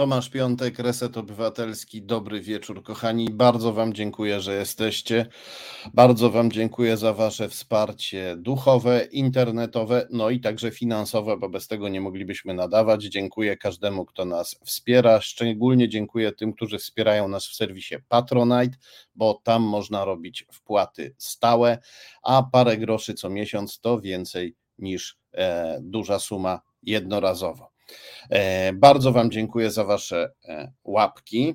Tomasz 0.00 0.28
Piątek, 0.28 0.78
Reset 0.78 1.16
Obywatelski. 1.16 2.02
Dobry 2.02 2.40
wieczór, 2.40 2.82
kochani. 2.82 3.30
Bardzo 3.30 3.72
Wam 3.72 3.92
dziękuję, 3.92 4.40
że 4.40 4.54
jesteście. 4.54 5.26
Bardzo 5.94 6.30
Wam 6.30 6.50
dziękuję 6.50 6.96
za 6.96 7.12
Wasze 7.12 7.48
wsparcie 7.48 8.36
duchowe, 8.38 9.04
internetowe, 9.12 10.06
no 10.10 10.30
i 10.30 10.40
także 10.40 10.70
finansowe, 10.70 11.36
bo 11.36 11.48
bez 11.48 11.68
tego 11.68 11.88
nie 11.88 12.00
moglibyśmy 12.00 12.54
nadawać. 12.54 13.04
Dziękuję 13.04 13.56
każdemu, 13.56 14.04
kto 14.04 14.24
nas 14.24 14.56
wspiera. 14.64 15.20
Szczególnie 15.20 15.88
dziękuję 15.88 16.32
tym, 16.32 16.52
którzy 16.52 16.78
wspierają 16.78 17.28
nas 17.28 17.46
w 17.46 17.54
serwisie 17.54 17.94
Patronite, 18.08 18.78
bo 19.14 19.40
tam 19.44 19.62
można 19.62 20.04
robić 20.04 20.46
wpłaty 20.52 21.14
stałe, 21.18 21.78
a 22.22 22.42
parę 22.42 22.76
groszy 22.76 23.14
co 23.14 23.30
miesiąc 23.30 23.80
to 23.80 24.00
więcej 24.00 24.56
niż 24.78 25.18
e, 25.34 25.78
duża 25.82 26.18
suma 26.18 26.60
jednorazowo. 26.82 27.69
E, 28.30 28.72
bardzo 28.72 29.12
Wam 29.12 29.30
dziękuję 29.30 29.70
za 29.70 29.84
Wasze 29.84 30.32
e, 30.44 30.72
łapki. 30.84 31.54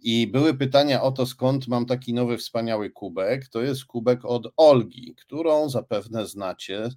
I 0.00 0.26
były 0.26 0.54
pytania 0.54 1.02
o 1.02 1.12
to, 1.12 1.26
skąd 1.26 1.68
mam 1.68 1.86
taki 1.86 2.14
nowy, 2.14 2.38
wspaniały 2.38 2.90
kubek. 2.90 3.48
To 3.48 3.62
jest 3.62 3.84
kubek 3.84 4.24
od 4.24 4.52
Olgi, 4.56 5.14
którą 5.14 5.68
zapewne 5.68 6.26
znacie 6.26 6.88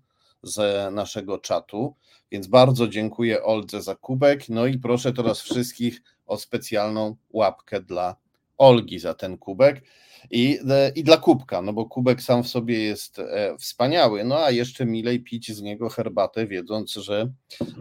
z 0.44 0.94
naszego 0.94 1.38
czatu. 1.38 1.96
Więc 2.32 2.48
bardzo 2.48 2.88
dziękuję 2.88 3.44
Oldze 3.44 3.82
za 3.82 3.96
kubek. 3.96 4.50
No 4.50 4.66
i 4.66 4.78
proszę 4.78 5.14
teraz 5.14 5.42
wszystkich 5.42 6.02
o 6.26 6.38
specjalną 6.38 7.16
łapkę 7.30 7.82
dla 7.82 8.16
Olgi 8.58 9.00
za 9.00 9.14
ten 9.14 9.38
kubek 9.38 9.84
i, 10.30 10.60
e, 10.70 10.92
i 10.96 11.04
dla 11.04 11.18
kubka, 11.18 11.62
no 11.62 11.74
bo 11.74 11.86
kubek 11.86 12.22
sam 12.22 12.44
w 12.44 12.48
sobie 12.48 12.84
jest 12.84 13.20
e, 13.20 13.56
wspaniały, 13.60 14.24
no 14.24 14.40
a 14.40 14.52
jeszcze 14.52 14.86
milej 14.86 15.24
pić 15.24 15.52
z 15.52 15.62
niego 15.62 15.90
herbatę, 15.90 16.48
wiedząc, 16.48 16.94
że 16.94 17.32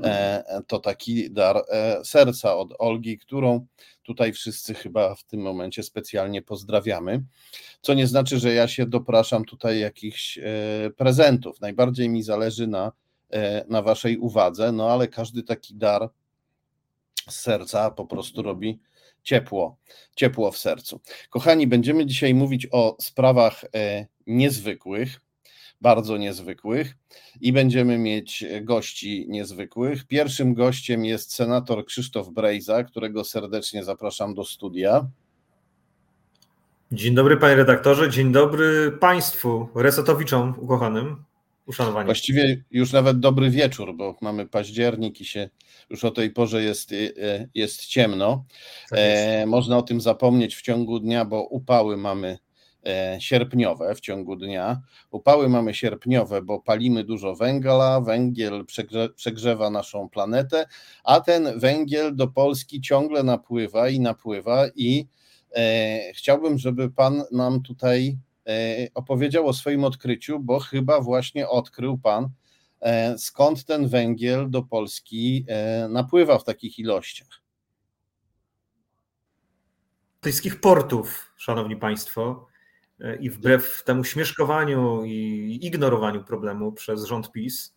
e, 0.03 0.63
to 0.67 0.79
taki 0.79 1.31
dar 1.31 1.65
serca 2.05 2.57
od 2.57 2.75
Olgi, 2.79 3.19
którą 3.19 3.67
tutaj 4.03 4.33
wszyscy 4.33 4.75
chyba 4.75 5.15
w 5.15 5.25
tym 5.25 5.41
momencie 5.41 5.83
specjalnie 5.83 6.43
pozdrawiamy, 6.43 7.25
co 7.81 7.95
nie 7.95 8.07
znaczy, 8.07 8.39
że 8.39 8.55
ja 8.55 8.69
się 8.69 8.87
dopraszam 8.87 9.45
tutaj 9.45 9.81
jakichś 9.81 10.39
prezentów. 10.97 11.61
Najbardziej 11.61 12.09
mi 12.09 12.23
zależy 12.23 12.67
na, 12.67 12.93
na 13.69 13.83
waszej 13.83 14.19
uwadze, 14.19 14.73
no 14.73 14.91
ale 14.91 15.09
każdy 15.09 15.43
taki 15.43 15.75
dar 15.75 16.09
serca 17.29 17.91
po 17.91 18.07
prostu 18.07 18.43
robi 18.43 18.81
ciepło, 19.23 19.77
ciepło 20.17 20.53
w 20.53 20.59
sercu. 20.59 21.01
Kochani, 21.31 21.67
będziemy 21.67 22.07
dzisiaj 22.07 22.35
mówić 22.35 22.67
o 22.73 22.97
sprawach 23.01 23.65
e, 23.75 24.07
niezwykłych, 24.27 25.21
bardzo 25.81 26.17
niezwykłych 26.17 26.97
i 27.41 27.53
będziemy 27.53 27.99
mieć 27.99 28.45
gości 28.63 29.27
niezwykłych. 29.29 30.07
Pierwszym 30.07 30.55
gościem 30.55 31.05
jest 31.05 31.35
senator 31.35 31.85
Krzysztof 31.85 32.29
Brejza, 32.29 32.85
którego 32.85 33.25
serdecznie 33.25 33.85
zapraszam 33.85 34.35
do 34.35 34.45
studia. 34.45 35.07
Dzień 36.93 37.15
dobry 37.15 37.37
panie 37.37 37.55
redaktorze, 37.55 38.11
dzień 38.11 38.33
dobry 38.33 38.93
państwu 39.01 39.69
resetowiczom 39.75 40.55
ukochanym 40.59 41.25
uszanowanie. 41.71 42.05
Właściwie 42.05 42.65
już 42.71 42.93
nawet 42.93 43.21
dobry 43.21 43.51
wieczór, 43.51 43.97
bo 43.97 44.17
mamy 44.21 44.47
październik 44.47 45.21
i 45.21 45.25
się 45.25 45.51
już 45.91 46.05
o 46.05 46.11
tej 46.11 46.31
porze 46.31 46.63
jest, 46.63 46.93
y, 46.93 46.97
y, 46.97 47.49
jest 47.55 47.87
ciemno. 47.87 48.45
Tak 48.91 48.99
e, 49.03 49.47
można 49.47 49.79
o 49.79 49.83
tym 49.83 50.01
zapomnieć 50.01 50.57
w 50.57 50.63
ciągu 50.63 51.01
dnia, 51.01 51.25
bo 51.25 51.43
upały 51.43 51.97
mamy 51.97 52.39
e, 52.87 53.17
sierpniowe 53.21 53.95
w 53.95 54.01
ciągu 54.01 54.37
dnia. 54.37 54.81
Upały 55.11 55.49
mamy 55.49 55.75
sierpniowe, 55.75 56.43
bo 56.43 56.61
palimy 56.61 57.05
dużo 57.05 57.35
węgla, 57.37 58.01
węgiel 58.01 58.67
przegrze, 58.67 59.09
przegrzewa 59.09 59.71
naszą 59.71 60.09
planetę, 60.09 60.67
a 61.05 61.21
ten 61.21 61.59
węgiel 61.59 62.17
do 62.17 62.29
Polski 62.29 62.81
ciągle 62.81 63.23
napływa 63.23 63.89
i 63.89 64.01
napływa 64.01 64.67
i 64.77 65.07
e, 65.57 66.13
chciałbym, 66.13 66.59
żeby 66.59 66.91
pan 66.91 67.23
nam 67.33 67.63
tutaj 67.63 68.17
E, 68.17 68.30
opowiedział 68.95 69.47
o 69.47 69.53
swoim 69.53 69.85
odkryciu, 69.85 70.41
bo 70.41 70.61
chyba 70.61 71.01
właśnie 71.01 71.49
odkrył 71.49 71.99
pan, 71.99 72.29
e, 72.81 73.19
skąd 73.19 73.65
ten 73.65 73.89
węgiel 73.89 74.51
do 74.51 74.63
Polski 74.63 75.45
e, 75.49 75.89
napływa 75.89 76.39
w 76.39 76.45
takich 76.45 76.79
ilościach. 76.79 77.41
Brytyjskich 80.23 80.61
portów, 80.61 81.33
szanowni 81.37 81.77
państwo, 81.77 82.47
i 83.21 83.31
wbrew 83.31 83.83
temu 83.85 84.05
śmieszkowaniu 84.05 85.05
i 85.05 85.59
ignorowaniu 85.63 86.25
problemu 86.25 86.73
przez 86.73 87.05
rząd 87.05 87.33
PiS, 87.33 87.77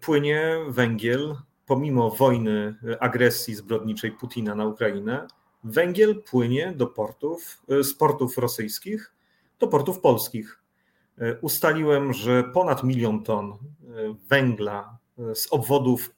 płynie 0.00 0.56
węgiel, 0.68 1.36
pomimo 1.66 2.10
wojny, 2.10 2.74
agresji 3.00 3.54
zbrodniczej 3.54 4.12
Putina 4.12 4.54
na 4.54 4.66
Ukrainę, 4.66 5.26
węgiel 5.64 6.22
płynie 6.22 6.72
do 6.76 6.86
portów, 6.86 7.62
z 7.82 7.94
portów 7.94 8.38
rosyjskich 8.38 9.15
do 9.58 9.66
portów 9.66 10.00
polskich. 10.00 10.62
E, 11.18 11.38
ustaliłem, 11.40 12.12
że 12.12 12.44
ponad 12.44 12.84
milion 12.84 13.22
ton 13.22 13.52
e, 13.52 13.56
węgla 14.28 14.98
e, 15.18 15.34
z 15.34 15.52
obwodów 15.52 16.16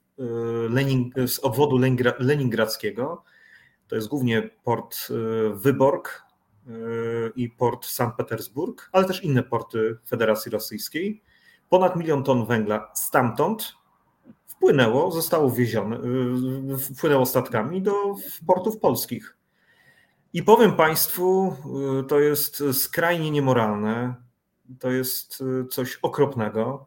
Lenin, 0.70 1.10
z 1.26 1.38
obwodu 1.38 1.78
leningradzkiego, 2.18 3.22
to 3.88 3.96
jest 3.96 4.08
głównie 4.08 4.50
port 4.64 4.96
Wyborg 5.52 6.22
i 7.36 7.48
port 7.50 7.86
Sankt 7.86 8.16
Petersburg, 8.16 8.88
ale 8.92 9.04
też 9.04 9.24
inne 9.24 9.42
porty 9.42 9.98
Federacji 10.08 10.50
Rosyjskiej. 10.50 11.22
Ponad 11.68 11.96
milion 11.96 12.24
ton 12.24 12.46
węgla 12.46 12.90
stamtąd 12.94 13.74
wpłynęło, 14.46 15.10
zostało 15.10 15.50
wiezione, 15.50 15.98
wpłynęło 16.96 17.26
statkami 17.26 17.82
do 17.82 17.92
portów 18.46 18.78
polskich. 18.78 19.37
I 20.38 20.42
powiem 20.42 20.72
Państwu, 20.72 21.56
y, 22.00 22.04
to 22.04 22.20
jest 22.20 22.62
skrajnie 22.72 23.30
niemoralne, 23.30 24.14
to 24.80 24.90
jest 24.90 25.40
y, 25.40 25.66
coś 25.66 25.98
okropnego. 26.02 26.86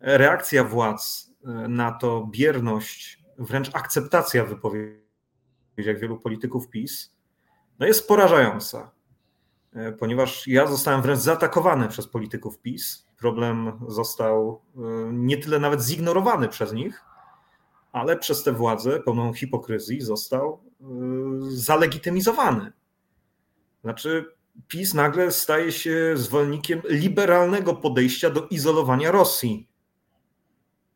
Reakcja 0.00 0.64
władz 0.64 1.30
y, 1.30 1.68
na 1.68 1.92
to, 1.92 2.28
bierność, 2.30 3.24
wręcz 3.38 3.70
akceptacja 3.74 4.44
wypowiedziach 4.44 5.98
wielu 6.00 6.18
polityków 6.20 6.68
PiS, 6.68 7.14
no 7.78 7.86
jest 7.86 8.08
porażająca, 8.08 8.90
ponieważ 9.98 10.46
ja 10.46 10.66
zostałem 10.66 11.02
wręcz 11.02 11.20
zaatakowany 11.20 11.88
przez 11.88 12.08
polityków 12.08 12.58
PiS. 12.58 13.06
Problem 13.18 13.72
został 13.88 14.62
nie 15.12 15.36
tyle 15.36 15.58
nawet 15.58 15.82
zignorowany 15.82 16.48
przez 16.48 16.72
nich, 16.72 17.04
ale 17.98 18.16
przez 18.16 18.42
tę 18.42 18.52
władzę 18.52 19.00
pełną 19.00 19.32
hipokryzji 19.32 20.00
został 20.00 20.60
y, 20.80 20.84
zalegitymizowany. 21.50 22.72
Znaczy, 23.84 24.24
PiS 24.68 24.94
nagle 24.94 25.32
staje 25.32 25.72
się 25.72 26.12
zwolennikiem 26.16 26.82
liberalnego 26.88 27.74
podejścia 27.74 28.30
do 28.30 28.46
izolowania 28.46 29.10
Rosji. 29.10 29.68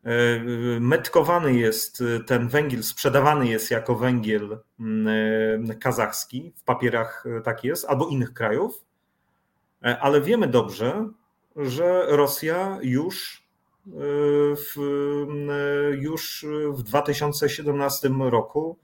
Y, 0.06 0.80
metkowany 0.80 1.54
jest 1.54 2.02
ten 2.26 2.48
węgiel, 2.48 2.82
sprzedawany 2.82 3.48
jest 3.48 3.70
jako 3.70 3.94
węgiel 3.94 4.58
y, 5.72 5.76
kazachski, 5.80 6.52
w 6.56 6.62
papierach 6.64 7.24
tak 7.44 7.64
jest, 7.64 7.84
albo 7.84 8.08
innych 8.08 8.34
krajów, 8.34 8.84
ale 10.00 10.20
wiemy 10.20 10.46
dobrze, 10.46 11.08
że 11.56 12.06
Rosja 12.08 12.78
już 12.82 13.41
w, 13.86 14.76
już 15.98 16.46
w 16.72 16.82
2017 16.82 18.08
roku 18.18 18.78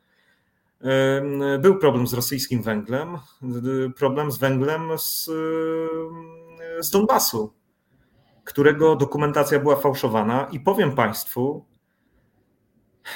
był 1.58 1.78
problem 1.78 2.06
z 2.06 2.14
rosyjskim 2.14 2.62
węglem, 2.62 3.18
problem 3.96 4.32
z 4.32 4.38
węglem 4.38 4.98
z, 4.98 5.24
z 6.80 6.90
Donbasu, 6.90 7.54
którego 8.44 8.96
dokumentacja 8.96 9.60
była 9.60 9.76
fałszowana. 9.76 10.48
I 10.52 10.60
powiem 10.60 10.94
Państwu, 10.94 11.64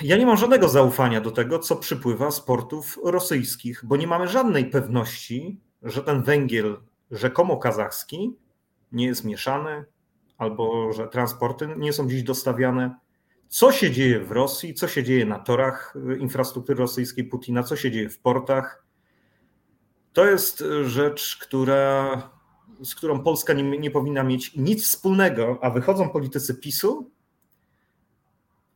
ja 0.02 0.16
nie 0.16 0.26
mam 0.26 0.36
żadnego 0.36 0.68
zaufania 0.68 1.20
do 1.20 1.30
tego, 1.30 1.58
co 1.58 1.76
przypływa 1.76 2.30
z 2.30 2.40
portów 2.40 2.98
rosyjskich, 3.04 3.84
bo 3.84 3.96
nie 3.96 4.06
mamy 4.06 4.28
żadnej 4.28 4.66
pewności, 4.66 5.60
że 5.82 6.02
ten 6.02 6.22
węgiel 6.22 6.80
rzekomo 7.10 7.56
kazachski 7.56 8.36
nie 8.92 9.06
jest 9.06 9.24
mieszany, 9.24 9.84
albo 10.42 10.92
że 10.92 11.08
transporty 11.08 11.68
nie 11.76 11.92
są 11.92 12.08
dziś 12.08 12.22
dostawiane. 12.22 12.96
Co 13.48 13.72
się 13.72 13.90
dzieje 13.90 14.20
w 14.20 14.30
Rosji, 14.30 14.74
co 14.74 14.88
się 14.88 15.04
dzieje 15.04 15.26
na 15.26 15.38
torach 15.38 15.94
infrastruktury 16.18 16.78
rosyjskiej 16.78 17.24
Putina, 17.24 17.62
co 17.62 17.76
się 17.76 17.90
dzieje 17.90 18.08
w 18.08 18.18
portach. 18.18 18.84
To 20.12 20.26
jest 20.26 20.64
rzecz, 20.84 21.38
która, 21.40 22.16
z 22.84 22.94
którą 22.94 23.22
Polska 23.22 23.52
nie, 23.52 23.78
nie 23.78 23.90
powinna 23.90 24.22
mieć 24.22 24.56
nic 24.56 24.84
wspólnego, 24.84 25.58
a 25.62 25.70
wychodzą 25.70 26.08
politycy 26.08 26.54
PiSu 26.54 27.10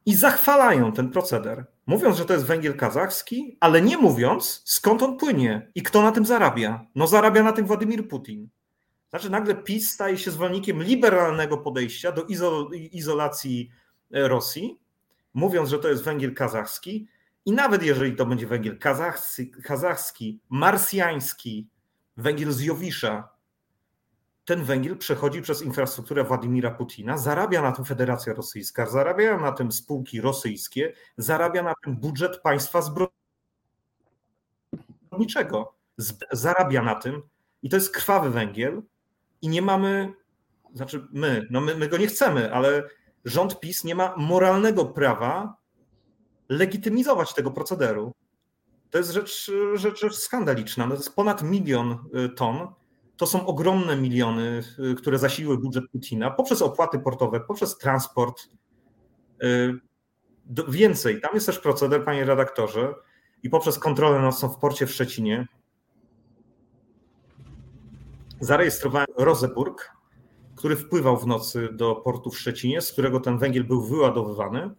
i 0.06 0.14
zachwalają 0.14 0.92
ten 0.92 1.10
proceder, 1.10 1.66
mówiąc, 1.86 2.16
że 2.16 2.24
to 2.24 2.32
jest 2.32 2.46
węgiel 2.46 2.76
kazachski, 2.76 3.56
ale 3.60 3.82
nie 3.82 3.98
mówiąc, 3.98 4.62
skąd 4.64 5.02
on 5.02 5.16
płynie 5.16 5.70
i 5.74 5.82
kto 5.82 6.02
na 6.02 6.12
tym 6.12 6.26
zarabia. 6.26 6.86
No 6.94 7.06
zarabia 7.06 7.42
na 7.42 7.52
tym 7.52 7.66
Władimir 7.66 8.08
Putin. 8.08 8.48
Znaczy 9.10 9.30
nagle 9.30 9.54
PiS 9.54 9.90
staje 9.90 10.18
się 10.18 10.30
zwolennikiem 10.30 10.82
liberalnego 10.82 11.58
podejścia 11.58 12.12
do 12.12 12.26
izolacji 12.92 13.70
e, 14.14 14.28
Rosji, 14.28 14.80
mówiąc, 15.34 15.68
że 15.68 15.78
to 15.78 15.88
jest 15.88 16.04
węgiel 16.04 16.34
kazachski 16.34 17.08
I 17.44 17.52
nawet 17.52 17.82
jeżeli 17.82 18.16
to 18.16 18.26
będzie 18.26 18.46
węgiel 18.46 18.78
kazachski, 18.78 19.50
kazachski 19.50 20.40
marsjański, 20.48 21.68
węgiel 22.16 22.52
z 22.52 22.60
Jowisza, 22.60 23.36
ten 24.44 24.64
węgiel 24.64 24.98
przechodzi 24.98 25.42
przez 25.42 25.62
infrastrukturę 25.62 26.24
Władimira 26.24 26.70
Putina, 26.70 27.18
zarabia 27.18 27.62
na 27.62 27.72
tym 27.72 27.84
Federacja 27.84 28.34
Rosyjska, 28.34 28.86
zarabia 28.86 29.38
na 29.38 29.52
tym 29.52 29.72
spółki 29.72 30.20
rosyjskie, 30.20 30.92
zarabia 31.16 31.62
na 31.62 31.74
tym 31.84 31.96
budżet 31.96 32.40
państwa 32.42 32.82
zbrojniczego. 35.10 35.76
Zarabia 36.32 36.82
na 36.82 36.94
tym 36.94 37.22
i 37.62 37.68
to 37.68 37.76
jest 37.76 37.94
krwawy 37.94 38.30
węgiel 38.30 38.82
i 39.42 39.48
nie 39.48 39.62
mamy, 39.62 40.12
znaczy 40.74 41.06
my, 41.12 41.46
no 41.50 41.60
my, 41.60 41.74
my 41.74 41.88
go 41.88 41.96
nie 41.96 42.06
chcemy, 42.06 42.54
ale 42.54 42.88
rząd 43.24 43.60
PiS 43.60 43.84
nie 43.84 43.94
ma 43.94 44.14
moralnego 44.16 44.84
prawa 44.84 45.56
legitymizować 46.48 47.34
tego 47.34 47.50
procederu. 47.50 48.12
To 48.90 48.98
jest 48.98 49.10
rzecz, 49.10 49.50
rzecz, 49.74 50.00
rzecz 50.00 50.14
skandaliczna. 50.14 50.86
No 50.86 50.94
to 50.94 51.02
jest 51.02 51.16
ponad 51.16 51.42
milion 51.42 51.98
y, 52.24 52.28
ton. 52.28 52.68
To 53.16 53.26
są 53.26 53.46
ogromne 53.46 53.96
miliony, 53.96 54.62
y, 54.92 54.94
które 54.94 55.18
zasiliły 55.18 55.58
budżet 55.58 55.84
Putina 55.92 56.30
poprzez 56.30 56.62
opłaty 56.62 56.98
portowe, 56.98 57.40
poprzez 57.40 57.78
transport. 57.78 58.42
Y, 59.42 59.80
więcej, 60.68 61.20
tam 61.20 61.30
jest 61.34 61.46
też 61.46 61.58
proceder, 61.58 62.04
panie 62.04 62.24
redaktorze, 62.24 62.94
i 63.42 63.50
poprzez 63.50 63.78
kontrolę 63.78 64.20
nocną 64.20 64.48
w 64.48 64.58
porcie 64.58 64.86
w 64.86 64.92
Szczecinie 64.92 65.48
zarejestrowałem 68.40 69.06
Roseburg, 69.16 69.92
który 70.56 70.76
wpływał 70.76 71.16
w 71.16 71.26
nocy 71.26 71.68
do 71.72 71.94
portu 71.94 72.30
w 72.30 72.38
Szczecinie, 72.38 72.80
z 72.80 72.92
którego 72.92 73.20
ten 73.20 73.38
węgiel 73.38 73.64
był 73.64 73.82
wyładowywany. 73.82 74.70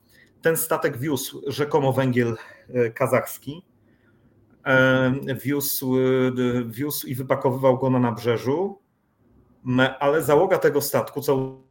Ten 0.42 0.58
statek 0.58 0.98
wiózł 0.98 1.42
rzekomo 1.48 1.94
węgiel 1.94 2.38
e, 2.70 2.90
kazachski, 2.90 3.66
e, 4.66 5.36
wiózł, 5.44 5.98
e, 5.98 6.02
wiózł 6.66 7.08
i 7.08 7.16
wypakowywał 7.16 7.78
go 7.78 7.90
na 7.90 8.00
nabrzeżu, 8.00 8.82
ale 10.00 10.24
załoga 10.24 10.58
tego 10.58 10.82
statku, 10.82 11.22
co 11.22 11.62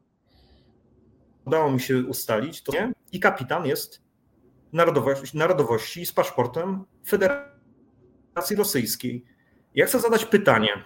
udało 1.45 1.71
mi 1.71 1.81
się 1.81 1.99
ustalić, 1.99 2.63
to 2.63 2.73
nie, 2.73 2.93
i 3.13 3.21
kapitan 3.21 3.67
jest 3.67 4.03
narodowości, 4.73 5.39
narodowości 5.39 6.07
z 6.07 6.13
paszportem 6.13 6.85
Federacji 7.09 8.57
Rosyjskiej. 8.57 9.25
Ja 9.75 9.87
chcę 9.87 10.01
zadać 10.01 10.25
pytanie. 10.25 10.85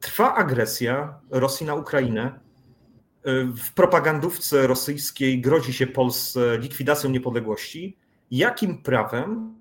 Trwa 0.00 0.34
agresja 0.34 1.20
Rosji 1.30 1.66
na 1.66 1.74
Ukrainę. 1.74 2.40
W 3.56 3.74
propagandówce 3.74 4.66
rosyjskiej 4.66 5.40
grozi 5.40 5.72
się 5.72 5.86
Polsce 5.86 6.58
likwidacją 6.58 7.10
niepodległości, 7.10 7.96
jakim 8.30 8.82
prawem 8.82 9.54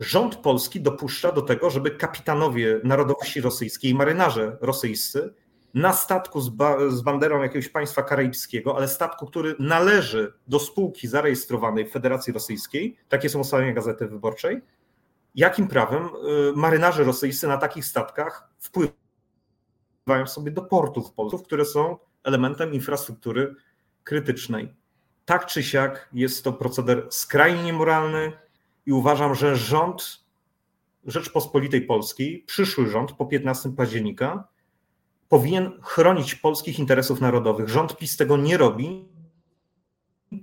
rząd 0.00 0.36
polski 0.36 0.80
dopuszcza 0.80 1.32
do 1.32 1.42
tego, 1.42 1.70
żeby 1.70 1.90
kapitanowie 1.90 2.80
narodowości 2.84 3.40
rosyjskiej, 3.40 3.94
marynarze 3.94 4.56
rosyjscy 4.60 5.34
na 5.74 5.92
statku 5.92 6.40
z, 6.40 6.48
ba 6.48 6.90
z 6.90 7.00
banderą 7.00 7.42
jakiegoś 7.42 7.68
państwa 7.68 8.02
karaibskiego, 8.02 8.76
ale 8.76 8.88
statku, 8.88 9.26
który 9.26 9.54
należy 9.58 10.32
do 10.48 10.60
spółki 10.60 11.08
zarejestrowanej 11.08 11.86
w 11.86 11.92
Federacji 11.92 12.32
Rosyjskiej, 12.32 12.96
takie 13.08 13.28
są 13.28 13.38
ustalenia 13.38 13.72
Gazety 13.72 14.06
Wyborczej, 14.06 14.60
jakim 15.34 15.68
prawem 15.68 16.04
y, 16.04 16.52
marynarze 16.56 17.04
rosyjscy 17.04 17.48
na 17.48 17.56
takich 17.56 17.84
statkach 17.84 18.50
wpływają 18.58 18.99
sobie 20.26 20.50
do 20.50 20.62
portów 20.62 21.12
polskich, 21.12 21.42
które 21.42 21.64
są 21.64 21.96
elementem 22.24 22.74
infrastruktury 22.74 23.54
krytycznej. 24.04 24.74
Tak 25.24 25.46
czy 25.46 25.62
siak 25.62 26.08
jest 26.12 26.44
to 26.44 26.52
proceder 26.52 27.06
skrajnie 27.10 27.62
niemoralny 27.62 28.32
i 28.86 28.92
uważam, 28.92 29.34
że 29.34 29.56
rząd 29.56 30.24
Rzeczpospolitej 31.04 31.82
Polskiej, 31.82 32.44
przyszły 32.46 32.86
rząd 32.86 33.12
po 33.12 33.26
15 33.26 33.72
października, 33.72 34.48
powinien 35.28 35.72
chronić 35.82 36.34
polskich 36.34 36.78
interesów 36.78 37.20
narodowych. 37.20 37.68
Rząd 37.68 37.96
PiS 37.96 38.16
tego 38.16 38.36
nie 38.36 38.56
robi, 38.56 39.08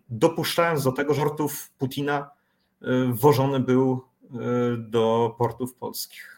dopuszczając 0.09 0.83
do 0.83 0.91
tego, 0.91 1.13
że 1.13 1.21
portów 1.21 1.71
Putina 1.77 2.29
y, 2.81 2.85
wożony 3.13 3.59
był 3.59 4.01
y, 4.23 4.77
do 4.77 5.35
portów 5.37 5.75
polskich. 5.75 6.36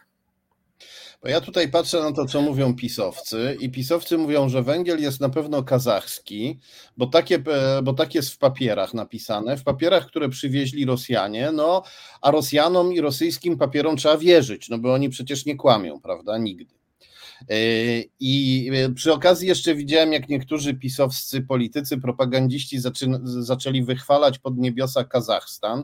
Bo 1.22 1.28
ja 1.28 1.40
tutaj 1.40 1.68
patrzę 1.68 2.00
na 2.00 2.12
to, 2.12 2.26
co 2.26 2.42
mówią 2.42 2.74
pisowcy, 2.74 3.56
i 3.60 3.70
pisowcy 3.70 4.18
mówią, 4.18 4.48
że 4.48 4.62
węgiel 4.62 5.02
jest 5.02 5.20
na 5.20 5.28
pewno 5.28 5.62
kazachski, 5.62 6.58
bo, 6.96 7.06
takie, 7.06 7.42
e, 7.46 7.82
bo 7.82 7.92
tak 7.92 8.14
jest 8.14 8.30
w 8.30 8.38
papierach 8.38 8.94
napisane, 8.94 9.56
w 9.56 9.64
papierach, 9.64 10.06
które 10.06 10.28
przywieźli 10.28 10.84
Rosjanie, 10.84 11.52
no 11.52 11.82
a 12.20 12.30
Rosjanom 12.30 12.92
i 12.92 13.00
rosyjskim 13.00 13.58
papierom 13.58 13.96
trzeba 13.96 14.18
wierzyć, 14.18 14.68
no 14.68 14.78
bo 14.78 14.92
oni 14.92 15.08
przecież 15.08 15.46
nie 15.46 15.56
kłamią, 15.56 16.00
prawda? 16.00 16.38
Nigdy. 16.38 16.74
E, 17.48 17.56
I 18.20 18.70
e, 18.74 18.90
przy 18.90 19.12
okazji 19.12 19.48
jeszcze 19.48 19.74
widziałem, 19.74 20.12
jak 20.12 20.28
niektórzy 20.28 20.74
pisowscy 20.74 21.42
politycy, 21.42 21.98
propagandziści 21.98 22.78
zaczęli 23.24 23.82
wychwalać 23.82 24.38
pod 24.38 24.58
niebiosa 24.58 25.04
Kazachstan 25.04 25.82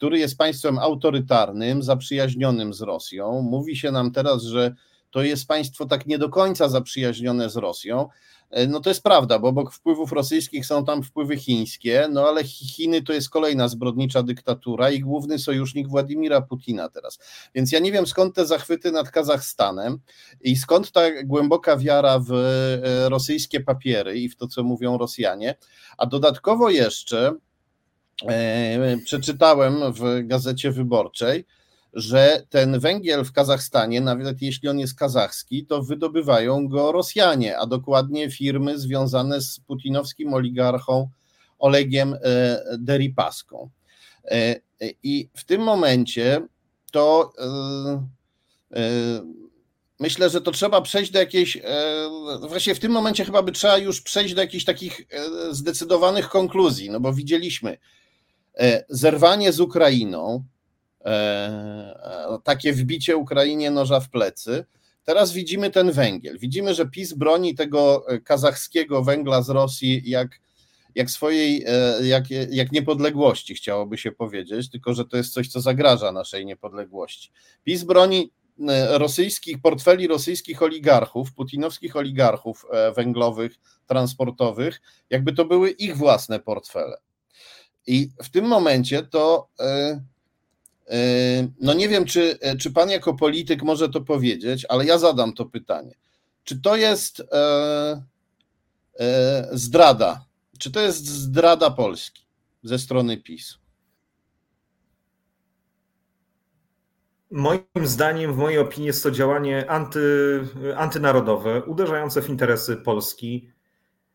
który 0.00 0.18
jest 0.18 0.38
państwem 0.38 0.78
autorytarnym, 0.78 1.82
zaprzyjaźnionym 1.82 2.74
z 2.74 2.80
Rosją. 2.80 3.42
Mówi 3.42 3.76
się 3.76 3.92
nam 3.92 4.12
teraz, 4.12 4.42
że 4.42 4.74
to 5.10 5.22
jest 5.22 5.48
państwo 5.48 5.86
tak 5.86 6.06
nie 6.06 6.18
do 6.18 6.28
końca 6.28 6.68
zaprzyjaźnione 6.68 7.50
z 7.50 7.56
Rosją. 7.56 8.08
E, 8.50 8.66
no 8.66 8.80
to 8.80 8.90
jest 8.90 9.02
prawda, 9.02 9.38
bo 9.38 9.48
obok 9.48 9.72
wpływów 9.72 10.12
rosyjskich 10.12 10.66
są 10.66 10.84
tam 10.84 11.02
wpływy 11.02 11.36
chińskie, 11.36 12.08
no 12.12 12.28
ale 12.28 12.44
Chiny 12.44 13.02
to 13.02 13.12
jest 13.12 13.30
kolejna 13.30 13.68
zbrodnicza 13.68 14.22
dyktatura 14.22 14.90
i 14.90 15.00
główny 15.00 15.38
sojusznik 15.38 15.88
Władimira 15.88 16.40
Putina 16.40 16.88
teraz. 16.88 17.18
Więc 17.54 17.72
ja 17.72 17.78
nie 17.78 17.92
wiem 17.92 18.06
skąd 18.06 18.34
te 18.34 18.46
zachwyty 18.46 18.92
nad 18.92 19.10
Kazachstanem 19.10 19.98
i 20.40 20.56
skąd 20.56 20.92
ta 20.92 21.00
głęboka 21.24 21.76
wiara 21.76 22.18
w 22.18 22.32
e, 22.32 23.08
rosyjskie 23.08 23.60
papiery 23.60 24.18
i 24.18 24.28
w 24.28 24.36
to, 24.36 24.46
co 24.46 24.62
mówią 24.62 24.98
Rosjanie. 24.98 25.54
A 25.98 26.06
dodatkowo 26.06 26.70
jeszcze 26.70 27.34
przeczytałem 29.04 29.92
w 29.92 30.26
gazecie 30.26 30.72
wyborczej, 30.72 31.44
że 31.92 32.42
ten 32.50 32.78
węgiel 32.78 33.24
w 33.24 33.32
Kazachstanie, 33.32 34.00
nawet 34.00 34.42
jeśli 34.42 34.68
on 34.68 34.78
jest 34.78 34.98
kazachski, 34.98 35.66
to 35.66 35.82
wydobywają 35.82 36.68
go 36.68 36.92
Rosjanie, 36.92 37.58
a 37.58 37.66
dokładnie 37.66 38.30
firmy 38.30 38.78
związane 38.78 39.40
z 39.40 39.60
putinowskim 39.60 40.34
oligarchą 40.34 41.08
Olegiem 41.58 42.14
e, 42.14 42.18
Deripaską. 42.78 43.70
E, 44.24 44.56
I 45.02 45.28
w 45.36 45.44
tym 45.44 45.62
momencie 45.62 46.46
to 46.92 47.32
myślę, 49.98 50.30
że 50.30 50.40
to 50.40 50.50
trzeba 50.50 50.80
przejść 50.80 51.10
do 51.10 51.18
jakiejś, 51.18 51.58
właśnie 52.48 52.74
w 52.74 52.80
tym 52.80 52.92
momencie 52.92 53.24
chyba 53.24 53.42
by 53.42 53.52
trzeba 53.52 53.78
już 53.78 54.00
przejść 54.00 54.34
do 54.34 54.40
jakichś 54.40 54.64
takich 54.64 55.06
zdecydowanych 55.50 56.28
konkluzji, 56.28 56.90
no 56.90 57.00
bo 57.00 57.12
widzieliśmy, 57.12 57.70
E, 57.72 57.78
zerwanie 58.88 59.52
z 59.52 59.60
Ukrainą, 59.60 60.44
e, 61.04 61.06
e, 61.06 62.38
takie 62.44 62.72
wbicie 62.72 63.16
Ukrainie 63.16 63.70
noża 63.70 64.00
w 64.00 64.10
plecy. 64.10 64.64
Teraz 65.04 65.32
widzimy 65.32 65.70
ten 65.70 65.92
węgiel. 65.92 66.38
Widzimy, 66.38 66.74
że 66.74 66.86
PiS 66.86 67.12
broni 67.12 67.54
tego 67.54 68.06
kazachskiego 68.24 69.02
węgla 69.02 69.42
z 69.42 69.48
Rosji 69.50 70.02
jak, 70.04 70.40
jak 70.94 71.10
swojej, 71.10 71.64
jak, 72.02 72.30
jak 72.50 72.72
niepodległości, 72.72 73.54
chciałoby 73.54 73.98
się 73.98 74.12
powiedzieć, 74.12 74.70
tylko 74.70 74.94
że 74.94 75.04
to 75.04 75.16
jest 75.16 75.32
coś, 75.32 75.48
co 75.48 75.60
zagraża 75.60 76.12
naszej 76.12 76.46
niepodległości. 76.46 77.30
PiS 77.64 77.84
broni 77.84 78.32
rosyjskich, 78.88 79.60
portfeli 79.62 80.06
rosyjskich 80.06 80.62
oligarchów, 80.62 81.34
putinowskich 81.34 81.96
oligarchów 81.96 82.66
węglowych, 82.96 83.52
transportowych, 83.86 84.80
jakby 85.10 85.32
to 85.32 85.44
były 85.44 85.70
ich 85.70 85.96
własne 85.96 86.40
portfele. 86.40 86.96
I 87.90 88.10
w 88.22 88.28
tym 88.28 88.44
momencie 88.44 89.02
to, 89.02 89.48
e, 89.60 90.00
e, 90.90 91.48
no 91.60 91.74
nie 91.74 91.88
wiem, 91.88 92.04
czy, 92.04 92.38
czy 92.60 92.70
pan 92.70 92.90
jako 92.90 93.14
polityk 93.14 93.62
może 93.62 93.88
to 93.88 94.00
powiedzieć, 94.00 94.66
ale 94.68 94.86
ja 94.86 94.98
zadam 94.98 95.32
to 95.32 95.46
pytanie. 95.46 95.94
Czy 96.44 96.60
to 96.60 96.76
jest 96.76 97.22
e, 97.32 98.02
zdrada? 99.52 100.24
Czy 100.58 100.70
to 100.70 100.80
jest 100.80 101.06
zdrada 101.06 101.70
Polski 101.70 102.26
ze 102.62 102.78
strony 102.78 103.16
PiS? 103.16 103.58
Moim 107.30 107.62
zdaniem, 107.84 108.34
w 108.34 108.36
mojej 108.36 108.58
opinii, 108.58 108.86
jest 108.86 109.02
to 109.02 109.10
działanie 109.10 109.70
anty, 109.70 110.00
antynarodowe, 110.76 111.64
uderzające 111.64 112.22
w 112.22 112.28
interesy 112.28 112.76
Polski 112.76 113.50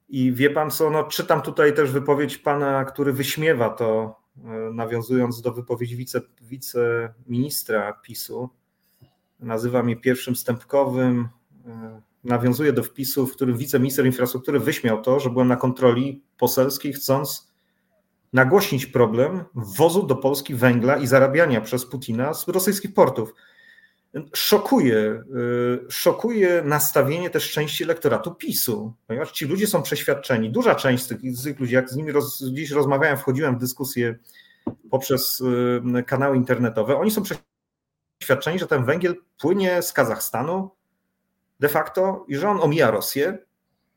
i 0.09 0.33
wie 0.33 0.49
pan 0.49 0.71
co, 0.71 0.89
no, 0.89 1.03
czytam 1.03 1.41
tutaj 1.41 1.73
też 1.73 1.91
wypowiedź 1.91 2.37
pana, 2.37 2.85
który 2.85 3.13
wyśmiewa 3.13 3.69
to, 3.69 4.19
e, 4.45 4.49
nawiązując 4.73 5.41
do 5.41 5.51
wypowiedzi 5.51 5.95
wice, 5.95 6.21
wiceministra 6.41 7.93
PiSu. 7.93 8.49
Nazywa 9.39 9.83
mnie 9.83 9.95
pierwszym 9.95 10.35
stępkowym. 10.35 11.29
E, 11.67 12.01
nawiązuje 12.23 12.73
do 12.73 12.83
wpisu, 12.83 13.27
w 13.27 13.35
którym 13.35 13.57
wiceminister 13.57 14.05
infrastruktury 14.05 14.59
wyśmiał 14.59 15.01
to, 15.01 15.19
że 15.19 15.29
byłem 15.29 15.47
na 15.47 15.55
kontroli 15.55 16.23
poselskiej, 16.37 16.93
chcąc 16.93 17.55
nagłośnić 18.33 18.85
problem 18.85 19.43
wwozu 19.55 20.03
do 20.03 20.15
Polski 20.15 20.55
węgla 20.55 20.97
i 20.97 21.07
zarabiania 21.07 21.61
przez 21.61 21.85
Putina 21.85 22.33
z 22.33 22.47
rosyjskich 22.47 22.93
portów. 22.93 23.33
Szokuje, 24.33 24.95
y, 24.97 25.85
szokuje 25.89 26.61
nastawienie 26.65 27.29
też 27.29 27.51
części 27.51 27.83
elektoratu 27.83 28.35
PiSu, 28.35 28.93
ponieważ 29.07 29.31
ci 29.31 29.45
ludzie 29.45 29.67
są 29.67 29.81
przeświadczeni, 29.81 30.49
duża 30.49 30.75
część 30.75 31.03
z 31.03 31.07
tych, 31.07 31.19
z 31.35 31.43
tych 31.43 31.59
ludzi, 31.59 31.73
jak 31.73 31.89
z 31.89 31.95
nimi 31.95 32.11
roz, 32.11 32.43
dziś 32.43 32.71
rozmawiałem, 32.71 33.17
wchodziłem 33.17 33.55
w 33.55 33.59
dyskusję 33.59 34.15
poprzez 34.91 35.39
y, 35.99 36.03
kanały 36.03 36.37
internetowe, 36.37 36.97
oni 36.97 37.11
są 37.11 37.23
przeświadczeni, 38.19 38.59
że 38.59 38.67
ten 38.67 38.85
węgiel 38.85 39.15
płynie 39.39 39.81
z 39.81 39.93
Kazachstanu 39.93 40.71
de 41.59 41.69
facto 41.69 42.25
i 42.27 42.35
że 42.35 42.49
on 42.49 42.61
omija 42.61 42.91
Rosję. 42.91 43.37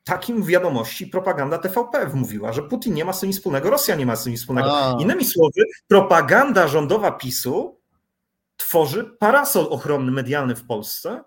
Takim 0.05 0.43
wiadomości 0.43 1.07
propaganda 1.07 1.59
TVP 1.59 2.07
wmówiła, 2.07 2.53
że 2.53 2.63
Putin 2.63 2.95
nie 2.95 3.05
ma 3.05 3.13
z 3.13 3.21
tym 3.21 3.27
nic 3.27 3.37
wspólnego, 3.37 3.71
Rosja 3.71 3.95
nie 3.95 4.07
ma 4.07 4.17
z 4.17 4.25
tym 4.25 4.33
nic 4.33 4.41
wspólnego. 4.41 4.79
A. 4.79 5.03
Innymi 5.03 5.25
słowy, 5.25 5.63
propaganda 5.89 6.69
rządowa 6.69 7.11
PiSu 7.11 7.78
tworzy 8.59 9.05
parasol 9.19 9.67
ochronny 9.71 10.13
medialny 10.13 10.57
w 10.57 10.67
Polsce 10.67 11.25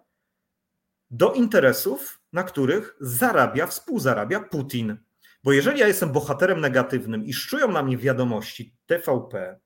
do 1.11 1.33
interesów, 1.33 2.21
na 2.33 2.43
których 2.43 2.95
zarabia, 2.99 3.67
współzarabia 3.67 4.39
Putin. 4.39 4.97
Bo 5.43 5.51
jeżeli 5.51 5.79
ja 5.79 5.87
jestem 5.87 6.11
bohaterem 6.11 6.61
negatywnym 6.61 7.25
i 7.25 7.33
szczują 7.33 7.71
na 7.71 7.83
mnie 7.83 7.97
wiadomości 7.97 8.75
TVP, 8.85 9.59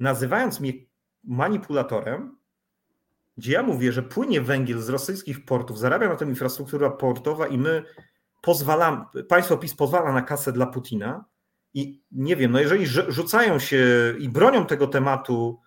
nazywając 0.00 0.60
mnie 0.60 0.72
manipulatorem, 1.24 2.36
gdzie 3.36 3.52
ja 3.52 3.62
mówię, 3.62 3.92
że 3.92 4.02
płynie 4.02 4.40
węgiel 4.40 4.80
z 4.80 4.88
rosyjskich 4.88 5.44
portów, 5.44 5.78
zarabia 5.78 6.08
na 6.08 6.16
tym 6.16 6.28
infrastruktura 6.28 6.90
portowa 6.90 7.46
i 7.46 7.58
my 7.58 7.82
pozwalamy, 8.42 9.04
państwo 9.28 9.56
PiS 9.56 9.74
pozwala 9.74 10.12
na 10.12 10.22
kasę 10.22 10.52
dla 10.52 10.66
Putina 10.66 11.24
i 11.74 12.02
nie 12.12 12.36
wiem, 12.36 12.52
no 12.52 12.60
jeżeli 12.60 12.86
rzucają 12.86 13.58
się 13.58 14.14
i 14.18 14.28
bronią 14.28 14.66
tego 14.66 14.86
tematu 14.86 15.60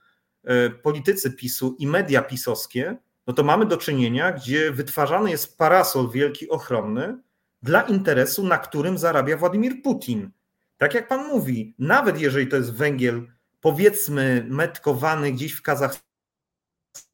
politycy 0.82 1.32
PiSu 1.32 1.76
i 1.80 1.88
media 1.88 2.22
pisowskie, 2.22 2.98
no 3.28 3.34
to 3.34 3.44
mamy 3.44 3.66
do 3.66 3.78
czynienia, 3.78 4.32
gdzie 4.32 4.72
wytwarzany 4.72 5.30
jest 5.30 5.58
parasol 5.58 6.10
wielki 6.12 6.50
ochronny 6.50 7.18
dla 7.64 7.82
interesu, 7.82 8.48
na 8.48 8.58
którym 8.58 8.98
zarabia 8.98 9.38
Władimir 9.38 9.82
Putin. 9.84 10.32
Tak 10.78 10.94
jak 10.94 11.08
pan 11.08 11.28
mówi, 11.28 11.76
nawet 11.80 12.20
jeżeli 12.20 12.48
to 12.48 12.56
jest 12.56 12.74
węgiel, 12.74 13.28
powiedzmy, 13.62 14.46
metkowany 14.50 15.32
gdzieś 15.32 15.54
w 15.54 15.62
Kazachstanie, 15.62 16.14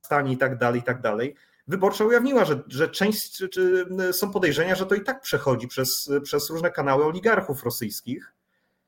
Kazachstanie 0.10 0.34
i 0.34 0.38
tak 0.38 0.58
dalej, 0.58 0.80
i 0.80 0.84
tak 0.84 1.02
dalej. 1.02 1.36
Wyborcza 1.68 2.06
ujawniła, 2.06 2.46
że, 2.46 2.64
że 2.68 2.90
część, 2.90 3.38
czy, 3.38 3.50
czy 3.50 3.86
są 4.12 4.32
podejrzenia, 4.32 4.76
że 4.76 4.86
to 4.86 4.96
i 4.96 5.02
tak 5.02 5.22
przechodzi 5.22 5.68
przez, 5.68 6.12
przez 6.24 6.50
różne 6.50 6.72
kanały 6.72 7.06
oligarchów 7.06 7.64
rosyjskich, 7.64 8.34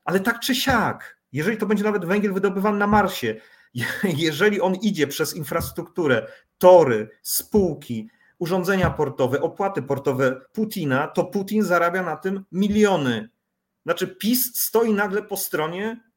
ale 0.05 0.19
tak 0.19 0.39
czy 0.39 0.55
siak, 0.55 1.17
jeżeli 1.31 1.57
to 1.57 1.65
będzie 1.65 1.83
nawet 1.83 2.05
węgiel 2.05 2.33
wydobywany 2.33 2.77
na 2.77 2.88
Marsie, 2.88 3.41
jeżeli 4.28 4.62
on 4.62 4.75
idzie 4.75 5.08
przez 5.08 5.36
infrastrukturę, 5.36 6.28
tory, 6.58 7.10
spółki, 7.22 8.10
urządzenia 8.40 8.90
portowe, 8.90 9.42
opłaty 9.42 9.82
portowe 9.82 10.42
Putina, 10.54 11.08
to 11.08 11.24
Putin 11.25 11.63
zarabia 11.63 12.04
na 12.04 12.16
tym 12.16 12.44
miliony. 12.51 13.30
Znaczy 13.84 14.08
PiS 14.08 14.58
stoi 14.60 14.94
nagle 14.94 15.24
po 15.24 15.38
stronie 15.38 16.12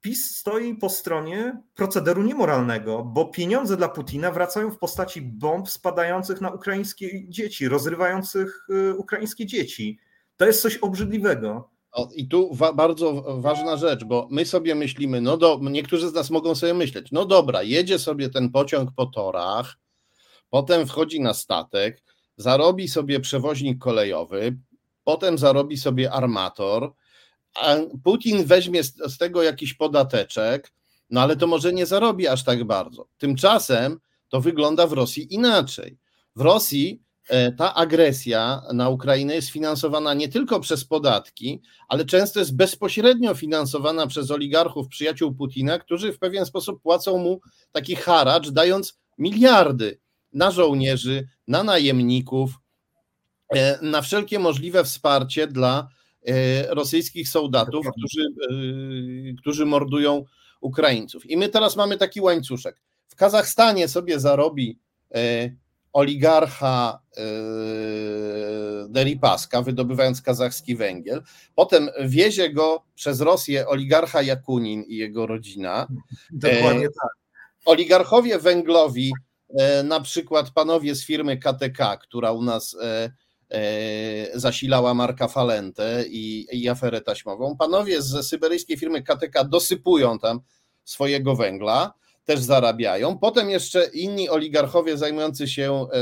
PiS 0.00 0.36
stoi 0.36 0.74
po 0.74 0.88
stronie 0.88 1.62
procederu 1.74 2.22
niemoralnego, 2.22 3.04
bo 3.04 3.24
pieniądze 3.24 3.76
dla 3.76 3.88
Putina 3.88 4.30
wracają 4.30 4.70
w 4.70 4.78
postaci 4.78 5.22
bomb 5.22 5.68
spadających 5.68 6.40
na 6.40 6.50
ukraińskie 6.50 7.28
dzieci, 7.28 7.68
rozrywających 7.68 8.66
y, 8.70 8.94
ukraińskie 8.96 9.46
dzieci. 9.46 9.98
To 10.36 10.46
jest 10.46 10.62
coś 10.62 10.76
obrzydliwego. 10.76 11.70
O, 11.92 12.08
I 12.14 12.28
tu 12.28 12.54
wa 12.54 12.72
bardzo 12.72 13.40
ważna 13.40 13.76
rzecz, 13.76 14.04
bo 14.04 14.28
my 14.30 14.46
sobie 14.46 14.74
myślimy, 14.74 15.20
no 15.20 15.36
do, 15.36 15.60
niektórzy 15.62 16.08
z 16.08 16.12
nas 16.12 16.30
mogą 16.30 16.54
sobie 16.54 16.74
myśleć, 16.74 17.08
no 17.12 17.24
dobra, 17.24 17.62
jedzie 17.62 17.98
sobie 17.98 18.28
ten 18.28 18.50
pociąg 18.50 18.90
po 18.96 19.06
torach, 19.06 19.78
potem 20.50 20.86
wchodzi 20.86 21.20
na 21.20 21.34
statek, 21.34 22.02
zarobi 22.36 22.88
sobie 22.88 23.20
przewoźnik 23.20 23.78
kolejowy, 23.78 24.56
potem 25.04 25.38
zarobi 25.38 25.76
sobie 25.76 26.12
armator, 26.12 26.92
a 27.54 27.76
Putin 28.04 28.44
weźmie 28.44 28.84
z, 28.84 28.94
z 28.96 29.18
tego 29.18 29.42
jakiś 29.42 29.74
podateczek, 29.74 30.72
no 31.10 31.20
ale 31.20 31.36
to 31.36 31.46
może 31.46 31.72
nie 31.72 31.86
zarobi 31.86 32.28
aż 32.28 32.44
tak 32.44 32.64
bardzo. 32.64 33.08
Tymczasem 33.18 34.00
to 34.28 34.40
wygląda 34.40 34.86
w 34.86 34.92
Rosji 34.92 35.34
inaczej. 35.34 35.98
W 36.36 36.40
Rosji 36.40 37.02
ta 37.56 37.74
agresja 37.74 38.62
na 38.72 38.88
Ukrainę 38.88 39.34
jest 39.34 39.48
finansowana 39.48 40.14
nie 40.14 40.28
tylko 40.28 40.60
przez 40.60 40.84
podatki, 40.84 41.62
ale 41.88 42.04
często 42.04 42.38
jest 42.38 42.56
bezpośrednio 42.56 43.34
finansowana 43.34 44.06
przez 44.06 44.30
oligarchów, 44.30 44.88
przyjaciół 44.88 45.34
Putina, 45.34 45.78
którzy 45.78 46.12
w 46.12 46.18
pewien 46.18 46.46
sposób 46.46 46.82
płacą 46.82 47.18
mu 47.18 47.40
taki 47.72 47.96
haracz, 47.96 48.50
dając 48.50 48.98
miliardy 49.18 49.98
na 50.32 50.50
żołnierzy, 50.50 51.28
na 51.48 51.64
najemników, 51.64 52.50
e, 53.48 53.78
na 53.82 54.02
wszelkie 54.02 54.38
możliwe 54.38 54.84
wsparcie 54.84 55.46
dla 55.46 55.88
E, 56.28 56.74
rosyjskich 56.74 57.28
soldatów, 57.28 57.86
którzy, 57.96 58.22
e, 58.22 59.34
którzy 59.38 59.66
mordują 59.66 60.24
Ukraińców. 60.60 61.30
I 61.30 61.36
my 61.36 61.48
teraz 61.48 61.76
mamy 61.76 61.96
taki 61.96 62.20
łańcuszek. 62.20 62.80
W 63.08 63.14
Kazachstanie 63.14 63.88
sobie 63.88 64.20
zarobi 64.20 64.78
e, 65.14 65.50
oligarcha 65.92 67.00
Deripaska, 68.88 69.62
wydobywając 69.62 70.22
kazachski 70.22 70.76
węgiel. 70.76 71.22
Potem 71.54 71.90
wiezie 72.04 72.50
go 72.50 72.84
przez 72.94 73.20
Rosję 73.20 73.68
oligarcha 73.68 74.22
Jakunin 74.22 74.82
i 74.82 74.96
jego 74.96 75.26
rodzina. 75.26 75.86
Dokładnie 76.30 76.86
tak. 76.86 77.10
Oligarchowie 77.64 78.38
węglowi, 78.38 79.12
na 79.84 80.00
przykład 80.00 80.50
panowie 80.50 80.94
z 80.94 81.06
firmy 81.06 81.38
KTK, 81.38 81.96
która 81.96 82.32
u 82.32 82.42
nas 82.42 82.76
E, 83.50 84.38
zasilała 84.38 84.94
Marka 84.94 85.28
Falentę 85.28 86.04
i, 86.08 86.46
i 86.52 86.68
aferę 86.68 87.00
taśmową. 87.00 87.56
Panowie 87.56 88.02
z 88.02 88.28
syberyjskiej 88.28 88.76
firmy 88.76 89.02
KTK 89.02 89.44
dosypują 89.44 90.18
tam 90.18 90.40
swojego 90.84 91.36
węgla, 91.36 91.92
też 92.24 92.40
zarabiają. 92.40 93.18
Potem 93.18 93.50
jeszcze 93.50 93.84
inni 93.84 94.28
oligarchowie 94.28 94.96
zajmujący 94.96 95.48
się 95.48 95.72
e, 95.72 95.96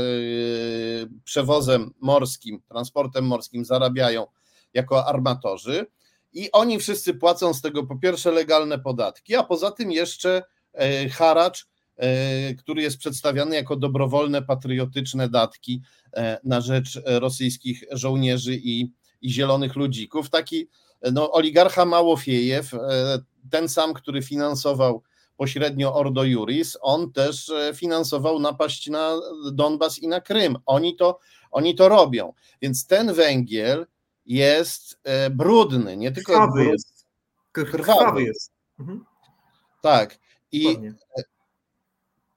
przewozem 1.23 1.93
morskim, 2.01 2.61
transportem 2.67 3.25
morskim 3.25 3.65
zarabiają 3.65 4.27
jako 4.73 5.07
armatorzy 5.07 5.85
i 6.33 6.51
oni 6.51 6.79
wszyscy 6.79 7.13
płacą 7.13 7.53
z 7.53 7.61
tego 7.61 7.83
po 7.83 7.95
pierwsze 7.95 8.31
legalne 8.31 8.79
podatki, 8.79 9.35
a 9.35 9.43
poza 9.43 9.71
tym 9.71 9.91
jeszcze 9.91 10.43
e, 10.73 11.09
haracz 11.09 11.67
E, 11.99 12.53
który 12.55 12.81
jest 12.81 12.97
przedstawiany 12.97 13.55
jako 13.55 13.75
dobrowolne, 13.75 14.41
patriotyczne 14.41 15.29
datki 15.29 15.81
e, 16.13 16.39
na 16.43 16.61
rzecz 16.61 17.01
rosyjskich 17.05 17.83
żołnierzy 17.91 18.55
i, 18.55 18.91
i 19.21 19.31
zielonych 19.31 19.75
ludzików. 19.75 20.29
Taki 20.29 20.69
no, 21.13 21.31
oligarcha 21.31 21.85
Małofiejew, 21.85 22.71
ten 23.51 23.69
sam, 23.69 23.93
który 23.93 24.21
finansował 24.21 25.03
pośrednio 25.39 25.95
Ordo 25.95 26.23
Juris, 26.23 26.77
on 26.81 27.11
też 27.11 27.51
finansował 27.75 28.39
napaść 28.39 28.87
na 28.87 29.19
Donbas 29.51 29.99
i 29.99 30.07
na 30.07 30.21
Krym. 30.21 30.57
Oni 30.65 30.95
to, 30.95 31.19
oni 31.51 31.75
to 31.75 31.89
robią. 31.89 32.33
Więc 32.61 32.87
ten 32.87 33.13
węgiel 33.13 33.87
jest 34.25 34.99
brudny, 35.31 35.97
nie 35.97 36.11
tylko 36.11 36.33
krwawy 36.33 36.65
jest. 36.65 37.05
Krwawy, 37.51 37.83
krwawy 37.83 38.23
jest. 38.23 38.51
Mhm. 38.79 39.05
Tak. 39.81 40.19
I 40.51 40.63
Dokładnie. 40.63 40.93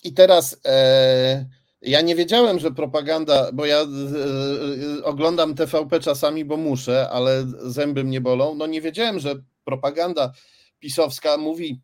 I 0.05 0.13
teraz 0.15 0.57
e, 0.65 1.47
ja 1.83 2.01
nie 2.01 2.17
wiedziałem, 2.17 2.59
że 2.59 2.71
propaganda, 2.71 3.53
bo 3.53 3.67
ja 3.67 3.77
e, 3.77 3.85
e, 4.99 5.05
oglądam 5.05 5.55
TVP 5.55 6.01
czasami, 6.01 6.45
bo 6.45 6.57
muszę, 6.57 7.09
ale 7.11 7.45
zęby 7.59 8.05
mnie 8.05 8.21
bolą. 8.21 8.55
No 8.55 8.67
nie 8.67 8.81
wiedziałem, 8.81 9.21
że 9.21 9.35
propaganda 9.65 10.33
pisowska 10.79 11.37
mówi 11.37 11.81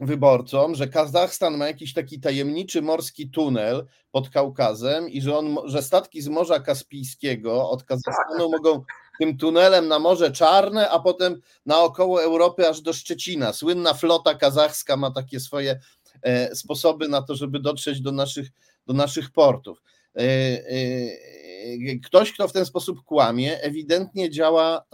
wyborcom, 0.00 0.74
że 0.74 0.88
Kazachstan 0.88 1.56
ma 1.56 1.66
jakiś 1.66 1.92
taki 1.92 2.20
tajemniczy 2.20 2.82
morski 2.82 3.30
tunel 3.30 3.86
pod 4.10 4.30
Kaukazem 4.30 5.08
i 5.08 5.20
że, 5.20 5.38
on, 5.38 5.56
że 5.64 5.82
statki 5.82 6.22
z 6.22 6.28
Morza 6.28 6.60
Kaspijskiego 6.60 7.70
od 7.70 7.84
Kazachstanu 7.84 8.50
mogą 8.50 8.84
tym 9.18 9.38
tunelem 9.38 9.88
na 9.88 9.98
Morze 9.98 10.32
Czarne, 10.32 10.90
a 10.90 10.98
potem 10.98 11.40
naokoło 11.66 12.22
Europy 12.22 12.68
aż 12.68 12.80
do 12.80 12.92
Szczecina. 12.92 13.52
Słynna 13.52 13.94
flota 13.94 14.34
kazachska 14.34 14.96
ma 14.96 15.10
takie 15.10 15.40
swoje 15.40 15.80
E, 16.24 16.54
sposoby 16.54 17.08
na 17.08 17.22
to, 17.22 17.34
żeby 17.34 17.60
dotrzeć 17.60 18.00
do 18.00 18.12
naszych, 18.12 18.48
do 18.86 18.94
naszych 18.94 19.30
portów. 19.30 19.82
E, 20.16 20.20
e, 20.20 21.96
ktoś, 22.04 22.32
kto 22.32 22.48
w 22.48 22.52
ten 22.52 22.66
sposób 22.66 23.04
kłamie, 23.04 23.62
ewidentnie 23.62 24.30
działa, 24.30 24.84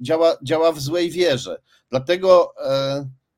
działa, 0.00 0.36
działa 0.42 0.72
w 0.72 0.80
złej 0.80 1.10
wierze. 1.10 1.60
Dlatego 1.90 2.54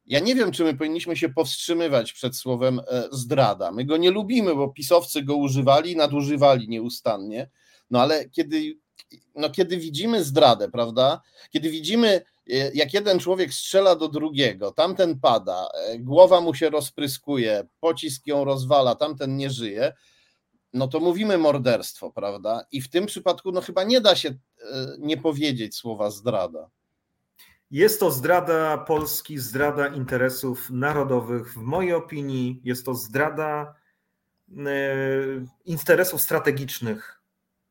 ja 0.06 0.20
nie 0.20 0.34
wiem, 0.34 0.52
czy 0.52 0.64
my 0.64 0.74
powinniśmy 0.74 1.16
się 1.16 1.28
powstrzymywać 1.28 2.12
przed 2.12 2.36
słowem 2.36 2.80
zdrada. 3.10 3.72
My 3.72 3.84
go 3.84 3.96
nie 3.96 4.10
lubimy, 4.10 4.54
bo 4.54 4.68
pisowcy 4.68 5.22
go 5.22 5.36
używali, 5.36 5.96
nadużywali 5.96 6.68
nieustannie. 6.68 7.50
No 7.90 8.00
ale 8.00 8.28
kiedy, 8.28 8.78
no 9.34 9.50
kiedy 9.50 9.76
widzimy 9.76 10.24
zdradę, 10.24 10.70
prawda? 10.70 11.20
Kiedy 11.50 11.70
widzimy 11.70 12.22
jak 12.74 12.94
jeden 12.94 13.18
człowiek 13.18 13.54
strzela 13.54 13.96
do 13.96 14.08
drugiego, 14.08 14.72
tamten 14.72 15.20
pada, 15.20 15.68
głowa 15.98 16.40
mu 16.40 16.54
się 16.54 16.70
rozpryskuje, 16.70 17.68
pocisk 17.80 18.26
ją 18.26 18.44
rozwala, 18.44 18.94
tamten 18.94 19.36
nie 19.36 19.50
żyje, 19.50 19.92
no 20.72 20.88
to 20.88 21.00
mówimy 21.00 21.38
morderstwo, 21.38 22.10
prawda? 22.10 22.64
I 22.72 22.80
w 22.80 22.90
tym 22.90 23.06
przypadku 23.06 23.52
no 23.52 23.60
chyba 23.60 23.84
nie 23.84 24.00
da 24.00 24.16
się 24.16 24.28
e, 24.28 24.36
nie 24.98 25.16
powiedzieć 25.16 25.76
słowa 25.76 26.10
zdrada. 26.10 26.70
Jest 27.72 28.00
to 28.00 28.10
zdrada 28.10 28.78
Polski, 28.78 29.38
zdrada 29.38 29.88
interesów 29.88 30.70
narodowych. 30.70 31.52
W 31.52 31.56
mojej 31.56 31.94
opinii 31.94 32.60
jest 32.64 32.84
to 32.84 32.94
zdrada 32.94 33.74
e, 34.56 34.64
interesów 35.64 36.20
strategicznych, 36.20 37.20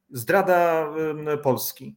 zdrada 0.10 0.88
e, 1.34 1.38
Polski. 1.38 1.96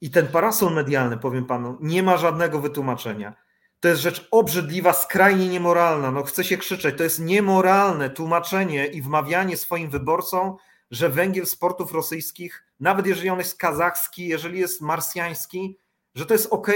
I 0.00 0.10
ten 0.10 0.26
parasol 0.26 0.74
medialny, 0.74 1.18
powiem 1.18 1.46
panu, 1.46 1.78
nie 1.80 2.02
ma 2.02 2.16
żadnego 2.16 2.60
wytłumaczenia. 2.60 3.34
To 3.80 3.88
jest 3.88 4.00
rzecz 4.00 4.28
obrzydliwa, 4.30 4.92
skrajnie 4.92 5.48
niemoralna. 5.48 6.10
No 6.10 6.22
chce 6.22 6.44
się 6.44 6.56
krzyczeć. 6.56 6.96
To 6.96 7.04
jest 7.04 7.20
niemoralne 7.20 8.10
tłumaczenie 8.10 8.86
i 8.86 9.02
wmawianie 9.02 9.56
swoim 9.56 9.90
wyborcom, 9.90 10.56
że 10.90 11.08
węgiel 11.08 11.46
z 11.46 11.56
portów 11.56 11.92
rosyjskich, 11.92 12.64
nawet 12.80 13.06
jeżeli 13.06 13.30
on 13.30 13.38
jest 13.38 13.58
kazachski, 13.58 14.28
jeżeli 14.28 14.58
jest 14.58 14.80
marsjański, 14.80 15.78
że 16.14 16.26
to 16.26 16.34
jest 16.34 16.52
ok, 16.52 16.68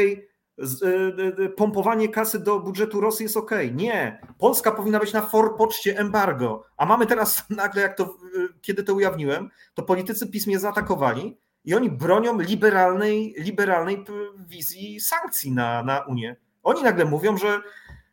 pompowanie 1.57 2.09
kasy 2.09 2.39
do 2.39 2.61
budżetu 2.61 3.01
Rosji 3.01 3.23
jest 3.23 3.37
ok. 3.37 3.51
Nie. 3.73 4.21
Polska 4.39 4.73
powinna 4.73 4.99
być 4.99 5.13
na 5.13 5.23
forpoczcie 5.23 5.99
embargo. 5.99 6.65
A 6.77 6.87
mamy 6.87 7.07
teraz 7.07 7.45
nagle, 7.51 7.83
jak 7.83 7.97
to, 7.97 8.05
y, 8.05 8.49
kiedy 8.61 8.83
to 8.83 8.95
ujawniłem, 8.95 9.51
to 9.75 9.83
politycy 9.83 10.27
PiS 10.27 10.47
mnie 10.47 10.59
zaatakowali 10.59 11.39
i 11.65 11.75
oni 11.75 11.91
bronią 11.91 12.41
liberalnej, 12.41 13.35
liberalnej 13.39 14.05
wizji 14.49 15.01
sankcji 15.01 15.53
na, 15.53 15.83
na 15.83 16.01
Unię. 16.01 16.37
Oni 16.63 16.83
nagle 16.83 17.05
mówią, 17.05 17.37
że 17.37 17.61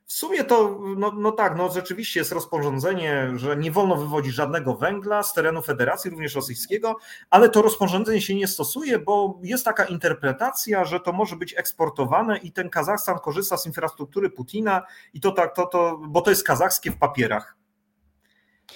w 0.05 0.13
sumie 0.13 0.43
to, 0.43 0.79
no, 0.97 1.11
no, 1.11 1.31
tak, 1.31 1.57
no 1.57 1.71
rzeczywiście 1.71 2.19
jest 2.19 2.31
rozporządzenie, 2.31 3.31
że 3.35 3.57
nie 3.57 3.71
wolno 3.71 3.95
wywodzić 3.95 4.33
żadnego 4.33 4.75
węgla 4.75 5.23
z 5.23 5.33
terenu 5.33 5.61
Federacji, 5.61 6.11
również 6.11 6.35
rosyjskiego, 6.35 6.97
ale 7.29 7.49
to 7.49 7.61
rozporządzenie 7.61 8.21
się 8.21 8.35
nie 8.35 8.47
stosuje, 8.47 8.99
bo 8.99 9.39
jest 9.43 9.65
taka 9.65 9.85
interpretacja, 9.85 10.85
że 10.85 10.99
to 10.99 11.11
może 11.11 11.35
być 11.35 11.53
eksportowane 11.57 12.37
i 12.37 12.51
ten 12.51 12.69
Kazachstan 12.69 13.19
korzysta 13.19 13.57
z 13.57 13.65
infrastruktury 13.65 14.29
Putina 14.29 14.83
i 15.13 15.21
to 15.21 15.31
tak, 15.31 15.55
to, 15.55 15.65
to, 15.65 15.99
bo 16.07 16.21
to 16.21 16.29
jest 16.29 16.43
kazachskie 16.43 16.91
w 16.91 16.97
papierach. 16.97 17.57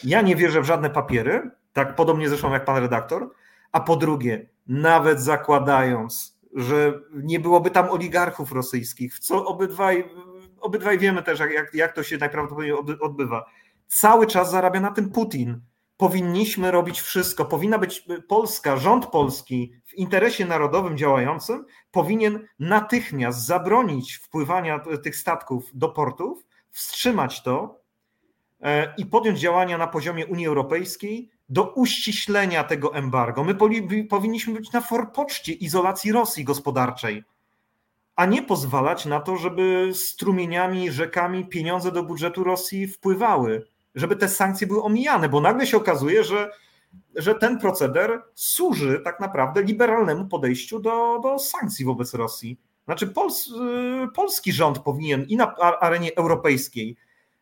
Ja 0.03 0.21
nie 0.21 0.35
wierzę 0.35 0.61
w 0.61 0.65
żadne 0.65 0.89
papiery, 0.89 1.51
tak 1.73 1.95
podobnie 1.95 2.29
zresztą 2.29 2.51
jak 2.51 2.65
pan 2.65 2.77
redaktor, 2.77 3.29
a 3.71 3.79
po 3.79 3.95
drugie, 3.95 4.49
nawet 4.67 5.21
zakładając, 5.21 6.39
że 6.55 6.93
nie 7.13 7.39
byłoby 7.39 7.71
tam 7.71 7.89
oligarchów 7.89 8.51
rosyjskich, 8.51 9.15
w 9.15 9.19
co 9.19 9.45
obydwaj, 9.45 10.09
obydwaj 10.61 10.99
wiemy 10.99 11.23
też, 11.23 11.39
jak, 11.39 11.73
jak 11.73 11.93
to 11.95 12.03
się 12.03 12.17
najprawdopodobniej 12.17 12.99
odbywa. 13.01 13.45
Cały 13.87 14.27
czas 14.27 14.51
zarabia 14.51 14.79
na 14.79 14.91
tym 14.91 15.09
Putin. 15.09 15.61
Powinniśmy 15.97 16.71
robić 16.71 17.01
wszystko. 17.01 17.45
Powinna 17.45 17.77
być 17.77 18.07
Polska, 18.27 18.77
rząd 18.77 19.05
polski 19.05 19.73
w 19.85 19.93
interesie 19.93 20.45
narodowym 20.45 20.97
działającym 20.97 21.65
powinien 21.91 22.47
natychmiast 22.59 23.45
zabronić 23.45 24.15
wpływania 24.15 24.79
tych 24.79 25.15
statków 25.15 25.63
do 25.73 25.89
portów, 25.89 26.45
wstrzymać 26.71 27.43
to 27.43 27.81
e, 28.61 28.93
i 28.97 29.05
podjąć 29.05 29.39
działania 29.39 29.77
na 29.77 29.87
poziomie 29.87 30.27
Unii 30.27 30.47
Europejskiej 30.47 31.29
do 31.49 31.73
uściślenia 31.73 32.63
tego 32.63 32.95
embargo. 32.95 33.43
My 33.43 33.55
powinniśmy 34.09 34.53
być 34.53 34.71
na 34.71 34.81
forpoczcie 34.81 35.53
izolacji 35.53 36.11
Rosji 36.11 36.43
gospodarczej, 36.43 37.23
a 38.19 38.25
nie 38.25 38.43
pozwalać 38.43 39.05
na 39.05 39.19
to, 39.19 39.37
żeby 39.37 39.89
strumieniami, 39.93 40.91
rzekami 40.91 41.45
pieniądze 41.45 41.91
do 41.91 42.03
budżetu 42.03 42.43
Rosji 42.43 42.87
wpływały, 42.87 43.67
żeby 43.95 44.15
te 44.15 44.29
sankcje 44.29 44.67
były 44.67 44.83
omijane, 44.83 45.29
bo 45.29 45.41
nagle 45.41 45.67
się 45.67 45.77
okazuje, 45.77 46.23
że, 46.23 46.51
że 47.15 47.35
ten 47.35 47.59
proceder 47.59 48.21
służy 48.35 49.01
tak 49.03 49.19
naprawdę 49.19 49.63
liberalnemu 49.63 50.25
podejściu 50.25 50.79
do, 50.79 51.19
do 51.23 51.39
sankcji 51.39 51.85
wobec 51.85 52.13
Rosji. 52.13 52.59
Znaczy, 52.85 53.07
Pols, 53.07 53.47
y, 53.47 53.51
polski 54.15 54.51
rząd 54.51 54.79
powinien 54.79 55.23
i 55.23 55.35
na 55.35 55.55
arenie 55.57 56.15
europejskiej, 56.15 56.97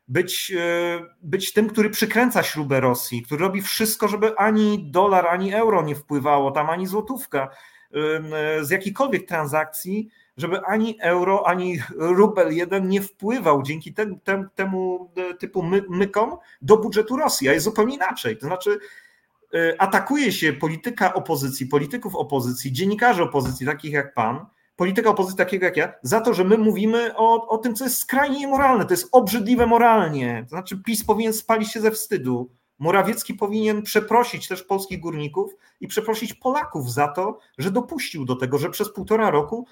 być, 0.07 0.51
e, 0.57 0.99
być 1.21 1.53
tym, 1.53 1.69
który 1.69 1.89
przykręca 1.89 2.43
śrubę 2.43 2.79
Rosji, 2.79 3.21
który 3.21 3.41
robi 3.41 3.61
wszystko, 3.61 4.07
żeby 4.07 4.35
ani 4.35 4.91
dolar, 4.91 5.27
ani 5.27 5.53
euro 5.53 5.83
nie 5.83 5.95
wpływało 5.95 6.51
tam, 6.51 6.69
ani 6.69 6.87
złotówka 6.87 7.49
e, 7.93 8.65
z 8.65 8.69
jakiejkolwiek 8.69 9.27
transakcji, 9.27 10.09
żeby 10.37 10.65
ani 10.65 10.97
euro, 11.01 11.47
ani 11.47 11.79
rubel 11.95 12.55
jeden 12.55 12.87
nie 12.87 13.01
wpływał 13.01 13.63
dzięki 13.63 13.93
tem, 13.93 14.19
tem, 14.19 14.49
temu 14.55 15.11
e, 15.15 15.33
typu 15.33 15.63
my, 15.63 15.83
mykom 15.89 16.37
do 16.61 16.77
budżetu 16.77 17.17
Rosji, 17.17 17.49
a 17.49 17.53
jest 17.53 17.63
zupełnie 17.63 17.95
inaczej. 17.95 18.37
To 18.37 18.45
znaczy, 18.45 18.79
atakuje 19.77 20.31
się 20.31 20.53
polityka 20.53 21.13
opozycji, 21.13 21.65
polityków 21.65 22.15
opozycji, 22.15 22.71
dziennikarzy 22.71 23.23
opozycji, 23.23 23.65
takich 23.65 23.91
jak 23.91 24.13
pan, 24.13 24.45
polityka 24.75 25.09
opozycji 25.09 25.37
takiego 25.37 25.65
jak 25.65 25.77
ja, 25.77 25.93
za 26.01 26.21
to, 26.21 26.33
że 26.33 26.43
my 26.43 26.57
mówimy 26.57 27.15
o, 27.15 27.47
o 27.47 27.57
tym, 27.57 27.75
co 27.75 27.83
jest 27.83 27.97
skrajnie 27.97 28.39
niemoralne, 28.39 28.85
to 28.85 28.93
jest 28.93 29.09
obrzydliwe 29.11 29.65
moralnie. 29.65 30.43
To 30.43 30.49
znaczy 30.49 30.81
PiS 30.85 31.05
powinien 31.05 31.33
spalić 31.33 31.71
się 31.71 31.81
ze 31.81 31.91
wstydu. 31.91 32.49
Morawiecki 32.79 33.33
powinien 33.33 33.81
przeprosić 33.81 34.47
też 34.47 34.63
polskich 34.63 34.99
górników 34.99 35.55
i 35.81 35.87
przeprosić 35.87 36.33
Polaków 36.33 36.91
za 36.93 37.07
to, 37.07 37.39
że 37.57 37.71
dopuścił 37.71 38.25
do 38.25 38.35
tego, 38.35 38.57
że 38.57 38.69
przez 38.69 38.93
półtora 38.93 39.29
roku, 39.29 39.67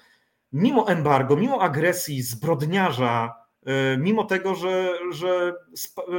mimo 0.56 0.88
embargo, 0.88 1.36
mimo 1.36 1.62
agresji 1.62 2.22
zbrodniarza, 2.22 3.34
e, 3.66 3.96
mimo 3.96 4.24
tego, 4.24 4.54
że, 4.54 4.92
że, 5.10 5.54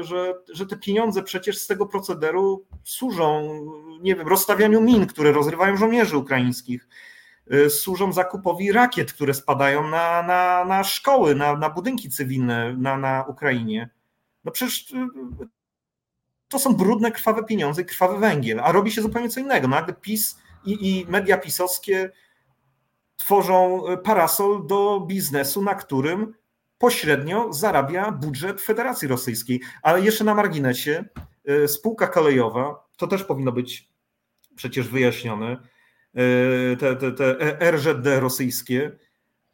że, 0.01 0.33
że 0.53 0.65
te 0.65 0.77
pieniądze 0.77 1.23
przecież 1.23 1.57
z 1.57 1.67
tego 1.67 1.85
procederu 1.85 2.65
służą, 2.83 3.59
nie 4.01 4.15
wiem, 4.15 4.27
rozstawianiu 4.27 4.81
min, 4.81 5.07
które 5.07 5.31
rozrywają 5.31 5.77
żołnierzy 5.77 6.17
ukraińskich, 6.17 6.87
Y, 7.53 7.69
służą 7.69 8.13
zakupowi 8.13 8.71
rakiet, 8.71 9.13
które 9.13 9.33
spadają 9.33 9.87
na, 9.87 10.23
na, 10.23 10.65
na 10.65 10.83
szkoły, 10.83 11.35
na, 11.35 11.55
na 11.55 11.69
budynki 11.69 12.09
cywilne 12.09 12.73
na, 12.73 12.97
na 12.97 13.25
Ukrainie. 13.27 13.89
No 14.43 14.51
przecież 14.51 14.91
y, 14.91 14.95
to 16.47 16.59
są 16.59 16.75
brudne, 16.75 17.11
krwawe 17.11 17.43
pieniądze, 17.43 17.83
krwawy 17.83 18.19
węgiel, 18.19 18.59
a 18.59 18.71
robi 18.71 18.91
się 18.91 19.01
zupełnie 19.01 19.29
co 19.29 19.39
innego. 19.39 19.67
Nagle 19.67 19.93
PiS 19.93 20.37
i, 20.65 20.89
i 20.89 21.05
media 21.09 21.37
pisowskie 21.37 22.11
tworzą 23.17 23.87
y, 23.87 23.97
parasol 23.97 24.67
do 24.67 24.99
biznesu, 25.07 25.61
na 25.61 25.75
którym 25.75 26.33
pośrednio 26.77 27.53
zarabia 27.53 28.11
budżet 28.11 28.61
Federacji 28.61 29.07
Rosyjskiej. 29.07 29.61
Ale 29.81 30.01
jeszcze 30.01 30.23
na 30.23 30.35
marginesie, 30.35 31.05
spółka 31.67 32.07
kolejowa, 32.07 32.87
to 32.97 33.07
też 33.07 33.23
powinno 33.23 33.51
być 33.51 33.89
przecież 34.55 34.87
wyjaśnione, 34.87 35.57
E, 36.17 36.75
te, 36.75 36.95
te, 36.95 37.11
te 37.11 37.59
RZD 37.71 38.19
rosyjskie, 38.19 38.97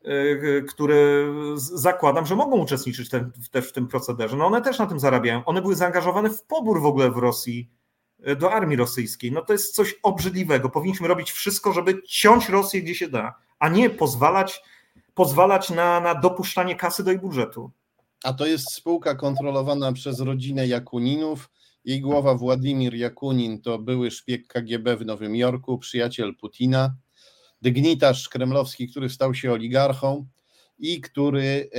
e, 0.04 0.62
które 0.62 0.96
zakładam, 1.56 2.26
że 2.26 2.36
mogą 2.36 2.58
uczestniczyć 2.58 3.10
ten, 3.10 3.32
też 3.52 3.70
w 3.70 3.74
tym 3.74 3.88
procederze. 3.88 4.38
No 4.38 4.46
one 4.46 4.62
też 4.62 4.80
na 4.80 4.86
tym 4.86 5.00
zarabiają. 5.00 5.46
One 5.46 5.62
były 5.62 5.76
zaangażowane 5.76 6.30
w 6.30 6.44
pobór 6.44 6.82
w 6.82 6.86
ogóle 6.86 7.12
w 7.12 7.18
Rosji 7.18 7.70
e, 7.70 7.83
do 8.40 8.52
armii 8.52 8.78
rosyjskiej. 8.78 9.32
No 9.32 9.42
to 9.42 9.54
jest 9.54 9.76
coś 9.76 9.96
obrzydliwego. 10.04 10.70
Powinniśmy 10.70 11.08
robić 11.08 11.32
wszystko, 11.32 11.74
żeby 11.74 12.02
ciąć 12.08 12.50
Rosję 12.50 12.82
gdzie 12.82 12.96
się 12.96 13.08
da, 13.08 13.34
a 13.60 13.70
nie 13.70 13.90
pozwalać, 13.90 14.62
pozwalać 15.14 15.70
na, 15.70 16.00
na 16.00 16.16
dopuszczanie 16.16 16.76
kasy 16.76 17.04
do 17.04 17.12
jej 17.12 17.20
budżetu. 17.20 17.72
A 18.24 18.34
to 18.34 18.46
jest 18.46 18.74
spółka 18.74 19.16
kontrolowana 19.16 19.94
przez 19.94 20.20
rodzinę 20.20 20.68
Jakuninów 20.68 21.50
jej 21.86 22.02
głowa 22.02 22.36
Władimir 22.36 22.96
Jakunin 22.96 23.62
to 23.62 23.80
były 23.80 24.12
szpieg 24.12 24.48
KGB 24.48 24.98
w 24.98 25.06
Nowym 25.06 25.36
Jorku, 25.36 25.78
przyjaciel 25.78 26.36
Putina, 26.36 26.96
dygnitarz 27.62 28.30
kremlowski, 28.30 28.88
który 28.88 29.10
stał 29.10 29.34
się 29.34 29.52
oligarchą 29.52 30.28
i 30.84 31.02
który 31.02 31.70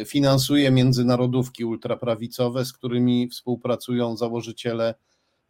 e, 0.00 0.04
finansuje 0.04 0.70
międzynarodówki 0.70 1.64
ultraprawicowe, 1.64 2.64
z 2.64 2.72
którymi 2.72 3.28
współpracują 3.28 4.16
założyciele 4.16 4.94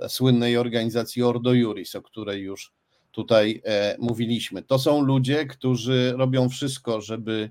słynnej 0.08 0.56
organizacji 0.56 1.22
Ordo 1.22 1.52
Juris, 1.52 1.94
o 1.94 2.02
której 2.02 2.42
już 2.42 2.72
tutaj 3.12 3.62
e, 3.64 3.96
mówiliśmy. 3.98 4.62
To 4.62 4.78
są 4.78 5.00
ludzie, 5.00 5.46
którzy 5.46 6.14
robią 6.16 6.48
wszystko, 6.48 7.00
żeby 7.00 7.50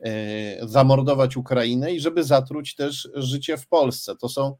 e, 0.00 0.68
zamordować 0.68 1.36
Ukrainę 1.36 1.92
i 1.92 2.00
żeby 2.00 2.24
zatruć 2.24 2.74
też 2.74 3.08
życie 3.14 3.56
w 3.56 3.66
Polsce. 3.66 4.16
To 4.16 4.28
są 4.28 4.56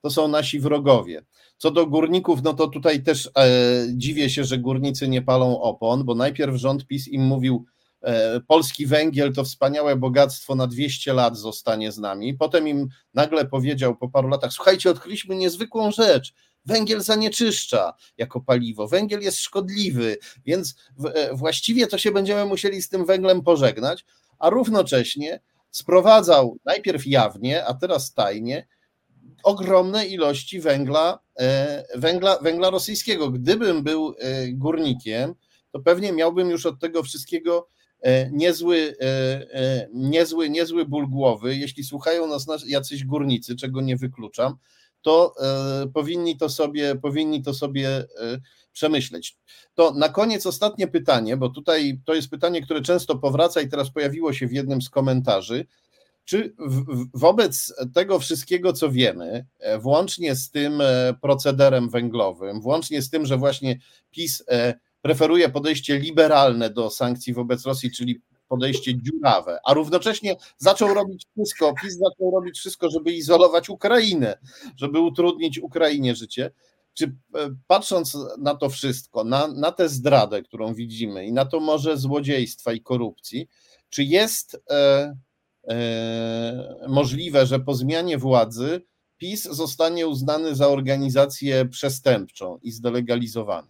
to 0.00 0.10
są 0.10 0.28
nasi 0.28 0.60
wrogowie. 0.60 1.22
Co 1.56 1.70
do 1.70 1.86
górników, 1.86 2.42
no 2.42 2.54
to 2.54 2.68
tutaj 2.68 3.02
też 3.02 3.26
e, 3.26 3.50
dziwię 3.94 4.30
się, 4.30 4.44
że 4.44 4.58
górnicy 4.58 5.08
nie 5.08 5.22
palą 5.22 5.60
opon, 5.60 6.04
bo 6.04 6.14
najpierw 6.14 6.56
rząd 6.56 6.86
PiS 6.86 7.08
im 7.08 7.22
mówił, 7.22 7.64
polski 8.46 8.86
węgiel 8.86 9.32
to 9.32 9.44
wspaniałe 9.44 9.96
bogactwo 9.96 10.54
na 10.54 10.66
200 10.66 11.12
lat 11.12 11.36
zostanie 11.36 11.92
z 11.92 11.98
nami. 11.98 12.34
Potem 12.34 12.68
im 12.68 12.88
nagle 13.14 13.44
powiedział 13.46 13.96
po 13.96 14.08
paru 14.08 14.28
latach, 14.28 14.52
słuchajcie, 14.52 14.90
odkryliśmy 14.90 15.36
niezwykłą 15.36 15.90
rzecz, 15.90 16.34
węgiel 16.64 17.00
zanieczyszcza 17.00 17.94
jako 18.18 18.40
paliwo, 18.40 18.88
węgiel 18.88 19.20
jest 19.20 19.38
szkodliwy, 19.38 20.16
więc 20.46 20.74
e, 21.14 21.34
właściwie 21.34 21.86
to 21.86 21.98
się 21.98 22.10
będziemy 22.10 22.44
musieli 22.44 22.82
z 22.82 22.88
tym 22.88 23.06
węglem 23.06 23.42
pożegnać, 23.42 24.04
a 24.38 24.50
równocześnie 24.50 25.40
sprowadzał 25.70 26.58
najpierw 26.64 27.06
jawnie, 27.06 27.64
a 27.64 27.74
teraz 27.74 28.14
tajnie 28.14 28.66
ogromne 29.42 30.06
ilości 30.06 30.60
węgla, 30.60 31.18
e, 31.40 31.84
węgla, 31.94 32.38
węgla 32.38 32.70
rosyjskiego. 32.70 33.30
Gdybym 33.30 33.82
był 33.82 34.14
e, 34.18 34.48
górnikiem, 34.48 35.34
to 35.72 35.80
pewnie 35.80 36.12
miałbym 36.12 36.50
już 36.50 36.66
od 36.66 36.80
tego 36.80 37.02
wszystkiego 37.02 37.68
e, 37.68 37.77
niezły, 38.32 38.96
niezły, 39.92 40.50
niezły 40.50 40.86
ból 40.86 41.08
głowy. 41.08 41.56
Jeśli 41.56 41.84
słuchają 41.84 42.26
nas 42.26 42.46
jacyś 42.66 43.04
górnicy, 43.04 43.56
czego 43.56 43.80
nie 43.80 43.96
wykluczam, 43.96 44.56
to 45.02 45.34
powinni 45.94 46.36
to 46.36 46.48
sobie, 46.48 46.96
powinni 46.96 47.42
to 47.42 47.54
sobie 47.54 48.04
przemyśleć. 48.72 49.36
To 49.74 49.90
na 49.94 50.08
koniec 50.08 50.46
ostatnie 50.46 50.88
pytanie, 50.88 51.36
bo 51.36 51.48
tutaj 51.48 52.00
to 52.04 52.14
jest 52.14 52.30
pytanie, 52.30 52.62
które 52.62 52.82
często 52.82 53.18
powraca 53.18 53.60
i 53.60 53.68
teraz 53.68 53.90
pojawiło 53.90 54.32
się 54.32 54.46
w 54.46 54.52
jednym 54.52 54.82
z 54.82 54.90
komentarzy. 54.90 55.66
Czy 56.24 56.54
wobec 57.14 57.74
tego 57.94 58.18
wszystkiego, 58.18 58.72
co 58.72 58.90
wiemy, 58.90 59.46
e, 59.58 59.78
włącznie 59.78 60.34
z 60.34 60.50
tym 60.50 60.80
e, 60.80 61.14
procederem 61.22 61.88
węglowym, 61.88 62.60
włącznie 62.60 63.02
z 63.02 63.10
tym, 63.10 63.26
że 63.26 63.36
właśnie 63.36 63.78
PiS 64.10 64.44
e, 64.48 64.74
preferuje 65.02 65.48
podejście 65.48 65.98
liberalne 65.98 66.70
do 66.70 66.90
sankcji 66.90 67.34
wobec 67.34 67.66
Rosji, 67.66 67.90
czyli 67.90 68.20
podejście 68.48 69.02
dziurawe, 69.02 69.58
a 69.64 69.74
równocześnie 69.74 70.36
zaczął 70.56 70.94
robić 70.94 71.26
wszystko, 71.32 71.74
PiS 71.82 71.98
zaczął 71.98 72.30
robić 72.30 72.58
wszystko, 72.58 72.90
żeby 72.90 73.12
izolować 73.12 73.68
Ukrainę, 73.68 74.38
żeby 74.76 75.00
utrudnić 75.00 75.58
Ukrainie 75.58 76.14
życie. 76.14 76.50
Czy 76.94 77.14
patrząc 77.66 78.16
na 78.38 78.54
to 78.54 78.70
wszystko, 78.70 79.24
na, 79.24 79.48
na 79.48 79.72
tę 79.72 79.88
zdradę, 79.88 80.42
którą 80.42 80.74
widzimy 80.74 81.26
i 81.26 81.32
na 81.32 81.44
to 81.44 81.60
może 81.60 81.96
złodziejstwa 81.96 82.72
i 82.72 82.80
korupcji, 82.80 83.48
czy 83.90 84.04
jest 84.04 84.56
E, 85.68 86.84
możliwe, 86.88 87.46
że 87.46 87.60
po 87.60 87.74
zmianie 87.74 88.18
władzy 88.18 88.82
PiS 89.16 89.42
zostanie 89.42 90.06
uznany 90.06 90.54
za 90.54 90.68
organizację 90.68 91.64
przestępczą 91.68 92.58
i 92.62 92.70
zdelegalizowany. 92.70 93.68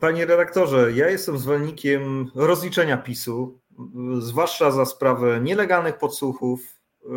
Panie 0.00 0.26
redaktorze, 0.26 0.92
ja 0.92 1.10
jestem 1.10 1.38
zwolennikiem 1.38 2.30
rozliczenia 2.34 2.96
PiSu, 2.96 3.60
zwłaszcza 4.18 4.70
za 4.70 4.86
sprawę 4.86 5.40
nielegalnych 5.40 5.98
podsłuchów. 5.98 6.78
E, 7.04 7.08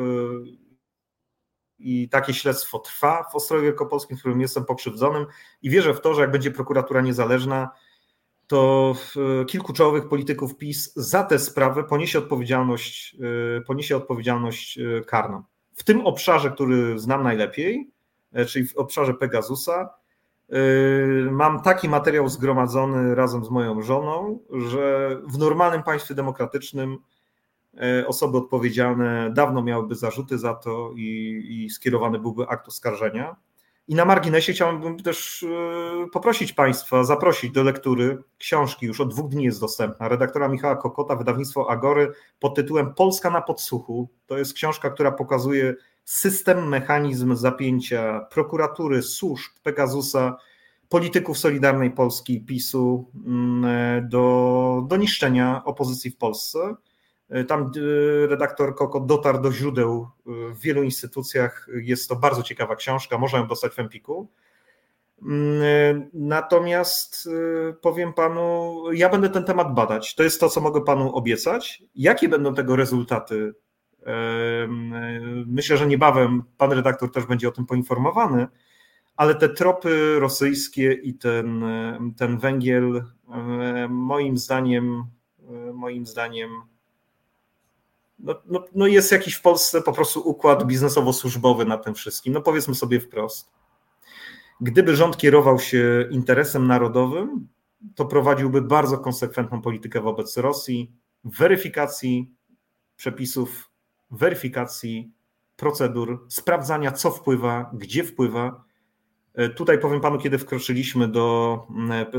I 1.79 2.09
takie 2.09 2.33
śledztwo 2.33 2.79
trwa 2.79 3.23
w 3.31 3.35
Ostrowie 3.35 3.63
Wielkopolskim, 3.63 4.17
w 4.17 4.19
którym 4.19 4.41
jestem 4.41 4.65
pokrzywdzonym, 4.65 5.25
i 5.61 5.69
wierzę 5.69 5.93
w 5.93 6.01
to, 6.01 6.13
że 6.13 6.21
jak 6.21 6.31
będzie 6.31 6.51
prokuratura 6.51 7.01
niezależna, 7.01 7.69
to 8.47 8.95
kilku 9.47 9.73
czołowych 9.73 10.07
polityków 10.07 10.57
PiS 10.57 10.93
za 10.95 11.23
tę 11.23 11.39
sprawę 11.39 11.83
poniesie 11.83 12.19
odpowiedzialność, 12.19 13.15
y, 13.57 13.61
poniesie 13.61 13.97
odpowiedzialność 13.97 14.77
y, 14.77 15.03
karną. 15.07 15.43
W 15.73 15.83
tym 15.83 16.01
obszarze, 16.05 16.51
który 16.51 16.99
znam 16.99 17.23
najlepiej, 17.23 17.91
czyli 18.47 18.67
w 18.67 18.77
obszarze 18.77 19.13
Pegasusa, 19.13 19.89
y, 19.93 19.98
mam 21.31 21.61
taki 21.61 21.89
materiał 21.89 22.29
zgromadzony 22.29 23.15
razem 23.15 23.45
z 23.45 23.49
moją 23.49 23.81
żoną, 23.81 24.39
że 24.67 25.17
w 25.27 25.37
normalnym 25.37 25.83
państwie 25.83 26.15
demokratycznym 26.15 26.97
e, 27.77 28.07
osoby 28.07 28.37
odpowiedzialne 28.37 29.31
dawno 29.33 29.63
miałyby 29.63 29.95
zarzuty 29.95 30.37
za 30.37 30.53
to 30.53 30.91
i, 30.95 31.41
i 31.49 31.69
skierowany 31.69 32.19
byłby 32.19 32.47
akt 32.47 32.67
oskarżenia. 32.67 33.35
I 33.87 33.95
na 33.95 34.05
marginesie 34.05 34.53
chciałbym 34.53 34.99
też 34.99 35.43
e, 35.43 36.07
poprosić 36.13 36.53
Państwa, 36.53 37.03
zaprosić 37.03 37.51
do 37.51 37.63
lektury 37.63 38.17
książki, 38.37 38.85
już 38.85 39.01
od 39.01 39.09
dwóch 39.13 39.29
dni 39.29 39.43
jest 39.43 39.59
dostępna, 39.59 40.07
redaktora 40.07 40.47
Michała 40.47 40.75
Kokota, 40.75 41.15
wydawnictwo 41.15 41.71
Agory 41.71 42.11
pod 42.39 42.55
tytułem 42.55 42.93
Polska 42.93 43.29
na 43.29 43.41
podsłuchu. 43.41 44.09
To 44.27 44.37
jest 44.37 44.53
książka, 44.53 44.89
która 44.89 45.11
pokazuje 45.11 45.75
system, 46.09 46.67
mechanizm 46.67 47.35
zapięcia 47.35 48.19
prokuratury, 48.31 49.01
służb, 49.01 49.51
Pegasusa, 49.63 50.37
polityków 50.89 51.37
Solidarnej 51.37 51.91
Polski, 51.91 52.41
PiSu 52.41 53.11
mm, 53.25 54.09
do, 54.09 54.85
do 54.87 54.97
niszczenia 54.97 55.61
opozycji 55.65 56.11
w 56.11 56.17
Polsce. 56.17 56.75
E, 57.29 57.43
tam 57.43 57.61
e, 57.61 58.27
redaktor 58.27 58.75
Koko 58.75 58.99
dotarł 58.99 59.41
do 59.41 59.51
źródeł 59.51 60.07
e, 60.27 60.53
w 60.53 60.59
wielu 60.59 60.83
instytucjach. 60.83 61.67
Jest 61.73 62.09
to 62.09 62.15
bardzo 62.15 62.43
ciekawa 62.43 62.75
książka, 62.75 63.17
można 63.17 63.39
ją 63.39 63.47
dostać 63.47 63.73
w 63.73 63.79
Empiku. 63.79 64.29
Mm, 65.21 66.09
natomiast 66.13 67.29
powiem 67.81 68.13
panu, 68.13 68.83
ja 68.93 69.09
będę 69.09 69.29
ten 69.29 69.43
temat 69.43 69.73
badać. 69.73 70.15
To 70.15 70.23
jest 70.23 70.39
to, 70.39 70.49
co 70.49 70.61
mogę 70.61 70.81
panu 70.81 71.15
obiecać. 71.15 71.83
Jakie 71.95 72.29
będą 72.29 72.55
tego 72.55 72.75
rezultaty? 72.75 73.53
Myślę, 75.45 75.77
że 75.77 75.87
niebawem 75.87 76.43
pan 76.57 76.71
redaktor 76.71 77.11
też 77.11 77.25
będzie 77.25 77.47
o 77.47 77.51
tym 77.51 77.65
poinformowany, 77.65 78.47
ale 79.17 79.35
te 79.35 79.49
tropy 79.49 80.19
rosyjskie 80.19 80.93
i 80.93 81.13
ten, 81.13 81.63
ten 82.17 82.37
węgiel, 82.37 83.03
moim 83.89 84.37
zdaniem, 84.37 85.03
moim 85.73 86.05
zdaniem 86.05 86.49
no, 88.19 88.35
no, 88.45 88.65
no 88.75 88.87
jest 88.87 89.11
jakiś 89.11 89.33
w 89.33 89.41
Polsce 89.41 89.81
po 89.81 89.93
prostu 89.93 90.29
układ 90.29 90.63
biznesowo-służbowy 90.63 91.67
na 91.67 91.77
tym 91.77 91.95
wszystkim. 91.95 92.33
No 92.33 92.41
powiedzmy 92.41 92.75
sobie 92.75 92.99
wprost. 92.99 93.51
Gdyby 94.61 94.95
rząd 94.95 95.17
kierował 95.17 95.59
się 95.59 96.07
interesem 96.11 96.67
narodowym, 96.67 97.47
to 97.95 98.05
prowadziłby 98.05 98.61
bardzo 98.61 98.97
konsekwentną 98.97 99.61
politykę 99.61 100.01
wobec 100.01 100.37
Rosji, 100.37 100.91
weryfikacji 101.23 102.31
przepisów, 102.95 103.68
weryfikacji 104.11 105.11
procedur, 105.55 106.25
sprawdzania, 106.29 106.91
co 106.91 107.11
wpływa, 107.11 107.71
gdzie 107.73 108.03
wpływa. 108.03 108.63
E, 109.33 109.49
tutaj 109.49 109.79
powiem 109.79 110.01
panu, 110.01 110.17
kiedy 110.17 110.37
wkroczyliśmy 110.37 111.07
do, 111.07 111.67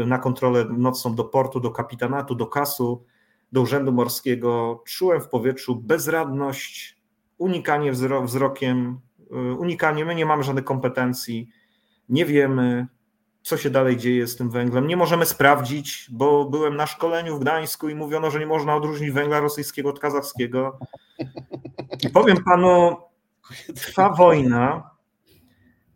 na 0.07 0.19
kontrolę 0.19 0.65
nocną 0.65 1.15
do 1.15 1.25
portu, 1.25 1.61
do 1.61 1.71
kapitanatu, 1.71 2.35
do 2.35 2.47
kasu, 2.47 3.05
do 3.53 3.61
Urzędu 3.61 3.93
Morskiego, 3.93 4.83
czułem 4.87 5.21
w 5.21 5.29
powietrzu 5.29 5.77
bezradność, 5.77 7.01
unikanie 7.39 7.93
wzrokiem, 8.23 9.01
y, 9.21 9.55
unikanie, 9.55 10.05
my 10.05 10.15
nie 10.15 10.27
mamy 10.27 10.43
żadnych 10.43 10.65
kompetencji, 10.65 11.49
nie 12.09 12.25
wiemy, 12.25 12.87
co 13.43 13.57
się 13.57 13.71
dalej 13.71 13.97
dzieje 13.97 14.27
z 14.27 14.37
tym 14.37 14.51
węglem. 14.51 14.87
Nie 14.87 14.97
możemy 14.97 15.27
sprawdzić, 15.27 16.07
bo 16.11 16.45
byłem 16.45 16.77
na 16.77 16.87
szkoleniu 16.87 17.37
w 17.37 17.41
Gdańsku 17.41 17.89
i 17.89 17.95
mówiono, 17.95 18.31
że 18.31 18.39
nie 18.39 18.47
można 18.47 18.77
odróżnić 18.77 19.11
węgla 19.11 19.41
rosyjskiego 19.41 19.89
od 19.89 19.99
kazachskiego. 19.99 20.79
I 22.03 22.11
powiem 22.11 22.45
panu, 22.45 22.97
trwa 23.75 24.11
wojna 24.11 24.91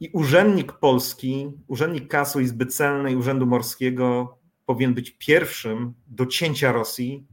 i 0.01 0.11
urzędnik 0.13 0.73
polski, 0.73 1.51
urzędnik 1.67 2.09
Kasu 2.09 2.41
Izby 2.41 2.67
Celnej 2.67 3.17
Urzędu 3.17 3.47
Morskiego 3.47 4.39
powinien 4.67 4.95
być 4.95 5.11
pierwszym 5.19 5.95
do 6.07 6.27
cięcia 6.27 6.73
Rosji 6.73 7.27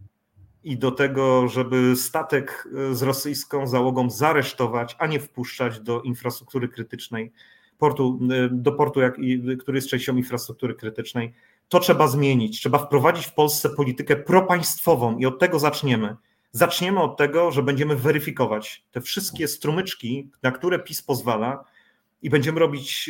i 0.64 0.78
do 0.78 0.92
tego, 0.92 1.48
żeby 1.48 1.96
statek 1.96 2.68
e, 2.92 2.96
z 2.96 3.02
rosyjską 3.02 3.68
załogą 3.68 4.10
zaresztować, 4.10 4.96
a 5.00 5.08
nie 5.08 5.20
wpuszczać 5.20 5.80
do 5.80 6.02
infrastruktury 6.02 6.68
krytycznej, 6.68 7.32
portu, 7.78 8.20
e, 8.32 8.50
do 8.52 8.72
portu, 8.72 9.00
jak, 9.00 9.18
który 9.60 9.78
jest 9.78 9.90
częścią 9.90 10.18
infrastruktury 10.18 10.76
krytycznej. 10.76 11.34
To 11.70 11.80
trzeba 11.80 12.08
zmienić. 12.08 12.60
Trzeba 12.60 12.78
wprowadzić 12.78 13.26
w 13.26 13.34
Polsce 13.34 13.70
politykę 13.70 14.16
propaństwową 14.16 15.18
i 15.18 15.26
od 15.26 15.40
tego 15.40 15.60
zaczniemy. 15.60 16.16
Zaczniemy 16.52 17.00
od 17.00 17.18
tego, 17.18 17.52
że 17.52 17.64
będziemy 17.64 17.96
weryfikować 17.96 18.86
te 18.92 19.02
wszystkie 19.02 19.48
strumyczki, 19.48 20.32
na 20.44 20.52
które 20.52 20.80
PiS 20.80 21.02
pozwala, 21.02 21.64
i 22.22 22.30
będziemy 22.30 22.60
robić, 22.60 23.10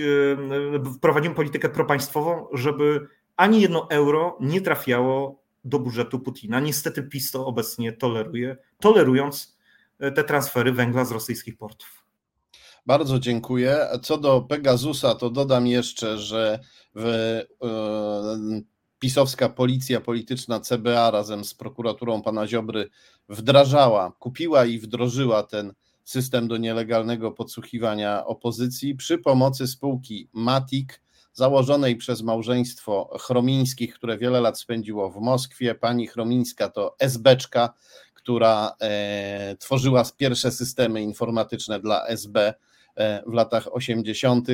wprowadzimy 0.97 1.35
politykę 1.35 1.69
propaństwową, 1.69 2.47
żeby 2.53 3.07
ani 3.35 3.61
jedno 3.61 3.87
euro 3.89 4.37
nie 4.39 4.61
trafiało 4.61 5.41
do 5.63 5.79
budżetu 5.79 6.19
Putina. 6.19 6.59
Niestety 6.59 7.03
PiS 7.03 7.31
to 7.31 7.45
obecnie 7.45 7.93
toleruje, 7.93 8.57
tolerując 8.79 9.57
e, 9.99 10.11
te 10.11 10.23
transfery 10.23 10.71
węgla 10.71 11.05
z 11.05 11.11
rosyjskich 11.11 11.57
portów. 11.57 12.05
Bardzo 12.85 13.19
dziękuję. 13.19 13.77
Co 14.03 14.17
do 14.17 14.41
Pegasusa, 14.41 15.15
to 15.15 15.29
dodam 15.29 15.67
jeszcze, 15.67 16.17
że 16.17 16.59
w, 16.95 17.05
e, 17.05 17.45
pisowska 19.01 19.49
policja 19.49 20.01
polityczna 20.01 20.59
CBA 20.59 21.11
razem 21.11 21.45
z 21.45 21.53
prokuraturą 21.53 22.21
pana 22.21 22.47
Ziobry 22.47 22.89
wdrażała, 23.29 24.11
kupiła 24.19 24.65
i 24.65 24.79
wdrożyła 24.79 25.43
ten 25.43 25.73
system 26.03 26.47
do 26.47 26.57
nielegalnego 26.57 27.31
podsłuchiwania 27.31 28.25
opozycji 28.25 28.95
przy 28.95 29.17
pomocy 29.17 29.67
spółki 29.67 30.29
Matic, 30.33 30.89
założonej 31.33 31.95
przez 31.95 32.21
małżeństwo 32.21 33.17
Chromińskich, 33.21 33.93
które 33.93 34.17
wiele 34.17 34.41
lat 34.41 34.59
spędziło 34.59 35.09
w 35.09 35.21
Moskwie. 35.21 35.75
Pani 35.75 36.07
Chromińska 36.07 36.69
to 36.69 36.95
SBczka, 36.99 37.73
która 38.13 38.75
e, 38.81 39.55
tworzyła 39.59 40.03
pierwsze 40.17 40.51
systemy 40.51 41.01
informatyczne 41.01 41.79
dla 41.79 42.07
SB 42.07 42.53
w 43.27 43.33
latach 43.33 43.75
80. 43.75 44.47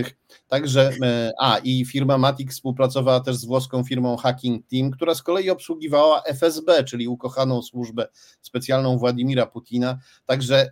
Także, 0.47 0.91
e, 1.03 1.31
a 1.39 1.57
i 1.57 1.85
firma 1.85 2.17
Matic 2.17 2.51
współpracowała 2.51 3.19
też 3.19 3.35
z 3.35 3.45
włoską 3.45 3.83
firmą 3.83 4.17
Hacking 4.17 4.65
Team, 4.71 4.91
która 4.91 5.15
z 5.15 5.23
kolei 5.23 5.49
obsługiwała 5.49 6.23
FSB, 6.23 6.83
czyli 6.83 7.07
ukochaną 7.07 7.61
służbę 7.61 8.07
specjalną 8.41 8.97
Władimira 8.97 9.45
Putina. 9.45 9.97
Także 10.25 10.71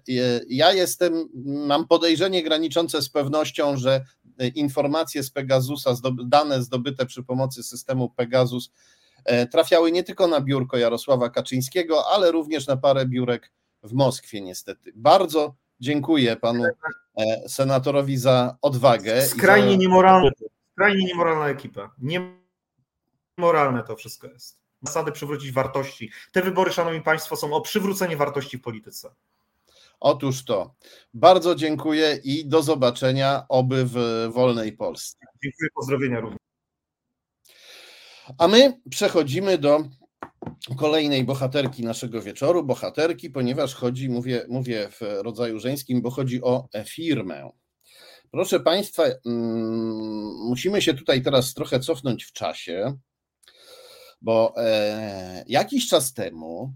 ja 0.49 0.73
jestem, 0.73 1.29
mam 1.45 1.87
podejrzenie 1.87 2.43
graniczące 2.43 3.01
z 3.01 3.09
pewnością, 3.09 3.77
że 3.77 4.05
informacje 4.55 5.23
z 5.23 5.31
Pegasusa, 5.31 5.95
dane 6.25 6.63
zdobyte 6.63 7.05
przy 7.05 7.23
pomocy 7.23 7.63
systemu 7.63 8.09
Pegasus 8.09 8.71
trafiały 9.51 9.91
nie 9.91 10.03
tylko 10.03 10.27
na 10.27 10.41
biurko 10.41 10.77
Jarosława 10.77 11.29
Kaczyńskiego, 11.29 12.03
ale 12.07 12.31
również 12.31 12.67
na 12.67 12.77
parę 12.77 13.05
biurek 13.05 13.51
w 13.83 13.93
Moskwie 13.93 14.41
niestety. 14.41 14.91
Bardzo 14.95 15.55
dziękuję 15.79 16.35
panu 16.35 16.63
e, 16.65 17.49
senatorowi 17.49 18.17
za 18.17 18.57
odwagę. 18.61 19.21
Skrajnie 19.21 19.71
za... 19.71 19.77
niemoralna, 19.77 20.31
skrajnie 20.71 21.05
niemoralna 21.05 21.49
ekipa. 21.49 21.91
Niemoralne 23.37 23.83
to 23.83 23.95
wszystko 23.95 24.27
jest. 24.27 24.59
Zasady 24.81 25.11
przywrócić 25.11 25.51
wartości. 25.51 26.11
Te 26.31 26.41
wybory, 26.41 26.71
szanowni 26.71 27.01
państwo, 27.01 27.35
są 27.35 27.53
o 27.53 27.61
przywrócenie 27.61 28.17
wartości 28.17 28.57
w 28.57 28.61
polityce. 28.61 29.09
Otóż 29.99 30.45
to. 30.45 30.75
Bardzo 31.13 31.55
dziękuję 31.55 32.19
i 32.23 32.45
do 32.45 32.63
zobaczenia 32.63 33.45
oby 33.49 33.85
w 33.85 34.27
wolnej 34.33 34.73
Polsce. 34.73 35.17
Dziękuję, 35.43 35.69
pozdrowienia 35.75 36.19
również. 36.19 36.39
A 38.37 38.47
my 38.47 38.81
przechodzimy 38.89 39.57
do 39.57 39.83
kolejnej 40.77 41.23
bohaterki 41.23 41.83
naszego 41.83 42.21
wieczoru, 42.21 42.63
bohaterki, 42.63 43.29
ponieważ 43.29 43.73
chodzi, 43.73 44.09
mówię, 44.09 44.45
mówię 44.49 44.89
w 44.91 45.01
rodzaju 45.01 45.59
żeńskim, 45.59 46.01
bo 46.01 46.09
chodzi 46.09 46.41
o 46.41 46.67
firmę. 46.85 47.49
Proszę 48.31 48.59
Państwa, 48.59 49.03
mm, 49.03 50.35
musimy 50.47 50.81
się 50.81 50.93
tutaj 50.93 51.21
teraz 51.21 51.53
trochę 51.53 51.79
cofnąć 51.79 52.23
w 52.23 52.31
czasie, 52.31 52.97
bo 54.21 54.53
e, 54.57 55.43
jakiś 55.47 55.87
czas 55.87 56.13
temu 56.13 56.73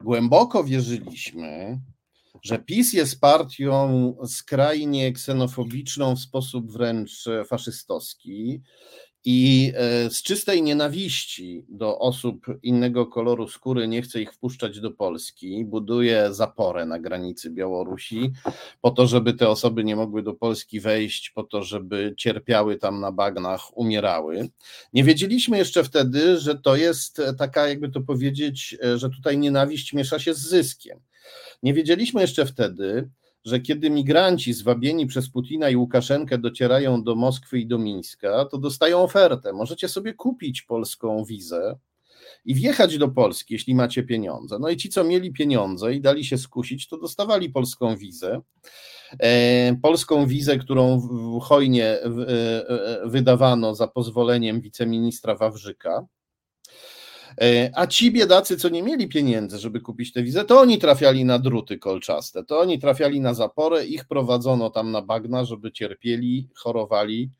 głęboko 0.00 0.64
wierzyliśmy, 0.64 1.80
że 2.42 2.58
PiS 2.58 2.92
jest 2.92 3.20
partią 3.20 4.16
skrajnie 4.26 5.12
ksenofobiczną 5.12 6.16
w 6.16 6.20
sposób 6.20 6.72
wręcz 6.72 7.24
faszystowski, 7.48 8.62
i 9.28 9.72
e, 9.76 10.10
z 10.10 10.22
czystej 10.22 10.62
nienawiści 10.62 11.64
do 11.68 11.98
osób 11.98 12.46
innego 12.62 13.06
koloru 13.06 13.48
skóry 13.48 13.88
nie 13.88 14.02
chce 14.02 14.20
ich 14.20 14.32
wpuszczać 14.32 14.80
do 14.80 14.90
Polski, 14.90 15.64
buduje 15.64 16.34
zaporę 16.34 16.86
na 16.86 16.98
granicy 16.98 17.50
Białorusi, 17.50 18.32
po 18.80 18.90
to, 18.90 19.06
żeby 19.06 19.34
te 19.34 19.48
osoby 19.48 19.84
nie 19.84 19.96
mogły 19.96 20.22
do 20.22 20.34
Polski 20.34 20.80
wejść, 20.80 21.30
po 21.30 21.42
to, 21.42 21.62
żeby 21.62 22.14
cierpiały 22.16 22.76
tam 22.76 23.00
na 23.00 23.12
bagnach, 23.12 23.76
umierały. 23.78 24.48
Nie 24.92 25.04
wiedzieliśmy 25.04 25.58
jeszcze 25.58 25.84
wtedy, 25.84 26.38
że 26.38 26.54
to 26.54 26.76
jest 26.76 27.22
taka, 27.38 27.68
jakby 27.68 27.88
to 27.88 28.00
powiedzieć, 28.00 28.76
e, 28.84 28.98
że 28.98 29.10
tutaj 29.10 29.38
nienawiść 29.38 29.92
miesza 29.92 30.18
się 30.18 30.34
z 30.34 30.38
zyskiem. 30.38 31.00
Nie 31.62 31.74
wiedzieliśmy 31.74 32.20
jeszcze 32.20 32.46
wtedy, 32.46 33.08
że 33.46 33.60
kiedy 33.60 33.90
migranci 33.90 34.52
zwabieni 34.52 35.06
przez 35.06 35.30
Putina 35.30 35.70
i 35.70 35.76
Łukaszenkę 35.76 36.38
docierają 36.38 37.02
do 37.02 37.14
Moskwy 37.14 37.58
i 37.58 37.66
do 37.66 37.78
Mińska, 37.78 38.44
to 38.44 38.58
dostają 38.58 39.02
ofertę. 39.02 39.52
Możecie 39.52 39.88
sobie 39.88 40.14
kupić 40.14 40.62
polską 40.62 41.24
wizę 41.24 41.78
i 42.44 42.54
wjechać 42.54 42.98
do 42.98 43.08
Polski, 43.08 43.54
jeśli 43.54 43.74
macie 43.74 44.02
pieniądze. 44.02 44.58
No 44.58 44.68
i 44.68 44.76
ci, 44.76 44.88
co 44.88 45.04
mieli 45.04 45.32
pieniądze 45.32 45.94
i 45.94 46.00
dali 46.00 46.24
się 46.24 46.38
skusić, 46.38 46.88
to 46.88 46.98
dostawali 46.98 47.50
polską 47.50 47.96
wizę. 47.96 48.40
E, 49.20 49.76
polską 49.82 50.26
wizę, 50.26 50.58
którą 50.58 51.00
hojnie 51.42 51.86
e, 51.86 52.04
e, 52.04 53.08
wydawano 53.08 53.74
za 53.74 53.88
pozwoleniem 53.88 54.60
wiceministra 54.60 55.34
Wawrzyka. 55.34 56.06
E, 57.40 57.70
a 57.74 57.86
ci 57.86 58.10
biedacy, 58.10 58.56
co 58.56 58.68
nie 58.68 58.82
mieli 58.82 59.08
pieniędzy, 59.08 59.58
żeby 59.58 59.80
kupić 59.80 60.12
tę 60.12 60.22
wizę, 60.22 60.44
to 60.44 60.60
oni 60.60 60.78
trafiali 60.78 61.24
na 61.24 61.38
druty 61.38 61.78
kolczaste, 61.78 62.44
to 62.44 62.60
oni 62.60 62.78
trafiali 62.78 63.20
na 63.20 63.34
zaporę, 63.34 63.86
ich 63.86 64.04
prowadzono 64.04 64.70
tam 64.70 64.90
na 64.90 65.02
bagna, 65.02 65.44
żeby 65.44 65.72
cierpieli, 65.72 66.48
chorowali 66.54 67.30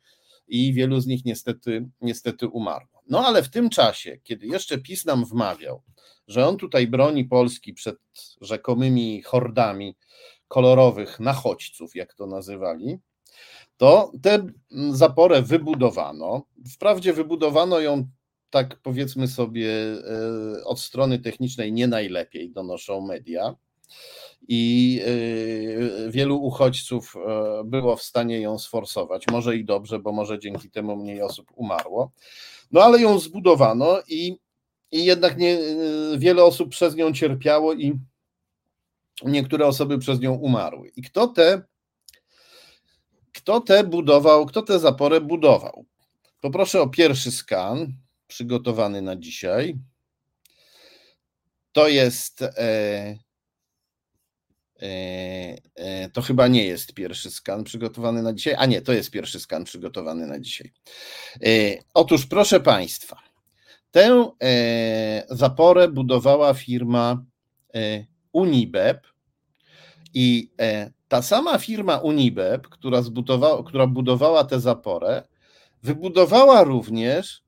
i 0.47 0.73
wielu 0.73 0.99
z 0.99 1.07
nich 1.07 1.25
niestety, 1.25 1.89
niestety 2.01 2.47
umarło. 2.47 3.01
No 3.09 3.25
ale 3.25 3.43
w 3.43 3.49
tym 3.49 3.69
czasie, 3.69 4.17
kiedy 4.23 4.47
jeszcze 4.47 4.77
PiS 4.77 5.05
nam 5.05 5.25
wmawiał, 5.25 5.81
że 6.27 6.47
on 6.47 6.57
tutaj 6.57 6.87
broni 6.87 7.25
Polski 7.25 7.73
przed 7.73 7.97
rzekomymi 8.41 9.21
hordami 9.21 9.95
kolorowych 10.47 11.19
nachodźców, 11.19 11.95
jak 11.95 12.13
to 12.13 12.27
nazywali, 12.27 12.97
to 13.77 14.11
tę 14.21 14.45
zaporę 14.91 15.41
wybudowano. 15.41 16.41
Wprawdzie 16.73 17.13
wybudowano 17.13 17.79
ją 17.79 18.07
tak 18.49 18.79
powiedzmy 18.79 19.27
sobie, 19.27 19.71
e, 19.71 20.63
od 20.63 20.79
strony 20.79 21.19
technicznej 21.19 21.73
nie 21.73 21.87
najlepiej 21.87 22.51
donoszą 22.51 23.01
media. 23.01 23.55
I 24.47 25.01
e, 25.05 26.11
wielu 26.11 26.37
uchodźców 26.37 27.15
e, 27.15 27.63
było 27.63 27.95
w 27.95 28.03
stanie 28.03 28.39
ją 28.39 28.59
sforsować. 28.59 29.27
Może 29.31 29.55
i 29.55 29.65
dobrze, 29.65 29.99
bo 29.99 30.11
może 30.11 30.39
dzięki 30.39 30.69
temu 30.69 30.95
mniej 30.95 31.21
osób 31.21 31.51
umarło. 31.55 32.11
No 32.71 32.83
ale 32.83 32.99
ją 32.99 33.19
zbudowano 33.19 33.99
i, 34.07 34.37
i 34.91 35.05
jednak 35.05 35.37
nie, 35.37 35.57
wiele 36.17 36.43
osób 36.43 36.69
przez 36.69 36.95
nią 36.95 37.13
cierpiało 37.13 37.73
i 37.73 37.99
niektóre 39.25 39.67
osoby 39.67 39.97
przez 39.97 40.19
nią 40.19 40.33
umarły. 40.33 40.91
I 40.95 41.01
kto 41.01 41.27
te, 41.27 41.61
kto 43.33 43.61
te 43.61 43.83
budował, 43.83 44.45
kto 44.45 44.61
tę 44.61 44.79
zaporę 44.79 45.21
budował? 45.21 45.85
Poproszę 46.41 46.81
o 46.81 46.89
pierwszy 46.89 47.31
skan 47.31 47.93
przygotowany 48.27 49.01
na 49.01 49.15
dzisiaj. 49.15 49.75
To 51.71 51.87
jest. 51.87 52.41
E, 52.41 53.17
e, 54.81 55.57
e, 55.75 56.09
to 56.09 56.21
chyba 56.21 56.47
nie 56.47 56.65
jest 56.65 56.93
pierwszy 56.93 57.31
skan 57.31 57.63
przygotowany 57.63 58.23
na 58.23 58.33
dzisiaj. 58.33 58.55
A 58.57 58.65
nie, 58.65 58.81
to 58.81 58.93
jest 58.93 59.11
pierwszy 59.11 59.39
skan 59.39 59.63
przygotowany 59.63 60.27
na 60.27 60.39
dzisiaj. 60.39 60.71
E, 61.35 61.49
otóż, 61.93 62.25
proszę 62.25 62.59
Państwa, 62.59 63.19
tę 63.91 64.31
e, 64.43 65.23
zaporę 65.29 65.87
budowała 65.87 66.53
firma 66.53 67.23
e, 67.75 68.05
Unibeb 68.31 69.07
i 70.13 70.51
ta 71.07 71.21
sama 71.21 71.57
firma 71.57 71.97
Unibeb, 71.97 72.67
która, 72.67 73.01
zbudowała, 73.01 73.63
która 73.63 73.87
budowała 73.87 74.43
tę 74.43 74.59
zaporę, 74.59 75.23
wybudowała 75.83 76.63
również 76.63 77.46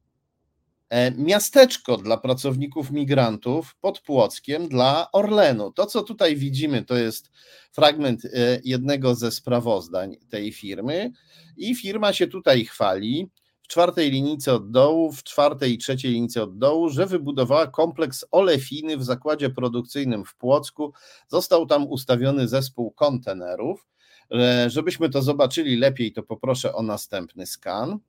miasteczko 1.17 1.97
dla 1.97 2.17
pracowników 2.17 2.91
migrantów 2.91 3.75
pod 3.81 3.99
Płockiem 3.99 4.67
dla 4.67 5.11
Orlenu. 5.11 5.71
To, 5.71 5.85
co 5.85 6.03
tutaj 6.03 6.35
widzimy, 6.35 6.85
to 6.85 6.95
jest 6.95 7.31
fragment 7.71 8.25
e, 8.25 8.29
jednego 8.63 9.15
ze 9.15 9.31
sprawozdań 9.31 10.17
tej 10.29 10.53
firmy 10.53 11.11
i 11.57 11.75
firma 11.75 12.13
się 12.13 12.27
tutaj 12.27 12.65
chwali 12.65 13.29
w 13.61 13.67
czwartej 13.67 14.11
linijce 14.11 14.53
od 14.53 14.71
dołu, 14.71 15.11
w 15.11 15.23
czwartej 15.23 15.73
i 15.73 15.77
trzeciej 15.77 16.11
linijce 16.11 16.43
od 16.43 16.57
dołu, 16.57 16.89
że 16.89 17.05
wybudowała 17.05 17.67
kompleks 17.67 18.25
olefiny 18.31 18.97
w 18.97 19.03
zakładzie 19.03 19.49
produkcyjnym 19.49 20.25
w 20.25 20.35
Płocku. 20.35 20.93
Został 21.27 21.65
tam 21.65 21.87
ustawiony 21.87 22.47
zespół 22.47 22.91
kontenerów. 22.91 23.87
E, 24.31 24.69
żebyśmy 24.69 25.09
to 25.09 25.21
zobaczyli 25.21 25.77
lepiej, 25.77 26.13
to 26.13 26.23
poproszę 26.23 26.75
o 26.75 26.81
następny 26.81 27.45
skan. 27.45 27.99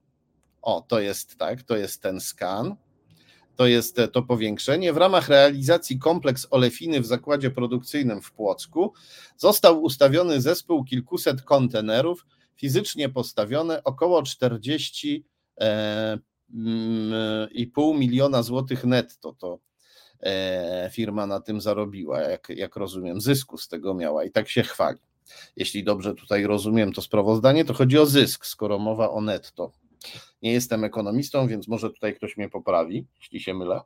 O, 0.62 0.84
to 0.88 1.00
jest 1.00 1.36
tak, 1.36 1.62
to 1.62 1.76
jest 1.76 2.02
ten 2.02 2.20
skan. 2.20 2.76
To 3.56 3.66
jest 3.66 3.96
to 4.12 4.22
powiększenie. 4.22 4.92
W 4.92 4.96
ramach 4.96 5.28
realizacji 5.28 5.98
kompleks 5.98 6.46
olefiny 6.50 7.00
w 7.00 7.06
zakładzie 7.06 7.50
produkcyjnym 7.50 8.22
w 8.22 8.32
Płocku 8.32 8.92
został 9.36 9.82
ustawiony 9.82 10.40
zespół 10.40 10.84
kilkuset 10.84 11.42
kontenerów, 11.42 12.26
fizycznie 12.56 13.08
postawione 13.08 13.84
około 13.84 14.22
40 14.22 15.24
e, 15.60 16.18
mm, 16.54 17.50
i 17.52 17.66
pół 17.66 17.94
miliona 17.94 18.42
złotych 18.42 18.84
netto. 18.84 19.32
To 19.32 19.58
e, 20.20 20.90
firma 20.92 21.26
na 21.26 21.40
tym 21.40 21.60
zarobiła, 21.60 22.20
jak, 22.20 22.48
jak 22.48 22.76
rozumiem, 22.76 23.20
zysku 23.20 23.58
z 23.58 23.68
tego 23.68 23.94
miała 23.94 24.24
i 24.24 24.30
tak 24.30 24.48
się 24.48 24.62
chwali. 24.62 24.98
Jeśli 25.56 25.84
dobrze 25.84 26.14
tutaj 26.14 26.44
rozumiem 26.46 26.92
to 26.92 27.02
sprawozdanie, 27.02 27.64
to 27.64 27.74
chodzi 27.74 27.98
o 27.98 28.06
zysk, 28.06 28.46
skoro 28.46 28.78
mowa 28.78 29.10
o 29.10 29.20
netto. 29.20 29.72
Nie 30.42 30.52
jestem 30.52 30.84
ekonomistą, 30.84 31.48
więc 31.48 31.68
może 31.68 31.90
tutaj 31.90 32.16
ktoś 32.16 32.36
mnie 32.36 32.48
poprawi, 32.48 33.06
jeśli 33.20 33.40
się 33.40 33.54
mylę. 33.54 33.80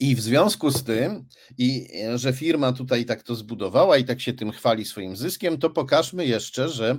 I 0.00 0.16
w 0.16 0.20
związku 0.20 0.70
z 0.70 0.84
tym, 0.84 1.24
i 1.58 1.88
że 2.14 2.32
firma 2.32 2.72
tutaj 2.72 3.04
tak 3.04 3.22
to 3.22 3.34
zbudowała 3.34 3.98
i 3.98 4.04
tak 4.04 4.20
się 4.20 4.32
tym 4.32 4.50
chwali 4.50 4.84
swoim 4.84 5.16
zyskiem, 5.16 5.58
to 5.58 5.70
pokażmy 5.70 6.26
jeszcze, 6.26 6.68
że 6.68 6.98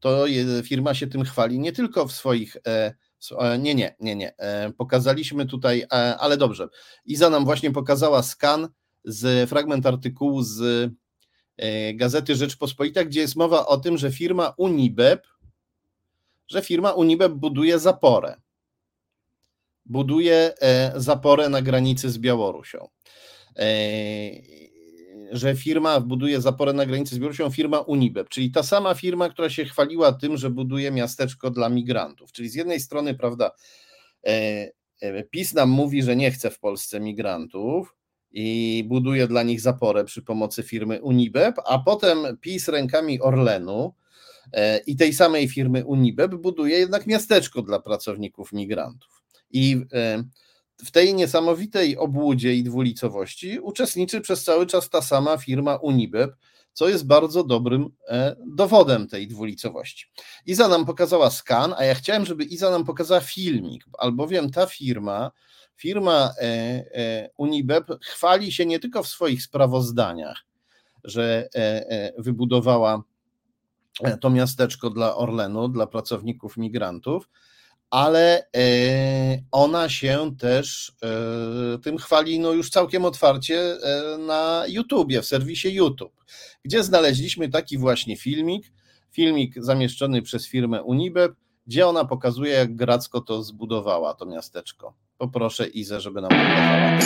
to 0.00 0.24
firma 0.64 0.94
się 0.94 1.06
tym 1.06 1.24
chwali 1.24 1.58
nie 1.58 1.72
tylko 1.72 2.06
w 2.06 2.12
swoich. 2.12 2.56
E, 2.66 2.94
e, 3.38 3.58
nie, 3.58 3.74
nie, 3.74 3.96
nie, 4.00 4.16
nie. 4.16 4.36
E, 4.36 4.72
pokazaliśmy 4.72 5.46
tutaj, 5.46 5.84
ale 6.18 6.36
dobrze. 6.36 6.68
Iza 7.04 7.30
nam 7.30 7.44
właśnie 7.44 7.70
pokazała 7.70 8.22
skan 8.22 8.68
z 9.04 9.50
fragment 9.50 9.86
artykułu 9.86 10.42
z 10.42 10.90
Gazety 11.94 12.34
Rzeczpospolita, 12.34 13.04
gdzie 13.04 13.20
jest 13.20 13.36
mowa 13.36 13.66
o 13.66 13.76
tym, 13.76 13.98
że 13.98 14.12
firma 14.12 14.54
Unibeb, 14.56 15.26
że 16.48 16.62
firma 16.62 16.92
Unibeb 16.92 17.32
buduje 17.32 17.78
zaporę. 17.78 18.36
Buduje 19.84 20.54
zaporę 20.96 21.48
na 21.48 21.62
granicy 21.62 22.10
z 22.10 22.18
Białorusią 22.18 22.88
że 25.32 25.56
firma 25.56 26.00
buduje 26.00 26.40
zaporę 26.40 26.72
na 26.72 26.86
granicy 26.86 27.14
z 27.14 27.18
Białorusią, 27.18 27.50
firma 27.50 27.80
Unibeb, 27.80 28.28
czyli 28.28 28.50
ta 28.50 28.62
sama 28.62 28.94
firma, 28.94 29.28
która 29.28 29.50
się 29.50 29.64
chwaliła 29.64 30.12
tym, 30.12 30.36
że 30.36 30.50
buduje 30.50 30.90
miasteczko 30.90 31.50
dla 31.50 31.68
migrantów. 31.68 32.32
Czyli 32.32 32.48
z 32.48 32.54
jednej 32.54 32.80
strony, 32.80 33.14
prawda, 33.14 33.50
e, 34.26 34.70
e, 35.00 35.24
PiS 35.24 35.54
nam 35.54 35.70
mówi, 35.70 36.02
że 36.02 36.16
nie 36.16 36.30
chce 36.30 36.50
w 36.50 36.58
Polsce 36.58 37.00
migrantów 37.00 37.96
i 38.30 38.84
buduje 38.88 39.26
dla 39.26 39.42
nich 39.42 39.60
zaporę 39.60 40.04
przy 40.04 40.22
pomocy 40.22 40.62
firmy 40.62 41.02
Unibeb, 41.02 41.56
a 41.66 41.78
potem 41.78 42.18
PiS 42.40 42.68
rękami 42.68 43.20
Orlenu 43.20 43.94
e, 43.94 44.07
i 44.86 44.96
tej 44.96 45.12
samej 45.12 45.48
firmy 45.48 45.84
Unibeb 45.84 46.34
buduje 46.34 46.78
jednak 46.78 47.06
miasteczko 47.06 47.62
dla 47.62 47.80
pracowników 47.80 48.52
migrantów. 48.52 49.22
I 49.50 49.84
w 50.84 50.90
tej 50.90 51.14
niesamowitej 51.14 51.96
obłudzie 51.96 52.54
i 52.54 52.62
dwulicowości 52.62 53.60
uczestniczy 53.60 54.20
przez 54.20 54.44
cały 54.44 54.66
czas 54.66 54.90
ta 54.90 55.02
sama 55.02 55.36
firma 55.36 55.76
Unibeb, 55.76 56.30
co 56.72 56.88
jest 56.88 57.06
bardzo 57.06 57.44
dobrym 57.44 57.90
e, 58.08 58.36
dowodem 58.46 59.08
tej 59.08 59.28
dwulicowości. 59.28 60.06
Iza 60.46 60.68
nam 60.68 60.86
pokazała 60.86 61.30
skan, 61.30 61.74
a 61.78 61.84
ja 61.84 61.94
chciałem, 61.94 62.26
żeby 62.26 62.44
Iza 62.44 62.70
nam 62.70 62.84
pokazała 62.84 63.20
filmik, 63.20 63.84
albowiem 63.98 64.50
ta 64.50 64.66
firma, 64.66 65.30
firma 65.76 66.32
e, 66.38 66.44
e, 66.44 67.30
Unibeb 67.36 67.86
chwali 68.00 68.52
się 68.52 68.66
nie 68.66 68.78
tylko 68.78 69.02
w 69.02 69.08
swoich 69.08 69.42
sprawozdaniach, 69.42 70.44
że 71.04 71.48
wybudowała 72.18 73.02
to 74.20 74.30
miasteczko 74.30 74.90
dla 74.90 75.16
Orlenu, 75.16 75.68
dla 75.68 75.86
pracowników 75.86 76.56
migrantów, 76.56 77.28
ale 77.90 78.46
e, 78.56 79.42
ona 79.52 79.88
się 79.88 80.36
też 80.38 80.92
e, 81.02 81.78
tym 81.78 81.96
chwali 81.96 82.40
no 82.40 82.52
już 82.52 82.70
całkiem 82.70 83.04
otwarcie 83.04 83.60
e, 83.60 84.18
na 84.18 84.64
YouTubie, 84.68 85.22
w 85.22 85.26
serwisie 85.26 85.74
YouTube, 85.74 86.24
gdzie 86.64 86.84
znaleźliśmy 86.84 87.48
taki 87.48 87.78
właśnie 87.78 88.16
filmik, 88.16 88.72
filmik 89.10 89.54
zamieszczony 89.56 90.22
przez 90.22 90.48
firmę 90.48 90.82
Unibeb, 90.82 91.32
gdzie 91.66 91.86
ona 91.86 92.04
pokazuje, 92.04 92.52
jak 92.52 92.76
Gracko 92.76 93.20
to 93.20 93.42
zbudowała, 93.42 94.14
to 94.14 94.26
miasteczko. 94.26 94.94
Poproszę 95.18 95.66
Izę, 95.66 96.00
żeby 96.00 96.20
nam 96.20 96.30
pokazała. 96.30 96.98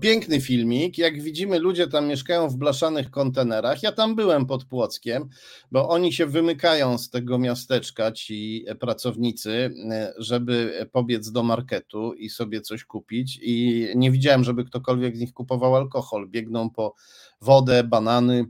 Piękny 0.00 0.40
filmik. 0.40 0.98
Jak 0.98 1.22
widzimy, 1.22 1.58
ludzie 1.58 1.88
tam 1.88 2.06
mieszkają 2.06 2.48
w 2.48 2.56
blaszanych 2.56 3.10
kontenerach. 3.10 3.82
Ja 3.82 3.92
tam 3.92 4.14
byłem 4.14 4.46
pod 4.46 4.64
Płockiem, 4.64 5.28
bo 5.72 5.88
oni 5.88 6.12
się 6.12 6.26
wymykają 6.26 6.98
z 6.98 7.10
tego 7.10 7.38
miasteczka, 7.38 8.12
ci 8.12 8.64
pracownicy, 8.80 9.74
żeby 10.18 10.86
pobiec 10.92 11.30
do 11.30 11.42
marketu 11.42 12.12
i 12.14 12.28
sobie 12.28 12.60
coś 12.60 12.84
kupić. 12.84 13.38
I 13.42 13.86
nie 13.94 14.10
widziałem, 14.10 14.44
żeby 14.44 14.64
ktokolwiek 14.64 15.16
z 15.16 15.20
nich 15.20 15.32
kupował 15.32 15.76
alkohol. 15.76 16.28
Biegną 16.28 16.70
po 16.70 16.94
wodę, 17.40 17.84
banany, 17.84 18.44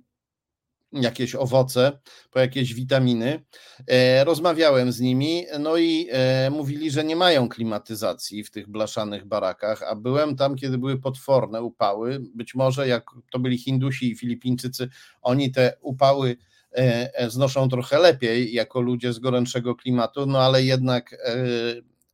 jakieś 0.93 1.35
owoce, 1.35 1.99
po 2.31 2.39
jakieś 2.39 2.75
witaminy. 2.75 3.45
E, 3.89 4.25
rozmawiałem 4.25 4.93
z 4.93 5.01
nimi, 5.01 5.45
no 5.59 5.77
i 5.77 6.09
e, 6.13 6.51
mówili, 6.51 6.91
że 6.91 7.05
nie 7.05 7.17
mają 7.17 7.49
klimatyzacji 7.49 8.45
w 8.45 8.51
tych 8.51 8.69
blaszanych 8.69 9.25
barakach, 9.25 9.83
a 9.83 9.95
byłem 9.95 10.37
tam, 10.37 10.57
kiedy 10.57 10.79
były 10.79 11.01
potworne 11.01 11.63
upały. 11.63 12.21
Być 12.35 12.55
może 12.55 12.89
jak 12.89 13.05
to 13.33 13.39
byli 13.39 13.59
Hindusi 13.59 14.11
i 14.11 14.17
Filipińczycy, 14.17 14.89
oni 15.23 15.53
te 15.53 15.77
upały 15.81 16.37
e, 16.73 17.31
znoszą 17.31 17.69
trochę 17.69 17.99
lepiej 17.99 18.53
jako 18.53 18.81
ludzie 18.81 19.13
z 19.13 19.19
gorętszego 19.19 19.75
klimatu, 19.75 20.27
no 20.27 20.39
ale 20.39 20.63
jednak 20.63 21.17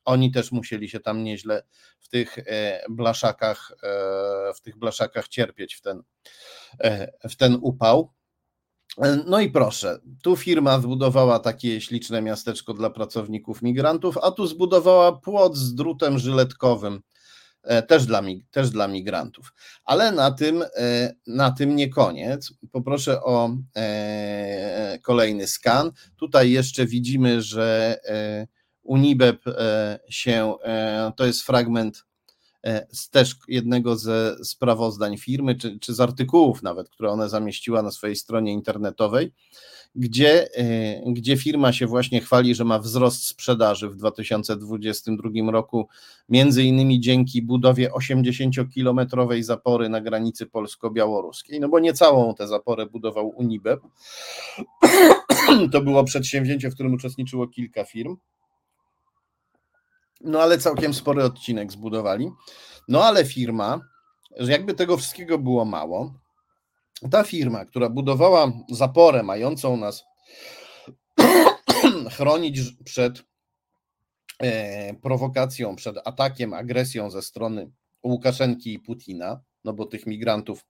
oni 0.04 0.32
też 0.32 0.52
musieli 0.52 0.88
się 0.88 1.00
tam 1.00 1.24
nieźle 1.24 1.62
w 2.00 2.08
tych 2.08 2.38
blaszakach, 2.90 3.72
w 4.56 4.61
tych 4.61 4.76
blaszakach 4.78 5.28
cierpieć 5.28 5.74
w 5.74 5.80
ten, 5.80 6.02
w 7.30 7.37
ten 7.37 7.58
upał. 7.61 8.12
No 9.26 9.40
i 9.40 9.50
proszę, 9.50 9.98
tu 10.22 10.37
firma 10.37 10.81
zbudowała 10.81 11.38
takie 11.38 11.81
śliczne 11.81 12.22
miasteczko 12.22 12.74
dla 12.74 12.90
pracowników 12.90 13.62
migrantów, 13.62 14.18
a 14.22 14.31
tu 14.31 14.46
zbudowała 14.46 15.12
płot 15.12 15.57
z 15.57 15.74
drutem 15.74 16.18
żyletkowym, 16.18 17.00
e, 17.62 17.83
też 17.83 18.07
dla, 18.07 18.22
też 18.50 18.70
dla 18.70 18.88
migrantów. 18.88 19.52
Ale 19.85 20.12
na 20.12 20.31
tym, 20.31 20.64
e, 20.76 21.14
na 21.26 21.50
tym 21.50 21.76
nie 21.76 21.88
koniec. 21.88 22.52
Poproszę 22.72 23.22
o 23.22 23.57
e, 23.76 24.98
kolejny 25.02 25.46
skan. 25.46 25.90
Tutaj 26.16 26.50
jeszcze 26.50 26.87
widzimy, 26.87 27.42
że 27.42 27.98
Unibeb 28.83 29.44
się, 30.09 30.55
to 31.16 31.26
jest 31.26 31.42
fragment 31.42 32.05
E, 32.05 32.12
z 32.92 33.11
też 33.11 33.37
jednego 33.48 33.96
ze 33.96 34.37
sprawozdań 34.44 35.18
firmy, 35.18 35.55
czy, 35.55 35.79
czy 35.79 35.94
z 35.94 36.01
artykułów 36.01 36.62
nawet, 36.62 36.88
które 36.88 37.11
one 37.11 37.29
zamieściła 37.29 37.83
na 37.83 37.90
swojej 37.90 38.16
stronie 38.16 38.53
internetowej, 38.53 39.33
gdzie, 39.94 40.48
e, 40.57 41.12
gdzie 41.12 41.37
firma 41.37 41.72
się 41.72 41.87
właśnie 41.87 42.20
chwali, 42.20 42.55
że 42.55 42.64
ma 42.64 42.79
wzrost 42.79 43.27
sprzedaży 43.27 43.88
w 43.88 43.96
2022 43.96 45.51
roku, 45.51 45.88
między 46.29 46.62
innymi 46.62 47.01
dzięki 47.01 47.42
budowie 47.42 47.90
80-kilometrowej 47.90 49.42
zapory 49.42 49.88
na 49.88 50.01
granicy 50.01 50.46
polsko-białoruskiej, 50.46 51.61
no 51.61 51.68
bo 51.68 51.79
nie 51.79 51.92
całą 51.92 52.35
tę 52.35 52.48
zaporę 52.48 52.87
budował 52.87 53.29
Unibeb. 53.29 53.81
To 55.72 55.81
było 55.81 56.05
przedsięwzięcie, 56.05 56.70
w 56.70 56.75
którym 56.75 56.94
uczestniczyło 56.94 57.48
kilka 57.48 57.85
firm. 57.85 58.16
No 60.24 60.40
ale 60.40 60.58
całkiem 60.58 60.94
spory 60.94 61.24
odcinek 61.24 61.72
zbudowali. 61.72 62.30
No 62.88 63.04
ale 63.04 63.24
firma, 63.24 63.80
jakby 64.40 64.74
tego 64.74 64.96
wszystkiego 64.96 65.38
było 65.38 65.64
mało, 65.64 66.14
ta 67.11 67.24
firma, 67.24 67.64
która 67.64 67.88
budowała 67.88 68.52
zaporę 68.70 69.23
mającą 69.23 69.77
nas 69.77 70.04
chronić 72.16 72.60
przed 72.85 73.23
e, 74.38 74.94
prowokacją, 74.94 75.77
przed 75.77 75.96
atakiem, 76.04 76.54
agresją 76.54 77.10
ze 77.10 77.23
strony 77.23 77.70
Łukaszenki 78.02 78.73
i 78.75 78.79
Putina, 78.79 79.40
no 79.64 79.73
bo 79.73 79.87
tych 79.87 80.06
migrantów 80.06 80.64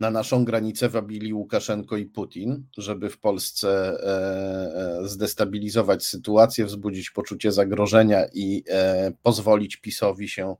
na 0.00 0.10
naszą 0.10 0.44
granicę 0.44 0.88
wabili 0.88 1.34
Łukaszenko 1.34 1.96
i 1.96 2.06
Putin, 2.06 2.66
żeby 2.78 3.10
w 3.10 3.18
Polsce 3.18 3.68
e, 3.68 5.00
e, 5.02 5.08
zdestabilizować 5.08 6.04
sytuację, 6.04 6.64
wzbudzić 6.64 7.10
poczucie 7.10 7.52
zagrożenia 7.52 8.26
i 8.32 8.64
e, 8.68 9.12
pozwolić 9.22 9.76
PiSowi 9.76 10.28
się 10.28 10.56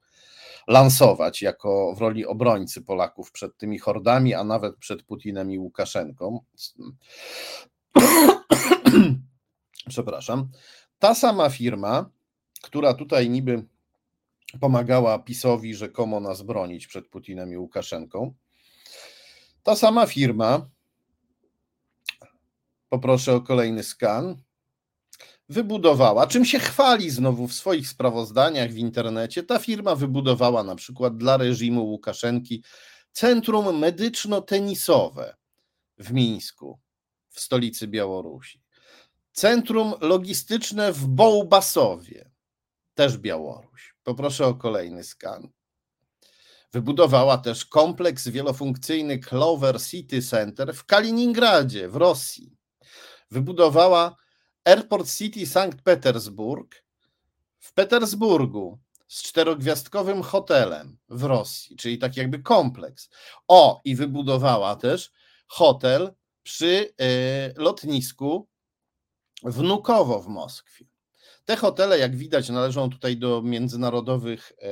lansować 0.69 1.43
jako 1.43 1.95
w 1.95 2.01
roli 2.01 2.27
obrońcy 2.27 2.83
Polaków 2.83 3.33
przed 3.33 3.57
tymi 3.57 3.79
hordami, 3.79 4.35
a 4.35 4.45
nawet 4.45 4.77
przed 4.77 5.03
Putinem 5.03 5.51
i 5.51 5.59
Łukaszenką. 5.59 6.41
przepraszam, 9.89 10.49
ta 10.99 11.15
sama 11.15 11.51
firma, 11.51 12.11
która 12.63 12.95
tutaj 12.95 13.31
niby 13.31 13.65
pomagała 14.61 15.19
PiSowi 15.19 15.75
rzekomo 15.75 16.21
nas 16.21 16.43
bronić 16.43 16.87
przed 16.87 17.09
Putinem 17.09 17.53
i 17.53 17.57
Łukaszenką, 17.57 18.35
ta 19.67 19.77
sama 19.77 20.07
firma, 20.07 20.71
poproszę 22.89 23.35
o 23.35 23.41
kolejny 23.41 23.83
skan, 23.83 24.43
wybudowała, 25.49 26.27
czym 26.27 26.45
się 26.45 26.59
chwali 26.59 27.11
znowu 27.11 27.49
w 27.49 27.53
swoich 27.53 27.89
sprawozdaniach 27.89 28.71
w 28.71 28.77
internecie, 28.77 29.43
ta 29.43 29.59
firma 29.59 29.95
wybudowała 29.95 30.63
na 30.65 30.77
przykład 30.77 31.17
dla 31.17 31.37
reżimu 31.37 31.85
Łukaszenki 31.85 32.65
centrum 33.13 33.79
medyczno-tenisowe 33.79 35.35
w 35.99 36.13
Mińsku, 36.13 36.79
w 37.29 37.41
stolicy 37.41 37.89
Białorusi. 37.89 38.63
Centrum 39.33 39.95
logistyczne 40.01 40.93
w 40.93 41.07
Bołbasowie, 41.07 42.31
też 42.95 43.19
Białoruś. 43.19 43.95
Poproszę 44.03 44.47
o 44.47 44.55
kolejny 44.55 45.05
skan. 45.05 45.49
Wybudowała 46.77 47.39
też 47.39 47.65
kompleks 47.65 48.29
wielofunkcyjny 48.29 49.19
Clover 49.19 49.83
City 49.83 50.23
Center 50.23 50.75
w 50.75 50.85
Kaliningradzie, 50.85 51.89
w 51.89 51.97
Rosji. 51.97 52.57
Wybudowała 53.31 54.17
Airport 54.65 55.15
City 55.15 55.47
Sankt 55.47 55.83
Petersburg 55.83 56.85
w 57.59 57.73
Petersburgu 57.73 58.79
z 59.09 59.23
czterogwiazdkowym 59.23 60.23
hotelem 60.23 60.99
w 61.09 61.23
Rosji, 61.23 61.77
czyli 61.77 61.99
tak 61.99 62.17
jakby 62.17 62.39
kompleks. 62.39 63.11
O, 63.49 63.81
i 63.85 63.97
wybudowała 63.97 64.77
też 64.77 65.13
hotel 65.47 66.15
przy 66.43 66.95
y, 67.01 67.55
lotnisku 67.57 68.49
Wnukowo 69.43 70.23
w 70.23 70.29
Moskwie. 70.29 70.96
Te 71.47 71.57
hotele, 71.57 71.99
jak 71.99 72.17
widać, 72.17 72.49
należą 72.49 72.91
tutaj 72.91 73.17
do 73.17 73.43
międzynarodowych 73.43 74.53
e, 74.63 74.67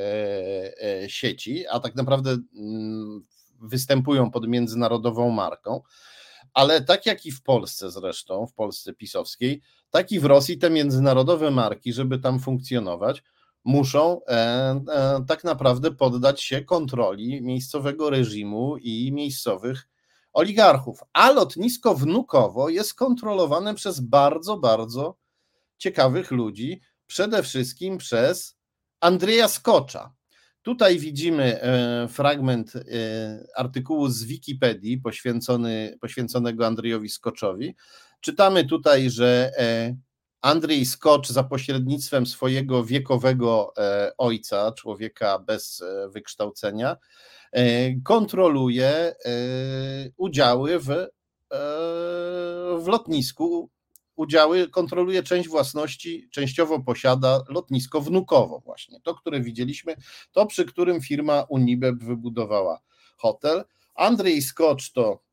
e, 1.02 1.10
sieci, 1.10 1.66
a 1.66 1.80
tak 1.80 1.94
naprawdę 1.94 2.36
mm, 2.56 3.24
występują 3.60 4.30
pod 4.30 4.48
międzynarodową 4.48 5.30
marką. 5.30 5.82
Ale 6.54 6.80
tak 6.80 7.06
jak 7.06 7.26
i 7.26 7.32
w 7.32 7.42
Polsce 7.42 7.90
zresztą, 7.90 8.46
w 8.46 8.54
Polsce 8.54 8.92
pisowskiej, 8.92 9.62
tak 9.90 10.12
i 10.12 10.20
w 10.20 10.24
Rosji 10.24 10.58
te 10.58 10.70
międzynarodowe 10.70 11.50
marki, 11.50 11.92
żeby 11.92 12.18
tam 12.18 12.40
funkcjonować, 12.40 13.22
muszą 13.64 14.24
e, 14.24 15.24
tak 15.28 15.44
naprawdę 15.44 15.90
poddać 15.90 16.42
się 16.42 16.64
kontroli 16.64 17.42
miejscowego 17.42 18.10
reżimu 18.10 18.76
i 18.76 19.12
miejscowych 19.12 19.88
oligarchów. 20.32 21.00
A 21.12 21.30
lotnisko 21.30 21.94
Wnukowo 21.94 22.68
jest 22.68 22.94
kontrolowane 22.94 23.74
przez 23.74 24.00
bardzo, 24.00 24.56
bardzo 24.56 25.23
ciekawych 25.78 26.30
ludzi, 26.30 26.80
przede 27.06 27.42
wszystkim 27.42 27.98
przez 27.98 28.56
Andrzeja 29.00 29.48
Skocza. 29.48 30.14
Tutaj 30.64 30.98
widzimy 30.98 31.62
e, 31.62 32.08
fragment 32.08 32.76
e, 32.76 32.80
artykułu 33.56 34.08
z 34.08 34.24
Wikipedii 34.24 34.98
poświęcony, 34.98 35.98
poświęconego 36.00 36.66
Andrzejowi 36.66 37.08
Skoczowi. 37.08 37.76
Czytamy 38.20 38.64
tutaj, 38.64 39.10
że 39.10 39.52
e, 39.58 39.96
Andrzej 40.40 40.86
Skocz 40.86 41.28
za 41.28 41.44
pośrednictwem 41.44 42.26
swojego 42.26 42.84
wiekowego 42.84 43.72
ojca, 44.18 44.72
człowieka 44.72 45.38
bez 45.38 45.84
wykształcenia, 46.08 46.96
kontroluje 48.04 49.14
udziały 50.16 50.78
w, 50.78 50.88
w 52.78 52.86
lotnisku 52.86 53.70
udziały 54.16 54.68
kontroluje 54.68 55.22
część 55.22 55.48
własności, 55.48 56.28
częściowo 56.30 56.80
posiada 56.80 57.40
lotnisko 57.48 58.00
Wnukowo 58.00 58.60
właśnie, 58.64 59.00
to, 59.00 59.14
które 59.14 59.40
widzieliśmy, 59.40 59.96
to 60.32 60.46
przy 60.46 60.64
którym 60.64 61.00
firma 61.00 61.42
Unibeb 61.48 61.96
wybudowała 61.96 62.80
hotel. 63.16 63.64
Andrzej 63.94 64.42
Skocz 64.42 64.92
to 64.92 65.24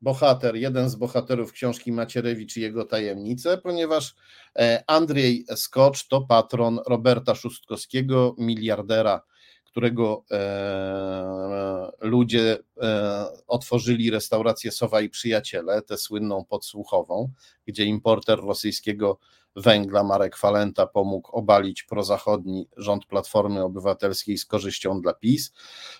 bohater, 0.00 0.56
jeden 0.56 0.90
z 0.90 0.94
bohaterów 0.94 1.52
książki 1.52 1.92
Macierewicz 1.92 2.56
i 2.56 2.60
jego 2.60 2.84
tajemnice, 2.84 3.58
ponieważ 3.58 4.14
e, 4.58 4.84
Andrzej 4.86 5.44
Skocz 5.56 6.08
to 6.08 6.20
patron 6.20 6.80
Roberta 6.86 7.34
Szustkowskiego, 7.34 8.34
miliardera 8.38 9.22
którego 9.70 10.24
e, 10.30 11.90
ludzie 12.00 12.58
e, 12.82 13.26
otworzyli 13.46 14.10
restaurację 14.10 14.72
Sowa 14.72 15.00
i 15.00 15.08
Przyjaciele, 15.08 15.82
tę 15.82 15.98
słynną 15.98 16.44
podsłuchową, 16.44 17.32
gdzie 17.72 17.84
importer 17.84 18.40
rosyjskiego 18.40 19.18
węgla 19.56 20.04
Marek 20.04 20.36
Falenta 20.36 20.86
pomógł 20.86 21.30
obalić 21.32 21.82
prozachodni 21.82 22.68
rząd 22.76 23.06
Platformy 23.06 23.62
Obywatelskiej 23.64 24.38
z 24.38 24.46
korzyścią 24.46 25.00
dla 25.00 25.14
PiS. 25.14 25.52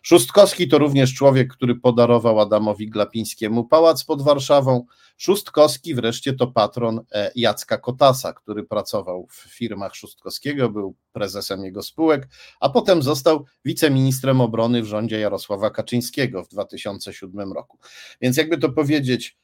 Szóstkowski 0.03 0.69
to 0.69 0.79
również 0.79 1.15
człowiek, 1.15 1.53
który 1.53 1.75
podarował 1.75 2.41
Adamowi 2.41 2.91
Glapińskiemu 2.91 3.65
pałac 3.65 4.05
pod 4.05 4.23
Warszawą. 4.23 4.87
Szóstkowski 5.17 5.95
wreszcie 5.95 6.33
to 6.33 6.47
patron 6.47 7.01
e, 7.13 7.31
Jacka 7.35 7.79
Kotasa, 7.79 8.33
który 8.33 8.65
pracował 8.65 9.27
w 9.31 9.35
firmach 9.35 9.95
Szóstkowskiego, 9.95 10.71
był 10.71 10.95
prezesem 11.13 11.65
jego 11.65 11.83
spółek, 11.83 12.29
a 12.61 12.69
potem 12.69 13.03
został 13.03 13.45
wiceministrem 13.65 14.41
obrony 14.41 14.83
w 14.83 14.87
rządzie 14.87 15.21
Jarosława 15.21 15.71
Kaczyńskiego 15.71 16.45
w 16.45 16.49
2007 16.49 17.53
roku. 17.53 17.79
Więc 18.21 18.37
jakby 18.37 18.59
to 18.59 18.73
powiedzieć, 18.73 19.39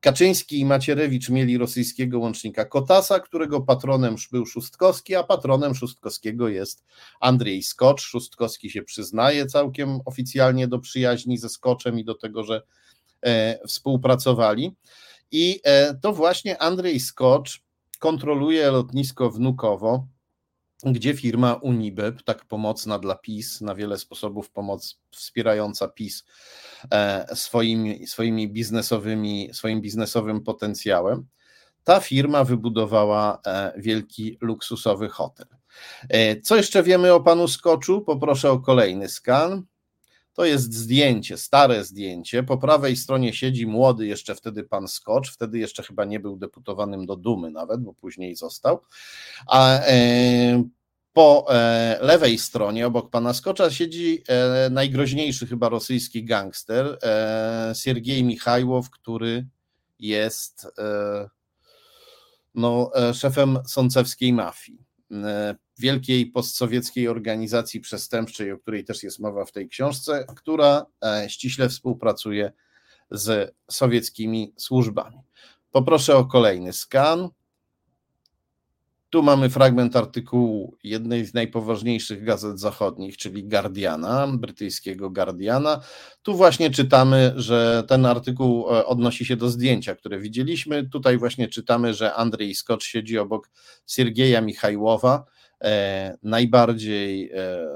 Kaczyński 0.00 0.60
i 0.60 0.64
Macierewicz 0.64 1.28
mieli 1.28 1.58
rosyjskiego 1.58 2.18
łącznika 2.18 2.64
Kotasa, 2.64 3.20
którego 3.20 3.60
patronem 3.60 4.16
był 4.32 4.46
Szustkowski, 4.46 5.14
a 5.14 5.22
patronem 5.22 5.74
Szustkowskiego 5.74 6.48
jest 6.48 6.84
Andrzej 7.20 7.62
Skocz. 7.62 8.02
Szustkowski 8.02 8.70
się 8.70 8.82
przyznaje 8.82 9.46
całkiem 9.46 10.00
oficjalnie 10.04 10.68
do 10.68 10.78
przyjaźni 10.78 11.38
ze 11.38 11.48
Skoczem 11.48 11.98
i 11.98 12.04
do 12.04 12.14
tego, 12.14 12.44
że 12.44 12.62
e, 13.22 13.58
współpracowali. 13.66 14.76
I 15.30 15.60
e, 15.64 15.94
to 15.94 16.12
właśnie 16.12 16.58
Andrzej 16.58 17.00
Skocz 17.00 17.62
kontroluje 17.98 18.70
lotnisko 18.70 19.30
Wnukowo, 19.30 20.06
gdzie 20.84 21.14
firma 21.14 21.54
Unibeb, 21.54 22.22
tak 22.22 22.44
pomocna 22.44 22.98
dla 22.98 23.14
PiS, 23.14 23.60
na 23.60 23.74
wiele 23.74 23.98
sposobów 23.98 24.50
pomoc 24.50 25.00
wspierająca 25.10 25.88
PiS 25.88 26.24
e, 26.90 27.26
swoimi, 27.36 28.06
swoimi 28.06 28.48
biznesowymi, 28.48 29.50
swoim 29.52 29.80
biznesowym 29.80 30.40
potencjałem, 30.40 31.26
ta 31.84 32.00
firma 32.00 32.44
wybudowała 32.44 33.40
e, 33.46 33.72
wielki 33.76 34.38
luksusowy 34.40 35.08
hotel. 35.08 35.46
E, 36.08 36.40
co 36.40 36.56
jeszcze 36.56 36.82
wiemy 36.82 37.12
o 37.12 37.20
panu 37.20 37.48
Skoczu? 37.48 38.00
Poproszę 38.00 38.50
o 38.50 38.58
kolejny 38.58 39.08
skan. 39.08 39.62
To 40.34 40.44
jest 40.44 40.74
zdjęcie, 40.74 41.36
stare 41.36 41.84
zdjęcie. 41.84 42.42
Po 42.42 42.58
prawej 42.58 42.96
stronie 42.96 43.32
siedzi 43.32 43.66
młody 43.66 44.06
jeszcze 44.06 44.34
wtedy 44.34 44.64
pan 44.64 44.88
Skocz, 44.88 45.32
wtedy 45.32 45.58
jeszcze 45.58 45.82
chyba 45.82 46.04
nie 46.04 46.20
był 46.20 46.36
deputowanym 46.36 47.06
do 47.06 47.16
Dumy 47.16 47.50
nawet, 47.50 47.80
bo 47.80 47.94
później 47.94 48.36
został. 48.36 48.80
A 49.46 49.80
e, 49.80 50.64
po 51.12 51.46
e, 51.54 51.98
lewej 52.00 52.38
stronie, 52.38 52.86
obok 52.86 53.10
pana 53.10 53.34
Skocza, 53.34 53.70
siedzi 53.70 54.22
e, 54.28 54.70
najgroźniejszy 54.70 55.46
chyba 55.46 55.68
rosyjski 55.68 56.24
gangster, 56.24 56.98
Siergiej 57.74 58.24
Michajłow, 58.24 58.90
który 58.90 59.46
jest 59.98 60.66
no, 62.54 62.90
szefem 63.14 63.58
sącewskiej 63.66 64.32
mafii 64.32 64.84
wielkiej 65.82 66.26
postsowieckiej 66.26 67.08
organizacji 67.08 67.80
przestępczej, 67.80 68.52
o 68.52 68.58
której 68.58 68.84
też 68.84 69.02
jest 69.02 69.18
mowa 69.20 69.44
w 69.44 69.52
tej 69.52 69.68
książce, 69.68 70.24
która 70.36 70.86
e, 71.04 71.26
ściśle 71.28 71.68
współpracuje 71.68 72.52
z 73.10 73.54
sowieckimi 73.70 74.52
służbami. 74.56 75.18
Poproszę 75.70 76.16
o 76.16 76.24
kolejny 76.24 76.72
skan. 76.72 77.28
Tu 79.10 79.22
mamy 79.22 79.50
fragment 79.50 79.96
artykułu 79.96 80.76
jednej 80.84 81.26
z 81.26 81.34
najpoważniejszych 81.34 82.24
gazet 82.24 82.60
zachodnich, 82.60 83.16
czyli 83.16 83.44
Guardiana, 83.44 84.28
brytyjskiego 84.38 85.10
Guardiana. 85.10 85.80
Tu 86.22 86.36
właśnie 86.36 86.70
czytamy, 86.70 87.32
że 87.36 87.84
ten 87.88 88.06
artykuł 88.06 88.70
e, 88.70 88.86
odnosi 88.86 89.24
się 89.24 89.36
do 89.36 89.48
zdjęcia, 89.48 89.94
które 89.94 90.18
widzieliśmy. 90.18 90.88
Tutaj 90.88 91.18
właśnie 91.18 91.48
czytamy, 91.48 91.94
że 91.94 92.14
Andrzej 92.14 92.54
Skocz 92.54 92.84
siedzi 92.84 93.18
obok 93.18 93.50
Siergieja 93.86 94.40
Michajłowa, 94.40 95.24
najbardziej 96.22 97.30
e, 97.34 97.68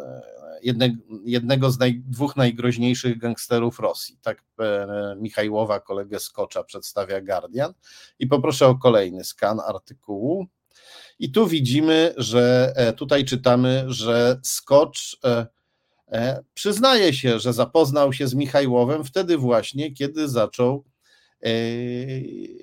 jednego 1.24 1.70
z 1.70 1.78
naj, 1.78 2.03
dwóch 2.07 2.37
najgroźniejszych 2.37 3.18
gangsterów 3.18 3.78
Rosji. 3.78 4.18
Tak 4.22 4.45
e, 4.59 5.16
Michajłowa, 5.20 5.80
kolegę 5.80 6.20
Skocza 6.20 6.64
przedstawia 6.64 7.20
Guardian. 7.20 7.72
I 8.18 8.26
poproszę 8.26 8.66
o 8.66 8.74
kolejny 8.74 9.24
skan 9.24 9.61
artykułu. 9.61 10.47
I 11.18 11.32
tu 11.32 11.47
widzimy, 11.47 12.14
że 12.16 12.74
tutaj 12.97 13.24
czytamy, 13.24 13.84
że 13.87 14.41
Skocz 14.43 15.18
przyznaje 16.55 17.12
się, 17.12 17.41
że 17.41 17.53
zapoznał 17.53 18.12
się 18.12 18.28
z 18.28 18.34
Michajłowem 18.34 19.05
wtedy 19.05 19.37
właśnie, 19.37 19.93
kiedy 19.93 20.28
zaczął 20.28 20.84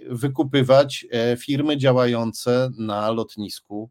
wykupywać 0.10 1.06
firmy 1.38 1.78
działające 1.78 2.70
na 2.78 3.12
lotnisku 3.12 3.90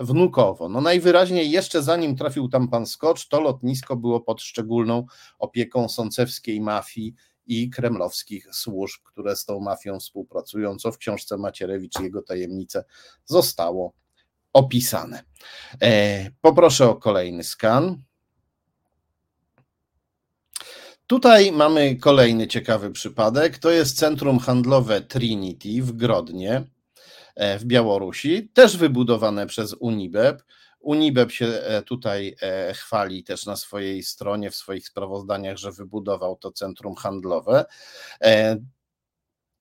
Wnukowo. 0.00 0.68
No 0.68 0.80
najwyraźniej 0.80 1.50
jeszcze 1.50 1.82
zanim 1.82 2.16
trafił 2.16 2.48
tam 2.48 2.68
pan 2.68 2.86
Skocz, 2.86 3.28
to 3.28 3.40
lotnisko 3.40 3.96
było 3.96 4.20
pod 4.20 4.42
szczególną 4.42 5.06
opieką 5.38 5.88
sącewskiej 5.88 6.60
mafii 6.60 7.14
i 7.46 7.70
kremlowskich 7.70 8.48
służb, 8.52 9.02
które 9.04 9.36
z 9.36 9.44
tą 9.44 9.60
mafią 9.60 10.00
współpracują, 10.00 10.76
co 10.76 10.92
w 10.92 10.98
książce 10.98 11.38
Macierewicz 11.38 12.00
i 12.00 12.02
jego 12.02 12.22
tajemnice 12.22 12.84
zostało 13.24 13.92
opisane. 14.52 15.22
E, 15.82 16.30
poproszę 16.40 16.88
o 16.88 16.96
kolejny 16.96 17.44
skan. 17.44 18.02
Tutaj 21.06 21.52
mamy 21.52 21.96
kolejny 21.96 22.46
ciekawy 22.46 22.90
przypadek. 22.90 23.58
To 23.58 23.70
jest 23.70 23.98
centrum 23.98 24.38
handlowe 24.38 25.00
Trinity 25.00 25.82
w 25.82 25.92
Grodnie 25.92 26.52
e, 26.56 26.64
w 27.58 27.64
Białorusi, 27.64 28.48
też 28.48 28.76
wybudowane 28.76 29.46
przez 29.46 29.74
Unibeb. 29.74 30.42
Unibeb 30.80 31.32
się 31.32 31.46
e, 31.46 31.82
tutaj 31.82 32.36
e, 32.42 32.74
chwali 32.74 33.24
też 33.24 33.46
na 33.46 33.56
swojej 33.56 34.02
stronie, 34.02 34.50
w 34.50 34.56
swoich 34.56 34.88
sprawozdaniach, 34.88 35.56
że 35.56 35.72
wybudował 35.72 36.36
to 36.36 36.52
centrum 36.52 36.94
handlowe. 36.94 37.64
E, 38.20 38.56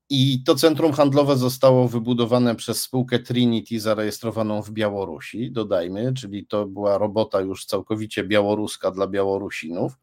I 0.10 0.44
to 0.44 0.56
centrum 0.56 0.94
handlowe 0.94 1.38
zostało 1.38 1.88
wybudowane 1.88 2.56
przez 2.56 2.82
spółkę 2.82 3.20
Trinity, 3.20 3.80
zarejestrowaną 3.80 4.62
w 4.62 4.72
Białorusi, 4.72 5.52
dodajmy, 5.52 6.14
czyli 6.14 6.48
to 6.48 6.66
była 6.66 6.98
robota 6.98 7.42
już 7.42 7.66
całkowicie 7.66 8.24
białoruska 8.24 8.92
dla 8.92 9.08
Białorusinów. 9.08 9.94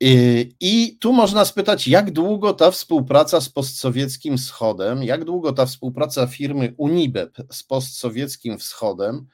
I 0.00 0.98
tu 1.00 1.12
można 1.12 1.44
spytać, 1.44 1.88
jak 1.88 2.10
długo 2.10 2.54
ta 2.54 2.70
współpraca 2.70 3.40
z 3.40 3.48
postsowieckim 3.48 4.38
wschodem, 4.38 5.02
jak 5.02 5.24
długo 5.24 5.52
ta 5.52 5.66
współpraca 5.66 6.26
firmy 6.26 6.74
Unibeb 6.76 7.36
z 7.50 7.62
postsowieckim 7.62 8.58
wschodem 8.58 9.26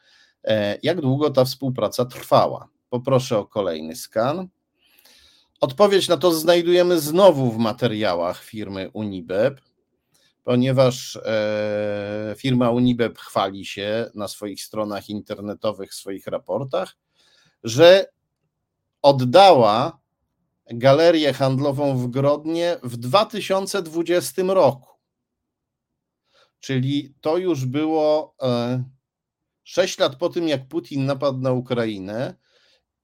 E, 0.45 0.79
jak 0.83 1.01
długo 1.01 1.31
ta 1.31 1.45
współpraca 1.45 2.05
trwała? 2.05 2.69
Poproszę 2.91 3.39
o 3.39 3.47
kolejny 3.47 3.97
skan. 3.97 4.49
Odpowiedź 5.61 6.09
na 6.09 6.17
to 6.17 6.33
znajdujemy 6.33 7.01
znowu 7.01 7.53
w 7.53 7.59
materiałach 7.59 8.43
firmy 8.43 8.91
Unibeb, 8.93 9.61
ponieważ 10.45 11.17
e, 11.17 12.35
firma 12.39 12.71
Unibeb 12.71 13.19
chwali 13.19 13.67
się 13.67 14.11
na 14.15 14.29
swoich 14.29 14.63
stronach 14.63 15.09
internetowych, 15.09 15.91
w 15.91 15.95
swoich 15.95 16.27
raportach, 16.27 16.97
że 17.65 18.07
oddała 19.03 20.01
galerię 20.67 21.33
handlową 21.33 21.99
w 21.99 22.11
Grodnie 22.11 22.77
w 22.83 22.97
2020 22.97 24.43
roku. 24.43 24.89
Czyli 26.61 27.15
to 27.21 27.39
już 27.39 27.67
było 27.67 28.35
e, 28.43 28.85
Sześć 29.65 29.99
lat 29.99 30.17
po 30.17 30.29
tym, 30.29 30.49
jak 30.49 30.69
Putin 30.69 31.07
napadł 31.07 31.39
na 31.39 31.53
Ukrainę, 31.53 32.35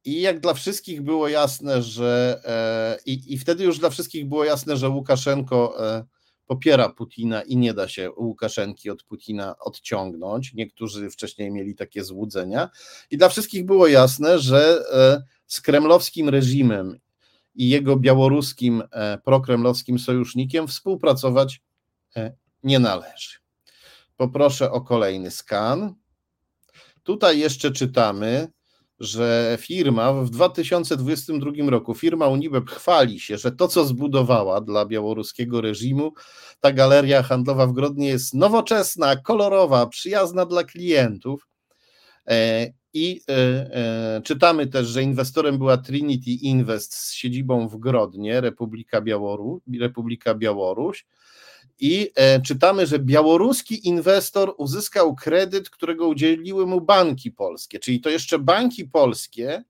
i 0.04 0.20
jak 0.20 0.40
dla 0.40 0.54
wszystkich 0.54 1.02
było 1.02 1.28
jasne, 1.28 1.82
że 1.82 2.40
e, 2.44 2.98
i, 3.06 3.34
i 3.34 3.38
wtedy 3.38 3.64
już 3.64 3.78
dla 3.78 3.90
wszystkich 3.90 4.28
było 4.28 4.44
jasne, 4.44 4.76
że 4.76 4.88
Łukaszenko 4.88 5.86
e, 5.86 6.04
popiera 6.46 6.88
Putina 6.88 7.42
i 7.42 7.56
nie 7.56 7.74
da 7.74 7.88
się 7.88 8.10
Łukaszenki 8.16 8.90
od 8.90 9.02
Putina 9.02 9.58
odciągnąć. 9.58 10.54
Niektórzy 10.54 11.10
wcześniej 11.10 11.50
mieli 11.50 11.74
takie 11.74 12.04
złudzenia. 12.04 12.70
I 13.10 13.16
dla 13.18 13.28
wszystkich 13.28 13.66
było 13.66 13.86
jasne, 13.86 14.38
że 14.38 14.84
z 15.46 15.60
kremlowskim 15.60 16.28
reżimem 16.28 17.00
i 17.54 17.68
jego 17.68 17.96
białoruskim 17.96 18.82
prokremlowskim 19.24 19.98
sojusznikiem 19.98 20.68
współpracować 20.68 21.60
nie 22.62 22.78
należy. 22.78 23.38
Poproszę 24.16 24.72
o 24.72 24.80
kolejny 24.80 25.30
skan. 25.30 25.94
Tutaj 27.02 27.38
jeszcze 27.38 27.70
czytamy, 27.70 28.48
że 29.00 29.58
firma 29.60 30.12
w 30.12 30.30
2022 30.30 31.50
roku, 31.70 31.94
firma 31.94 32.26
Unibeb 32.26 32.70
chwali 32.70 33.20
się, 33.20 33.38
że 33.38 33.52
to, 33.52 33.68
co 33.68 33.84
zbudowała 33.84 34.60
dla 34.60 34.86
białoruskiego 34.86 35.60
reżimu, 35.60 36.12
ta 36.60 36.72
galeria 36.72 37.22
handlowa 37.22 37.66
w 37.66 37.72
Grodnie 37.72 38.08
jest 38.08 38.34
nowoczesna, 38.34 39.16
kolorowa, 39.16 39.86
przyjazna 39.86 40.46
dla 40.46 40.64
klientów. 40.64 41.48
I 42.92 43.20
e, 43.28 43.32
e, 43.34 44.20
czytamy 44.24 44.66
też, 44.66 44.86
że 44.86 45.02
inwestorem 45.02 45.58
była 45.58 45.76
Trinity 45.76 46.30
Invest 46.30 46.94
z 46.94 47.12
siedzibą 47.12 47.68
w 47.68 47.76
Grodnie, 47.76 48.40
Republika, 48.40 49.00
Białoru, 49.00 49.62
Republika 49.80 50.34
Białoruś 50.34 51.06
i 51.80 52.12
e, 52.14 52.40
czytamy, 52.40 52.86
że 52.86 52.98
białoruski 52.98 53.88
inwestor 53.88 54.54
uzyskał 54.58 55.14
kredyt, 55.14 55.70
którego 55.70 56.08
udzieliły 56.08 56.66
mu 56.66 56.80
banki 56.80 57.32
polskie, 57.32 57.78
czyli 57.78 58.00
to 58.00 58.10
jeszcze 58.10 58.38
banki 58.38 58.84
polskie 58.84 59.64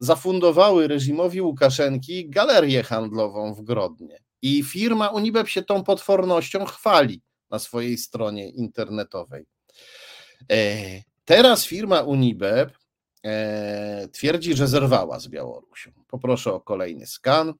zafundowały 0.00 0.88
reżimowi 0.88 1.40
Łukaszenki 1.40 2.30
galerię 2.30 2.82
handlową 2.82 3.54
w 3.54 3.62
Grodnie. 3.62 4.18
I 4.42 4.62
firma 4.62 5.08
Unibeb 5.08 5.48
się 5.48 5.62
tą 5.62 5.84
potwornością 5.84 6.64
chwali 6.64 7.22
na 7.50 7.58
swojej 7.58 7.98
stronie 7.98 8.50
internetowej. 8.50 9.46
E, 10.50 11.11
teraz 11.24 11.64
firma 11.64 12.00
Unibeb 12.00 12.78
e, 13.24 14.08
twierdzi, 14.12 14.54
że 14.54 14.68
zerwała 14.68 15.20
z 15.20 15.28
Białorusią. 15.28 15.92
Poproszę 16.08 16.52
o 16.52 16.60
kolejny 16.60 17.06
skan. 17.06 17.54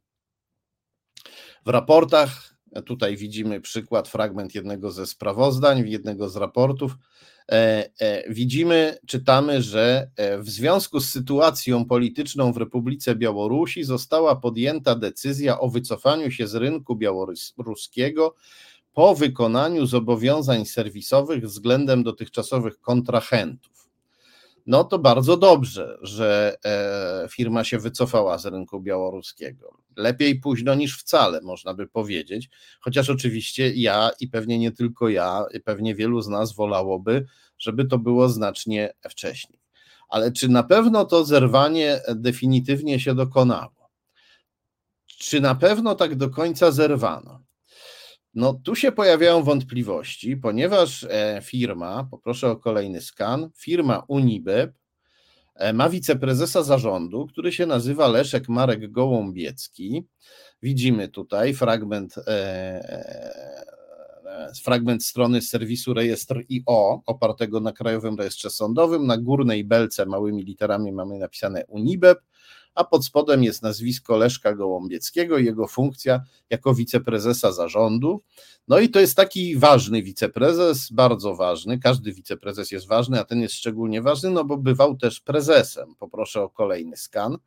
W 1.67 1.69
raportach 1.69 2.53
Tutaj 2.87 3.17
widzimy 3.17 3.61
przykład, 3.61 4.09
fragment 4.09 4.55
jednego 4.55 4.91
ze 4.91 5.07
sprawozdań, 5.07 5.89
jednego 5.89 6.29
z 6.29 6.37
raportów. 6.37 6.97
E, 7.53 7.91
e, 7.99 8.33
widzimy, 8.33 8.99
czytamy, 9.07 9.63
że 9.63 10.11
e, 10.17 10.39
w 10.39 10.49
związku 10.51 11.01
z 11.01 11.11
sytuacją 11.11 11.85
polityczną 11.85 12.53
w 12.53 12.57
Republice 12.57 13.15
Białorusi 13.15 13.85
została 13.85 14.37
podjęta 14.37 14.95
decyzja 14.95 15.61
o 15.61 15.69
wycofaniu 15.69 16.31
się 16.31 16.47
z 16.47 16.55
rynku 16.55 16.97
białoruskiego 16.97 18.35
po 18.93 19.15
wykonaniu 19.15 19.87
zobowiązań 19.87 20.65
serwisowych 20.65 21.45
względem 21.45 22.03
dotychczasowych 22.03 22.81
kontrahentów 22.81 23.73
no 24.67 24.85
to 24.85 24.99
bardzo 24.99 25.37
dobrze, 25.37 25.99
że 26.03 26.57
e, 26.65 27.29
firma 27.31 27.65
się 27.65 27.79
wycofała 27.79 28.39
z 28.39 28.47
rynku 28.47 28.81
białoruskiego. 28.81 29.79
Lepiej 29.97 30.41
późno 30.41 30.75
niż 30.75 30.99
wcale, 30.99 31.41
można 31.41 31.75
by 31.75 31.87
powiedzieć, 31.87 32.51
chociaż 32.81 33.11
oczywiście 33.11 33.73
ja 33.75 34.11
i 34.21 34.29
pewnie 34.29 34.59
nie 34.59 34.73
tylko 34.73 35.09
ja, 35.09 35.45
pewnie 35.65 35.95
wielu 35.95 36.23
z 36.23 36.29
nas 36.29 36.55
wolałoby, 36.55 37.27
żeby 37.59 37.85
to 37.85 37.99
było 37.99 38.29
znacznie 38.29 38.95
wcześniej. 39.11 39.61
Ale 40.09 40.33
czy 40.33 40.49
na 40.49 40.63
pewno 40.63 41.05
to 41.05 41.25
zerwanie 41.25 42.01
definitywnie 42.15 43.01
się 43.01 43.15
dokonało? 43.15 43.91
Czy 45.07 45.41
na 45.41 45.55
pewno 45.55 45.95
tak 45.95 46.15
do 46.15 46.31
końca 46.31 46.71
zerwano? 46.71 47.41
No 48.35 48.55
tu 48.55 48.75
się 48.75 48.93
pojawiają 48.93 49.43
wątpliwości, 49.43 50.37
ponieważ 50.37 51.05
e, 51.05 51.41
firma, 51.43 52.09
poproszę 52.11 52.51
o 52.51 52.57
kolejny 52.57 53.01
skan, 53.01 53.51
firma 53.57 54.05
Unibeb 54.09 54.73
e, 55.55 55.73
ma 55.73 55.89
wiceprezesa 55.89 56.63
zarządu, 56.63 57.27
który 57.27 57.53
się 57.53 57.67
nazywa 57.67 58.09
Leszek 58.09 58.49
Marek 58.49 58.91
Gołąbiecki. 58.91 60.07
Widzimy 60.63 61.09
tutaj 61.09 61.55
fragment, 61.55 62.15
e, 62.27 63.73
fragment 64.65 65.05
strony 65.05 65.43
serwisu 65.43 65.95
rejestr 65.95 66.43
IO, 66.49 67.03
opartego 67.07 67.61
na 67.61 67.73
Krajowym 67.73 68.17
Rejestrze 68.17 68.51
Sądowym. 68.51 69.07
Na 69.07 69.19
górnej 69.19 69.65
belce 69.65 70.07
małymi 70.07 70.45
literami 70.45 70.93
mamy 70.93 71.19
napisane 71.19 71.65
Unibeb, 71.69 72.19
a 72.75 72.85
pod 72.85 73.05
spodem 73.05 73.45
jest 73.45 73.63
nazwisko 73.63 74.17
Leszka 74.17 74.55
Gołąbieckiego 74.55 75.39
i 75.39 75.45
jego 75.45 75.67
funkcja 75.67 76.21
jako 76.51 76.75
wiceprezesa 76.75 77.53
zarządu. 77.53 78.23
No 78.69 78.79
i 78.79 78.89
to 78.89 79.01
jest 79.01 79.17
taki 79.17 79.57
ważny 79.57 80.03
wiceprezes, 80.03 80.93
bardzo 80.93 81.35
ważny. 81.35 81.79
Każdy 81.79 82.13
wiceprezes 82.13 82.71
jest 82.71 82.89
ważny, 82.89 83.21
a 83.21 83.25
ten 83.25 83.41
jest 83.41 83.55
szczególnie 83.55 84.03
ważny, 84.03 84.31
no 84.31 84.45
bo 84.45 84.57
bywał 84.57 84.97
też 84.97 85.21
prezesem. 85.21 85.95
Poproszę 85.99 86.43
o 86.43 86.51
kolejny 86.51 86.97
skan. 86.97 87.39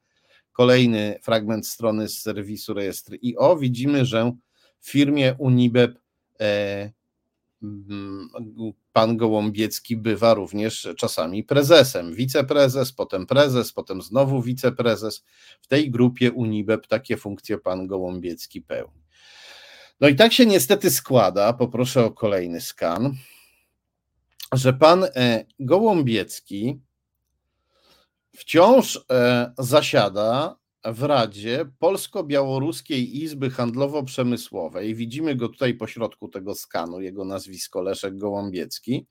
Kolejny 0.51 1.19
fragment 1.23 1.67
strony 1.67 2.09
z 2.09 2.21
serwisu 2.21 2.73
rejestr 2.73 3.17
IO. 3.23 3.57
Widzimy, 3.57 4.05
że 4.05 4.31
w 4.79 4.89
firmie 4.89 5.35
Unibeb 5.39 5.99
e, 6.39 6.91
pan 8.95 9.17
Gołąbiecki 9.17 9.97
bywa 9.97 10.33
również 10.33 10.87
czasami 10.97 11.43
prezesem, 11.43 12.13
wiceprezes, 12.13 12.91
potem 12.91 13.25
prezes, 13.25 13.73
potem 13.73 14.01
znowu 14.01 14.41
wiceprezes. 14.41 15.23
W 15.61 15.67
tej 15.67 15.91
grupie 15.91 16.31
Unibeb 16.31 16.87
takie 16.87 17.17
funkcje 17.17 17.57
pan 17.57 17.87
Gołąbiecki 17.87 18.61
pełni. 18.61 19.03
No 20.01 20.07
i 20.07 20.15
tak 20.15 20.33
się 20.33 20.45
niestety 20.45 20.91
składa, 20.91 21.53
poproszę 21.53 22.05
o 22.05 22.11
kolejny 22.11 22.61
skan, 22.61 23.13
że 24.53 24.73
pan 24.73 25.03
e, 25.03 25.45
Gołąbiecki 25.59 26.81
wciąż 28.35 29.05
e, 29.11 29.53
zasiada 29.57 30.55
w 30.85 31.03
Radzie 31.03 31.65
Polsko-Białoruskiej 31.79 33.23
Izby 33.23 33.49
Handlowo-Przemysłowej. 33.49 34.95
Widzimy 34.95 35.35
go 35.35 35.49
tutaj 35.49 35.73
po 35.73 35.87
środku 35.87 36.27
tego 36.27 36.55
skanu, 36.55 37.01
jego 37.01 37.25
nazwisko 37.25 37.81
Leszek 37.81 38.17
Gołąbiecki. 38.17 39.07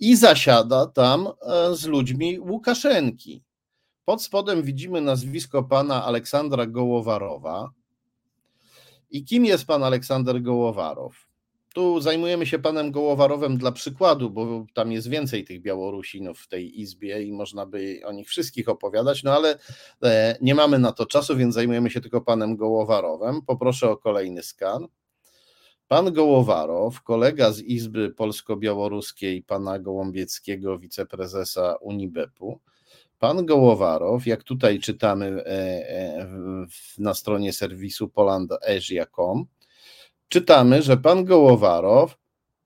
I 0.00 0.16
zasiada 0.16 0.86
tam 0.86 1.26
e, 1.26 1.74
z 1.76 1.84
ludźmi 1.84 2.40
Łukaszenki. 2.40 3.42
Pod 4.04 4.22
spodem 4.22 4.62
widzimy 4.62 5.00
nazwisko 5.00 5.62
pana 5.62 6.04
Aleksandra 6.04 6.66
Gołowarowa. 6.66 7.70
I 9.10 9.24
kim 9.24 9.44
jest 9.44 9.66
pan 9.66 9.82
Aleksander 9.82 10.42
Gołowarow? 10.42 11.26
Tu 11.74 12.00
zajmujemy 12.00 12.46
się 12.46 12.58
panem 12.58 12.90
Gołowarowem 12.90 13.58
dla 13.58 13.72
przykładu, 13.72 14.30
bo 14.30 14.66
tam 14.74 14.92
jest 14.92 15.08
więcej 15.08 15.44
tych 15.44 15.62
Białorusinów 15.62 16.40
w 16.40 16.48
tej 16.48 16.80
izbie 16.80 17.22
i 17.22 17.32
można 17.32 17.66
by 17.66 18.00
o 18.04 18.12
nich 18.12 18.28
wszystkich 18.28 18.68
opowiadać, 18.68 19.22
no 19.22 19.32
ale 19.32 19.58
e, 20.02 20.36
nie 20.40 20.54
mamy 20.54 20.78
na 20.78 20.92
to 20.92 21.06
czasu, 21.06 21.36
więc 21.36 21.54
zajmujemy 21.54 21.90
się 21.90 22.00
tylko 22.00 22.20
panem 22.20 22.56
Gołowarowem. 22.56 23.42
Poproszę 23.42 23.90
o 23.90 23.96
kolejny 23.96 24.42
skan. 24.42 24.86
Pan 25.88 26.12
Gołowarow, 26.12 27.02
kolega 27.02 27.52
z 27.52 27.60
Izby 27.60 28.10
Polsko-Białoruskiej 28.10 29.42
pana 29.42 29.78
Gołąbieckiego, 29.78 30.78
wiceprezesa 30.78 31.74
Unibepu. 31.80 32.60
Pan 33.18 33.46
Gołowarow, 33.46 34.26
jak 34.26 34.42
tutaj 34.42 34.78
czytamy 34.78 35.26
e, 35.26 35.48
e, 35.48 36.28
na 36.98 37.14
stronie 37.14 37.52
serwisu 37.52 38.08
polandasia.com, 38.08 39.46
czytamy, 40.34 40.82
że 40.82 40.96
pan 40.96 41.24
Gołowarow 41.24 42.16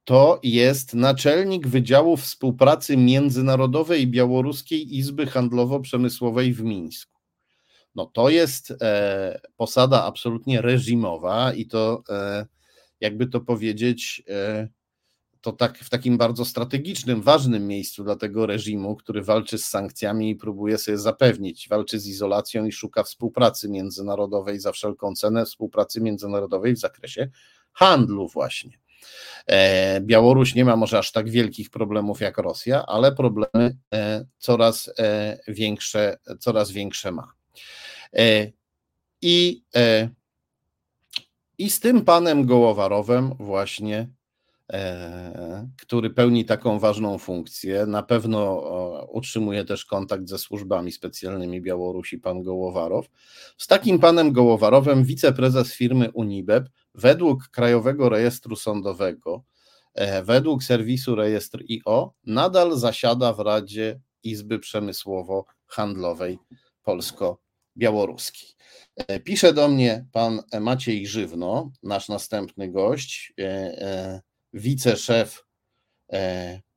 to 0.05 0.41
jest 0.43 0.95
naczelnik 0.95 1.67
Wydziału 1.67 2.17
Współpracy 2.17 2.97
Międzynarodowej 2.97 4.07
Białoruskiej 4.07 4.97
Izby 4.97 5.27
Handlowo-Przemysłowej 5.27 6.55
w 6.55 6.63
Mińsku. 6.63 7.21
No 7.95 8.07
to 8.07 8.29
jest 8.31 8.75
e, 8.83 9.41
posada 9.57 10.05
absolutnie 10.05 10.63
reżimowa 10.63 11.53
i 11.53 11.67
to, 11.67 12.03
e, 12.09 12.47
jakby 13.01 13.27
to 13.27 13.41
powiedzieć, 13.41 14.23
e, 14.29 14.69
to 15.41 15.53
tak 15.53 15.79
w 15.79 15.91
takim 15.91 16.19
bardzo 16.19 16.45
strategicznym, 16.45 17.23
ważnym 17.23 17.67
miejscu 17.67 18.05
dla 18.05 18.17
tego 18.17 18.47
reżimu, 18.47 18.97
który 18.97 19.23
walczy 19.23 19.59
z 19.59 19.67
sankcjami 19.67 20.31
i 20.31 20.37
próbuje 20.37 20.79
sobie 20.79 20.99
zapewnić, 20.99 21.69
walczy 21.69 22.01
z 22.01 22.07
izolacją 22.07 22.65
i 22.65 22.73
szuka 22.73 23.03
współpracy 23.03 23.69
międzynarodowej 23.69 24.61
za 24.61 24.73
wszelką 24.73 25.15
cenę, 25.15 25.45
współpracy 25.45 26.01
międzynarodowej 26.01 26.75
w 26.75 26.79
zakresie 26.79 27.31
handlu 27.79 28.29
właśnie. 28.29 28.79
E, 29.47 30.01
Białoruś 30.01 30.55
nie 30.55 30.65
ma 30.65 30.77
może 30.77 30.99
aż 30.99 31.13
tak 31.13 31.31
wielkich 31.31 31.71
problemów 31.71 32.21
jak 32.21 32.39
Rosja, 32.39 32.87
ale 32.87 33.13
problemy 33.13 33.77
e, 33.95 34.25
coraz 34.39 34.91
e, 34.99 35.39
większe, 35.49 36.19
coraz 36.41 36.71
większe 36.71 37.13
ma. 37.13 37.33
I, 39.23 39.63
I 41.59 41.71
z 41.71 41.81
tym 41.81 42.05
panem 42.05 42.47
Gołowarowem 42.47 43.35
właśnie 43.39 44.09
który 45.83 46.11
pełni 46.11 46.45
taką 46.45 46.79
ważną 46.79 47.19
funkcję. 47.19 47.87
Na 47.87 48.03
pewno 48.03 48.61
utrzymuje 49.13 49.65
też 49.65 49.85
kontakt 49.85 50.29
ze 50.29 50.39
służbami 50.39 50.93
specjalnymi 50.93 51.61
Białorusi, 51.61 52.19
pan 52.19 52.43
Gołowarow. 52.43 53.07
Z 53.59 53.67
takim 53.67 53.99
panem 53.99 54.33
Gołowarowem, 54.33 55.05
wiceprezes 55.05 55.75
firmy 55.75 56.11
Unibeb, 56.13 56.69
według 56.99 57.49
Krajowego 57.49 58.09
Rejestru 58.09 58.57
Sądowego, 58.57 59.45
e, 59.95 60.23
według 60.23 60.65
serwisu 60.65 61.15
Rejestr 61.15 61.63
IO, 61.71 62.15
nadal 62.27 62.79
zasiada 62.79 63.33
w 63.33 63.41
Radzie 63.41 64.01
Izby 64.23 64.59
Przemysłowo-Handlowej 64.59 66.39
Polsko-Białoruskiej. 66.83 68.49
E, 68.97 69.21
pisze 69.21 69.53
do 69.53 69.69
mnie 69.69 70.07
pan 70.13 70.43
Maciej 70.61 71.07
Żywno, 71.07 71.73
nasz 71.83 72.09
następny 72.09 72.71
gość, 72.71 73.33
e, 73.41 74.21
wiceszef 74.53 75.45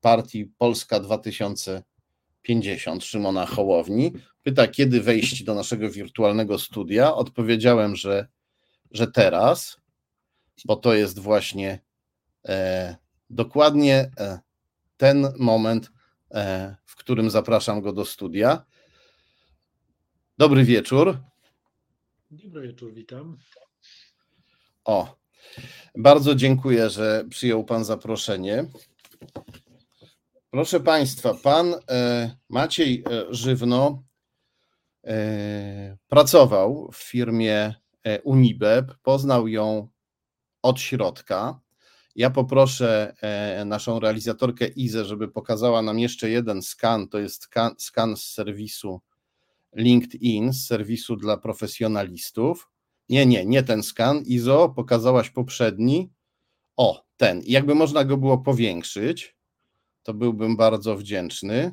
partii 0.01 0.45
Polska 0.57 0.99
2050 0.99 3.03
Szymona 3.03 3.45
Hołowni. 3.45 4.13
Pyta, 4.43 4.67
kiedy 4.67 5.01
wejść 5.01 5.43
do 5.43 5.55
naszego 5.55 5.89
wirtualnego 5.89 6.59
studia. 6.59 7.15
Odpowiedziałem, 7.15 7.95
że, 7.95 8.27
że 8.91 9.07
teraz 9.07 9.80
bo 10.65 10.75
to 10.75 10.93
jest 10.93 11.19
właśnie 11.19 11.79
e, 12.47 12.95
dokładnie 13.29 14.11
e, 14.17 14.39
ten 14.97 15.33
moment, 15.39 15.91
e, 16.31 16.75
w 16.85 16.95
którym 16.95 17.29
zapraszam 17.29 17.81
go 17.81 17.93
do 17.93 18.05
studia. 18.05 18.65
Dobry 20.37 20.63
wieczór. 20.63 21.17
Dobry 22.31 22.67
wieczór, 22.67 22.93
witam. 22.93 23.37
O, 24.85 25.15
bardzo 25.95 26.35
dziękuję, 26.35 26.89
że 26.89 27.25
przyjął 27.29 27.63
Pan 27.63 27.85
zaproszenie. 27.85 28.65
Proszę 30.49 30.79
Państwa, 30.79 31.33
Pan 31.33 31.73
e, 31.89 32.35
Maciej 32.49 33.03
e, 33.11 33.33
Żywno 33.33 34.03
pracował 36.07 36.91
w 36.93 36.97
firmie 36.97 37.75
Unibeb, 38.23 38.93
poznał 39.03 39.47
ją 39.47 39.87
od 40.61 40.79
środka. 40.79 41.59
Ja 42.15 42.29
poproszę 42.29 43.15
e, 43.21 43.65
naszą 43.65 43.99
realizatorkę 43.99 44.67
Izę, 44.67 45.05
żeby 45.05 45.27
pokazała 45.27 45.81
nam 45.81 45.99
jeszcze 45.99 46.29
jeden 46.29 46.61
skan. 46.61 47.07
To 47.07 47.19
jest 47.19 47.47
skan, 47.77 48.17
z 48.17 48.23
serwisu 48.23 49.01
LinkedIn, 49.75 50.53
z 50.53 50.67
serwisu 50.67 51.15
dla 51.15 51.37
profesjonalistów. 51.37 52.69
Nie, 53.09 53.25
nie, 53.25 53.45
nie 53.45 53.63
ten 53.63 53.83
skan. 53.83 54.23
Izo, 54.25 54.69
pokazałaś 54.69 55.29
poprzedni. 55.29 56.11
O, 56.77 57.05
ten. 57.17 57.41
Jakby 57.45 57.75
można 57.75 58.05
go 58.05 58.17
było 58.17 58.37
powiększyć, 58.37 59.35
to 60.03 60.13
byłbym 60.13 60.57
bardzo 60.57 60.97
wdzięczny. 60.97 61.71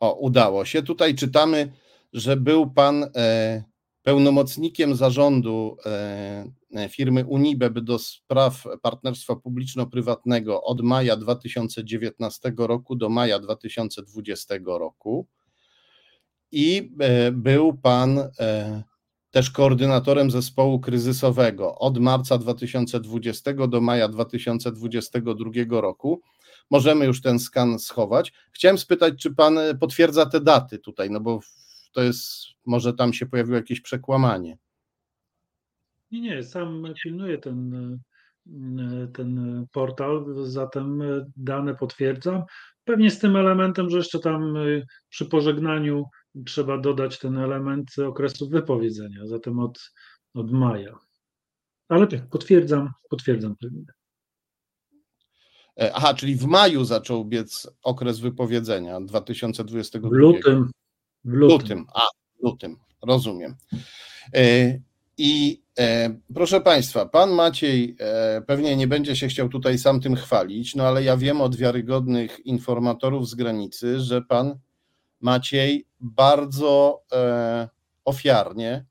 O, 0.00 0.14
udało 0.14 0.64
się. 0.64 0.82
Tutaj 0.82 1.14
czytamy, 1.14 1.72
że 2.12 2.36
był 2.36 2.70
pan 2.70 3.04
e, 3.16 3.62
pełnomocnikiem 4.04 4.94
zarządu 4.94 5.76
e, 5.86 6.44
e, 6.74 6.88
firmy 6.88 7.24
Unibeb 7.24 7.80
do 7.80 7.98
spraw 7.98 8.64
partnerstwa 8.82 9.36
publiczno-prywatnego 9.36 10.62
od 10.62 10.80
maja 10.80 11.16
2019 11.16 12.52
roku 12.56 12.96
do 12.96 13.08
maja 13.08 13.38
2020 13.38 14.54
roku. 14.66 15.26
I 16.52 16.92
e, 17.00 17.32
był 17.32 17.78
pan 17.78 18.20
też 19.30 19.50
koordynatorem 19.50 20.30
zespołu 20.30 20.80
kryzysowego 20.80 21.78
od 21.78 21.98
marca 21.98 22.38
2020 22.38 23.52
do 23.68 23.80
maja 23.80 24.08
2022 24.08 25.80
roku. 25.80 26.20
Możemy 26.70 27.04
już 27.04 27.22
ten 27.22 27.38
skan 27.38 27.78
schować. 27.78 28.32
Chciałem 28.52 28.78
spytać, 28.78 29.14
czy 29.18 29.34
pan 29.34 29.58
potwierdza 29.80 30.26
te 30.26 30.40
daty 30.40 30.78
tutaj, 30.78 31.10
no 31.10 31.20
bo 31.20 31.40
to 31.94 32.02
jest 32.02 32.44
może 32.66 32.94
tam 32.94 33.12
się 33.12 33.26
pojawiło 33.26 33.56
jakieś 33.56 33.80
przekłamanie. 33.80 34.58
Nie, 36.10 36.20
nie, 36.20 36.42
sam 36.42 36.84
pilnuję 37.02 37.38
ten, 37.38 37.98
ten 39.14 39.66
portal, 39.72 40.24
zatem 40.42 41.02
dane 41.36 41.74
potwierdzam. 41.74 42.42
Pewnie 42.84 43.10
z 43.10 43.18
tym 43.18 43.36
elementem, 43.36 43.90
że 43.90 43.96
jeszcze 43.96 44.18
tam 44.18 44.54
przy 45.08 45.26
pożegnaniu 45.26 46.04
trzeba 46.46 46.78
dodać 46.78 47.18
ten 47.18 47.38
element 47.38 47.98
okresu 47.98 48.48
wypowiedzenia, 48.48 49.26
zatem 49.26 49.58
od, 49.58 49.90
od 50.34 50.52
maja. 50.52 50.98
Ale 51.88 52.06
tak, 52.06 52.28
potwierdzam, 52.28 52.90
potwierdzam 53.10 53.56
pewnie. 53.56 53.84
Aha, 55.94 56.14
czyli 56.14 56.36
w 56.36 56.44
maju 56.44 56.84
zaczął 56.84 57.24
biec 57.24 57.70
okres 57.82 58.18
wypowiedzenia 58.20 59.00
2022. 59.00 60.08
W 60.08 60.12
lutym. 60.12 60.70
W 61.24 61.32
lutym. 61.32 61.58
lutym. 61.58 61.86
A, 61.94 62.06
lutym, 62.42 62.76
rozumiem. 63.02 63.56
E, 64.34 64.78
I 65.18 65.62
e, 65.78 66.16
proszę 66.34 66.60
Państwa, 66.60 67.06
pan 67.06 67.30
Maciej 67.30 67.96
e, 68.00 68.42
pewnie 68.46 68.76
nie 68.76 68.86
będzie 68.86 69.16
się 69.16 69.28
chciał 69.28 69.48
tutaj 69.48 69.78
sam 69.78 70.00
tym 70.00 70.16
chwalić, 70.16 70.74
no 70.74 70.84
ale 70.84 71.02
ja 71.02 71.16
wiem 71.16 71.40
od 71.40 71.56
wiarygodnych 71.56 72.46
informatorów 72.46 73.28
z 73.28 73.34
granicy, 73.34 74.00
że 74.00 74.22
pan 74.22 74.58
Maciej 75.20 75.86
bardzo 76.00 77.02
ofiarnie 78.04 78.84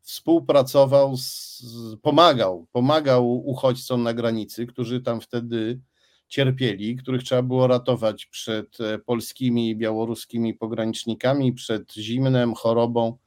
współpracował, 0.00 1.16
z, 1.16 1.62
pomagał, 2.02 2.66
pomagał 2.72 3.48
uchodźcom 3.48 4.02
na 4.02 4.14
granicy, 4.14 4.66
którzy 4.66 5.00
tam 5.00 5.20
wtedy 5.20 5.80
cierpieli, 6.28 6.96
których 6.96 7.22
trzeba 7.22 7.42
było 7.42 7.66
ratować 7.66 8.26
przed 8.26 8.80
e, 8.80 8.98
polskimi 8.98 9.68
i 9.70 9.76
białoruskimi 9.76 10.54
pogranicznikami, 10.54 11.52
przed 11.52 11.92
zimnem, 11.94 12.54
chorobą, 12.54 13.18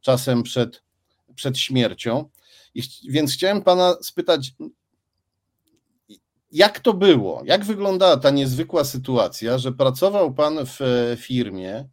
czasem 0.00 0.42
przed, 0.42 0.82
przed 1.34 1.58
śmiercią. 1.58 2.30
I, 2.74 2.82
więc 3.08 3.32
chciałem 3.32 3.62
pana 3.62 3.94
spytać, 4.02 4.52
jak 6.52 6.80
to 6.80 6.94
było? 6.94 7.42
Jak 7.44 7.64
wyglądała 7.64 8.16
ta 8.16 8.30
niezwykła 8.30 8.84
sytuacja, 8.84 9.58
że 9.58 9.72
pracował 9.72 10.34
pan 10.34 10.66
w 10.66 10.80
e, 10.80 11.16
firmie, 11.16 11.88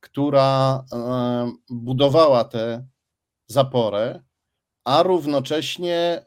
która 0.00 0.84
budowała 1.70 2.44
tę 2.44 2.86
zaporę, 3.46 4.22
a 4.86 5.02
równocześnie 5.02 6.26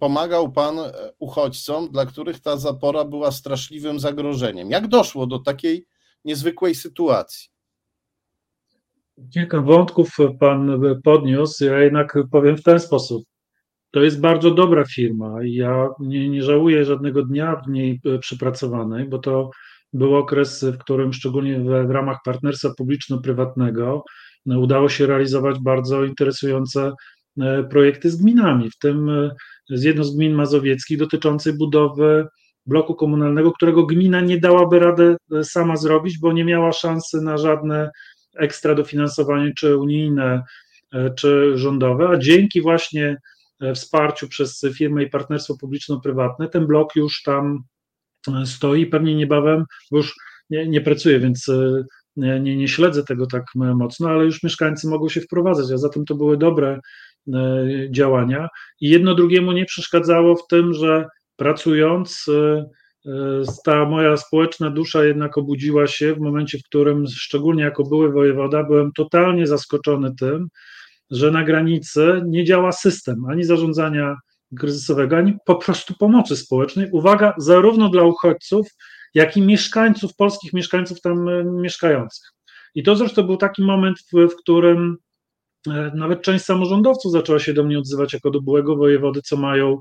pomagał 0.00 0.52
Pan 0.52 0.78
uchodźcom, 1.18 1.88
dla 1.88 2.06
których 2.06 2.40
ta 2.40 2.56
zapora 2.56 3.04
była 3.04 3.30
straszliwym 3.32 4.00
zagrożeniem. 4.00 4.70
Jak 4.70 4.88
doszło 4.88 5.26
do 5.26 5.38
takiej 5.38 5.86
niezwykłej 6.24 6.74
sytuacji? 6.74 7.48
Kilka 9.34 9.60
wątków 9.60 10.16
Pan 10.40 10.80
podniósł, 11.04 11.64
ja 11.64 11.78
jednak 11.78 12.18
powiem 12.30 12.56
w 12.56 12.62
ten 12.62 12.80
sposób. 12.80 13.24
To 13.90 14.02
jest 14.02 14.20
bardzo 14.20 14.50
dobra 14.50 14.84
firma 14.84 15.36
ja 15.42 15.88
nie, 16.00 16.28
nie 16.28 16.42
żałuję 16.42 16.84
żadnego 16.84 17.22
dnia 17.22 17.62
w 17.66 17.70
niej 17.70 18.00
e, 18.06 18.18
przypracowanej, 18.18 19.08
bo 19.08 19.18
to 19.18 19.50
był 19.92 20.16
okres, 20.16 20.64
w 20.64 20.78
którym 20.78 21.12
szczególnie 21.12 21.60
w, 21.60 21.86
w 21.86 21.90
ramach 21.90 22.18
partnerstwa 22.24 22.74
publiczno-prywatnego 22.78 24.04
no, 24.46 24.60
udało 24.60 24.88
się 24.88 25.06
realizować 25.06 25.58
bardzo 25.58 26.04
interesujące 26.04 26.80
e, 26.86 26.92
projekty 27.70 28.10
z 28.10 28.16
gminami, 28.16 28.70
w 28.70 28.78
tym 28.78 29.10
e, 29.10 29.30
z 29.70 29.82
jedną 29.82 30.04
z 30.04 30.16
gmin 30.16 30.34
mazowieckich 30.34 30.98
dotyczącej 30.98 31.52
budowy 31.52 32.26
bloku 32.66 32.94
komunalnego, 32.94 33.52
którego 33.52 33.86
gmina 33.86 34.20
nie 34.20 34.40
dałaby 34.40 34.78
rady 34.78 35.16
sama 35.42 35.76
zrobić, 35.76 36.18
bo 36.18 36.32
nie 36.32 36.44
miała 36.44 36.72
szansy 36.72 37.20
na 37.20 37.38
żadne 37.38 37.90
ekstra 38.36 38.74
dofinansowanie, 38.74 39.52
czy 39.56 39.76
unijne, 39.76 40.42
czy 41.16 41.58
rządowe, 41.58 42.08
a 42.08 42.18
dzięki 42.18 42.60
właśnie 42.60 43.16
E, 43.60 43.74
wsparciu 43.74 44.28
przez 44.28 44.60
firmę 44.74 45.02
i 45.02 45.10
partnerstwo 45.10 45.56
publiczno-prywatne, 45.56 46.48
ten 46.48 46.66
blok 46.66 46.96
już 46.96 47.22
tam 47.22 47.62
e, 48.28 48.46
stoi, 48.46 48.86
pewnie 48.86 49.14
niebawem, 49.14 49.64
bo 49.90 49.96
już 49.96 50.14
nie, 50.50 50.68
nie 50.68 50.80
pracuję, 50.80 51.20
więc 51.20 51.48
e, 51.48 51.84
nie, 52.16 52.56
nie 52.56 52.68
śledzę 52.68 53.04
tego 53.04 53.26
tak 53.26 53.44
mocno, 53.54 54.08
ale 54.08 54.24
już 54.24 54.42
mieszkańcy 54.42 54.88
mogą 54.88 55.08
się 55.08 55.20
wprowadzać, 55.20 55.72
a 55.72 55.78
zatem 55.78 56.04
to 56.04 56.14
były 56.14 56.36
dobre 56.36 56.80
działania 57.90 58.48
i 58.80 58.88
jedno 58.88 59.14
drugiemu 59.14 59.52
nie 59.52 59.64
przeszkadzało 59.64 60.36
w 60.36 60.46
tym, 60.46 60.74
że 60.74 61.06
pracując 61.36 62.26
ta 63.64 63.84
moja 63.84 64.16
społeczna 64.16 64.70
dusza 64.70 65.04
jednak 65.04 65.38
obudziła 65.38 65.86
się 65.86 66.14
w 66.14 66.20
momencie, 66.20 66.58
w 66.58 66.62
którym 66.62 67.04
szczególnie 67.06 67.62
jako 67.62 67.84
były 67.84 68.12
wojewoda 68.12 68.64
byłem 68.64 68.92
totalnie 68.96 69.46
zaskoczony 69.46 70.14
tym, 70.20 70.48
że 71.10 71.30
na 71.30 71.44
granicy 71.44 72.22
nie 72.26 72.44
działa 72.44 72.72
system 72.72 73.24
ani 73.30 73.44
zarządzania 73.44 74.16
kryzysowego, 74.58 75.16
ani 75.16 75.36
po 75.46 75.54
prostu 75.54 75.94
pomocy 75.98 76.36
społecznej. 76.36 76.88
Uwaga, 76.92 77.34
zarówno 77.38 77.88
dla 77.88 78.02
uchodźców, 78.02 78.68
jak 79.14 79.36
i 79.36 79.42
mieszkańców, 79.42 80.16
polskich 80.16 80.52
mieszkańców 80.52 81.00
tam 81.00 81.28
e, 81.28 81.44
mieszkających. 81.44 82.28
I 82.74 82.82
to 82.82 82.96
zresztą 82.96 83.22
był 83.22 83.36
taki 83.36 83.62
moment, 83.62 83.98
w, 83.98 84.28
w 84.28 84.36
którym 84.36 84.96
e, 84.96 85.03
nawet 85.94 86.22
część 86.22 86.44
samorządowców 86.44 87.12
zaczęła 87.12 87.38
się 87.38 87.52
do 87.52 87.64
mnie 87.64 87.78
odzywać 87.78 88.12
jako 88.12 88.30
do 88.30 88.40
byłego 88.40 88.76
wojewody, 88.76 89.20
co 89.24 89.36
mają 89.36 89.80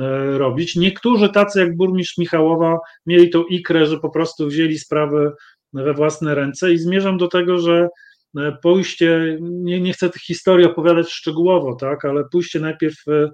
e, 0.00 0.38
robić. 0.38 0.76
Niektórzy 0.76 1.28
tacy 1.28 1.60
jak 1.60 1.76
burmistrz 1.76 2.18
Michałowa 2.18 2.78
mieli 3.06 3.30
tą 3.30 3.44
ikrę, 3.44 3.86
że 3.86 3.98
po 3.98 4.10
prostu 4.10 4.46
wzięli 4.46 4.78
sprawy 4.78 5.32
we 5.72 5.94
własne 5.94 6.34
ręce 6.34 6.72
i 6.72 6.78
zmierzam 6.78 7.18
do 7.18 7.28
tego, 7.28 7.58
że 7.58 7.88
E, 8.36 8.52
pójście, 8.62 9.38
nie, 9.40 9.80
nie 9.80 9.92
chcę 9.92 10.10
tych 10.10 10.22
historii 10.22 10.66
opowiadać 10.66 11.10
szczegółowo, 11.10 11.74
tak, 11.74 12.04
ale 12.04 12.24
pójście 12.24 12.60
najpierw 12.60 13.08
e, 13.08 13.30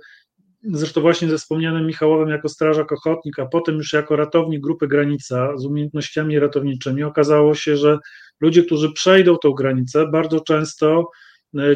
zresztą 0.63 1.01
właśnie 1.01 1.29
ze 1.29 1.39
wspomnianym 1.39 1.87
Michałowem 1.87 2.29
jako 2.29 2.49
strażak 2.49 2.93
ochotnik, 2.93 3.39
a 3.39 3.47
potem 3.47 3.75
już 3.75 3.93
jako 3.93 4.17
ratownik 4.17 4.61
grupy 4.61 4.89
Granica 4.89 5.57
z 5.57 5.67
umiejętnościami 5.67 6.39
ratowniczymi, 6.39 7.03
okazało 7.03 7.55
się, 7.55 7.77
że 7.77 7.99
ludzie, 8.41 8.65
którzy 8.65 8.93
przejdą 8.93 9.37
tą 9.37 9.53
granicę, 9.53 10.07
bardzo 10.13 10.41
często 10.41 11.01
e, 11.01 11.05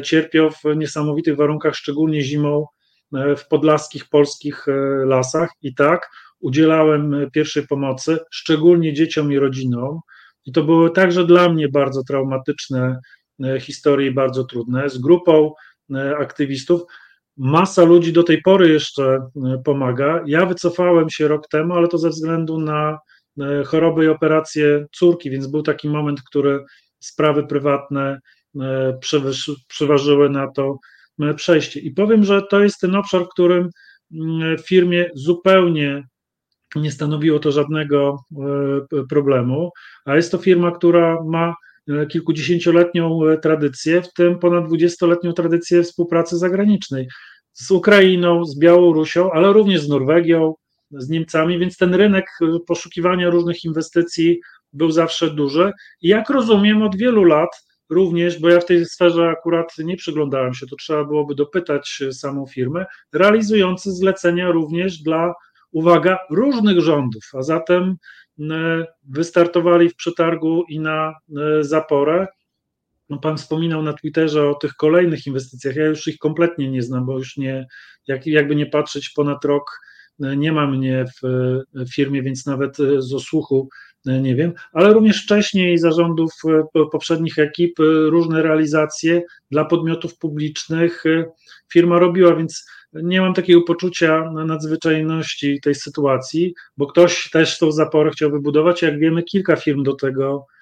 cierpią 0.03 0.49
w 0.49 0.75
niesamowitych 0.75 1.35
warunkach, 1.35 1.75
szczególnie 1.75 2.21
zimą 2.21 2.65
w 3.11 3.47
podlaskich 3.49 4.09
polskich 4.09 4.65
lasach 5.05 5.49
i 5.61 5.75
tak 5.75 6.09
udzielałem 6.39 7.15
pierwszej 7.33 7.67
pomocy, 7.67 8.19
szczególnie 8.31 8.93
dzieciom 8.93 9.31
i 9.31 9.39
rodzinom, 9.39 9.99
i 10.45 10.51
to 10.51 10.63
były 10.63 10.91
także 10.91 11.25
dla 11.25 11.49
mnie 11.49 11.69
bardzo 11.69 12.03
traumatyczne 12.03 12.99
e, 13.43 13.59
historie, 13.59 14.11
bardzo 14.11 14.43
trudne, 14.43 14.89
z 14.89 14.97
grupą 14.97 15.53
e, 15.95 16.17
aktywistów. 16.17 16.81
Masa 17.37 17.83
ludzi 17.83 18.13
do 18.13 18.23
tej 18.23 18.41
pory 18.41 18.69
jeszcze 18.69 19.03
e, 19.03 19.61
pomaga. 19.65 20.23
Ja 20.25 20.45
wycofałem 20.45 21.09
się 21.09 21.27
rok 21.27 21.47
temu, 21.47 21.73
ale 21.73 21.87
to 21.87 21.97
ze 21.97 22.09
względu 22.09 22.59
na 22.59 22.99
choroby 23.65 24.05
i 24.05 24.07
operacje 24.07 24.85
córki, 24.91 25.29
więc 25.29 25.47
był 25.47 25.63
taki 25.63 25.89
moment, 25.89 26.21
który 26.21 26.65
sprawy 26.99 27.47
prywatne 27.47 28.19
przeważyły 29.67 30.29
na 30.29 30.51
to 30.51 30.79
przejście. 31.35 31.79
I 31.79 31.91
powiem, 31.91 32.23
że 32.23 32.41
to 32.41 32.63
jest 32.63 32.79
ten 32.79 32.95
obszar, 32.95 33.25
w 33.25 33.29
którym 33.29 33.69
mm, 34.11 34.57
w 34.57 34.67
firmie 34.67 35.09
zupełnie 35.15 36.03
nie 36.75 36.91
stanowiło 36.91 37.39
to 37.39 37.51
żadnego 37.51 38.23
e, 38.31 39.03
problemu, 39.09 39.71
a 40.05 40.15
jest 40.15 40.31
to 40.31 40.37
firma, 40.37 40.71
która 40.71 41.23
ma 41.23 41.55
e, 41.89 42.05
kilkudziesięcioletnią 42.05 43.25
e, 43.25 43.37
tradycję, 43.37 44.01
w 44.01 44.13
tym 44.13 44.39
ponad 44.39 44.65
dwudziestoletnią 44.65 45.33
tradycję 45.33 45.83
współpracy 45.83 46.37
zagranicznej 46.37 47.07
z 47.53 47.71
Ukrainą, 47.71 48.45
z 48.45 48.59
Białorusią, 48.59 49.31
ale 49.31 49.53
również 49.53 49.81
z 49.81 49.89
Norwegią, 49.89 50.53
z 50.91 51.09
Niemcami, 51.09 51.59
więc 51.59 51.77
ten 51.77 51.95
rynek 51.95 52.25
poszukiwania 52.67 53.29
różnych 53.29 53.63
inwestycji 53.63 54.39
był 54.73 54.91
zawsze 54.91 55.29
duży. 55.29 55.71
Jak 56.01 56.29
rozumiem, 56.29 56.81
od 56.81 56.95
wielu 56.95 57.23
lat 57.23 57.49
również, 57.89 58.39
bo 58.39 58.49
ja 58.49 58.59
w 58.59 58.65
tej 58.65 58.85
sferze 58.85 59.29
akurat 59.29 59.77
nie 59.77 59.97
przyglądałem 59.97 60.53
się, 60.53 60.67
to 60.67 60.75
trzeba 60.75 61.03
byłoby 61.03 61.35
dopytać 61.35 62.03
samą 62.11 62.45
firmę, 62.45 62.85
realizujący 63.13 63.91
zlecenia 63.91 64.51
również 64.51 64.97
dla 64.97 65.33
uwaga, 65.71 66.17
różnych 66.29 66.79
rządów, 66.79 67.23
a 67.33 67.41
zatem 67.41 67.95
e, 68.39 68.85
wystartowali 69.03 69.89
w 69.89 69.95
przetargu 69.95 70.63
i 70.69 70.79
na 70.79 71.13
e, 71.37 71.63
zaporę. 71.63 72.27
No, 73.09 73.17
pan 73.17 73.37
wspominał 73.37 73.83
na 73.83 73.93
Twitterze 73.93 74.49
o 74.49 74.55
tych 74.55 74.73
kolejnych 74.73 75.27
inwestycjach. 75.27 75.75
Ja 75.75 75.85
już 75.85 76.07
ich 76.07 76.17
kompletnie 76.17 76.71
nie 76.71 76.81
znam, 76.81 77.05
bo 77.05 77.17
już 77.17 77.37
nie, 77.37 77.67
jak, 78.07 78.27
jakby 78.27 78.55
nie 78.55 78.65
patrzeć, 78.65 79.09
ponad 79.09 79.45
rok 79.45 79.79
e, 80.23 80.37
nie 80.37 80.51
ma 80.51 80.67
mnie 80.67 81.05
w 81.19 81.93
firmie, 81.93 82.23
więc 82.23 82.45
nawet 82.45 82.77
z 82.97 83.13
osłuchu 83.13 83.69
nie 84.05 84.35
wiem, 84.35 84.53
ale 84.73 84.93
również 84.93 85.23
wcześniej 85.23 85.77
zarządów 85.77 86.31
poprzednich 86.91 87.39
ekip 87.39 87.79
różne 88.09 88.41
realizacje 88.41 89.21
dla 89.51 89.65
podmiotów 89.65 90.17
publicznych 90.17 91.03
firma 91.73 91.99
robiła, 91.99 92.35
więc 92.35 92.65
nie 92.93 93.21
mam 93.21 93.33
takiego 93.33 93.61
poczucia 93.61 94.31
nadzwyczajności 94.31 95.61
tej 95.61 95.75
sytuacji, 95.75 96.53
bo 96.77 96.87
ktoś 96.87 97.29
też 97.29 97.57
tą 97.57 97.71
zaporę 97.71 98.11
chciał 98.11 98.31
wybudować. 98.31 98.81
Jak 98.81 98.99
wiemy, 98.99 99.23
kilka 99.23 99.55
firm 99.55 99.83
do 99.83 99.95
tego 99.95 100.45
e, 100.55 100.58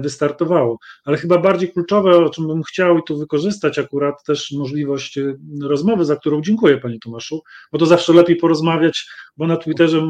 wystartowało. 0.00 0.78
Ale 1.04 1.16
chyba 1.16 1.38
bardziej 1.38 1.72
kluczowe, 1.72 2.16
o 2.16 2.30
czym 2.30 2.46
bym 2.48 2.62
chciał 2.62 2.98
i 2.98 3.02
tu 3.06 3.18
wykorzystać 3.18 3.78
akurat 3.78 4.24
też 4.24 4.52
możliwość 4.52 5.18
e, 5.18 5.36
rozmowy, 5.62 6.04
za 6.04 6.16
którą 6.16 6.42
dziękuję 6.42 6.78
Panie 6.78 6.98
Tomaszu, 6.98 7.42
bo 7.72 7.78
to 7.78 7.86
zawsze 7.86 8.12
lepiej 8.12 8.36
porozmawiać, 8.36 9.06
bo 9.36 9.46
na 9.46 9.56
Twitterze 9.56 10.02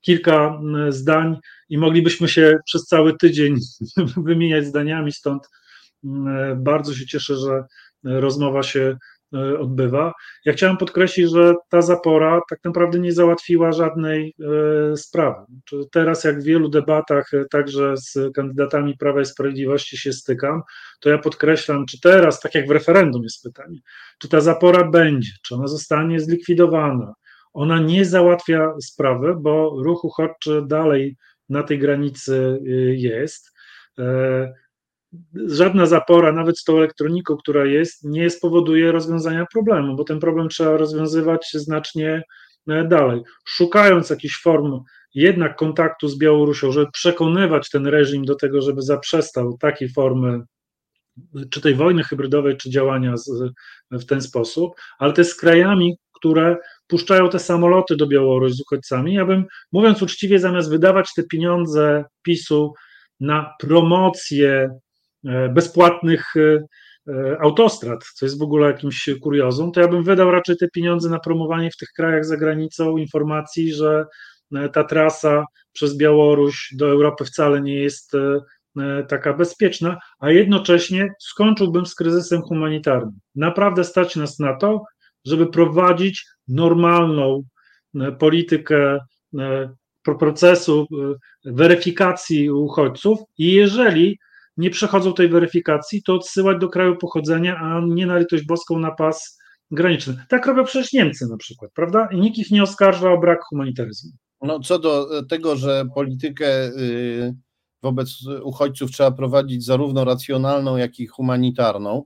kilka 0.00 0.60
zdań 0.88 1.36
i 1.68 1.78
moglibyśmy 1.78 2.28
się 2.28 2.58
przez 2.64 2.84
cały 2.84 3.16
tydzień 3.16 3.56
wymieniać 4.16 4.66
zdaniami, 4.66 5.12
stąd 5.12 5.48
bardzo 6.56 6.94
się 6.94 7.06
cieszę, 7.06 7.36
że 7.36 7.64
rozmowa 8.04 8.62
się 8.62 8.80
E, 8.80 8.96
odbywa. 9.58 10.12
Ja 10.44 10.52
chciałem 10.52 10.76
podkreślić, 10.76 11.30
że 11.30 11.54
ta 11.68 11.82
zapora 11.82 12.40
tak 12.50 12.58
naprawdę 12.64 12.98
nie 12.98 13.12
załatwiła 13.12 13.72
żadnej 13.72 14.34
e, 14.92 14.96
sprawy. 14.96 15.44
Teraz, 15.92 16.24
jak 16.24 16.40
w 16.40 16.44
wielu 16.44 16.68
debatach, 16.68 17.34
e, 17.34 17.44
także 17.50 17.94
z 17.96 18.18
kandydatami 18.34 18.96
Prawa 18.96 19.20
i 19.20 19.24
Sprawiedliwości 19.24 19.98
się 19.98 20.12
stykam, 20.12 20.62
to 21.00 21.10
ja 21.10 21.18
podkreślam, 21.18 21.86
czy 21.86 22.00
teraz, 22.00 22.40
tak 22.40 22.54
jak 22.54 22.68
w 22.68 22.70
referendum 22.70 23.22
jest 23.22 23.42
pytanie, 23.42 23.78
czy 24.18 24.28
ta 24.28 24.40
zapora 24.40 24.84
będzie, 24.84 25.30
czy 25.46 25.54
ona 25.54 25.66
zostanie 25.66 26.20
zlikwidowana. 26.20 27.14
Ona 27.52 27.78
nie 27.78 28.04
załatwia 28.04 28.72
sprawy, 28.82 29.34
bo 29.38 29.82
ruch 29.82 30.04
uchodźczy 30.04 30.62
dalej 30.66 31.16
na 31.48 31.62
tej 31.62 31.78
granicy 31.78 32.58
jest 32.96 33.52
żadna 35.34 35.86
zapora, 35.86 36.32
nawet 36.32 36.58
z 36.58 36.64
tą 36.64 36.76
elektroniką, 36.76 37.36
która 37.36 37.64
jest, 37.64 38.04
nie 38.04 38.30
spowoduje 38.30 38.92
rozwiązania 38.92 39.46
problemu, 39.52 39.96
bo 39.96 40.04
ten 40.04 40.20
problem 40.20 40.48
trzeba 40.48 40.76
rozwiązywać 40.76 41.50
znacznie 41.54 42.22
e, 42.68 42.84
dalej. 42.84 43.22
Szukając 43.44 44.10
jakichś 44.10 44.42
form 44.42 44.80
jednak 45.14 45.56
kontaktu 45.56 46.08
z 46.08 46.18
Białorusią, 46.18 46.72
żeby 46.72 46.86
przekonywać 46.92 47.70
ten 47.70 47.86
reżim 47.86 48.24
do 48.24 48.34
tego, 48.34 48.62
żeby 48.62 48.82
zaprzestał 48.82 49.58
takiej 49.58 49.88
formy 49.88 50.40
czy 51.50 51.60
tej 51.60 51.74
wojny 51.74 52.04
hybrydowej, 52.04 52.56
czy 52.56 52.70
działania 52.70 53.16
z, 53.16 53.30
w 53.90 54.04
ten 54.04 54.22
sposób, 54.22 54.74
ale 54.98 55.12
też 55.12 55.26
z 55.26 55.34
krajami, 55.34 55.96
które 56.12 56.56
puszczają 56.86 57.28
te 57.28 57.38
samoloty 57.38 57.96
do 57.96 58.06
Białorusi 58.06 58.54
z 58.54 58.60
uchodźcami. 58.60 59.14
Ja 59.14 59.26
bym, 59.26 59.44
mówiąc 59.72 60.02
uczciwie, 60.02 60.38
zamiast 60.38 60.70
wydawać 60.70 61.10
te 61.16 61.22
pieniądze 61.22 62.04
PiSu 62.22 62.72
na 63.20 63.54
promocję 63.60 64.80
bezpłatnych 65.50 66.34
autostrad, 67.40 68.04
co 68.14 68.26
jest 68.26 68.38
w 68.38 68.42
ogóle 68.42 68.66
jakimś 68.66 69.10
kuriozum, 69.22 69.72
to 69.72 69.80
ja 69.80 69.88
bym 69.88 70.04
wydał 70.04 70.30
raczej 70.30 70.56
te 70.56 70.68
pieniądze 70.68 71.10
na 71.10 71.18
promowanie 71.18 71.70
w 71.70 71.76
tych 71.76 71.88
krajach 71.96 72.24
za 72.24 72.36
granicą 72.36 72.96
informacji, 72.96 73.72
że 73.72 74.04
ta 74.72 74.84
trasa 74.84 75.44
przez 75.72 75.96
Białoruś 75.96 76.74
do 76.76 76.88
Europy 76.88 77.24
wcale 77.24 77.60
nie 77.60 77.74
jest 77.74 78.12
E, 78.80 79.02
taka 79.02 79.32
bezpieczna, 79.32 79.98
a 80.18 80.30
jednocześnie 80.30 81.14
skończyłbym 81.20 81.86
z 81.86 81.94
kryzysem 81.94 82.42
humanitarnym. 82.42 83.18
Naprawdę 83.34 83.84
stać 83.84 84.16
nas 84.16 84.38
na 84.38 84.56
to, 84.56 84.84
żeby 85.24 85.46
prowadzić 85.46 86.26
normalną 86.48 87.42
e, 87.94 88.12
politykę 88.12 88.98
e, 89.38 89.74
procesu 90.18 90.86
weryfikacji 91.44 92.50
uchodźców 92.50 93.18
i 93.38 93.52
jeżeli 93.52 94.18
nie 94.62 94.70
przechodzą 94.70 95.14
tej 95.14 95.28
weryfikacji, 95.28 96.02
to 96.02 96.14
odsyłać 96.14 96.58
do 96.60 96.68
kraju 96.68 96.96
pochodzenia, 96.96 97.56
a 97.56 97.80
nie 97.86 98.06
na 98.06 98.18
litość 98.18 98.44
boską 98.46 98.78
na 98.78 98.90
pas 98.90 99.38
graniczny. 99.70 100.24
Tak 100.28 100.46
robią 100.46 100.64
przecież 100.64 100.92
Niemcy 100.92 101.26
na 101.26 101.36
przykład, 101.36 101.70
prawda? 101.74 102.08
I 102.12 102.20
nikt 102.20 102.38
ich 102.38 102.50
nie 102.50 102.62
oskarża 102.62 103.12
o 103.12 103.18
brak 103.18 103.40
humanitaryzmu. 103.44 104.10
No 104.42 104.60
co 104.60 104.78
do 104.78 105.22
tego, 105.28 105.56
że 105.56 105.84
politykę 105.94 106.66
y, 106.66 107.34
wobec 107.82 108.26
uchodźców 108.42 108.90
trzeba 108.90 109.10
prowadzić 109.10 109.64
zarówno 109.64 110.04
racjonalną, 110.04 110.76
jak 110.76 111.00
i 111.00 111.06
humanitarną, 111.06 112.02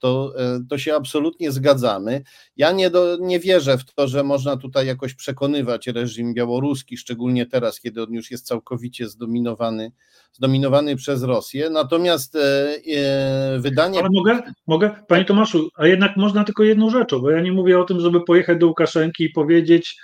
to, 0.00 0.32
e, 0.36 0.60
to 0.68 0.78
się 0.78 0.94
absolutnie 0.94 1.52
zgadzamy. 1.52 2.22
Ja 2.56 2.72
nie, 2.72 2.90
do, 2.90 3.16
nie 3.20 3.40
wierzę 3.40 3.78
w 3.78 3.84
to, 3.84 4.08
że 4.08 4.24
można 4.24 4.56
tutaj 4.56 4.86
jakoś 4.86 5.14
przekonywać 5.14 5.86
reżim 5.86 6.34
białoruski, 6.34 6.96
szczególnie 6.96 7.46
teraz, 7.46 7.80
kiedy 7.80 8.02
on 8.02 8.12
już 8.12 8.30
jest 8.30 8.46
całkowicie 8.46 9.08
zdominowany, 9.08 9.92
zdominowany 10.32 10.96
przez 10.96 11.22
Rosję. 11.22 11.70
Natomiast 11.70 12.36
e, 12.36 12.40
e, 12.96 13.58
wydanie. 13.58 13.98
Ale 13.98 14.08
mogę, 14.12 14.42
mogę, 14.66 14.90
panie 15.08 15.24
Tomaszu, 15.24 15.68
a 15.76 15.86
jednak 15.86 16.16
można 16.16 16.44
tylko 16.44 16.62
jedną 16.62 16.90
rzeczą, 16.90 17.18
bo 17.18 17.30
ja 17.30 17.40
nie 17.40 17.52
mówię 17.52 17.78
o 17.78 17.84
tym, 17.84 18.00
żeby 18.00 18.20
pojechać 18.20 18.58
do 18.58 18.66
Łukaszenki 18.66 19.24
i 19.24 19.30
powiedzieć, 19.30 19.96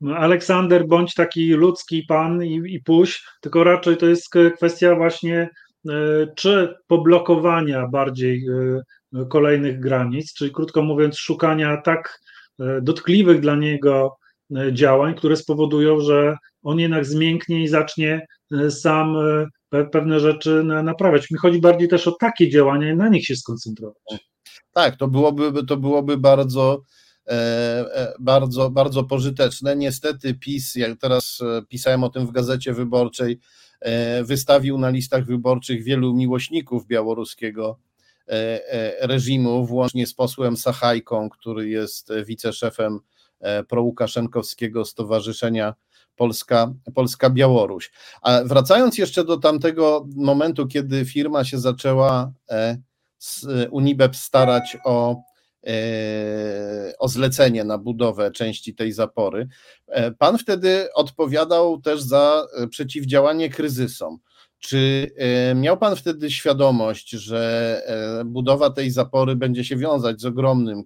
no, 0.00 0.16
Aleksander 0.16 0.86
bądź 0.86 1.14
taki 1.14 1.52
ludzki 1.52 2.02
pan 2.02 2.44
i, 2.44 2.62
i 2.74 2.80
puś, 2.80 3.24
tylko 3.40 3.64
raczej 3.64 3.96
to 3.96 4.06
jest 4.06 4.28
kwestia 4.56 4.94
właśnie 4.94 5.48
e, 5.88 5.92
czy 6.36 6.74
poblokowania 6.86 7.88
bardziej 7.88 8.46
kolejnych 9.28 9.80
granic, 9.80 10.34
czyli 10.34 10.50
krótko 10.50 10.82
mówiąc, 10.82 11.18
szukania 11.18 11.76
tak 11.76 12.20
e, 12.60 12.80
dotkliwych 12.82 13.40
dla 13.40 13.56
niego 13.56 14.16
działań, 14.72 15.14
które 15.14 15.36
spowodują, 15.36 16.00
że 16.00 16.36
on 16.62 16.78
jednak 16.78 17.06
zmięknie 17.06 17.62
i 17.62 17.68
zacznie 17.68 18.26
sam 18.70 19.16
pewne 19.92 20.20
rzeczy 20.20 20.64
naprawiać. 20.64 21.30
Mi 21.30 21.38
chodzi 21.38 21.60
bardziej 21.60 21.88
też 21.88 22.08
o 22.08 22.12
takie 22.12 22.50
działania 22.50 22.92
i 22.92 22.96
na 22.96 23.08
nich 23.08 23.26
się 23.26 23.36
skoncentrować. 23.36 23.96
Tak, 24.72 24.96
to 24.96 25.08
byłoby, 25.08 25.66
to 25.66 25.76
byłoby 25.76 26.16
bardzo 26.16 26.82
E, 27.30 27.32
e, 27.94 28.14
bardzo, 28.20 28.70
bardzo 28.70 29.04
pożyteczne. 29.04 29.76
Niestety 29.76 30.34
PiS, 30.34 30.74
jak 30.74 30.98
teraz 30.98 31.38
e, 31.40 31.62
pisałem 31.68 32.04
o 32.04 32.08
tym 32.08 32.26
w 32.26 32.32
Gazecie 32.32 32.72
Wyborczej, 32.72 33.38
wystawił 34.22 34.78
na 34.78 34.90
listach 34.90 35.26
wyborczych 35.26 35.84
wielu 35.84 36.14
miłośników 36.14 36.86
białoruskiego 36.86 37.78
reżimu, 39.00 39.66
włącznie 39.66 40.06
z 40.06 40.14
posłem 40.14 40.56
Sachajką, 40.56 41.30
który 41.30 41.68
jest 41.68 42.12
wiceszefem 42.26 43.00
prołukaszenkowskiego 43.68 44.84
Stowarzyszenia 44.84 45.74
Polska, 46.16 46.72
Polska 46.94 47.30
Białoruś. 47.30 47.92
A 48.22 48.40
wracając 48.44 48.98
jeszcze 48.98 49.24
do 49.24 49.36
tamtego 49.36 50.06
momentu, 50.16 50.66
kiedy 50.66 51.04
firma 51.04 51.44
się 51.44 51.58
zaczęła 51.58 52.32
z 53.18 53.46
Unibep 53.70 54.16
starać 54.16 54.76
o 54.84 55.16
E, 55.66 56.92
o 56.98 57.08
zlecenie 57.08 57.64
na 57.64 57.78
budowę 57.78 58.30
części 58.30 58.74
tej 58.74 58.92
zapory. 58.92 59.48
E, 59.86 60.10
pan 60.10 60.38
wtedy 60.38 60.92
odpowiadał 60.94 61.80
też 61.80 62.02
za 62.02 62.46
e, 62.56 62.66
przeciwdziałanie 62.66 63.50
kryzysom. 63.50 64.18
Czy 64.60 65.10
miał 65.54 65.78
Pan 65.78 65.96
wtedy 65.96 66.30
świadomość, 66.30 67.10
że 67.10 67.82
budowa 68.24 68.70
tej 68.70 68.90
zapory 68.90 69.36
będzie 69.36 69.64
się 69.64 69.76
wiązać 69.76 70.20
z 70.20 70.24
ogromnym 70.24 70.84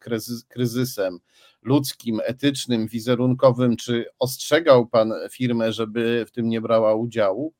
kryzysem 0.49 1.18
ludzkim, 1.62 2.20
etycznym, 2.25 2.87
wizerunkowym? 2.87 3.77
Czy 3.77 4.05
ostrzegał 4.18 4.87
Pan 4.87 5.12
firmę, 5.31 5.72
żeby 5.72 6.25
w 6.29 6.31
tym 6.31 6.49
nie 6.49 6.61
brała 6.61 6.95
udziału? 6.95 7.53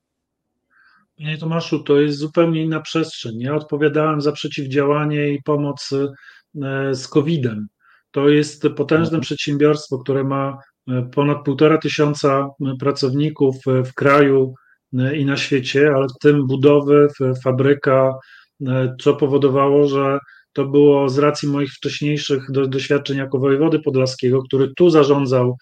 Panie 1.19 1.39
Tomaszu, 1.39 1.79
to 1.79 2.01
jest 2.01 2.19
zupełnie 2.19 2.63
inna 2.63 2.81
przestrzeń. 2.81 3.41
Ja 3.41 3.55
odpowiadałem 3.55 4.21
za 4.21 4.33
przeciwdziałanie 4.33 5.29
i 5.29 5.43
pomoc 5.43 5.91
E, 6.63 6.95
z 6.95 7.09
COVID-em. 7.09 7.69
To 8.11 8.29
jest 8.29 8.63
potężne 8.77 9.05
mhm. 9.05 9.21
przedsiębiorstwo, 9.21 9.99
które 9.99 10.25
ma 10.25 10.59
e, 10.89 11.03
ponad 11.03 11.45
półtora 11.45 11.79
tysiąca 11.79 12.49
e, 12.61 12.75
pracowników 12.81 13.57
w 13.67 13.95
kraju 13.95 14.55
i 15.17 15.25
na 15.25 15.37
świecie, 15.37 15.93
ale 15.97 16.07
tym 16.21 16.47
budowy, 16.47 17.09
fabryka, 17.45 18.15
co 19.01 19.15
powodowało, 19.15 19.89
że 19.89 20.19
to 20.53 20.65
było 20.65 21.09
z 21.09 21.19
racji 21.19 21.49
moich 21.49 21.73
wcześniejszych 21.73 22.51
doświadczeń 22.51 23.17
jako 23.17 23.39
wojewody 23.39 23.79
podlaskiego, 23.79 24.43
który 24.43 24.73
tu 24.77 24.91
zarządzał 24.91 25.57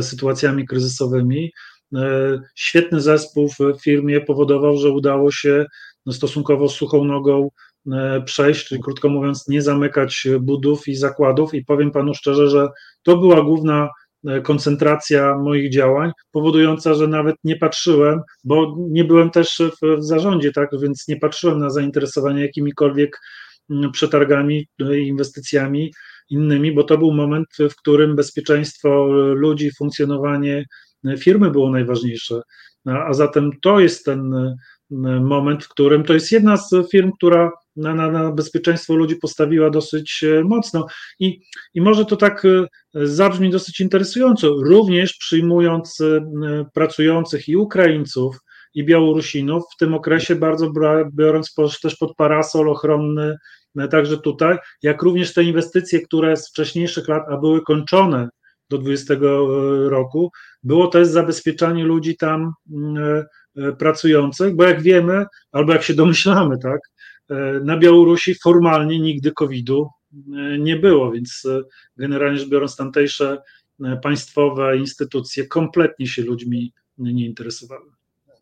sytuacjami 0.00 0.66
kryzysowymi. 0.66 1.52
Świetny 2.54 3.00
zespół 3.00 3.48
w 3.48 3.82
firmie 3.82 4.20
powodował, 4.20 4.76
że 4.76 4.90
udało 4.90 5.30
się 5.30 5.66
no, 6.06 6.12
stosunkowo 6.12 6.68
suchą 6.68 7.04
nogą 7.04 7.50
E, 7.92 8.22
przejść, 8.22 8.66
czyli 8.66 8.82
krótko 8.82 9.08
mówiąc, 9.08 9.48
nie 9.48 9.62
zamykać 9.62 10.26
budów 10.40 10.88
i 10.88 10.94
zakładów. 10.94 11.54
I 11.54 11.64
powiem 11.64 11.90
panu 11.90 12.14
szczerze, 12.14 12.48
że 12.48 12.68
to 13.02 13.16
była 13.16 13.42
główna 13.42 13.84
e, 13.84 13.88
koncentracja 14.42 15.38
moich 15.38 15.70
działań, 15.70 16.10
powodująca, 16.32 16.94
że 16.94 17.06
nawet 17.06 17.36
nie 17.44 17.56
patrzyłem, 17.56 18.20
bo 18.44 18.76
nie 18.90 19.04
byłem 19.04 19.30
też 19.30 19.62
w, 19.82 19.96
w 19.98 20.04
zarządzie, 20.04 20.52
tak, 20.52 20.70
więc 20.82 21.08
nie 21.08 21.16
patrzyłem 21.16 21.58
na 21.58 21.70
zainteresowanie 21.70 22.42
jakimikolwiek 22.42 23.20
mm, 23.70 23.92
przetargami, 23.92 24.68
e, 24.80 24.98
inwestycjami 24.98 25.92
innymi, 26.30 26.72
bo 26.72 26.82
to 26.82 26.98
był 26.98 27.12
moment, 27.12 27.46
w 27.70 27.76
którym 27.76 28.16
bezpieczeństwo 28.16 29.06
ludzi, 29.34 29.70
funkcjonowanie 29.78 30.64
firmy 31.18 31.50
było 31.50 31.70
najważniejsze. 31.70 32.40
A 32.86 33.12
zatem 33.12 33.50
to 33.62 33.80
jest 33.80 34.04
ten 34.04 34.34
moment, 35.20 35.64
w 35.64 35.68
którym 35.68 36.04
to 36.04 36.14
jest 36.14 36.32
jedna 36.32 36.56
z 36.56 36.70
firm, 36.90 37.12
która 37.16 37.50
na, 37.76 37.94
na, 37.94 38.10
na 38.10 38.32
bezpieczeństwo 38.32 38.94
ludzi 38.94 39.16
postawiła 39.16 39.70
dosyć 39.70 40.24
e, 40.24 40.44
mocno. 40.44 40.86
I, 41.18 41.40
I 41.74 41.80
może 41.80 42.04
to 42.04 42.16
tak 42.16 42.44
e, 42.44 42.66
zabrzmi 42.94 43.50
dosyć 43.50 43.80
interesująco, 43.80 44.48
również 44.48 45.16
przyjmując 45.16 46.00
e, 46.00 46.20
pracujących 46.74 47.48
i 47.48 47.56
Ukraińców, 47.56 48.38
i 48.74 48.84
Białorusinów, 48.84 49.64
w 49.74 49.78
tym 49.78 49.94
okresie 49.94 50.36
bardzo 50.36 50.72
biorąc 51.12 51.54
też 51.82 51.96
pod 51.96 52.16
parasol 52.16 52.68
ochronny 52.68 53.36
także 53.90 54.18
tutaj, 54.18 54.58
jak 54.82 55.02
również 55.02 55.34
te 55.34 55.42
inwestycje, 55.42 56.00
które 56.00 56.36
z 56.36 56.50
wcześniejszych 56.50 57.08
lat, 57.08 57.22
a 57.30 57.36
były 57.36 57.62
kończone 57.62 58.28
do 58.70 58.78
20 58.78 59.14
roku, 59.86 60.30
było 60.62 60.86
też 60.86 61.08
zabezpieczanie 61.08 61.84
ludzi 61.84 62.16
tam 62.16 62.52
pracujących, 63.78 64.56
bo 64.56 64.64
jak 64.64 64.82
wiemy, 64.82 65.24
albo 65.52 65.72
jak 65.72 65.82
się 65.82 65.94
domyślamy, 65.94 66.58
tak, 66.58 66.80
na 67.64 67.78
Białorusi 67.78 68.34
formalnie 68.34 69.00
nigdy 69.00 69.32
COVID-u 69.32 69.88
e, 70.12 70.58
nie 70.58 70.76
było, 70.76 71.12
więc 71.12 71.42
e, 71.44 71.60
generalnie 71.96 72.38
rzecz 72.38 72.48
biorąc, 72.48 72.76
tamtejsze 72.76 73.42
państwowe 74.02 74.78
instytucje 74.78 75.46
kompletnie 75.46 76.06
się 76.06 76.22
ludźmi 76.22 76.72
nie 76.98 77.26
interesowały. 77.26 77.90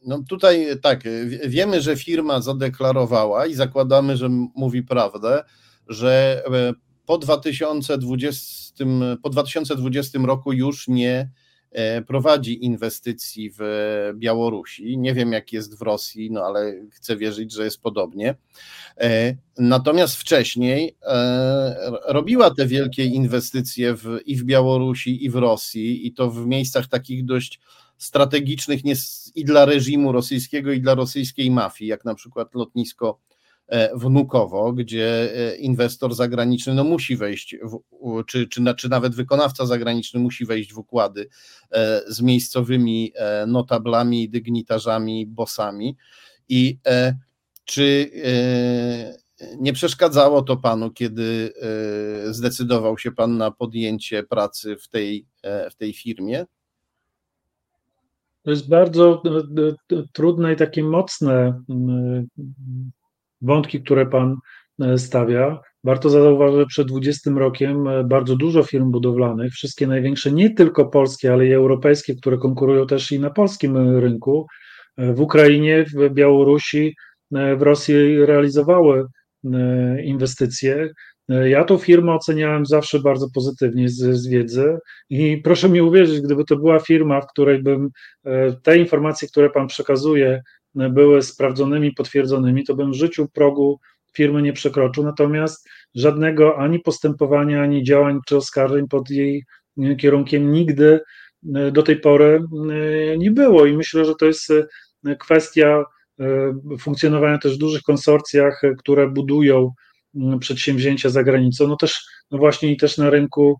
No 0.06 0.22
tutaj 0.28 0.66
tak, 0.82 1.00
wiemy, 1.46 1.80
że 1.80 1.96
firma 1.96 2.40
zadeklarowała 2.40 3.46
i 3.46 3.54
zakładamy, 3.54 4.16
że 4.16 4.28
mówi 4.56 4.82
prawdę, 4.82 5.44
że 5.88 6.42
po 7.06 7.18
2020, 7.18 8.84
po 9.22 9.30
2020 9.30 10.18
roku 10.18 10.52
już 10.52 10.88
nie 10.88 11.18
E, 11.20 11.41
prowadzi 12.06 12.64
inwestycji 12.64 13.50
w 13.58 13.62
Białorusi. 14.14 14.98
Nie 14.98 15.14
wiem, 15.14 15.32
jak 15.32 15.52
jest 15.52 15.78
w 15.78 15.82
Rosji, 15.82 16.30
no 16.30 16.40
ale 16.40 16.74
chcę 16.90 17.16
wierzyć, 17.16 17.52
że 17.52 17.64
jest 17.64 17.82
podobnie. 17.82 18.34
E, 19.00 19.36
natomiast 19.58 20.16
wcześniej 20.16 20.96
e, 21.02 21.90
robiła 22.08 22.50
te 22.50 22.66
wielkie 22.66 23.04
inwestycje 23.04 23.94
w, 23.94 24.18
i 24.26 24.36
w 24.36 24.44
Białorusi, 24.44 25.24
i 25.24 25.30
w 25.30 25.36
Rosji, 25.36 26.06
i 26.06 26.12
to 26.12 26.30
w 26.30 26.46
miejscach 26.46 26.86
takich 26.86 27.24
dość 27.24 27.60
strategicznych 27.98 28.84
nie, 28.84 28.94
i 29.34 29.44
dla 29.44 29.64
reżimu 29.64 30.12
rosyjskiego, 30.12 30.72
i 30.72 30.80
dla 30.80 30.94
rosyjskiej 30.94 31.50
mafii, 31.50 31.88
jak 31.88 32.04
na 32.04 32.14
przykład 32.14 32.54
lotnisko 32.54 33.18
E, 33.31 33.31
wnukowo, 33.94 34.72
gdzie 34.72 35.32
e, 35.36 35.56
inwestor 35.56 36.14
zagraniczny 36.14 36.74
no, 36.74 36.84
musi 36.84 37.16
wejść, 37.16 37.56
w, 37.62 37.80
czy, 38.24 38.48
czy, 38.48 38.74
czy 38.76 38.88
nawet 38.88 39.14
wykonawca 39.14 39.66
zagraniczny 39.66 40.20
musi 40.20 40.46
wejść 40.46 40.72
w 40.72 40.78
układy 40.78 41.28
e, 41.70 42.00
z 42.06 42.20
miejscowymi 42.20 43.12
notablami, 43.46 44.30
dygnitarzami, 44.30 45.26
bossami. 45.26 45.96
I 46.48 46.78
Czy 47.64 48.10
nie 49.60 49.72
przeszkadzało 49.72 50.42
to 50.42 50.56
panu, 50.56 50.90
kiedy 50.90 51.52
zdecydował 52.30 52.98
się 52.98 53.12
pan 53.12 53.36
na 53.36 53.50
podjęcie 53.50 54.22
pracy 54.22 54.76
w 54.76 54.88
tej, 54.88 55.26
w 55.70 55.74
tej 55.74 55.92
firmie? 55.92 56.44
To 58.42 58.50
jest 58.50 58.68
bardzo 58.68 59.22
trudne 60.12 60.52
i 60.52 60.56
takie 60.56 60.82
mocne 60.82 61.62
wątki, 63.42 63.82
które 63.82 64.06
pan 64.06 64.36
stawia. 64.96 65.60
Warto 65.84 66.10
zauważyć, 66.10 66.58
że 66.58 66.66
przed 66.66 66.88
20 66.88 67.30
rokiem 67.30 67.88
e, 67.88 68.04
bardzo 68.04 68.36
dużo 68.36 68.62
firm 68.62 68.90
budowlanych, 68.90 69.52
wszystkie 69.52 69.86
największe, 69.86 70.32
nie 70.32 70.50
tylko 70.50 70.86
polskie, 70.86 71.32
ale 71.32 71.46
i 71.46 71.52
europejskie, 71.52 72.14
które 72.14 72.38
konkurują 72.38 72.86
też 72.86 73.12
i 73.12 73.20
na 73.20 73.30
polskim 73.30 73.76
e, 73.76 74.00
rynku, 74.00 74.46
e, 74.96 75.12
w 75.12 75.20
Ukrainie, 75.20 75.84
w 75.84 76.10
Białorusi, 76.10 76.96
w 77.56 77.62
Rosji 77.62 78.26
realizowały 78.26 79.06
inwestycje. 80.04 80.90
Ja 81.28 81.64
tą 81.64 81.78
firmę 81.78 82.14
oceniałem 82.14 82.66
zawsze 82.66 83.00
bardzo 83.00 83.26
pozytywnie 83.34 83.88
z, 83.88 83.94
z, 83.94 84.26
wiedzy 84.26 84.78
i 85.10 85.40
proszę 85.44 85.68
mi 85.68 85.80
uwierzyć, 85.80 86.20
gdyby 86.20 86.44
to 86.44 86.56
była 86.56 86.78
firma, 86.78 87.20
w 87.20 87.26
której 87.26 87.62
bym 87.62 87.90
te 88.62 88.78
informacje, 88.78 89.28
które 89.28 89.50
Pan 89.50 89.66
przekazuje, 89.66 90.42
były 90.74 91.22
sprawdzonymi, 91.22 91.92
potwierdzonymi, 91.92 92.64
to 92.64 92.74
bym 92.74 92.92
w 92.92 92.96
życiu 92.96 93.28
progu 93.32 93.80
firmy 94.12 94.42
nie 94.42 94.52
przekroczył, 94.52 95.04
natomiast 95.04 95.68
żadnego 95.94 96.58
ani 96.58 96.80
postępowania, 96.80 97.62
ani 97.62 97.82
działań 97.82 98.18
czy 98.26 98.36
oskarżeń 98.36 98.88
pod 98.88 99.10
jej 99.10 99.44
e, 99.78 99.96
kierunkiem 99.96 100.52
nigdy 100.52 101.00
e, 101.54 101.70
do 101.70 101.82
tej 101.82 102.00
pory 102.00 102.44
e, 103.12 103.18
nie 103.18 103.30
było 103.30 103.66
i 103.66 103.76
myślę, 103.76 104.04
że 104.04 104.14
to 104.14 104.26
jest 104.26 104.52
kwestia 105.18 105.84
funkcjonowania 106.80 107.38
też 107.38 107.54
w 107.54 107.58
dużych 107.58 107.82
konsorcjach, 107.82 108.62
które 108.78 109.08
budują 109.08 109.70
przedsięwzięcia 110.40 111.08
za 111.08 111.24
granicą, 111.24 111.68
no 111.68 111.76
też 111.76 112.04
no 112.30 112.38
właśnie 112.38 112.72
i 112.72 112.76
też 112.76 112.98
na 112.98 113.10
rynku 113.10 113.56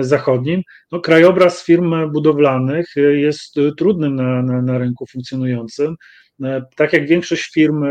zachodnim. 0.00 0.62
No, 0.92 1.00
krajobraz 1.00 1.64
firm 1.64 2.12
budowlanych 2.12 2.86
jest 2.96 3.54
trudnym 3.78 4.16
na, 4.16 4.42
na, 4.42 4.62
na 4.62 4.78
rynku 4.78 5.06
funkcjonującym. 5.06 5.96
Tak 6.76 6.92
jak 6.92 7.08
większość 7.08 7.52
firm 7.52 7.84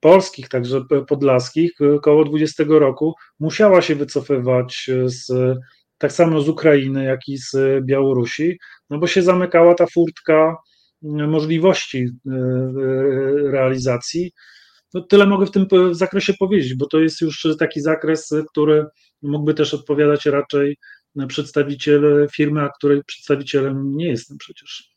polskich, 0.00 0.48
także 0.48 0.80
podlaskich, 1.08 1.72
około 1.96 2.24
20 2.24 2.64
roku 2.68 3.14
musiała 3.40 3.82
się 3.82 3.94
wycofywać 3.94 4.90
z, 5.04 5.32
tak 5.98 6.12
samo 6.12 6.40
z 6.40 6.48
Ukrainy, 6.48 7.04
jak 7.04 7.20
i 7.28 7.38
z 7.38 7.56
Białorusi, 7.84 8.58
no 8.90 8.98
bo 8.98 9.06
się 9.06 9.22
zamykała 9.22 9.74
ta 9.74 9.86
furtka 9.94 10.56
możliwości 11.02 11.98
e, 11.98 12.30
e, 12.30 12.40
realizacji. 13.50 14.32
No 14.94 15.00
tyle 15.00 15.26
mogę 15.26 15.46
w 15.46 15.50
tym 15.50 15.66
zakresie 15.90 16.34
powiedzieć, 16.34 16.74
bo 16.74 16.86
to 16.86 17.00
jest 17.00 17.20
już 17.20 17.46
taki 17.58 17.80
zakres, 17.80 18.34
który 18.50 18.86
mógłby 19.22 19.54
też 19.54 19.74
odpowiadać 19.74 20.26
raczej 20.26 20.76
przedstawiciel 21.28 22.28
firmy, 22.32 22.62
a 22.62 22.68
której 22.68 23.04
przedstawicielem 23.06 23.96
nie 23.96 24.08
jestem 24.08 24.38
przecież. 24.38 24.95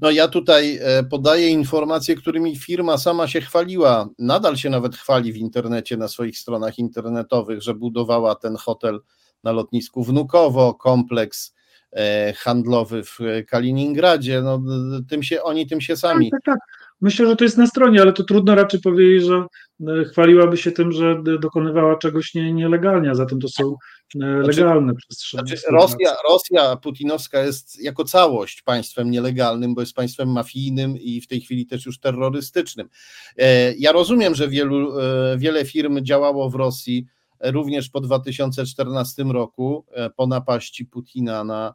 No 0.00 0.10
ja 0.10 0.28
tutaj 0.28 0.78
e, 0.82 1.04
podaję 1.04 1.48
informacje, 1.48 2.16
którymi 2.16 2.56
firma 2.56 2.98
sama 2.98 3.28
się 3.28 3.40
chwaliła, 3.40 4.08
nadal 4.18 4.56
się 4.56 4.70
nawet 4.70 4.96
chwali 4.96 5.32
w 5.32 5.36
internecie, 5.36 5.96
na 5.96 6.08
swoich 6.08 6.38
stronach 6.38 6.78
internetowych, 6.78 7.62
że 7.62 7.74
budowała 7.74 8.34
ten 8.34 8.56
hotel 8.56 9.00
na 9.44 9.52
lotnisku 9.52 10.04
Wnukowo, 10.04 10.74
kompleks 10.74 11.54
e, 11.92 12.32
handlowy 12.32 13.04
w 13.04 13.18
Kaliningradzie. 13.48 14.42
No, 14.42 14.62
tym 15.08 15.22
się, 15.22 15.42
oni 15.42 15.66
tym 15.66 15.80
się 15.80 15.96
sami. 15.96 16.30
Tak, 16.30 16.40
tak, 16.44 16.54
tak. 16.54 16.89
Myślę, 17.00 17.26
że 17.26 17.36
to 17.36 17.44
jest 17.44 17.58
na 17.58 17.66
stronie, 17.66 18.02
ale 18.02 18.12
to 18.12 18.24
trudno 18.24 18.54
raczej 18.54 18.80
powiedzieć, 18.80 19.24
że 19.24 19.46
e, 19.88 20.04
chwaliłaby 20.04 20.56
się 20.56 20.72
tym, 20.72 20.92
że 20.92 21.22
dokonywała 21.40 21.96
czegoś 21.96 22.34
nie, 22.34 22.52
nielegalnie, 22.52 23.10
a 23.10 23.14
zatem 23.14 23.40
to 23.40 23.48
są 23.48 23.64
e, 23.64 24.18
znaczy, 24.18 24.60
legalne 24.60 24.92
znaczy, 24.92 25.06
przestrzenie. 25.08 25.46
Znaczy 25.46 25.62
Rosja, 25.72 26.14
Rosja 26.28 26.76
putinowska 26.76 27.42
jest 27.42 27.82
jako 27.82 28.04
całość 28.04 28.62
państwem 28.62 29.10
nielegalnym, 29.10 29.74
bo 29.74 29.80
jest 29.80 29.94
państwem 29.94 30.32
mafijnym 30.32 30.96
i 30.96 31.20
w 31.20 31.26
tej 31.26 31.40
chwili 31.40 31.66
też 31.66 31.86
już 31.86 31.98
terrorystycznym. 31.98 32.88
E, 33.36 33.74
ja 33.74 33.92
rozumiem, 33.92 34.34
że 34.34 34.48
wielu, 34.48 34.92
wiele 35.36 35.64
firm 35.64 36.04
działało 36.04 36.50
w 36.50 36.54
Rosji 36.54 37.06
również 37.40 37.88
po 37.88 38.00
2014 38.00 39.24
roku, 39.24 39.86
po 40.16 40.26
napaści 40.26 40.86
Putina 40.86 41.44
na 41.44 41.74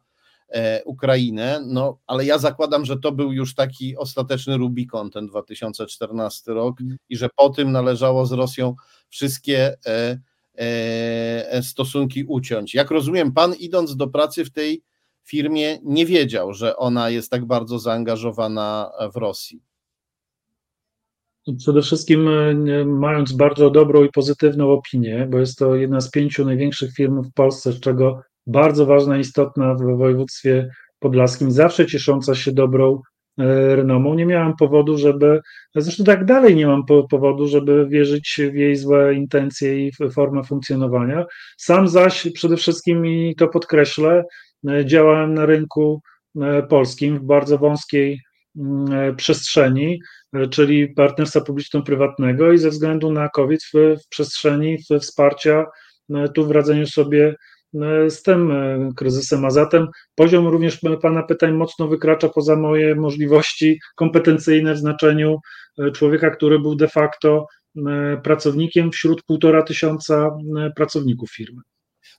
Ukrainę, 0.84 1.60
no 1.66 1.98
ale 2.06 2.24
ja 2.24 2.38
zakładam, 2.38 2.84
że 2.84 2.98
to 2.98 3.12
był 3.12 3.32
już 3.32 3.54
taki 3.54 3.96
ostateczny 3.96 4.56
Rubikon 4.56 5.10
ten 5.10 5.26
2014 5.26 6.52
rok 6.52 6.80
mm. 6.80 6.96
i 7.08 7.16
że 7.16 7.28
po 7.36 7.50
tym 7.50 7.72
należało 7.72 8.26
z 8.26 8.32
Rosją 8.32 8.74
wszystkie 9.08 9.76
e, 9.86 10.18
e, 10.54 11.62
stosunki 11.62 12.24
uciąć. 12.24 12.74
Jak 12.74 12.90
rozumiem, 12.90 13.32
pan 13.32 13.54
idąc 13.54 13.96
do 13.96 14.06
pracy 14.08 14.44
w 14.44 14.50
tej 14.50 14.82
firmie 15.24 15.78
nie 15.82 16.06
wiedział, 16.06 16.52
że 16.52 16.76
ona 16.76 17.10
jest 17.10 17.30
tak 17.30 17.44
bardzo 17.44 17.78
zaangażowana 17.78 18.90
w 19.14 19.16
Rosji. 19.16 19.62
Przede 21.58 21.82
wszystkim 21.82 22.28
mając 22.86 23.32
bardzo 23.32 23.70
dobrą 23.70 24.04
i 24.04 24.10
pozytywną 24.10 24.70
opinię, 24.70 25.28
bo 25.30 25.38
jest 25.38 25.58
to 25.58 25.74
jedna 25.74 26.00
z 26.00 26.10
pięciu 26.10 26.44
największych 26.44 26.94
firm 26.94 27.22
w 27.22 27.32
Polsce, 27.32 27.72
z 27.72 27.80
czego 27.80 28.22
bardzo 28.46 28.86
ważna, 28.86 29.18
istotna 29.18 29.74
w 29.74 29.98
województwie 29.98 30.68
podlaskim, 30.98 31.50
zawsze 31.50 31.86
ciesząca 31.86 32.34
się 32.34 32.52
dobrą 32.52 33.02
e, 33.38 33.76
renomą. 33.76 34.14
Nie 34.14 34.26
miałam 34.26 34.56
powodu, 34.56 34.98
żeby, 34.98 35.40
zresztą 35.74 36.04
tak 36.04 36.24
dalej 36.24 36.56
nie 36.56 36.66
mam 36.66 36.82
powodu, 37.10 37.48
żeby 37.48 37.86
wierzyć 37.88 38.40
w 38.52 38.54
jej 38.54 38.76
złe 38.76 39.14
intencje 39.14 39.86
i 39.86 39.92
formę 40.12 40.44
funkcjonowania. 40.44 41.26
Sam 41.56 41.88
zaś 41.88 42.28
przede 42.34 42.56
wszystkim, 42.56 43.06
i 43.06 43.34
to 43.38 43.48
podkreślę, 43.48 44.24
e, 44.68 44.86
działałem 44.86 45.34
na 45.34 45.46
rynku 45.46 46.02
e, 46.40 46.62
polskim 46.62 47.18
w 47.18 47.22
bardzo 47.22 47.58
wąskiej 47.58 48.20
mm, 48.56 49.16
przestrzeni, 49.16 50.00
czyli 50.50 50.88
partnerstwa 50.88 51.40
publiczno-prywatnego 51.40 52.52
i 52.52 52.58
ze 52.58 52.70
względu 52.70 53.12
na 53.12 53.28
COVID 53.28 53.60
w, 53.64 53.72
w 53.74 54.08
przestrzeni 54.08 54.78
w 54.78 55.00
wsparcia 55.00 55.64
tu 56.34 56.46
w 56.46 56.50
radzeniu 56.50 56.86
sobie 56.86 57.34
z 58.08 58.22
tym 58.22 58.50
e, 58.50 58.88
kryzysem, 58.96 59.44
a 59.44 59.50
zatem 59.50 59.88
poziom 60.14 60.48
również 60.48 60.80
Pana 61.02 61.22
pytań 61.22 61.52
mocno 61.52 61.88
wykracza 61.88 62.28
poza 62.28 62.56
moje 62.56 62.94
możliwości 62.94 63.80
kompetencyjne 63.96 64.74
w 64.74 64.78
znaczeniu 64.78 65.38
e, 65.78 65.90
człowieka, 65.90 66.30
który 66.30 66.58
był 66.58 66.74
de 66.74 66.88
facto 66.88 67.46
pracownikiem 68.22 68.92
wśród 68.92 69.22
półtora 69.22 69.62
tysiąca 69.62 70.30
pracowników 70.76 71.30
firmy. 71.30 71.62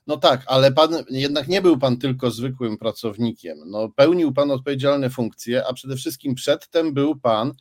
No 0.06 0.16
tak, 0.16 0.42
ale 0.46 0.72
pan 0.72 0.90
jednak 1.10 1.48
nie 1.48 1.62
był 1.62 1.78
pan 1.78 1.96
tylko 1.96 2.30
zwykłym 2.30 2.78
pracownikiem. 2.78 3.58
No, 3.66 3.88
pełnił 3.96 4.32
pan 4.32 4.50
odpowiedzialne 4.50 5.10
funkcje, 5.10 5.66
a 5.66 5.72
przede 5.72 5.96
wszystkim 5.96 6.34
przedtem 6.34 6.94
był 6.94 7.16
pan 7.20 7.52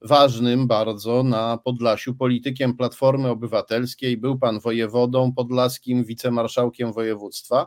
ważnym 0.00 0.66
bardzo 0.66 1.22
na 1.22 1.58
Podlasiu 1.58 2.14
politykiem 2.14 2.76
Platformy 2.76 3.28
Obywatelskiej. 3.28 4.16
Był 4.16 4.38
pan 4.38 4.60
wojewodą 4.60 5.32
podlaskim, 5.32 6.04
wicemarszałkiem 6.04 6.92
województwa. 6.92 7.66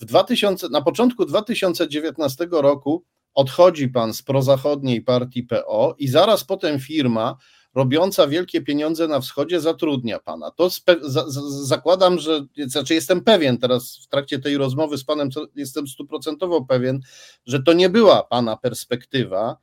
W 0.00 0.04
2000, 0.04 0.68
na 0.68 0.82
początku 0.82 1.24
2019 1.24 2.48
roku 2.52 3.04
odchodzi 3.34 3.88
pan 3.88 4.14
z 4.14 4.22
prozachodniej 4.22 5.02
partii 5.02 5.42
PO 5.42 5.94
i 5.98 6.08
zaraz 6.08 6.44
potem 6.44 6.80
firma 6.80 7.36
robiąca 7.74 8.26
wielkie 8.26 8.62
pieniądze 8.62 9.08
na 9.08 9.20
wschodzie 9.20 9.60
zatrudnia 9.60 10.18
pana. 10.18 10.50
To 10.50 10.70
za- 11.02 11.24
zakładam, 11.64 12.18
że, 12.18 12.46
znaczy 12.66 12.94
jestem 12.94 13.20
pewien 13.24 13.58
teraz 13.58 13.98
w 14.04 14.08
trakcie 14.08 14.38
tej 14.38 14.56
rozmowy 14.56 14.98
z 14.98 15.04
panem, 15.04 15.28
jestem 15.56 15.88
stuprocentowo 15.88 16.64
pewien, 16.64 17.00
że 17.46 17.62
to 17.62 17.72
nie 17.72 17.88
była 17.90 18.22
pana 18.22 18.56
perspektywa, 18.56 19.56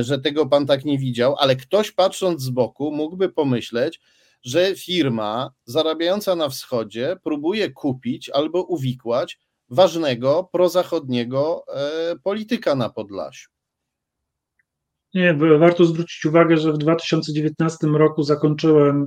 że 0.00 0.18
tego 0.18 0.46
pan 0.46 0.66
tak 0.66 0.84
nie 0.84 0.98
widział, 0.98 1.36
ale 1.38 1.56
ktoś 1.56 1.92
patrząc 1.92 2.42
z 2.42 2.50
boku 2.50 2.92
mógłby 2.92 3.28
pomyśleć, 3.28 4.00
że 4.42 4.74
firma 4.76 5.50
zarabiająca 5.64 6.36
na 6.36 6.48
wschodzie 6.48 7.16
próbuje 7.24 7.70
kupić 7.70 8.30
albo 8.30 8.62
uwikłać 8.62 9.38
ważnego 9.68 10.48
prozachodniego 10.52 11.64
e, 11.74 12.16
polityka 12.22 12.74
na 12.74 12.88
Podlasiu. 12.88 13.50
Nie, 15.14 15.34
warto 15.34 15.84
zwrócić 15.84 16.24
uwagę, 16.24 16.56
że 16.56 16.72
w 16.72 16.78
2019 16.78 17.86
roku 17.86 18.22
zakończyłem, 18.22 19.06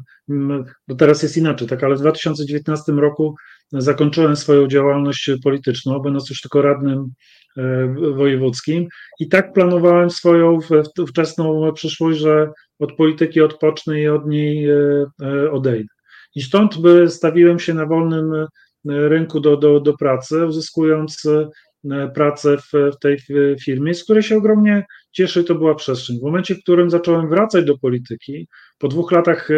bo 0.88 0.96
teraz 0.96 1.24
jest 1.24 1.38
inaczej, 1.38 1.68
tak, 1.68 1.84
ale 1.84 1.96
w 1.96 2.00
2019 2.00 2.92
roku 2.92 3.36
zakończyłem 3.72 4.36
swoją 4.36 4.68
działalność 4.68 5.32
polityczną, 5.44 6.00
będąc 6.00 6.30
już 6.30 6.42
tylko 6.42 6.62
radnym 6.62 7.14
wojewódzkim. 8.16 8.88
I 9.20 9.30
tak 9.30 9.54
planowałem 9.54 10.10
swoją 10.10 10.60
wczesną 11.08 11.74
przyszłość, 11.74 12.20
że 12.20 12.52
od 12.80 12.94
polityki 12.96 13.42
odpocznę 13.42 14.02
i 14.02 14.08
od 14.08 14.28
niej 14.28 14.70
e, 14.70 14.76
e, 15.24 15.52
odejdę. 15.52 15.94
I 16.36 16.42
stąd 16.42 16.78
by 16.78 17.10
stawiłem 17.10 17.60
się 17.60 17.74
na 17.74 17.86
wolnym 17.86 18.48
rynku 18.86 19.40
do, 19.40 19.58
do, 19.58 19.80
do 19.80 19.98
pracy, 19.98 20.46
uzyskując 20.46 21.24
pracę 22.16 22.58
w, 22.58 22.72
w 22.96 23.00
tej 23.00 23.18
firmie, 23.62 23.94
z 23.94 24.04
której 24.04 24.24
się 24.24 24.38
ogromnie 24.38 24.86
cieszy, 25.12 25.44
to 25.44 25.56
była 25.56 25.76
przestrzeń. 25.76 26.20
W 26.20 26.24
momencie, 26.24 26.56
w 26.56 26.62
którym 26.62 26.90
zacząłem 26.90 27.30
wracać 27.30 27.66
do 27.66 27.78
polityki, 27.78 28.48
po 28.80 28.88
dwóch 28.88 29.12
latach 29.12 29.50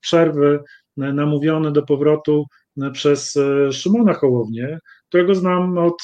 przerwy 0.00 0.60
namówiony 0.96 1.72
do 1.72 1.82
powrotu 1.82 2.44
przez 2.92 3.38
Szymona 3.70 4.14
Hołownię, 4.14 4.78
którego 5.10 5.34
znam 5.34 5.78
od, 5.78 6.02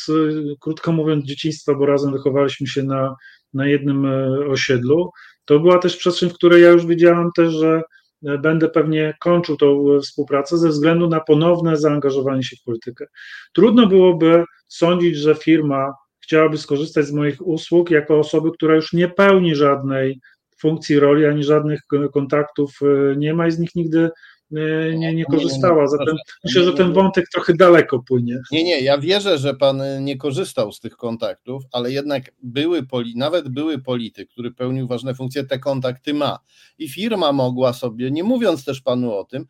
krótko 0.60 0.92
mówiąc, 0.92 1.24
dzieciństwa, 1.24 1.74
bo 1.74 1.86
razem 1.86 2.12
wychowaliśmy 2.12 2.66
się 2.66 2.82
na, 2.82 3.16
na 3.54 3.66
jednym 3.66 4.06
osiedlu. 4.50 5.10
To 5.44 5.60
była 5.60 5.78
też 5.78 5.96
przestrzeń, 5.96 6.30
w 6.30 6.34
której 6.34 6.62
ja 6.62 6.70
już 6.70 6.86
wiedziałam 6.86 7.30
też, 7.36 7.52
że 7.52 7.82
będę 8.22 8.68
pewnie 8.68 9.14
kończył 9.20 9.56
tą 9.56 10.00
współpracę 10.02 10.58
ze 10.58 10.68
względu 10.68 11.08
na 11.08 11.20
ponowne 11.20 11.76
zaangażowanie 11.76 12.42
się 12.42 12.56
w 12.56 12.62
politykę. 12.64 13.06
Trudno 13.52 13.86
byłoby 13.86 14.44
sądzić, 14.68 15.16
że 15.16 15.34
firma 15.34 15.92
chciałaby 16.22 16.58
skorzystać 16.58 17.06
z 17.06 17.12
moich 17.12 17.46
usług 17.46 17.90
jako 17.90 18.18
osoby, 18.18 18.50
która 18.52 18.74
już 18.74 18.92
nie 18.92 19.08
pełni 19.08 19.54
żadnej 19.54 20.20
funkcji, 20.60 20.98
roli, 20.98 21.26
ani 21.26 21.44
żadnych 21.44 21.80
kontaktów 22.12 22.78
nie 23.16 23.34
ma 23.34 23.46
i 23.46 23.50
z 23.50 23.58
nich 23.58 23.74
nigdy 23.74 24.10
nie, 24.50 25.14
nie 25.14 25.24
korzystała. 25.24 25.86
Zatem 25.86 26.16
myślę, 26.44 26.64
że 26.64 26.72
ten 26.72 26.92
wątek 26.92 27.24
trochę 27.32 27.54
daleko 27.54 27.98
płynie. 27.98 28.40
Nie, 28.52 28.64
nie, 28.64 28.80
ja 28.80 28.98
wierzę, 28.98 29.38
że 29.38 29.54
pan 29.54 29.82
nie 30.00 30.16
korzystał 30.16 30.72
z 30.72 30.80
tych 30.80 30.96
kontaktów, 30.96 31.62
ale 31.72 31.92
jednak 31.92 32.22
były, 32.42 32.86
nawet 33.16 33.48
były 33.48 33.78
polityk, 33.78 34.30
który 34.30 34.50
pełnił 34.50 34.86
ważne 34.86 35.14
funkcje, 35.14 35.44
te 35.44 35.58
kontakty 35.58 36.14
ma. 36.14 36.38
I 36.78 36.88
firma 36.88 37.32
mogła 37.32 37.72
sobie, 37.72 38.10
nie 38.10 38.24
mówiąc 38.24 38.64
też 38.64 38.80
panu 38.80 39.12
o 39.12 39.24
tym, 39.24 39.46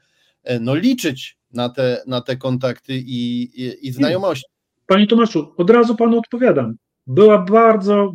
no 0.61 0.75
liczyć 0.75 1.39
na 1.53 1.69
te, 1.69 2.03
na 2.07 2.21
te 2.21 2.37
kontakty 2.37 2.93
i, 2.97 3.43
i, 3.63 3.87
i 3.87 3.93
znajomości. 3.93 4.47
Panie 4.87 5.07
Tomaszu, 5.07 5.55
od 5.57 5.71
razu 5.71 5.97
panu 5.97 6.19
odpowiadam. 6.19 6.75
Była 7.07 7.39
bardzo 7.39 8.13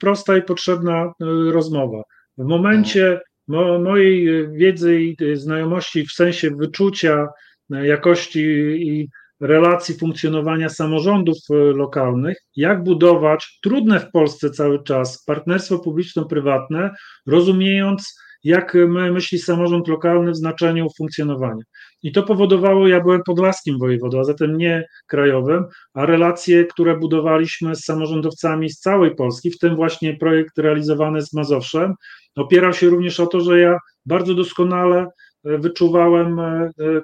prosta 0.00 0.36
i 0.36 0.42
potrzebna 0.42 1.12
rozmowa. 1.50 2.02
W 2.38 2.44
momencie 2.44 3.20
mo, 3.48 3.78
mojej 3.78 4.48
wiedzy 4.52 5.00
i 5.02 5.16
znajomości 5.34 6.06
w 6.06 6.12
sensie 6.12 6.50
wyczucia 6.50 7.28
jakości 7.70 8.40
i 8.88 9.08
relacji 9.40 9.94
funkcjonowania 9.98 10.68
samorządów 10.68 11.36
lokalnych, 11.74 12.36
jak 12.56 12.84
budować 12.84 13.58
trudne 13.62 14.00
w 14.00 14.10
Polsce 14.10 14.50
cały 14.50 14.82
czas 14.82 15.24
partnerstwo 15.24 15.78
publiczno-prywatne, 15.78 16.90
rozumiejąc 17.26 18.18
jak 18.44 18.74
myśli 19.12 19.38
samorząd 19.38 19.88
lokalny 19.88 20.30
w 20.30 20.36
znaczeniu 20.36 20.86
funkcjonowania. 20.98 21.62
I 22.02 22.12
to 22.12 22.22
powodowało, 22.22 22.88
ja 22.88 23.00
byłem 23.00 23.22
podlaskim 23.22 23.78
wojewodą, 23.78 24.20
a 24.20 24.24
zatem 24.24 24.56
nie 24.56 24.86
krajowym, 25.06 25.64
a 25.94 26.06
relacje, 26.06 26.64
które 26.64 26.96
budowaliśmy 26.96 27.76
z 27.76 27.84
samorządowcami 27.84 28.70
z 28.70 28.78
całej 28.78 29.14
Polski, 29.14 29.50
w 29.50 29.58
tym 29.58 29.76
właśnie 29.76 30.16
projekt 30.16 30.58
realizowany 30.58 31.22
z 31.22 31.32
Mazowszem, 31.32 31.94
opierał 32.36 32.72
się 32.72 32.88
również 32.88 33.20
o 33.20 33.26
to, 33.26 33.40
że 33.40 33.60
ja 33.60 33.78
bardzo 34.06 34.34
doskonale 34.34 35.06
wyczuwałem, 35.44 36.40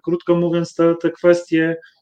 krótko 0.05 0.35
mówiąc, 0.35 0.75
te, 0.75 0.95
te 0.95 1.11
kwestie 1.11 1.77
E, 1.77 1.98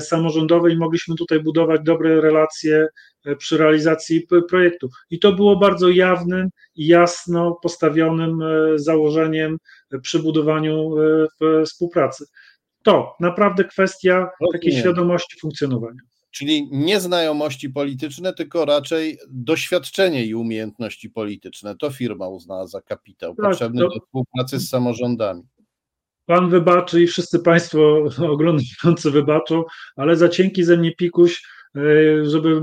samorządowej 0.00 0.74
i 0.74 0.78
mogliśmy 0.78 1.14
tutaj 1.14 1.40
budować 1.40 1.80
dobre 1.84 2.20
relacje 2.20 2.86
e, 3.24 3.36
przy 3.36 3.58
realizacji 3.58 4.26
projektu. 4.48 4.88
I 5.10 5.18
to 5.18 5.32
było 5.32 5.56
bardzo 5.56 5.88
jawnym 5.88 6.48
i 6.76 6.86
jasno 6.86 7.58
postawionym 7.62 8.42
e, 8.42 8.78
założeniem 8.78 9.58
przy 10.02 10.18
budowaniu 10.18 10.90
współpracy. 11.66 12.24
To 12.82 13.16
naprawdę 13.20 13.64
kwestia 13.64 14.30
takiej 14.52 14.72
świadomości 14.72 15.40
funkcjonowania. 15.40 16.00
Czyli 16.30 16.68
nie 16.72 17.00
znajomości 17.00 17.70
polityczne, 17.70 18.32
tylko 18.32 18.64
raczej 18.64 19.18
doświadczenie 19.30 20.26
i 20.26 20.34
umiejętności 20.34 21.10
polityczne. 21.10 21.76
To 21.76 21.90
firma 21.90 22.28
uznała 22.28 22.66
za 22.66 22.80
kapitał 22.80 23.34
tak, 23.34 23.46
potrzebny 23.46 23.80
to... 23.80 23.88
do 23.88 24.00
współpracy 24.00 24.58
z 24.58 24.68
samorządami. 24.68 25.42
Pan 26.26 26.50
wybaczy 26.50 27.02
i 27.02 27.06
wszyscy 27.06 27.38
Państwo 27.38 28.04
oglądający 28.34 29.10
wybaczą, 29.10 29.64
ale 29.96 30.16
za 30.16 30.28
cienki 30.28 30.64
ze 30.64 30.76
mnie 30.76 30.94
pikuś, 30.94 31.42
e, 31.76 31.80
żeby 32.24 32.62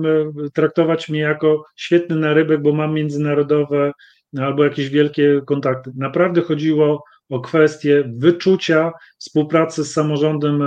traktować 0.53 1.09
mnie 1.09 1.19
jako 1.19 1.65
świetny 1.75 2.15
narybek, 2.15 2.61
bo 2.61 2.73
mam 2.73 2.93
międzynarodowe 2.93 3.91
albo 4.37 4.63
jakieś 4.63 4.89
wielkie 4.89 5.41
kontakty. 5.45 5.91
Naprawdę 5.95 6.41
chodziło 6.41 7.03
o 7.29 7.39
kwestię 7.39 8.13
wyczucia 8.17 8.91
współpracy 9.17 9.85
z 9.85 9.93
samorządem 9.93 10.61
e, 10.61 10.65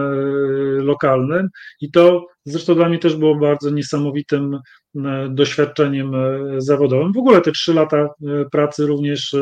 lokalnym 0.83 1.49
i 1.81 1.91
to 1.91 2.27
zresztą 2.45 2.75
dla 2.75 2.89
mnie 2.89 2.99
też 2.99 3.17
było 3.17 3.35
bardzo 3.35 3.71
niesamowitym 3.71 4.55
e, 4.55 5.29
doświadczeniem 5.31 6.13
zawodowym. 6.59 7.13
W 7.13 7.19
ogóle 7.19 7.41
te 7.41 7.53
trzy 7.53 7.75
lata 7.75 8.09
pracy 8.53 8.87
również 8.87 9.37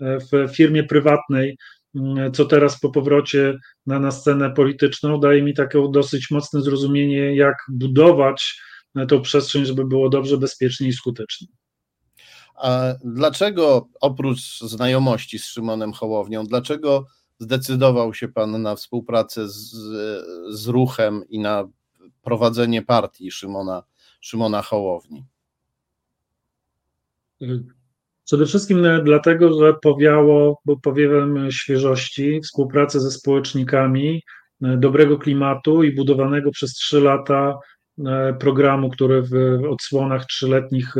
w 0.00 0.56
firmie 0.56 0.84
prywatnej 0.84 1.56
co 2.32 2.44
teraz 2.44 2.80
po 2.80 2.90
powrocie 2.90 3.58
na, 3.86 3.98
na 3.98 4.10
scenę 4.10 4.50
polityczną 4.50 5.20
daje 5.20 5.42
mi 5.42 5.54
takie 5.54 5.88
dosyć 5.90 6.30
mocne 6.30 6.62
zrozumienie, 6.62 7.36
jak 7.36 7.56
budować 7.68 8.60
e, 8.96 9.06
tą 9.06 9.22
przestrzeń, 9.22 9.64
żeby 9.64 9.84
było 9.84 10.08
dobrze, 10.08 10.38
bezpiecznie 10.38 10.88
i 10.88 10.92
skutecznie. 10.92 11.48
A 12.54 12.94
dlaczego 13.04 13.88
oprócz 14.00 14.60
znajomości 14.60 15.38
z 15.38 15.46
Szymonem 15.46 15.92
Hołownią, 15.92 16.44
dlaczego 16.44 17.06
zdecydował 17.38 18.14
się 18.14 18.28
Pan 18.28 18.62
na 18.62 18.76
współpracę 18.76 19.48
z, 19.48 19.70
z 20.50 20.66
ruchem 20.66 21.24
i 21.28 21.38
na 21.38 21.68
prowadzenie 22.22 22.82
partii 22.82 23.30
Szymona, 23.30 23.82
Szymona 24.20 24.62
Hołowni? 24.62 25.24
Przede 28.32 28.46
wszystkim 28.46 28.84
e, 28.84 29.02
dlatego, 29.02 29.58
że 29.58 29.74
powiało 29.82 30.62
powiewem 30.82 31.50
świeżości, 31.50 32.40
współpracy 32.40 33.00
ze 33.00 33.10
społecznikami, 33.10 34.22
e, 34.62 34.76
dobrego 34.76 35.18
klimatu 35.18 35.82
i 35.82 35.94
budowanego 35.94 36.50
przez 36.50 36.74
trzy 36.74 37.00
lata 37.00 37.58
e, 38.06 38.34
programu, 38.40 38.90
który 38.90 39.22
w 39.22 39.34
odsłonach 39.70 40.26
trzyletnich 40.26 40.94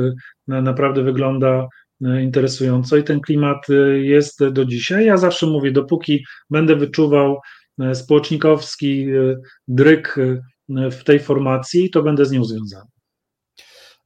naprawdę 0.47 1.03
wygląda 1.03 1.69
interesująco 2.23 2.97
i 2.97 3.05
ten 3.05 3.21
klimat 3.21 3.67
jest 3.95 4.49
do 4.49 4.65
dzisiaj. 4.65 5.07
Ja 5.07 5.17
zawsze 5.17 5.47
mówię, 5.47 5.73
dopóki 5.73 6.25
będę 6.51 6.77
wyczuwał 6.77 7.39
społecznikowski 7.95 9.07
dryk 9.69 10.17
w 10.69 11.05
tej 11.05 11.21
formacji, 11.21 11.91
to 11.91 12.03
będę 12.03 12.27
z 12.27 12.33
nią 12.33 12.45
związany. 12.45 12.91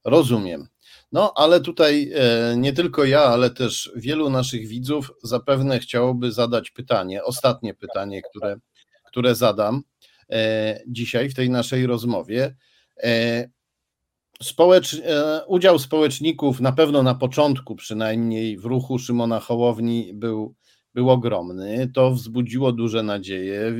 Rozumiem. 0.05 0.67
No, 1.11 1.33
ale 1.35 1.61
tutaj 1.61 2.11
e, 2.15 2.57
nie 2.57 2.73
tylko 2.73 3.05
ja, 3.05 3.21
ale 3.21 3.49
też 3.49 3.91
wielu 3.95 4.29
naszych 4.29 4.67
widzów 4.67 5.11
zapewne 5.23 5.79
chciałoby 5.79 6.31
zadać 6.31 6.71
pytanie, 6.71 7.23
ostatnie 7.23 7.73
pytanie, 7.73 8.21
które, 8.21 8.57
które 9.05 9.35
zadam 9.35 9.81
e, 10.31 10.79
dzisiaj 10.87 11.29
w 11.29 11.35
tej 11.35 11.49
naszej 11.49 11.85
rozmowie. 11.85 12.55
E, 13.03 13.49
społecz, 14.43 15.01
udział 15.47 15.79
społeczników 15.79 16.59
na 16.59 16.71
pewno 16.71 17.03
na 17.03 17.15
początku 17.15 17.75
przynajmniej 17.75 18.57
w 18.57 18.65
ruchu 18.65 18.99
Szymona 18.99 19.39
Hołowni 19.39 20.11
był, 20.13 20.55
był 20.93 21.09
ogromny. 21.09 21.91
To 21.93 22.11
wzbudziło 22.11 22.71
duże 22.71 23.03
nadzieje. 23.03 23.73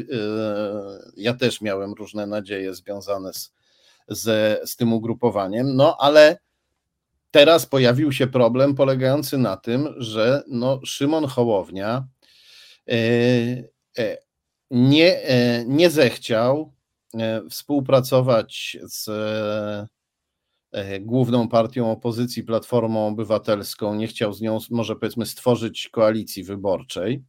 Ja 1.18 1.34
też 1.34 1.62
miałem 1.62 1.94
różne 1.94 2.28
nadzieje 2.28 2.74
związane 2.74 3.34
z, 3.34 3.54
z, 4.08 4.60
z 4.70 4.76
tym 4.76 4.94
ugrupowaniem, 4.94 5.76
no 5.76 5.98
ale 6.00 6.38
teraz 7.38 7.66
pojawił 7.66 8.12
się 8.12 8.28
problem 8.28 8.76
polegający 8.76 9.38
na 9.38 9.58
tym, 9.58 9.94
że 9.98 10.44
no, 10.48 10.80
Szymon 10.86 11.26
Hołownia 11.26 12.08
e, 12.88 12.94
e, 13.98 14.18
nie, 14.72 15.24
e, 15.24 15.66
nie 15.66 15.90
zechciał 15.90 16.74
współpracować 17.50 18.78
z 18.84 19.10
główną 21.02 21.50
partią 21.50 21.92
opozycji, 21.92 22.44
Platformą 22.44 23.08
Obywatelską, 23.08 23.96
nie 23.96 24.08
chciał 24.08 24.34
z 24.34 24.42
nią, 24.42 24.58
może 24.72 24.96
powiedzmy, 24.96 25.26
stworzyć 25.26 25.90
koalicji 25.90 26.44
wyborczej. 26.44 27.24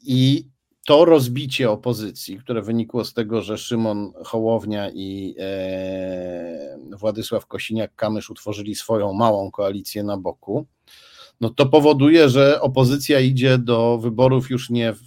I 0.00 0.48
to 0.86 1.04
rozbicie 1.04 1.70
opozycji, 1.70 2.38
które 2.38 2.62
wynikło 2.62 3.04
z 3.04 3.14
tego, 3.14 3.42
że 3.42 3.58
Szymon 3.58 4.12
Hołownia 4.24 4.90
i 4.90 5.34
e, 5.38 6.78
Władysław 6.92 7.46
Kosiniak-Kamysz 7.46 8.30
utworzyli 8.30 8.74
swoją 8.74 9.12
małą 9.12 9.50
koalicję 9.50 10.02
na 10.02 10.16
boku, 10.16 10.66
no 11.40 11.50
to 11.50 11.66
powoduje, 11.66 12.28
że 12.28 12.60
opozycja 12.60 13.20
idzie 13.20 13.58
do 13.58 13.98
wyborów 13.98 14.50
już 14.50 14.70
nie 14.70 14.92
w, 14.92 15.00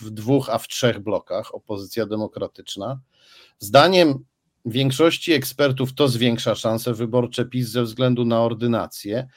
w 0.00 0.10
dwóch, 0.10 0.50
a 0.50 0.58
w 0.58 0.68
trzech 0.68 1.00
blokach, 1.00 1.54
opozycja 1.54 2.06
demokratyczna. 2.06 3.00
Zdaniem 3.58 4.24
większości 4.64 5.32
ekspertów 5.32 5.94
to 5.94 6.08
zwiększa 6.08 6.54
szanse 6.54 6.94
wyborcze 6.94 7.44
PiS 7.44 7.68
ze 7.68 7.82
względu 7.82 8.24
na 8.24 8.42
ordynację, 8.42 9.28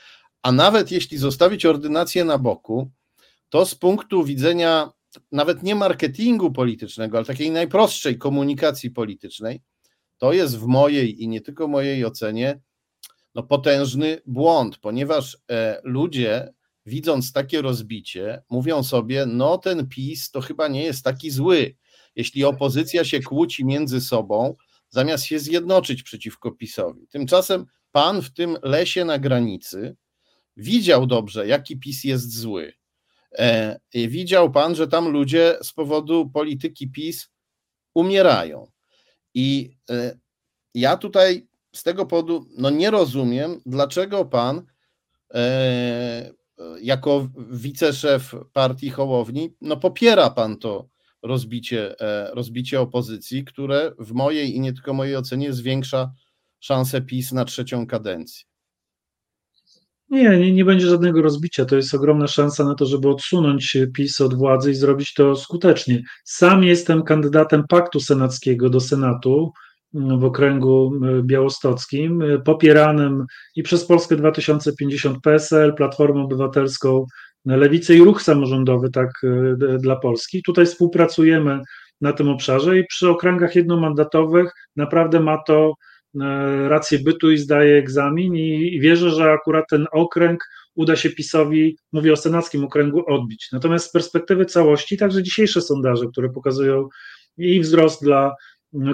a 0.42 0.52
nawet 0.52 0.92
jeśli 0.92 1.18
zostawić 1.18 1.66
ordynację 1.66 2.26
na 2.26 2.38
boku, 2.38 2.92
to 3.50 3.66
z 3.66 3.76
punktu 3.76 4.24
widzenia 4.24 4.92
nawet 5.32 5.64
nie 5.64 5.76
marketingu 5.76 6.52
politycznego, 6.52 7.18
ale 7.18 7.26
takiej 7.26 7.52
najprostszej 7.52 8.18
komunikacji 8.18 8.92
politycznej, 8.92 9.62
to 10.18 10.34
jest 10.34 10.58
w 10.58 10.66
mojej 10.66 11.24
i 11.24 11.28
nie 11.28 11.42
tylko 11.42 11.68
mojej 11.68 12.06
ocenie 12.06 12.62
no 13.36 13.44
potężny 13.44 14.22
błąd, 14.26 14.78
ponieważ 14.78 15.38
e, 15.52 15.82
ludzie 15.84 16.54
widząc 16.86 17.34
takie 17.34 17.62
rozbicie, 17.62 18.44
mówią 18.50 18.84
sobie, 18.84 19.26
no 19.26 19.58
ten 19.58 19.88
PiS 19.88 20.32
to 20.32 20.42
chyba 20.42 20.68
nie 20.68 20.84
jest 20.84 21.04
taki 21.04 21.32
zły. 21.32 21.76
Jeśli 22.16 22.44
opozycja 22.44 23.06
się 23.06 23.22
kłóci 23.22 23.66
między 23.66 24.02
sobą, 24.02 24.56
zamiast 24.90 25.24
się 25.24 25.40
zjednoczyć 25.40 26.04
przeciwko 26.04 26.52
PiSowi. 26.52 27.08
Tymczasem 27.08 27.66
pan 27.92 28.22
w 28.22 28.34
tym 28.34 28.58
lesie 28.64 29.06
na 29.06 29.20
granicy 29.20 29.96
widział 30.58 31.08
dobrze, 31.08 31.48
jaki 31.48 31.80
PiS 31.80 32.04
jest 32.04 32.38
zły. 32.38 32.74
E, 33.40 33.80
widział 33.94 34.52
pan, 34.52 34.76
że 34.76 34.88
tam 34.88 35.10
ludzie 35.10 35.58
z 35.62 35.74
powodu 35.74 36.30
polityki 36.30 36.92
PiS 36.92 37.30
umierają. 37.96 38.72
I 39.34 39.78
e, 39.90 40.18
ja 40.76 40.98
tutaj 40.98 41.48
z 41.76 41.84
tego 41.84 42.06
powodu 42.06 42.46
no 42.58 42.70
nie 42.70 42.92
rozumiem, 42.92 43.62
dlaczego 43.66 44.26
pan 44.26 44.66
e, 45.34 46.32
jako 46.82 47.28
wiceszef 47.38 48.36
partii 48.54 48.90
Hołowni, 48.90 49.56
no 49.62 49.78
popiera 49.78 50.30
pan 50.30 50.58
to 50.58 50.90
rozbicie, 51.24 51.96
rozbicie 52.34 52.82
opozycji, 52.82 53.46
które 53.46 53.92
w 54.00 54.12
mojej 54.12 54.56
i 54.56 54.60
nie 54.60 54.74
tylko 54.74 54.94
mojej 54.94 55.16
ocenie 55.16 55.54
zwiększa 55.54 56.14
szansę 56.60 57.02
PiS 57.02 57.32
na 57.32 57.46
trzecią 57.46 57.88
kadencję. 57.88 58.51
Nie, 60.12 60.40
nie, 60.40 60.52
nie 60.52 60.66
będzie 60.66 60.88
żadnego 60.88 61.22
rozbicia. 61.22 61.66
To 61.66 61.76
jest 61.76 61.94
ogromna 61.94 62.28
szansa 62.28 62.66
na 62.66 62.76
to, 62.76 62.86
żeby 62.86 63.10
odsunąć 63.10 63.78
PiS 63.96 64.22
od 64.22 64.34
władzy 64.34 64.72
i 64.72 64.76
zrobić 64.76 65.14
to 65.14 65.36
skutecznie. 65.36 66.04
Sam 66.24 66.64
jestem 66.64 67.04
kandydatem 67.04 67.64
Paktu 67.70 68.00
Senackiego 68.00 68.70
do 68.70 68.80
Senatu 68.80 69.52
w 69.94 70.24
okręgu 70.24 70.94
e, 71.04 71.24
białostockim, 71.24 72.22
e, 72.22 72.40
popieranym 72.40 73.26
i 73.56 73.64
przez 73.64 73.86
Polskę 73.86 74.16
2050 74.16 75.22
PSL, 75.24 75.74
Platformę 75.76 76.22
Obywatelską, 76.22 77.06
Lewicę 77.46 77.96
i 77.96 78.04
Ruch 78.04 78.22
Samorządowy, 78.22 78.90
tak 78.90 79.10
e, 79.24 79.78
dla 79.78 79.96
Polski. 79.96 80.44
Tutaj 80.44 80.66
współpracujemy 80.66 81.60
na 82.02 82.14
tym 82.14 82.30
obszarze 82.30 82.80
i 82.80 82.86
przy 82.86 83.10
okręgach 83.10 83.56
jednomandatowych 83.56 84.52
naprawdę 84.76 85.20
ma 85.20 85.38
to 85.48 85.74
rację 86.68 87.00
bytu 87.00 87.32
i 87.32 87.38
zdaje 87.38 87.78
egzamin 87.78 88.36
i 88.36 88.80
wierzę, 88.80 89.10
że 89.10 89.32
akurat 89.32 89.66
ten 89.70 89.86
okręg 89.92 90.44
uda 90.76 90.96
się 90.96 91.10
PiSowi, 91.10 91.78
mówię 91.92 92.14
o 92.14 92.18
senackim 92.18 92.64
okręgu, 92.64 93.04
odbić. 93.08 93.50
Natomiast 93.52 93.86
z 93.86 93.92
perspektywy 93.92 94.46
całości, 94.46 94.98
także 94.98 95.24
dzisiejsze 95.24 95.62
sondaże, 95.62 96.06
które 96.12 96.30
pokazują 96.30 96.88
i 97.38 97.60
wzrost 97.60 98.04
dla 98.04 98.36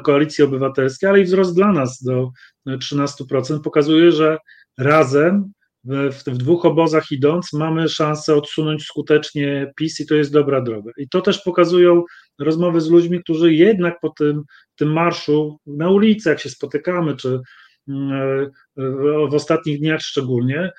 Koalicji 0.03 0.43
Obywatelskiej, 0.43 1.09
ale 1.09 1.19
i 1.19 1.23
wzrost 1.23 1.55
dla 1.55 1.71
nas 1.71 2.03
do 2.03 2.29
13% 2.67 3.61
pokazuje, 3.61 4.11
że 4.11 4.37
razem 4.77 5.51
w, 5.83 6.23
w, 6.27 6.37
dwóch 6.37 6.65
obozach 6.65 7.11
idąc 7.11 7.53
mamy 7.53 7.89
szansę 7.89 8.35
odsunąć 8.35 8.83
skutecznie 8.83 9.71
PiS 9.75 9.99
i 9.99 10.05
to 10.05 10.15
jest 10.15 10.33
dobra 10.33 10.61
droga. 10.61 10.91
I 10.97 11.09
to 11.09 11.21
też 11.21 11.41
pokazują 11.41 12.03
rozmowy 12.39 12.81
z 12.81 12.89
ludźmi, 12.89 13.19
którzy 13.23 13.53
jednak 13.53 13.99
po 14.01 14.09
tym, 14.09 14.43
tym 14.75 14.93
marszu 14.93 15.57
na 15.65 15.89
ulicy, 15.89 16.29
jak 16.29 16.39
się 16.39 16.49
spotykamy, 16.49 17.15
czy 17.15 17.39
mm, 17.87 18.49
w 19.29 19.33
ostatnich 19.33 19.79
dniach 19.79 20.01
szczególnie, 20.01 20.71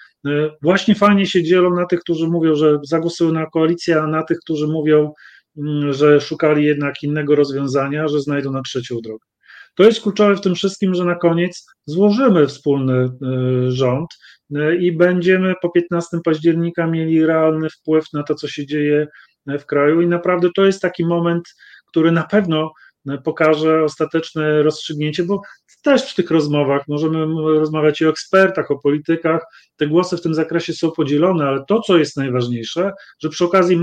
właśnie 0.63 0.95
fajnie 0.95 1.27
się 1.27 1.43
dzielą 1.43 1.75
na 1.75 1.87
tych, 1.87 2.01
którzy 2.01 2.29
mówią, 2.29 2.55
że 2.55 2.79
zagłosują 2.85 3.33
na 3.33 3.47
koalicję, 3.47 4.03
a 4.03 4.07
na 4.07 4.23
tych, 4.23 4.39
którzy 4.39 4.67
mówią, 4.67 5.13
Mm, 5.59 5.93
że 5.93 6.21
szukali 6.21 6.65
jednak 6.65 7.03
innego 7.03 7.35
rozwiązania, 7.35 8.09
że 8.09 8.21
znajdą 8.21 8.53
na 8.53 8.63
trzecią 8.63 8.97
drogę. 9.03 9.25
To 9.75 9.85
jest 9.85 10.01
kluczowe 10.01 10.37
w 10.37 10.41
tym 10.41 10.55
wszystkim, 10.55 10.95
że 10.95 11.05
na 11.05 11.15
koniec 11.15 11.67
złożymy 11.87 12.47
wspólny 12.47 12.95
y, 13.05 13.73
rząd 13.73 14.09
i 14.81 14.93
będziemy 14.93 15.55
po 15.63 15.71
15 15.71 16.19
października 16.25 16.87
mieli 16.87 17.27
realny 17.27 17.71
wpływ 17.71 18.05
na 18.13 18.23
to, 18.23 18.35
co 18.35 18.49
się 18.49 18.67
dzieje 18.67 19.07
w 19.59 19.66
kraju. 19.66 20.01
I 20.01 20.07
naprawdę 20.07 20.49
to 20.57 20.66
jest 20.66 20.83
taki 20.83 21.07
moment, 21.07 21.45
który 21.87 22.12
na 22.12 22.23
pewno 22.23 22.73
pokaże 23.25 23.85
ostateczne 23.85 24.62
rozstrzygnięcie, 24.62 25.25
bo 25.25 25.43
też 25.83 26.12
w 26.12 26.15
tych 26.15 26.31
rozmowach 26.31 26.89
możemy 26.89 27.27
rozmawiać 27.59 28.01
i 28.01 28.07
o 28.07 28.11
ekspertach, 28.11 28.70
o 28.70 28.79
politykach. 28.79 29.43
Te 29.77 29.87
głosy 29.87 30.16
w 30.16 30.20
tym 30.20 30.35
zakresie 30.35 30.73
są 30.73 30.91
podzielone, 30.91 31.45
ale 31.45 31.65
to, 31.69 31.81
co 31.81 31.99
jest 31.99 32.16
najważniejsze, 32.16 32.93
że 33.23 33.29
przy 33.29 33.45
okazji 33.45 33.77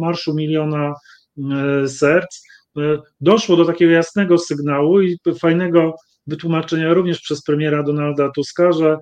marszu 0.00 0.34
miliona 0.34 0.94
e, 1.38 1.88
serc 1.88 2.42
e, 2.76 2.80
doszło 3.20 3.56
do 3.56 3.64
takiego 3.64 3.92
jasnego 3.92 4.38
sygnału 4.38 5.00
i 5.00 5.18
fajnego 5.38 5.94
wytłumaczenia 6.26 6.94
również 6.94 7.20
przez 7.20 7.42
premiera 7.42 7.82
Donalda 7.82 8.30
Tuska, 8.30 8.72
że 8.72 8.98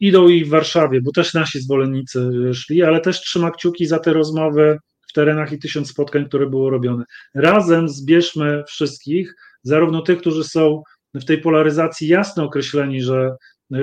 idą 0.00 0.28
i 0.28 0.44
w 0.44 0.48
Warszawie, 0.48 1.00
bo 1.02 1.12
też 1.12 1.34
nasi 1.34 1.60
zwolennicy 1.60 2.30
szli, 2.54 2.82
ale 2.82 3.00
też 3.00 3.20
trzyma 3.20 3.50
kciuki 3.50 3.86
za 3.86 3.98
te 3.98 4.12
rozmowy 4.12 4.78
w 5.12 5.14
terenach 5.14 5.52
i 5.52 5.58
tysiąc 5.58 5.90
spotkań, 5.90 6.24
które 6.24 6.46
było 6.46 6.70
robione. 6.70 7.04
Razem 7.34 7.88
zbierzmy 7.88 8.64
wszystkich, 8.68 9.34
zarówno 9.62 10.02
tych, 10.02 10.18
którzy 10.18 10.44
są 10.44 10.82
w 11.14 11.24
tej 11.24 11.40
polaryzacji 11.40 12.08
jasno 12.08 12.44
określeni, 12.44 13.02
że 13.02 13.36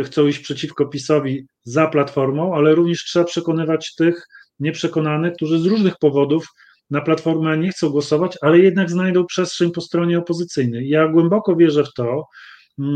chcą 0.04 0.28
iść 0.28 0.40
przeciwko 0.40 0.86
PiSowi 0.86 1.46
za 1.64 1.88
platformą, 1.88 2.56
ale 2.56 2.76
również 2.76 3.04
trzeba 3.04 3.26
przekonywać 3.26 3.96
tych 3.96 4.28
nieprzekonanych, 4.60 5.34
którzy 5.34 5.60
z 5.60 5.66
różnych 5.66 5.98
powodów 5.98 6.48
na 6.90 7.02
platformę 7.02 7.58
nie 7.58 7.72
chcą 7.72 7.90
głosować, 7.90 8.38
ale 8.42 8.60
jednak 8.60 8.90
znajdą 8.90 9.26
przestrzeń 9.26 9.72
po 9.72 9.82
stronie 9.82 10.20
opozycyjnej. 10.20 10.90
Ja 10.90 11.08
głęboko 11.08 11.56
wierzę 11.56 11.84
w 11.84 11.94
to, 11.94 12.26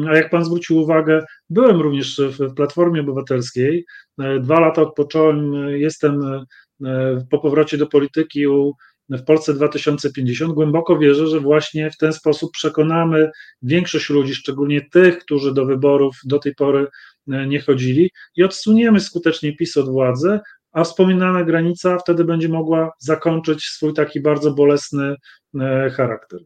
a 0.10 0.16
jak 0.16 0.30
pan 0.30 0.46
zwrócił 0.46 0.78
uwagę, 0.78 1.26
byłem 1.50 1.82
również 1.82 2.22
w 2.40 2.54
Platformie 2.54 3.02
Obywatelskiej. 3.02 3.86
Dwa 4.42 4.60
lata 4.60 4.82
odpocząłem, 4.82 5.54
jestem 5.70 6.46
po 7.30 7.40
powrocie 7.40 7.78
do 7.78 7.88
polityki 7.88 8.48
w 9.10 9.24
Polsce 9.24 9.54
2050, 9.54 10.54
głęboko 10.54 10.98
wierzę, 10.98 11.28
że 11.28 11.40
właśnie 11.40 11.92
w 11.92 11.98
ten 11.98 12.14
sposób 12.14 12.52
przekonamy 12.52 13.32
większość 13.62 14.10
ludzi, 14.10 14.36
szczególnie 14.36 14.82
tych, 14.92 15.20
którzy 15.20 15.54
do 15.54 15.66
wyborów 15.66 16.16
do 16.26 16.40
tej 16.40 16.56
pory 16.56 16.88
e, 17.32 17.48
nie 17.48 17.62
chodzili, 17.62 18.12
i 18.36 18.44
odsuniemy 18.44 19.00
skutecznie 19.00 19.56
PiS 19.56 19.78
od 19.78 19.90
władzy, 19.90 20.40
a 20.72 20.84
wspominana 20.84 21.44
granica 21.44 21.98
wtedy 21.98 22.24
będzie 22.24 22.50
mogła 22.50 22.92
zakończyć 23.00 23.66
swój 23.66 23.94
taki 23.94 24.22
bardzo 24.22 24.52
bolesny 24.52 25.16
e, 25.60 25.90
charakter. 25.90 26.40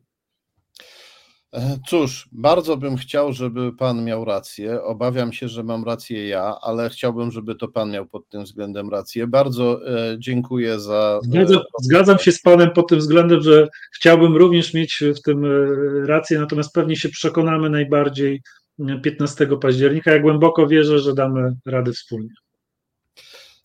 E, 1.53 1.77
cóż, 1.87 2.29
bardzo 2.31 2.77
bym 2.77 2.97
chciał, 2.97 3.33
żeby 3.33 3.73
pan 3.73 4.03
miał 4.03 4.25
rację. 4.25 4.83
Obawiam 4.83 5.33
się, 5.33 5.47
że 5.47 5.63
mam 5.63 5.83
rację 5.83 6.27
ja, 6.27 6.57
ale 6.61 6.89
chciałbym, 6.89 7.31
żeby 7.31 7.55
to 7.55 7.67
pan 7.67 7.91
miał 7.91 8.05
pod 8.05 8.29
tym 8.29 8.43
względem 8.43 8.89
rację. 8.89 9.27
Bardzo 9.27 9.87
e, 9.87 10.15
dziękuję 10.19 10.79
za. 10.79 11.19
E, 11.23 11.27
zgadzam, 11.27 11.61
zgadzam, 11.81 12.19
się 12.19 12.31
z 12.31 12.41
panem 12.41 12.71
pod 12.71 12.89
tym 12.89 12.99
względem, 12.99 13.41
że 13.41 13.67
chciałbym 13.95 14.35
również 14.35 14.73
mieć 14.73 15.03
w 15.17 15.21
tym 15.21 15.45
rację, 16.05 16.39
natomiast 16.39 16.73
pewnie 16.73 16.95
się 16.95 17.09
przekonamy 17.09 17.69
najbardziej 17.69 18.41
15 19.03 19.47
października. 19.61 20.11
Ja 20.11 20.19
głęboko 20.19 20.67
wierzę, 20.67 20.99
że 20.99 21.13
damy 21.13 21.55
radę 21.65 21.91
wspólnie. 21.93 22.29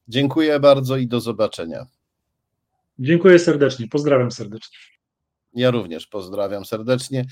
Dziękuję 0.09 0.61
bardzo 0.61 0.97
i 0.97 1.07
do 1.07 1.21
zobaczenia. 1.21 1.87
Dziękuję 2.99 3.39
serdecznie. 3.39 3.89
Pozdrawiam 3.89 4.31
serdecznie. 4.31 4.79
Ja 5.55 5.71
również 5.71 6.07
pozdrawiam 6.07 6.65
serdecznie. 6.65 7.25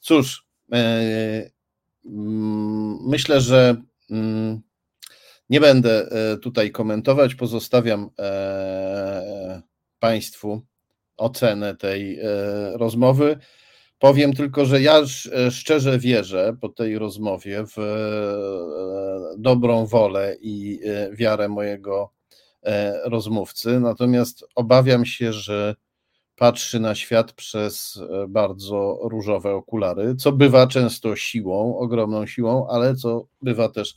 Cóż, 0.00 0.46
e, 0.72 1.50
mm, 2.04 2.98
myślę, 3.06 3.40
że 3.40 3.82
mm, 4.10 4.60
nie 5.50 5.60
będę 5.60 6.10
e, 6.10 6.36
tutaj 6.36 6.70
komentować. 6.70 7.34
Pozostawiam 7.34 8.10
e, 8.18 9.62
Państwu 9.98 10.62
ocenę 11.16 11.76
tej 11.76 12.18
rozmowy. 12.74 13.38
Powiem 13.98 14.32
tylko, 14.32 14.64
że 14.64 14.80
ja 14.82 15.00
szczerze 15.50 15.98
wierzę 15.98 16.56
po 16.60 16.68
tej 16.68 16.98
rozmowie 16.98 17.64
w 17.76 17.78
dobrą 19.38 19.86
wolę 19.86 20.36
i 20.40 20.80
wiarę 21.12 21.48
mojego 21.48 22.12
rozmówcy, 23.04 23.80
natomiast 23.80 24.44
obawiam 24.54 25.04
się, 25.04 25.32
że 25.32 25.74
patrzy 26.38 26.80
na 26.80 26.94
świat 26.94 27.32
przez 27.32 27.96
e, 27.96 28.28
bardzo 28.28 28.98
różowe 29.02 29.54
okulary, 29.54 30.16
co 30.16 30.32
bywa 30.32 30.66
często 30.66 31.16
siłą, 31.16 31.78
ogromną 31.78 32.26
siłą, 32.26 32.66
ale 32.70 32.96
co 32.96 33.26
bywa 33.42 33.68
też 33.68 33.96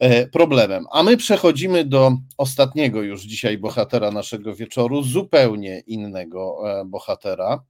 e, 0.00 0.26
problemem. 0.26 0.84
A 0.92 1.02
my 1.02 1.16
przechodzimy 1.16 1.84
do 1.84 2.12
ostatniego 2.38 3.02
już 3.02 3.22
dzisiaj 3.22 3.58
bohatera 3.58 4.10
naszego 4.10 4.54
wieczoru, 4.54 5.02
zupełnie 5.02 5.82
innego 5.86 6.58
e, 6.80 6.84
bohatera. 6.84 7.64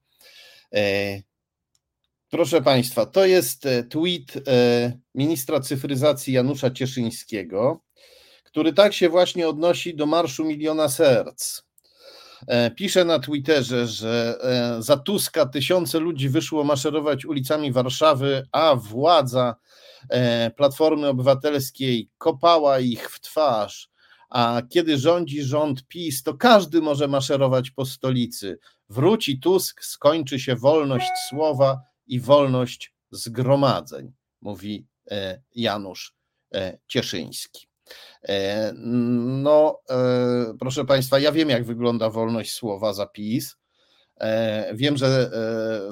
Proszę 2.31 2.63
Państwa, 2.63 3.07
to 3.07 3.27
jest 3.27 3.69
tweet 3.91 4.33
ministra 5.15 5.61
cyfryzacji 5.61 6.35
Janusza 6.35 6.71
Cieszyńskiego, 6.71 7.81
który 8.45 8.73
tak 8.73 8.93
się 8.93 9.09
właśnie 9.09 9.49
odnosi 9.49 9.97
do 9.97 10.07
Marszu 10.07 10.45
Miliona 10.45 10.89
Serc. 10.89 11.63
E, 12.47 12.71
pisze 12.71 13.05
na 13.05 13.19
Twitterze, 13.19 13.87
że 13.87 14.39
e, 14.43 14.83
za 14.83 14.97
Tuska 14.97 15.47
tysiące 15.47 15.99
ludzi 15.99 16.29
wyszło 16.29 16.65
maszerować 16.65 17.25
ulicami 17.25 17.73
Warszawy, 17.73 18.47
a 18.53 18.75
władza 18.77 19.57
e, 20.09 20.51
Platformy 20.51 21.09
Obywatelskiej 21.09 22.11
kopała 22.19 22.81
ich 22.81 23.11
w 23.11 23.21
twarz. 23.21 23.91
A 24.31 24.63
kiedy 24.69 24.99
rządzi 24.99 25.43
rząd 25.43 25.87
PiS, 25.89 26.23
to 26.23 26.35
każdy 26.35 26.81
może 26.81 27.09
maszerować 27.09 27.71
po 27.71 27.87
stolicy. 27.87 28.59
Wróci 28.89 29.41
Tusk, 29.41 29.85
skończy 29.85 30.39
się 30.39 30.57
wolność 30.57 31.11
słowa 31.29 31.81
i 32.07 32.21
wolność 32.21 32.95
zgromadzeń, 33.11 34.13
mówi 34.41 34.87
Janusz 35.55 36.15
Cieszyński. 36.87 37.74
E, 38.23 38.73
no, 39.43 39.81
e, 39.91 40.55
proszę 40.59 40.85
Państwa, 40.85 41.19
ja 41.19 41.33
wiem, 41.33 41.51
jak 41.51 41.65
wygląda 41.65 42.11
wolność 42.11 42.53
słowa 42.53 42.93
za 42.93 43.07
PiS. 43.07 43.57
E, 44.21 44.75
wiem, 44.75 44.97
że 44.97 45.31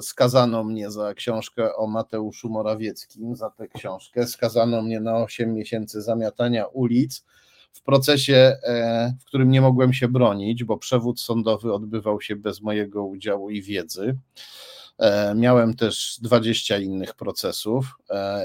skazano 0.01 0.63
mnie 0.63 0.91
za 0.91 1.13
książkę 1.13 1.75
o 1.75 1.87
Mateuszu 1.87 2.49
Morawieckim, 2.49 3.35
za 3.35 3.49
tę 3.49 3.67
książkę. 3.67 4.27
Skazano 4.27 4.81
mnie 4.81 4.99
na 4.99 5.17
8 5.17 5.53
miesięcy 5.53 6.01
zamiatania 6.01 6.65
ulic 6.65 7.25
w 7.73 7.81
procesie, 7.81 8.57
w 9.21 9.25
którym 9.25 9.51
nie 9.51 9.61
mogłem 9.61 9.93
się 9.93 10.07
bronić, 10.07 10.63
bo 10.63 10.77
przewód 10.77 11.21
sądowy 11.21 11.73
odbywał 11.73 12.21
się 12.21 12.35
bez 12.35 12.61
mojego 12.61 13.05
udziału 13.05 13.49
i 13.49 13.61
wiedzy. 13.61 14.17
E, 14.97 15.35
miałem 15.35 15.73
też 15.73 16.17
20 16.21 16.77
innych 16.77 17.15
procesów, 17.15 17.85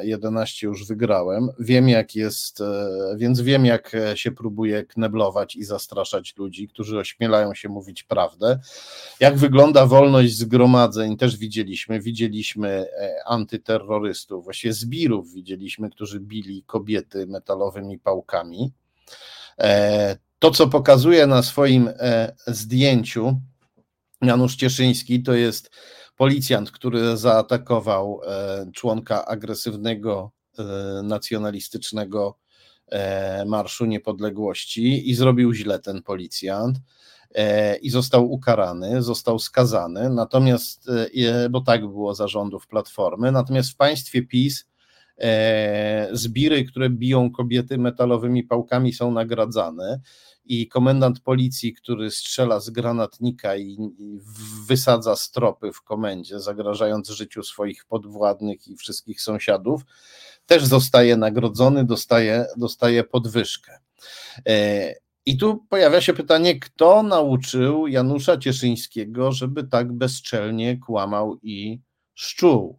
11 0.02 0.66
e, 0.66 0.68
już 0.68 0.86
wygrałem. 0.86 1.48
Wiem, 1.58 1.88
jak 1.88 2.14
jest, 2.14 2.60
e, 2.60 2.88
więc 3.16 3.40
wiem, 3.40 3.66
jak 3.66 3.96
się 4.14 4.32
próbuje 4.32 4.84
kneblować 4.84 5.56
i 5.56 5.64
zastraszać 5.64 6.36
ludzi, 6.36 6.68
którzy 6.68 6.98
ośmielają 6.98 7.54
się 7.54 7.68
mówić 7.68 8.02
prawdę. 8.02 8.58
Jak 9.20 9.36
wygląda 9.36 9.86
wolność 9.86 10.36
zgromadzeń, 10.36 11.16
też 11.16 11.36
widzieliśmy. 11.36 12.00
Widzieliśmy 12.00 12.86
antyterrorystów, 13.26 14.44
właściwie 14.44 14.72
zbirów 14.72 15.32
widzieliśmy, 15.32 15.90
którzy 15.90 16.20
bili 16.20 16.62
kobiety 16.66 17.26
metalowymi 17.26 17.98
pałkami. 17.98 18.72
To, 20.38 20.50
co 20.50 20.68
pokazuje 20.68 21.26
na 21.26 21.42
swoim 21.42 21.90
zdjęciu 22.46 23.40
Janusz 24.22 24.56
Cieszyński, 24.56 25.22
to 25.22 25.34
jest 25.34 25.70
policjant, 26.18 26.70
który 26.70 27.16
zaatakował 27.16 28.20
e, 28.26 28.66
członka 28.74 29.26
agresywnego 29.26 30.30
e, 30.58 30.62
nacjonalistycznego 31.02 32.38
e, 32.88 33.44
Marszu 33.44 33.86
Niepodległości 33.86 35.10
i 35.10 35.14
zrobił 35.14 35.54
źle 35.54 35.78
ten 35.78 36.02
policjant 36.02 36.78
i 37.82 37.90
został 37.90 38.32
ukarany, 38.32 39.02
został 39.02 39.38
skazany, 39.38 40.10
natomiast, 40.10 40.90
bo 41.50 41.60
tak 41.60 41.80
było 41.80 42.14
zarządów 42.14 42.66
Platformy, 42.66 43.32
natomiast 43.32 43.70
w 43.70 43.76
państwie 43.76 44.22
PiS 44.22 44.66
zbiry, 46.12 46.64
które 46.64 46.90
biją 46.90 47.30
kobiety 47.30 47.78
metalowymi 47.78 48.44
pałkami 48.44 48.92
są 48.92 49.12
nagradzane 49.12 50.00
i 50.48 50.68
komendant 50.68 51.20
policji, 51.20 51.74
który 51.74 52.10
strzela 52.10 52.60
z 52.60 52.70
granatnika 52.70 53.56
i, 53.56 53.76
wysadza 54.66 55.16
stropy 55.16 55.72
w 55.72 55.82
komendzie, 55.82 56.40
zagrażając 56.40 57.08
życiu 57.08 57.42
swoich 57.42 57.84
podwładnych 57.84 58.68
i 58.68 58.76
wszystkich 58.76 59.22
sąsiadów, 59.22 59.82
też 60.46 60.64
zostaje 60.64 61.16
nagrodzony, 61.16 61.84
dostaje, 61.84 62.46
dostaje 62.56 63.04
podwyżkę. 63.04 63.78
E, 64.48 64.94
I 65.26 65.36
tu 65.36 65.66
pojawia 65.68 66.00
się 66.00 66.14
pytanie, 66.14 66.60
kto 66.60 67.02
nauczył 67.02 67.86
Janusza 67.86 68.38
Cieszyńskiego, 68.38 69.32
żeby 69.32 69.64
tak 69.64 69.92
bezczelnie 69.92 70.78
kłamał 70.78 71.38
i 71.42 71.80
szczuł. 72.14 72.78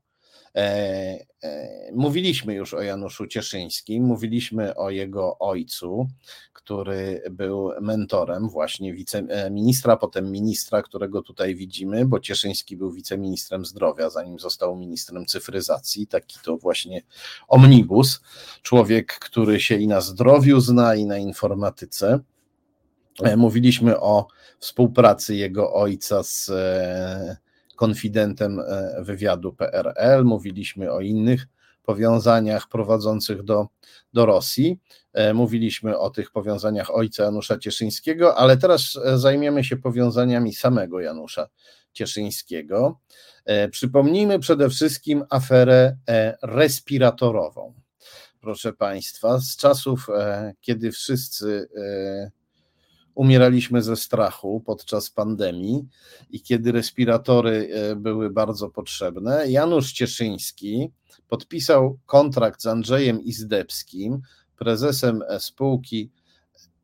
E, 0.55 1.25
e, 1.43 1.91
mówiliśmy 1.93 2.53
już 2.53 2.73
o 2.73 2.81
Januszu 2.81 3.27
Cieszyńskim, 3.27 4.03
mówiliśmy 4.03 4.75
o 4.75 4.89
jego 4.89 5.37
ojcu, 5.39 6.07
który 6.53 7.23
był 7.31 7.71
mentorem 7.81 8.49
właśnie 8.49 8.93
wiceministra, 8.93 9.97
potem 9.97 10.31
ministra, 10.31 10.81
którego 10.81 11.21
tutaj 11.21 11.55
widzimy, 11.55 12.05
bo 12.05 12.19
Cieszyński 12.19 12.77
był 12.77 12.91
wiceministrem 12.91 13.65
zdrowia, 13.65 14.09
zanim 14.09 14.39
został 14.39 14.75
ministrem 14.75 15.25
cyfryzacji. 15.25 16.07
Taki 16.07 16.37
to 16.43 16.57
właśnie 16.57 17.01
omnibus, 17.47 18.21
człowiek, 18.61 19.19
który 19.19 19.59
się 19.59 19.75
i 19.75 19.87
na 19.87 20.01
zdrowiu 20.01 20.59
zna, 20.59 20.95
i 20.95 21.05
na 21.05 21.17
informatyce. 21.17 22.19
E, 23.23 23.37
mówiliśmy 23.37 23.99
o 23.99 24.27
współpracy 24.59 25.35
jego 25.35 25.73
ojca 25.73 26.23
z 26.23 26.51
konfidentem 27.79 28.59
e, 28.59 29.03
wywiadu 29.03 29.53
PRL, 29.53 30.25
mówiliśmy 30.25 30.91
o 30.91 31.01
innych 31.01 31.47
powiązaniach 31.83 32.69
prowadzących 32.69 33.43
do, 33.43 33.67
do 34.13 34.25
Rosji. 34.25 34.79
E, 35.13 35.33
mówiliśmy 35.33 35.97
o 35.97 36.09
tych 36.09 36.31
powiązaniach 36.31 36.95
ojca 36.95 37.23
Janusza 37.23 37.57
Cieszyńskiego, 37.57 38.35
ale 38.35 38.57
teraz 38.57 38.99
e, 39.05 39.17
zajmiemy 39.17 39.63
się 39.63 39.77
powiązaniami 39.77 40.53
samego 40.53 40.99
Janusza 40.99 41.47
Cieszyńskiego. 41.93 42.99
Przypomnijmy 43.71 44.39
przede 44.39 44.69
wszystkim 44.69 45.23
aferę 45.29 45.97
respiratorową. 46.41 47.73
Proszę 48.41 48.73
Państwa, 48.73 49.39
z 49.39 49.57
czasów, 49.57 50.07
kiedy 50.61 50.91
wszyscy 50.91 51.69
umieraliśmy 53.19 53.81
ze 53.81 53.95
strachu 53.95 54.63
podczas 54.65 55.09
pandemii 55.09 55.87
i 56.29 56.41
kiedy 56.41 56.71
respiratory 56.71 57.69
e, 57.73 57.95
były 57.95 58.29
bardzo 58.29 58.69
potrzebne, 58.69 59.51
Janusz 59.51 59.93
Cieszyński 59.93 60.91
podpisał 61.27 61.99
kontrakt 62.05 62.61
z 62.61 62.65
Andrzejem 62.65 63.23
Izdebskim, 63.23 64.21
prezesem 64.57 65.21
e, 65.29 65.39
spółki 65.39 66.11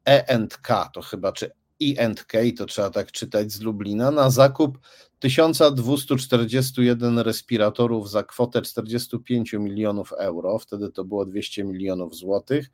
E&K, 0.05 0.89
to 0.93 1.01
chyba, 1.01 1.31
czy 1.31 1.51
E&K, 1.81 2.37
to 2.57 2.65
trzeba 2.65 2.89
tak 2.89 3.11
czytać 3.11 3.51
z 3.51 3.61
Lublina, 3.61 4.11
na 4.11 4.29
zakup 4.29 4.79
1241 5.19 7.19
respiratorów 7.19 8.11
za 8.11 8.23
kwotę 8.23 8.61
45 8.61 9.53
milionów 9.53 10.13
euro, 10.13 10.59
wtedy 10.59 10.91
to 10.91 11.03
było 11.03 11.25
200 11.25 11.63
milionów 11.63 12.15
złotych 12.15 12.69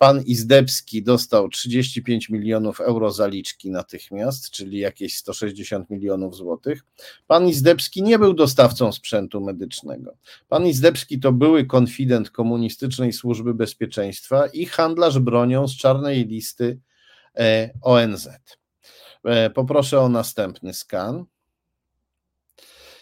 Pan 0.00 0.22
Izdebski 0.22 1.02
dostał 1.02 1.48
35 1.48 2.28
milionów 2.28 2.80
euro 2.80 3.12
zaliczki 3.12 3.70
natychmiast, 3.70 4.50
czyli 4.50 4.78
jakieś 4.78 5.16
160 5.16 5.90
milionów 5.90 6.36
złotych. 6.36 6.84
Pan 7.26 7.48
Izdebski 7.48 8.02
nie 8.02 8.18
był 8.18 8.34
dostawcą 8.34 8.92
sprzętu 8.92 9.40
medycznego. 9.40 10.16
Pan 10.48 10.66
Izdebski 10.66 11.20
to 11.20 11.32
były 11.32 11.66
konfident 11.66 12.30
komunistycznej 12.30 13.12
służby 13.12 13.54
bezpieczeństwa 13.54 14.46
i 14.46 14.66
handlarz 14.66 15.18
bronią 15.18 15.68
z 15.68 15.76
czarnej 15.76 16.26
listy 16.26 16.80
e, 17.38 17.70
ONZ. 17.82 18.28
E, 19.24 19.50
poproszę 19.50 20.00
o 20.00 20.08
następny 20.08 20.74
skan. 20.74 21.24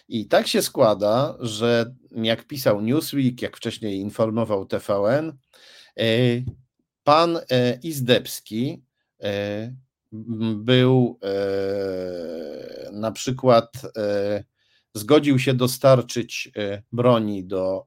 I 0.08 0.26
tak 0.26 0.46
się 0.46 0.62
składa, 0.62 1.36
że 1.40 1.94
jak 2.10 2.46
pisał 2.46 2.80
Newsweek, 2.80 3.42
jak 3.42 3.56
wcześniej 3.56 3.98
informował 3.98 4.66
TVN, 4.66 5.32
e, 5.96 6.04
Pan 7.08 7.36
e, 7.36 7.78
Izdebski 7.82 8.82
e, 9.22 9.72
był 10.56 11.18
e, 11.22 12.90
na 12.92 13.12
przykład 13.12 13.72
zgodził 14.94 15.38
się 15.38 15.54
dostarczyć 15.54 16.50
broni 16.92 17.44
do 17.44 17.86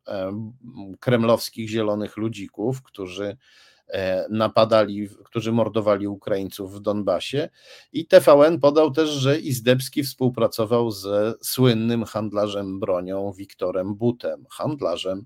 kremlowskich 1.00 1.70
zielonych 1.70 2.18
ludzików, 2.18 2.82
którzy 2.84 3.38
napadali, 4.30 5.10
którzy 5.26 5.52
mordowali 5.52 6.08
Ukraińców 6.08 6.76
w 6.76 6.80
Donbasie. 6.80 7.50
I 7.94 8.08
TVN 8.08 8.60
podał 8.60 8.92
też, 8.92 9.10
że 9.10 9.40
Izdebski 9.40 10.04
współpracował 10.04 10.92
ze 10.92 11.34
słynnym 11.42 12.06
handlarzem 12.06 12.80
bronią 12.80 13.34
Wiktorem 13.34 13.96
Butem, 13.96 14.46
handlarzem 14.50 15.26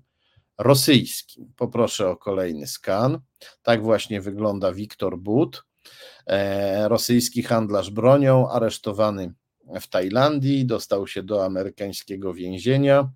rosyjskim. 0.58 1.52
Poproszę 1.56 2.08
o 2.08 2.16
kolejny 2.16 2.66
skan. 2.66 3.20
Tak 3.62 3.82
właśnie 3.82 4.20
wygląda 4.20 4.72
Wiktor 4.72 5.18
But, 5.18 5.64
e, 6.26 6.88
rosyjski 6.88 7.42
handlarz 7.42 7.90
bronią, 7.90 8.48
aresztowany 8.50 9.34
w 9.80 9.86
Tajlandii, 9.86 10.66
dostał 10.66 11.06
się 11.06 11.22
do 11.22 11.44
amerykańskiego 11.44 12.34
więzienia. 12.34 13.10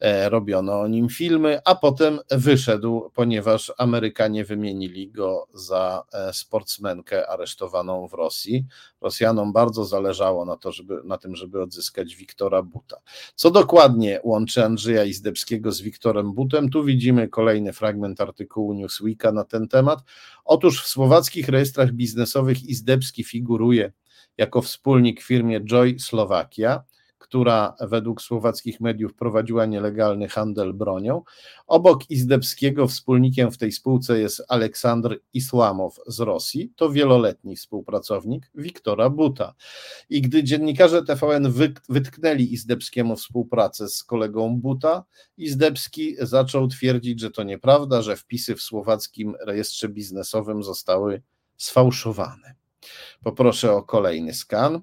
E, 0.00 0.28
robiono 0.28 0.80
o 0.80 0.88
nim 0.88 1.08
filmy, 1.08 1.58
a 1.64 1.74
potem 1.74 2.18
wyszedł, 2.30 3.10
ponieważ 3.14 3.72
Amerykanie 3.78 4.44
wymienili 4.44 5.10
go 5.10 5.48
za 5.54 6.02
e, 6.12 6.32
sportsmenkę 6.32 7.28
aresztowaną 7.28 8.08
w 8.08 8.12
Rosji. 8.12 8.66
Rosjanom 9.00 9.52
bardzo 9.52 9.84
zależało 9.84 10.44
na, 10.44 10.56
to, 10.56 10.72
żeby, 10.72 11.00
na 11.04 11.18
tym, 11.18 11.36
żeby 11.36 11.62
odzyskać 11.62 12.16
Wiktora 12.16 12.62
Buta. 12.62 12.96
Co 13.34 13.50
dokładnie 13.50 14.20
łączy 14.24 14.64
Andrzeja 14.64 15.04
Izdebskiego 15.04 15.72
z 15.72 15.80
Wiktorem 15.80 16.32
Butem? 16.32 16.70
Tu 16.70 16.84
widzimy 16.84 17.28
kolejny 17.28 17.72
fragment 17.72 18.20
artykułu 18.20 18.74
Newsweeka 18.74 19.32
na 19.32 19.44
ten 19.44 19.68
temat. 19.68 19.98
Otóż 20.44 20.82
w 20.82 20.88
słowackich 20.88 21.48
rejestrach 21.48 21.92
biznesowych 21.92 22.62
Izdebski 22.62 23.24
figuruje 23.24 23.92
jako 24.38 24.62
wspólnik 24.62 25.22
w 25.22 25.26
firmie 25.26 25.60
Joy 25.60 25.96
Slovakia 25.98 26.84
która 27.24 27.76
według 27.80 28.22
słowackich 28.22 28.80
mediów 28.80 29.14
prowadziła 29.14 29.66
nielegalny 29.66 30.28
handel 30.28 30.74
bronią. 30.74 31.22
Obok 31.66 32.10
Izdebskiego 32.10 32.86
wspólnikiem 32.88 33.50
w 33.50 33.58
tej 33.58 33.72
spółce 33.72 34.20
jest 34.20 34.42
Aleksandr 34.48 35.20
Isłamow 35.32 36.00
z 36.06 36.20
Rosji, 36.20 36.72
to 36.76 36.90
wieloletni 36.90 37.56
współpracownik 37.56 38.50
Wiktora 38.54 39.10
Buta. 39.10 39.54
I 40.10 40.22
gdy 40.22 40.44
dziennikarze 40.44 41.04
TVN 41.04 41.52
wytknęli 41.88 42.52
Izdebskiemu 42.52 43.16
współpracę 43.16 43.88
z 43.88 44.04
kolegą 44.04 44.60
Buta, 44.60 45.04
Izdebski 45.36 46.16
zaczął 46.18 46.68
twierdzić, 46.68 47.20
że 47.20 47.30
to 47.30 47.42
nieprawda, 47.42 48.02
że 48.02 48.16
wpisy 48.16 48.54
w 48.54 48.62
słowackim 48.62 49.34
rejestrze 49.46 49.88
biznesowym 49.88 50.62
zostały 50.62 51.22
sfałszowane. 51.56 52.54
Poproszę 53.22 53.72
o 53.72 53.82
kolejny 53.82 54.34
skan. 54.34 54.80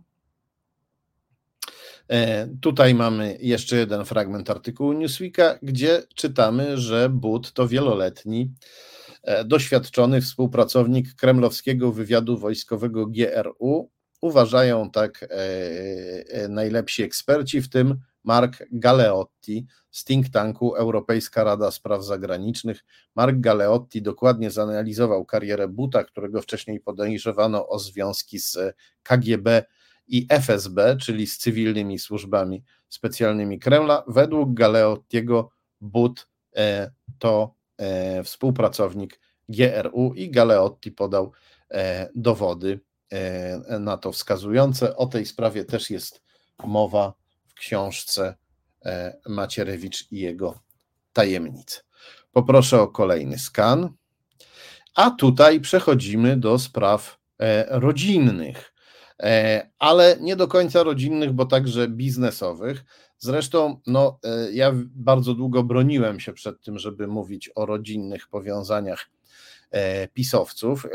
E, 2.12 2.48
tutaj 2.62 2.96
mamy 2.96 3.38
jeszcze 3.42 3.76
jeden 3.76 4.06
fragment 4.06 4.50
artykułu 4.50 4.94
Newsweeka, 4.94 5.60
gdzie 5.62 6.04
czytamy, 6.16 6.78
że 6.78 7.10
But 7.10 7.54
to 7.54 7.68
wieloletni, 7.68 8.54
e, 9.24 9.46
doświadczony 9.46 10.22
współpracownik 10.22 11.16
kremlowskiego 11.16 11.92
wywiadu 11.92 12.38
wojskowego 12.38 13.08
GRU. 13.08 13.90
Uważają 14.22 14.92
tak 14.92 15.26
e, 15.30 16.48
najlepsi 16.48 17.04
eksperci, 17.04 17.62
w 17.62 17.70
tym 17.70 18.00
Mark 18.24 18.64
Galeotti 18.72 19.68
z 19.92 20.06
think 20.06 20.30
tanku 20.30 20.76
Europejska 20.76 21.44
Rada 21.44 21.72
Spraw 21.72 22.04
Zagranicznych. 22.04 22.86
Mark 23.16 23.36
Galeotti 23.40 24.02
dokładnie 24.02 24.52
zanalizował 24.52 25.26
karierę 25.26 25.68
Buta, 25.68 26.04
którego 26.04 26.42
wcześniej 26.42 26.80
podejrzewano 26.80 27.68
o 27.68 27.80
związki 27.80 28.40
z 28.40 28.58
KGB 29.04 29.64
i 30.12 30.28
FSB, 30.30 30.98
czyli 30.98 31.28
z 31.28 31.38
cywilnymi 31.38 32.00
służbami 32.00 32.64
specjalnymi 32.90 33.60
Kremla. 33.60 34.04
Według 34.08 34.54
Galeottiego 34.54 35.50
But 35.82 36.28
e, 36.56 36.92
to 37.20 37.56
e, 37.78 38.24
współpracownik 38.24 39.20
GRU 39.50 40.14
i 40.14 40.32
Galeotti 40.32 40.92
podał 40.92 41.32
e, 41.72 42.10
dowody 42.16 42.80
na 43.80 43.98
to 43.98 44.12
wskazujące. 44.12 44.96
O 44.96 45.06
tej 45.06 45.26
sprawie 45.26 45.66
też 45.66 45.90
jest 45.90 46.22
mowa 46.66 47.14
w 47.48 47.54
książce 47.54 48.36
Macierewicz 49.30 50.12
i 50.12 50.20
jego 50.20 50.60
tajemnice. 51.14 51.82
Poproszę 52.32 52.82
o 52.82 52.88
kolejny 52.88 53.40
skan. 53.40 53.90
A 54.96 55.12
tutaj 55.12 55.60
przechodzimy 55.60 56.38
do 56.38 56.60
spraw 56.60 57.20
rodzinnych. 57.68 58.71
E, 59.22 59.70
ale 59.80 60.18
nie 60.22 60.36
do 60.36 60.48
końca 60.48 60.84
rodzinnych, 60.84 61.32
bo 61.32 61.46
także 61.46 61.88
biznesowych. 61.88 62.86
Zresztą, 63.18 63.80
no, 63.88 64.20
e, 64.24 64.52
ja 64.52 64.72
bardzo 64.96 65.34
długo 65.34 65.64
broniłem 65.64 66.20
się 66.20 66.34
przed 66.34 66.62
tym, 66.62 66.80
żeby 66.80 67.08
mówić 67.08 67.50
o 67.56 67.66
rodzinnych 67.66 68.28
powiązaniach 68.28 69.10
e, 69.72 70.08
pisowców, 70.08 70.88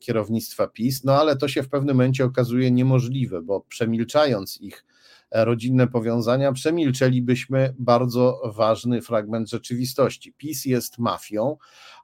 kierownictwa 0.00 0.68
PiS, 0.68 1.04
no 1.04 1.20
ale 1.20 1.36
to 1.36 1.48
się 1.48 1.62
w 1.62 1.68
pewnym 1.68 1.96
momencie 1.96 2.24
okazuje 2.24 2.70
niemożliwe, 2.70 3.42
bo 3.42 3.60
przemilczając 3.60 4.60
ich 4.60 4.84
rodzinne 5.30 5.88
powiązania, 5.88 6.52
przemilczelibyśmy 6.52 7.74
bardzo 7.78 8.40
ważny 8.54 9.02
fragment 9.02 9.50
rzeczywistości. 9.50 10.32
PiS 10.32 10.64
jest 10.64 10.98
mafią, 10.98 11.56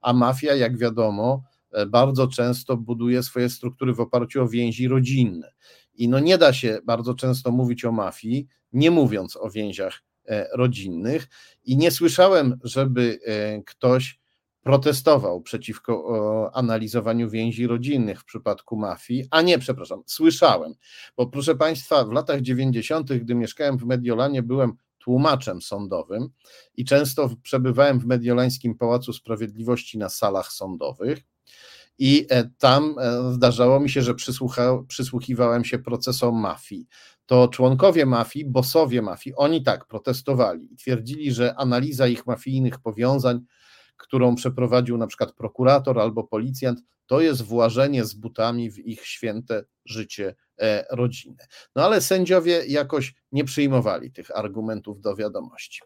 a 0.02 0.12
mafia, 0.12 0.54
jak 0.54 0.78
wiadomo, 0.78 1.42
bardzo 1.86 2.28
często 2.28 2.76
buduje 2.76 3.22
swoje 3.22 3.48
struktury 3.48 3.94
w 3.94 4.00
oparciu 4.00 4.42
o 4.42 4.48
więzi 4.48 4.88
rodzinne. 4.88 5.52
I 5.94 6.08
no 6.08 6.18
nie 6.18 6.38
da 6.38 6.52
się 6.52 6.78
bardzo 6.84 7.14
często 7.14 7.50
mówić 7.50 7.84
o 7.84 7.92
mafii, 7.92 8.46
nie 8.72 8.90
mówiąc 8.90 9.36
o 9.36 9.50
więziach 9.50 10.02
e, 10.28 10.48
rodzinnych. 10.56 11.28
I 11.64 11.76
nie 11.76 11.90
słyszałem, 11.90 12.58
żeby 12.64 13.18
e, 13.26 13.62
ktoś 13.62 14.18
protestował 14.62 15.40
przeciwko 15.40 16.50
analizowaniu 16.54 17.30
więzi 17.30 17.66
rodzinnych 17.66 18.20
w 18.20 18.24
przypadku 18.24 18.76
mafii, 18.76 19.24
a 19.30 19.42
nie, 19.42 19.58
przepraszam, 19.58 20.02
słyszałem, 20.06 20.74
bo 21.16 21.26
proszę 21.26 21.54
Państwa, 21.54 22.04
w 22.04 22.12
latach 22.12 22.40
90., 22.40 23.12
gdy 23.12 23.34
mieszkałem 23.34 23.78
w 23.78 23.84
Mediolanie, 23.84 24.42
byłem 24.42 24.72
tłumaczem 24.98 25.62
sądowym 25.62 26.28
i 26.76 26.84
często 26.84 27.30
przebywałem 27.42 28.00
w 28.00 28.06
Mediolańskim 28.06 28.74
Pałacu 28.74 29.12
Sprawiedliwości 29.12 29.98
na 29.98 30.08
salach 30.08 30.52
sądowych 30.52 31.18
i 31.98 32.26
e, 32.30 32.50
tam 32.58 32.94
e, 32.98 33.32
zdarzało 33.32 33.80
mi 33.80 33.90
się, 33.90 34.02
że 34.02 34.14
przysłuchiwałem 34.88 35.64
się 35.64 35.78
procesom 35.78 36.40
mafii. 36.40 36.86
To 37.26 37.48
członkowie 37.48 38.06
mafii, 38.06 38.44
bosowie 38.44 39.02
mafii, 39.02 39.36
oni 39.36 39.62
tak 39.62 39.86
protestowali 39.86 40.72
i 40.72 40.76
twierdzili, 40.76 41.32
że 41.32 41.54
analiza 41.54 42.06
ich 42.06 42.26
mafijnych 42.26 42.78
powiązań, 42.78 43.40
którą 43.96 44.34
przeprowadził 44.34 44.98
na 44.98 45.06
przykład 45.06 45.32
prokurator 45.32 46.00
albo 46.00 46.24
policjant, 46.24 46.80
to 47.06 47.20
jest 47.20 47.42
włażenie 47.42 48.04
z 48.04 48.14
butami 48.14 48.70
w 48.70 48.78
ich 48.78 49.06
święte 49.06 49.64
życie 49.84 50.34
e, 50.58 50.84
rodzinne. 50.90 51.46
No 51.76 51.84
ale 51.84 52.00
sędziowie 52.00 52.66
jakoś 52.66 53.14
nie 53.32 53.44
przyjmowali 53.44 54.12
tych 54.12 54.36
argumentów 54.36 55.00
do 55.00 55.16
wiadomości. 55.16 55.80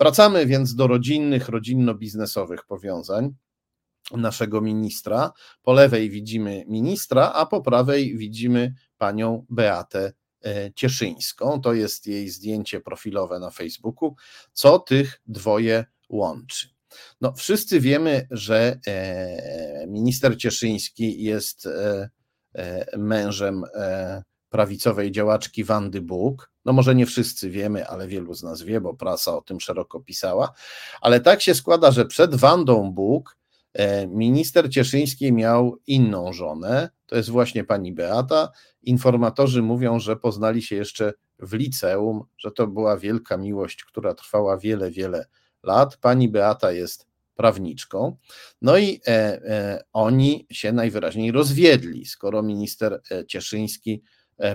Wracamy 0.00 0.46
więc 0.46 0.74
do 0.74 0.86
rodzinnych, 0.86 1.48
rodzinno-biznesowych 1.48 2.64
powiązań 2.66 3.34
naszego 4.16 4.60
ministra. 4.60 5.32
Po 5.62 5.72
lewej 5.72 6.10
widzimy 6.10 6.64
ministra, 6.68 7.32
a 7.32 7.46
po 7.46 7.60
prawej 7.60 8.16
widzimy 8.16 8.74
panią 8.98 9.46
Beatę 9.50 10.12
e, 10.44 10.72
Cieszyńską. 10.74 11.60
To 11.60 11.72
jest 11.72 12.06
jej 12.06 12.28
zdjęcie 12.28 12.80
profilowe 12.80 13.38
na 13.38 13.50
Facebooku. 13.50 14.16
Co 14.52 14.78
tych 14.78 15.20
dwoje 15.26 15.84
łączy? 16.08 16.68
No, 17.20 17.32
wszyscy 17.36 17.80
wiemy, 17.80 18.26
że 18.30 18.78
e, 18.86 19.86
minister 19.86 20.38
Cieszyński 20.38 21.22
jest 21.22 21.66
e, 21.66 22.08
mężem 22.98 23.64
prawicowej 24.50 25.12
działaczki 25.12 25.64
Wandy 25.64 26.00
Bóg. 26.00 26.50
No 26.64 26.72
może 26.72 26.94
nie 26.94 27.06
wszyscy 27.06 27.50
wiemy, 27.50 27.86
ale 27.86 28.08
wielu 28.08 28.34
z 28.34 28.42
nas 28.42 28.62
wie, 28.62 28.80
bo 28.80 28.94
prasa 28.94 29.36
o 29.36 29.40
tym 29.40 29.60
szeroko 29.60 30.00
pisała. 30.00 30.52
Ale 31.00 31.20
tak 31.20 31.42
się 31.42 31.54
składa, 31.54 31.90
że 31.90 32.06
przed 32.06 32.34
Wandą 32.34 32.92
Bóg 32.92 33.36
minister 34.08 34.70
Cieszyński 34.70 35.32
miał 35.32 35.76
inną 35.86 36.32
żonę, 36.32 36.90
to 37.06 37.16
jest 37.16 37.28
właśnie 37.28 37.64
pani 37.64 37.92
Beata. 37.92 38.50
Informatorzy 38.82 39.62
mówią, 39.62 39.98
że 39.98 40.16
poznali 40.16 40.62
się 40.62 40.76
jeszcze 40.76 41.12
w 41.38 41.52
liceum, 41.52 42.24
że 42.38 42.50
to 42.52 42.66
była 42.66 42.96
wielka 42.96 43.36
miłość, 43.36 43.84
która 43.84 44.14
trwała 44.14 44.58
wiele, 44.58 44.90
wiele 44.90 45.26
lat. 45.62 45.96
Pani 45.96 46.28
Beata 46.28 46.72
jest 46.72 47.06
prawniczką. 47.40 48.16
No 48.62 48.78
i 48.78 49.00
e, 49.06 49.10
e, 49.10 49.84
oni 49.92 50.46
się 50.50 50.72
najwyraźniej 50.72 51.32
rozwiedli, 51.32 52.06
skoro 52.06 52.42
minister 52.42 53.00
e, 53.10 53.26
Cieszyński 53.26 54.02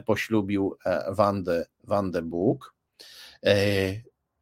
poślubił 0.06 0.78
Wandę, 1.08 1.66
Wandę 1.84 2.22
Bóg. 2.22 2.74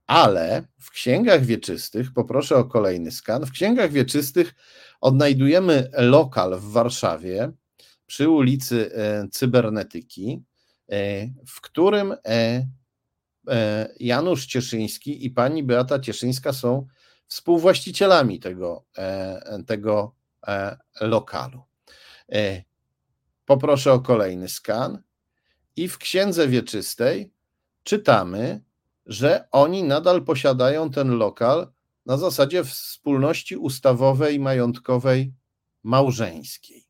Ale 0.08 0.68
w 0.80 0.90
księgach 0.92 1.46
wieczystych, 1.46 2.14
poproszę 2.14 2.56
o 2.56 2.66
kolejny 2.66 3.12
skan, 3.12 3.46
w 3.46 3.52
księgach 3.52 3.92
wieczystych 3.92 4.54
odnajdujemy 5.02 5.90
lokal 5.94 6.60
w 6.60 6.72
Warszawie 6.72 7.52
przy 8.06 8.30
ulicy 8.30 8.96
e, 8.96 9.28
Cybernetyki, 9.32 10.44
e, 10.90 11.28
w 11.48 11.62
którym 11.62 12.16
e, 12.28 12.68
Janusz 14.00 14.46
Cieszyński 14.46 15.26
i 15.26 15.32
pani 15.32 15.64
Beata 15.64 16.00
Cieszyńska 16.00 16.54
są 16.54 16.88
współwłaścicielami 17.28 18.40
tego, 18.40 18.86
tego 19.68 20.16
lokalu. 21.02 21.64
Poproszę 23.46 23.94
o 23.94 24.00
kolejny 24.00 24.50
skan. 24.50 25.02
I 25.76 25.88
w 25.88 25.98
księdze 25.98 26.48
wieczystej 26.48 27.34
czytamy, 27.84 28.62
że 29.06 29.48
oni 29.52 29.84
nadal 29.84 30.24
posiadają 30.24 30.90
ten 30.90 31.18
lokal 31.18 31.72
na 32.06 32.18
zasadzie 32.18 32.64
wspólności 32.64 33.58
ustawowej, 33.58 34.40
majątkowej, 34.40 35.34
małżeńskiej. 35.84 36.84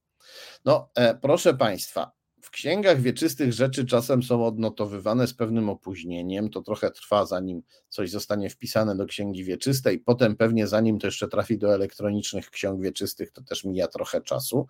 No, 0.65 0.89
e, 0.95 1.15
proszę 1.15 1.53
Państwa, 1.53 2.11
w 2.41 2.49
księgach 2.49 3.01
wieczystych 3.01 3.53
rzeczy 3.53 3.85
czasem 3.85 4.23
są 4.23 4.45
odnotowywane 4.45 5.27
z 5.27 5.33
pewnym 5.33 5.69
opóźnieniem. 5.69 6.49
To 6.49 6.61
trochę 6.61 6.91
trwa, 6.91 7.25
zanim 7.25 7.63
coś 7.89 8.11
zostanie 8.11 8.49
wpisane 8.49 8.95
do 8.95 9.05
księgi 9.05 9.43
wieczystej. 9.43 9.99
Potem, 9.99 10.35
pewnie, 10.35 10.67
zanim 10.67 10.99
to 10.99 11.07
jeszcze 11.07 11.27
trafi 11.27 11.57
do 11.57 11.73
elektronicznych 11.73 12.49
ksiąg 12.49 12.81
wieczystych, 12.81 13.31
to 13.31 13.41
też 13.41 13.63
mija 13.63 13.87
trochę 13.87 14.21
czasu. 14.21 14.67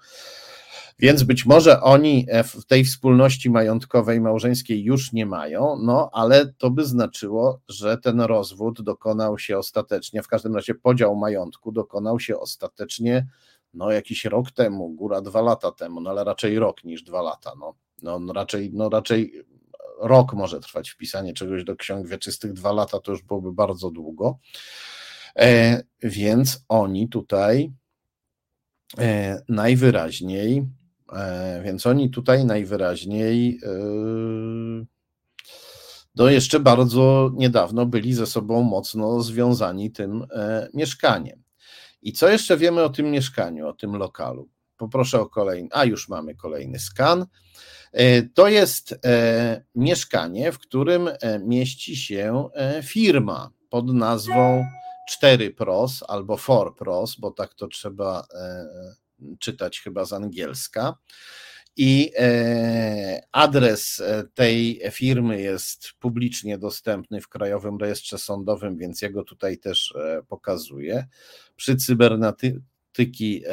Więc 1.00 1.24
być 1.24 1.46
może 1.46 1.82
oni 1.82 2.26
e, 2.30 2.44
w 2.44 2.66
tej 2.66 2.86
wspólności 2.86 3.50
majątkowej, 3.50 4.22
małżeńskiej 4.22 4.84
już 4.84 5.14
nie 5.14 5.26
mają, 5.26 5.78
no 5.82 6.10
ale 6.14 6.54
to 6.58 6.72
by 6.72 6.86
znaczyło, 6.86 7.60
że 7.68 7.98
ten 7.98 8.22
rozwód 8.22 8.82
dokonał 8.82 9.40
się 9.40 9.58
ostatecznie, 9.58 10.24
w 10.24 10.28
każdym 10.28 10.56
razie 10.56 10.76
podział 10.76 11.16
majątku 11.16 11.72
dokonał 11.72 12.20
się 12.20 12.40
ostatecznie 12.40 13.28
no 13.74 13.92
jakiś 13.92 14.26
rok 14.26 14.52
temu, 14.52 14.90
góra 14.90 15.22
dwa 15.22 15.42
lata 15.42 15.72
temu, 15.72 16.02
no 16.02 16.10
ale 16.10 16.24
raczej 16.24 16.60
rok 16.60 16.84
niż 16.84 17.04
dwa 17.04 17.22
lata, 17.22 17.52
no 17.60 17.76
No, 18.02 18.34
raczej, 18.34 18.72
no 18.74 18.90
raczej 18.90 19.46
rok 20.00 20.34
może 20.34 20.60
trwać 20.60 20.90
wpisanie 20.90 21.34
czegoś 21.34 21.64
do 21.64 21.76
ksiąg 21.76 22.08
wieczystych, 22.08 22.54
dwa 22.54 22.72
lata 22.72 23.00
to 23.00 23.12
już 23.12 23.22
byłoby 23.22 23.54
bardzo 23.54 23.92
długo. 23.92 24.38
E, 25.36 25.84
więc 26.04 26.66
oni 26.70 27.10
tutaj 27.10 27.72
e, 28.98 29.42
najwyraźniej, 29.50 30.68
więc 31.64 31.86
oni 31.86 32.10
tutaj 32.10 32.46
najwyraźniej 32.46 33.60
do 36.16 36.30
jeszcze 36.30 36.60
bardzo 36.60 37.32
niedawno 37.34 37.86
byli 37.86 38.14
ze 38.14 38.26
sobą 38.26 38.64
mocno 38.64 39.22
związani 39.22 39.92
tym 39.92 40.26
mieszkaniem. 40.74 41.44
I 42.02 42.14
co 42.14 42.30
jeszcze 42.30 42.58
wiemy 42.58 42.84
o 42.84 42.90
tym 42.90 43.12
mieszkaniu, 43.12 43.68
o 43.68 43.74
tym 43.74 43.96
lokalu? 43.96 44.50
Poproszę 44.78 45.22
o 45.22 45.30
kolejny. 45.30 45.70
A 45.72 45.86
już 45.86 46.10
mamy 46.10 46.36
kolejny 46.36 46.80
skan. 46.80 47.26
To 48.34 48.48
jest 48.48 49.00
mieszkanie, 49.76 50.52
w 50.52 50.60
którym 50.60 51.10
mieści 51.46 51.96
się 51.96 52.50
firma 52.84 53.52
pod 53.70 53.94
nazwą 53.94 54.66
4 55.06 55.52
pros 55.52 56.04
albo 56.08 56.38
4 56.38 56.72
pros, 56.78 57.16
bo 57.16 57.32
tak 57.32 57.54
to 57.54 57.68
trzeba 57.68 58.28
e, 58.34 58.66
czytać 59.40 59.80
chyba 59.80 60.06
z 60.06 60.14
angielska. 60.14 60.96
I 61.78 62.12
e, 62.18 63.22
adres 63.32 64.00
e, 64.00 64.24
tej 64.34 64.82
firmy 64.92 65.42
jest 65.42 65.92
publicznie 66.00 66.58
dostępny 66.58 67.22
w 67.22 67.28
Krajowym 67.28 67.78
Rejestrze 67.78 68.18
Sądowym, 68.18 68.78
więc 68.78 69.02
ja 69.02 69.10
go 69.10 69.24
tutaj 69.24 69.58
też 69.58 69.94
pokazuję. 70.28 71.08
Przy 71.56 71.76
cybernety, 71.76 72.62
cybernetyki 72.94 73.44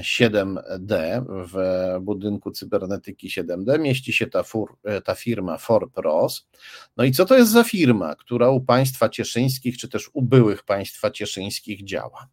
7D, 0.00 0.94
e, 0.94 1.24
w 1.28 1.54
budynku 2.00 2.50
cybernetyki 2.50 3.28
7D 3.28 3.78
mieści 3.78 4.12
się 4.12 4.26
ta, 4.26 4.42
fur, 4.42 4.76
e, 4.84 5.00
ta 5.00 5.14
firma 5.14 5.58
ForPros. 5.58 6.48
No 6.96 7.04
i 7.04 7.12
co 7.12 7.24
to 7.24 7.36
jest 7.36 7.50
za 7.50 7.64
firma, 7.64 8.14
która 8.14 8.50
u 8.50 8.60
państwa 8.60 9.08
cieszyńskich, 9.08 9.78
czy 9.78 9.88
też 9.88 10.10
u 10.12 10.22
byłych 10.22 10.62
państwa 10.62 11.10
cieszyńskich 11.10 11.84
działa 11.84 12.28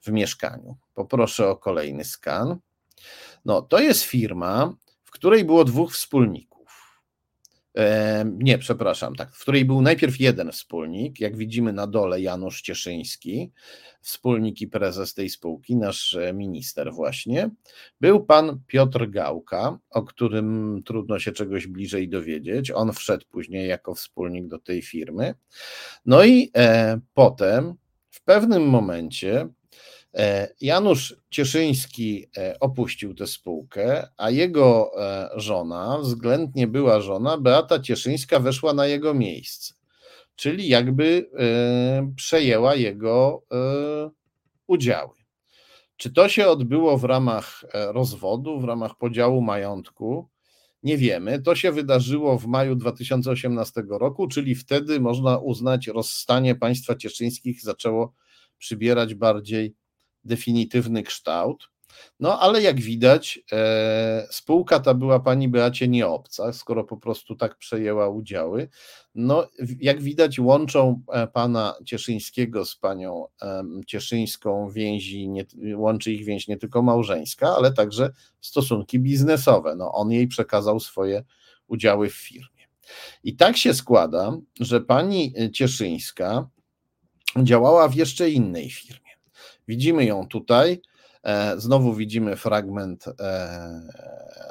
w 0.00 0.10
mieszkaniu? 0.10 0.76
Poproszę 0.94 1.48
o 1.48 1.56
kolejny 1.56 2.04
skan. 2.04 2.58
No, 3.44 3.62
to 3.62 3.78
jest 3.80 4.02
firma, 4.02 4.74
w 5.04 5.10
której 5.10 5.44
było 5.44 5.64
dwóch 5.64 5.92
wspólników. 5.92 6.48
E, 7.78 8.24
nie, 8.38 8.58
przepraszam, 8.58 9.14
tak, 9.14 9.34
w 9.34 9.40
której 9.40 9.64
był 9.64 9.82
najpierw 9.82 10.20
jeden 10.20 10.52
wspólnik, 10.52 11.20
jak 11.20 11.36
widzimy 11.36 11.72
na 11.72 11.86
dole 11.86 12.20
Janusz 12.20 12.62
Cieszyński, 12.62 13.52
wspólnik 14.00 14.60
i 14.60 14.68
prezes 14.68 15.14
tej 15.14 15.30
spółki, 15.30 15.76
nasz 15.76 16.14
e, 16.14 16.32
minister 16.32 16.92
właśnie. 16.92 17.50
Był 18.00 18.24
pan 18.24 18.60
Piotr 18.66 19.10
Gałka, 19.10 19.78
o 19.90 20.02
którym 20.02 20.80
trudno 20.84 21.18
się 21.18 21.32
czegoś 21.32 21.66
bliżej 21.66 22.08
dowiedzieć. 22.08 22.70
On 22.70 22.92
wszedł 22.92 23.24
później 23.30 23.68
jako 23.68 23.94
wspólnik 23.94 24.46
do 24.46 24.58
tej 24.58 24.82
firmy. 24.82 25.34
No 26.06 26.24
i 26.24 26.50
e, 26.56 27.00
potem 27.14 27.74
w 28.10 28.24
pewnym 28.24 28.68
momencie 28.68 29.48
Janusz 30.60 31.16
Cieszyński 31.30 32.26
e, 32.36 32.60
opuścił 32.60 33.14
tę 33.14 33.26
spółkę, 33.26 34.08
a 34.16 34.30
jego 34.30 34.90
e, 35.02 35.30
żona, 35.36 35.98
względnie 35.98 36.66
była 36.66 37.00
żona, 37.00 37.38
Beata 37.38 37.80
Cieszyńska, 37.80 38.40
weszła 38.40 38.72
na 38.72 38.86
jego 38.86 39.14
miejsce. 39.14 39.74
Czyli 40.36 40.68
jakby 40.68 41.30
przejęła 42.16 42.74
jego 42.74 43.42
udziały. 44.66 45.14
Czy 45.96 46.12
to 46.12 46.28
się 46.28 46.48
odbyło 46.48 46.98
w 46.98 47.04
ramach 47.04 47.64
rozwodu, 47.74 48.60
w 48.60 48.64
ramach 48.64 48.96
podziału 48.98 49.42
majątku? 49.42 50.28
Nie 50.82 50.96
wiemy. 50.96 51.42
To 51.42 51.54
się 51.54 51.72
wydarzyło 51.72 52.38
w 52.38 52.46
maju 52.46 52.74
2018 52.76 53.82
roku, 53.90 54.28
czyli 54.28 54.54
wtedy 54.54 55.00
można 55.00 55.38
uznać, 55.38 55.86
rozstanie 55.86 56.54
państwa 56.54 56.94
cieszyńskich 56.94 57.62
zaczęło 57.62 58.14
przybierać 58.58 59.14
bardziej 59.14 59.74
definitywny 60.24 61.02
kształt. 61.02 61.68
No 62.20 62.40
ale 62.40 62.62
jak 62.62 62.80
widać, 62.80 63.40
e, 63.52 64.26
spółka 64.30 64.80
ta 64.80 64.94
była 64.94 65.20
pani 65.20 65.48
Beacie 65.48 65.88
nieobca, 65.88 66.52
skoro 66.52 66.84
po 66.84 66.96
prostu 66.96 67.36
tak 67.36 67.56
przejęła 67.56 68.08
udziały. 68.08 68.68
No, 69.14 69.48
jak 69.80 70.02
widać, 70.02 70.38
łączą 70.38 71.02
e, 71.12 71.26
pana 71.26 71.74
Cieszyńskiego 71.84 72.64
z 72.64 72.76
panią 72.76 73.26
e, 73.42 73.64
Cieszyńską 73.86 74.70
więzi, 74.70 75.28
nie, 75.28 75.44
łączy 75.76 76.12
ich 76.12 76.24
więź 76.24 76.48
nie 76.48 76.56
tylko 76.56 76.82
małżeńska, 76.82 77.56
ale 77.56 77.72
także 77.72 78.10
stosunki 78.40 78.98
biznesowe. 78.98 79.74
No, 79.76 79.92
on 79.92 80.12
jej 80.12 80.28
przekazał 80.28 80.80
swoje 80.80 81.24
udziały 81.66 82.10
w 82.10 82.14
firmie. 82.14 82.68
I 83.24 83.36
tak 83.36 83.56
się 83.56 83.74
składa, 83.74 84.38
że 84.60 84.80
pani 84.80 85.34
Cieszyńska 85.52 86.48
działała 87.42 87.88
w 87.88 87.94
jeszcze 87.94 88.30
innej 88.30 88.70
firmie. 88.70 89.07
Widzimy 89.68 90.04
ją 90.04 90.28
tutaj. 90.28 90.80
E, 91.22 91.60
znowu 91.60 91.94
widzimy 91.94 92.36
fragment 92.36 93.04
e, 93.20 93.88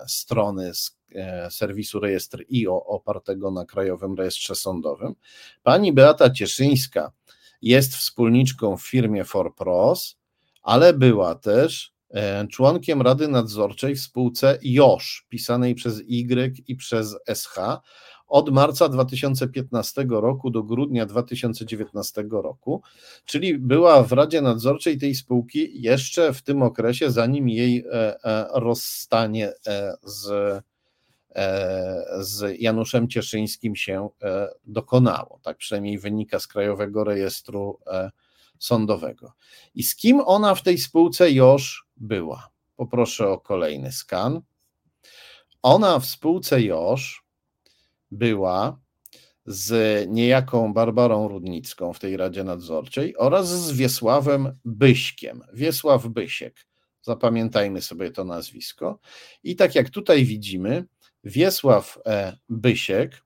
strony 0.07 0.73
z 0.73 0.97
e, 1.15 1.51
serwisu 1.51 1.99
rejestr 1.99 2.43
IO 2.53 2.85
opartego 2.85 3.51
na 3.51 3.65
Krajowym 3.65 4.15
Rejestrze 4.15 4.55
Sądowym. 4.55 5.15
Pani 5.63 5.93
Beata 5.93 6.29
Cieszyńska 6.29 7.11
jest 7.61 7.95
wspólniczką 7.95 8.77
w 8.77 8.87
firmie 8.87 9.25
ForPros, 9.25 10.17
ale 10.63 10.93
była 10.93 11.35
też 11.35 11.97
członkiem 12.51 13.01
Rady 13.01 13.27
Nadzorczej 13.27 13.95
w 13.95 13.99
spółce 13.99 14.59
JOSZ, 14.61 15.21
pisanej 15.29 15.75
przez 15.75 15.99
Y 15.99 16.63
i 16.67 16.75
przez 16.75 17.15
SH, 17.33 17.55
od 18.27 18.49
marca 18.49 18.89
2015 18.89 20.05
roku 20.09 20.49
do 20.49 20.63
grudnia 20.63 21.05
2019 21.05 22.25
roku, 22.31 22.81
czyli 23.25 23.57
była 23.57 24.03
w 24.03 24.11
Radzie 24.11 24.41
Nadzorczej 24.41 24.97
tej 24.97 25.15
spółki 25.15 25.81
jeszcze 25.81 26.33
w 26.33 26.41
tym 26.41 26.61
okresie, 26.61 27.11
zanim 27.11 27.49
jej 27.49 27.85
e, 27.85 28.23
e, 28.23 28.47
rozstanie 28.53 29.53
e, 29.67 29.93
z, 30.03 30.27
z 32.19 32.61
Januszem 32.61 33.07
Cieszyńskim 33.07 33.75
się 33.75 34.09
dokonało. 34.65 35.39
Tak 35.43 35.57
przynajmniej 35.57 35.99
wynika 35.99 36.39
z 36.39 36.47
Krajowego 36.47 37.03
Rejestru 37.03 37.79
Sądowego. 38.59 39.33
I 39.75 39.83
z 39.83 39.95
kim 39.95 40.21
ona 40.25 40.55
w 40.55 40.63
tej 40.63 40.77
spółce 40.77 41.31
już 41.31 41.87
była? 41.97 42.49
Poproszę 42.75 43.29
o 43.29 43.39
kolejny 43.39 43.91
skan. 43.91 44.41
Ona 45.61 45.99
w 45.99 46.05
spółce 46.05 46.61
Josz 46.61 47.26
była 48.11 48.79
z 49.45 50.05
niejaką 50.09 50.73
Barbarą 50.73 51.27
Rudnicką 51.27 51.93
w 51.93 51.99
tej 51.99 52.17
Radzie 52.17 52.43
Nadzorczej 52.43 53.17
oraz 53.17 53.47
z 53.49 53.71
Wiesławem 53.71 54.51
Byśkiem. 54.65 55.41
Wiesław 55.53 56.07
Bysiek. 56.07 56.67
Zapamiętajmy 57.01 57.81
sobie 57.81 58.11
to 58.11 58.23
nazwisko. 58.23 58.99
I 59.43 59.55
tak 59.55 59.75
jak 59.75 59.89
tutaj 59.89 60.25
widzimy, 60.25 60.85
Wiesław 61.23 61.99
e, 62.05 62.37
Bysiek, 62.49 63.23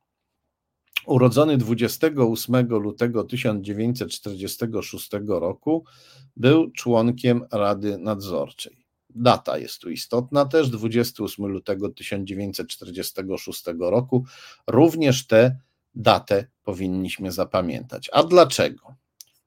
urodzony 1.05 1.57
28 1.57 2.67
lutego 2.67 3.23
1946 3.23 5.09
roku, 5.27 5.85
był 6.35 6.71
członkiem 6.71 7.45
Rady 7.51 7.97
Nadzorczej. 7.97 8.80
Data 9.15 9.57
jest 9.57 9.79
tu 9.79 9.89
istotna 9.89 10.45
też, 10.45 10.69
28 10.69 11.45
lutego 11.45 11.89
1946 11.89 13.63
roku. 13.79 14.25
Również 14.67 15.27
tę 15.27 15.57
datę 15.95 16.47
powinniśmy 16.63 17.31
zapamiętać. 17.31 18.09
A 18.13 18.23
dlaczego? 18.23 18.95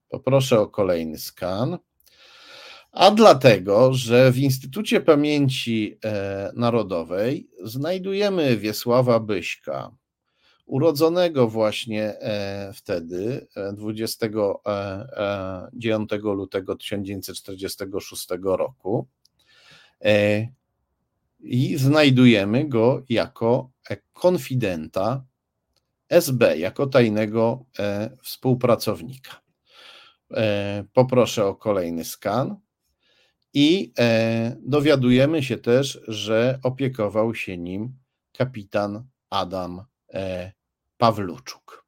Poproszę 0.09 0.59
o 0.59 0.67
kolejny 0.67 1.17
skan. 1.17 1.77
A 2.91 3.11
dlatego, 3.11 3.93
że 3.93 4.31
w 4.31 4.37
Instytucie 4.37 5.01
Pamięci 5.01 5.97
e, 6.05 6.51
Narodowej 6.55 7.49
znajdujemy 7.63 8.57
Wiesława 8.57 9.19
Byśka, 9.19 9.91
urodzonego 10.65 11.47
właśnie 11.47 12.19
e, 12.19 12.73
wtedy, 12.73 13.47
29 13.73 16.13
e, 16.13 16.17
lutego 16.17 16.75
1946 16.75 18.27
roku. 18.43 19.07
E, 20.03 20.47
i 21.39 21.77
znajdujemy 21.77 22.69
go 22.69 23.03
jako 23.09 23.71
konfidenta 24.13 25.25
SB, 26.09 26.57
jako 26.57 26.87
tajnego 26.87 27.65
e, 27.79 28.17
współpracownika. 28.23 29.41
E, 30.31 30.83
poproszę 30.93 31.45
o 31.45 31.55
kolejny 31.55 32.05
skan. 32.05 32.55
I 33.53 33.93
dowiadujemy 34.59 35.43
się 35.43 35.57
też, 35.57 35.99
że 36.07 36.59
opiekował 36.63 37.35
się 37.35 37.57
nim 37.57 37.97
kapitan 38.33 39.03
Adam 39.29 39.83
Pawluczuk. 40.97 41.84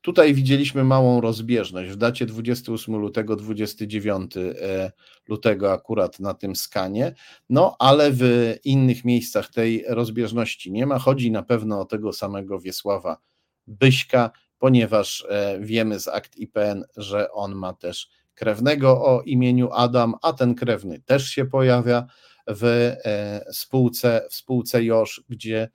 Tutaj 0.00 0.34
widzieliśmy 0.34 0.84
małą 0.84 1.20
rozbieżność. 1.20 1.90
W 1.90 1.96
dacie 1.96 2.26
28 2.26 2.96
lutego, 2.96 3.36
29 3.36 4.36
e, 4.36 4.92
lutego 5.28 5.72
akurat 5.72 6.20
na 6.20 6.34
tym 6.34 6.56
skanie, 6.56 7.14
no 7.48 7.76
ale 7.78 8.10
w 8.12 8.54
innych 8.64 9.04
miejscach 9.04 9.50
tej 9.50 9.84
rozbieżności 9.88 10.72
nie 10.72 10.86
ma. 10.86 10.98
Chodzi 10.98 11.30
na 11.30 11.42
pewno 11.42 11.80
o 11.80 11.84
tego 11.84 12.12
samego 12.12 12.60
Wiesława 12.60 13.18
Byśka, 13.66 14.30
ponieważ 14.58 15.26
e, 15.28 15.58
wiemy 15.60 16.00
z 16.00 16.08
akt 16.08 16.36
IPN, 16.36 16.84
że 16.96 17.32
on 17.32 17.54
ma 17.54 17.72
też 17.72 18.08
krewnego 18.34 19.04
o 19.04 19.22
imieniu 19.22 19.70
Adam, 19.72 20.14
a 20.22 20.32
ten 20.32 20.54
krewny 20.54 21.00
też 21.00 21.28
się 21.28 21.44
pojawia 21.44 22.06
w 22.46 22.64
e, 22.64 23.44
spółce, 23.52 24.26
w 24.30 24.34
spółce 24.34 24.84
Josz, 24.84 25.22
gdzie 25.28 25.68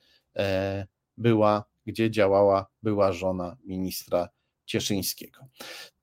była 1.18 1.73
gdzie 1.86 2.12
działała 2.12 2.66
była 2.84 3.12
żona 3.12 3.58
ministra 3.66 4.30
Cieszyńskiego. 4.66 5.40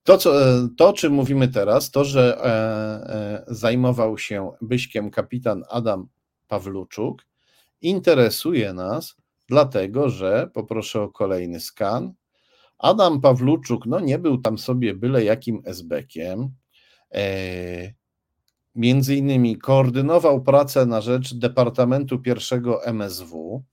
To, 0.03 0.17
co, 0.17 0.33
to, 0.77 0.89
o 0.89 0.93
czym 0.93 1.13
mówimy 1.13 1.47
teraz, 1.47 1.91
to, 1.91 2.05
że 2.05 2.37
e, 2.37 2.45
e, 2.47 3.43
zajmował 3.47 4.17
się 4.17 4.51
Byśkiem 4.61 5.11
kapitan 5.11 5.63
Adam 5.69 6.07
Pawluczuk, 6.47 7.25
interesuje 7.81 8.73
nas, 8.73 9.15
dlatego 9.47 10.09
że, 10.09 10.49
poproszę 10.53 11.01
o 11.01 11.09
kolejny 11.09 11.59
skan, 11.59 12.13
Adam 12.77 13.21
Pawluczuk, 13.21 13.85
no 13.85 13.99
nie 13.99 14.19
był 14.19 14.37
tam 14.37 14.57
sobie 14.57 14.93
byle 14.93 15.23
jakim 15.23 15.61
esbekiem, 15.65 16.49
e, 17.13 17.93
między 18.75 19.15
innymi 19.15 19.57
koordynował 19.57 20.43
pracę 20.43 20.85
na 20.85 21.01
rzecz 21.01 21.33
Departamentu 21.33 22.21
I 22.25 22.89
MSW, 22.89 23.63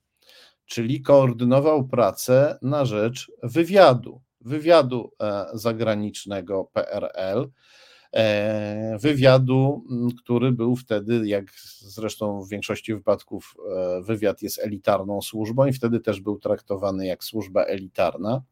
czyli 0.68 1.02
koordynował 1.02 1.88
pracę 1.88 2.58
na 2.62 2.84
rzecz 2.84 3.32
wywiadu, 3.42 4.20
wywiadu 4.40 5.12
e, 5.22 5.46
zagranicznego 5.54 6.70
PRL, 6.72 7.50
e, 8.12 8.98
wywiadu, 8.98 9.84
który 10.22 10.52
był 10.52 10.76
wtedy, 10.76 11.28
jak 11.28 11.44
zresztą 11.80 12.42
w 12.42 12.48
większości 12.48 12.94
wypadków, 12.94 13.54
e, 13.76 14.02
wywiad 14.02 14.42
jest 14.42 14.58
elitarną 14.58 15.22
służbą 15.22 15.66
i 15.66 15.72
wtedy 15.72 16.00
też 16.00 16.20
był 16.20 16.38
traktowany 16.38 17.06
jak 17.06 17.24
służba 17.24 17.64
elitarna. 17.64 18.42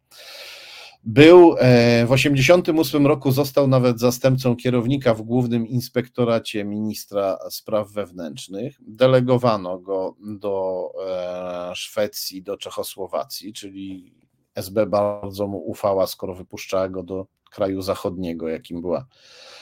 Był 1.09 1.55
w 1.55 2.11
1988 2.11 3.07
roku 3.07 3.33
został 3.33 3.69
nawet 3.69 4.01
zastępcą 4.01 4.57
kierownika 4.57 5.15
w 5.15 5.23
Głównym 5.23 5.67
Inspektoracie 5.67 6.65
Ministra 6.65 7.39
Spraw 7.51 7.93
Wewnętrznych. 7.93 8.77
Delegowano 8.87 9.79
go 9.79 10.17
do 10.21 10.89
e, 11.09 11.73
Szwecji, 11.75 12.43
do 12.43 12.57
Czechosłowacji, 12.57 13.53
czyli 13.53 14.15
SB 14.55 14.87
bardzo 14.87 15.47
mu 15.47 15.59
ufała, 15.59 16.07
skoro 16.07 16.35
wypuszczała 16.35 16.89
go 16.89 17.03
do 17.03 17.27
kraju 17.51 17.83
zachodniego, 17.83 18.49
jakim 18.49 18.81
była 18.81 19.07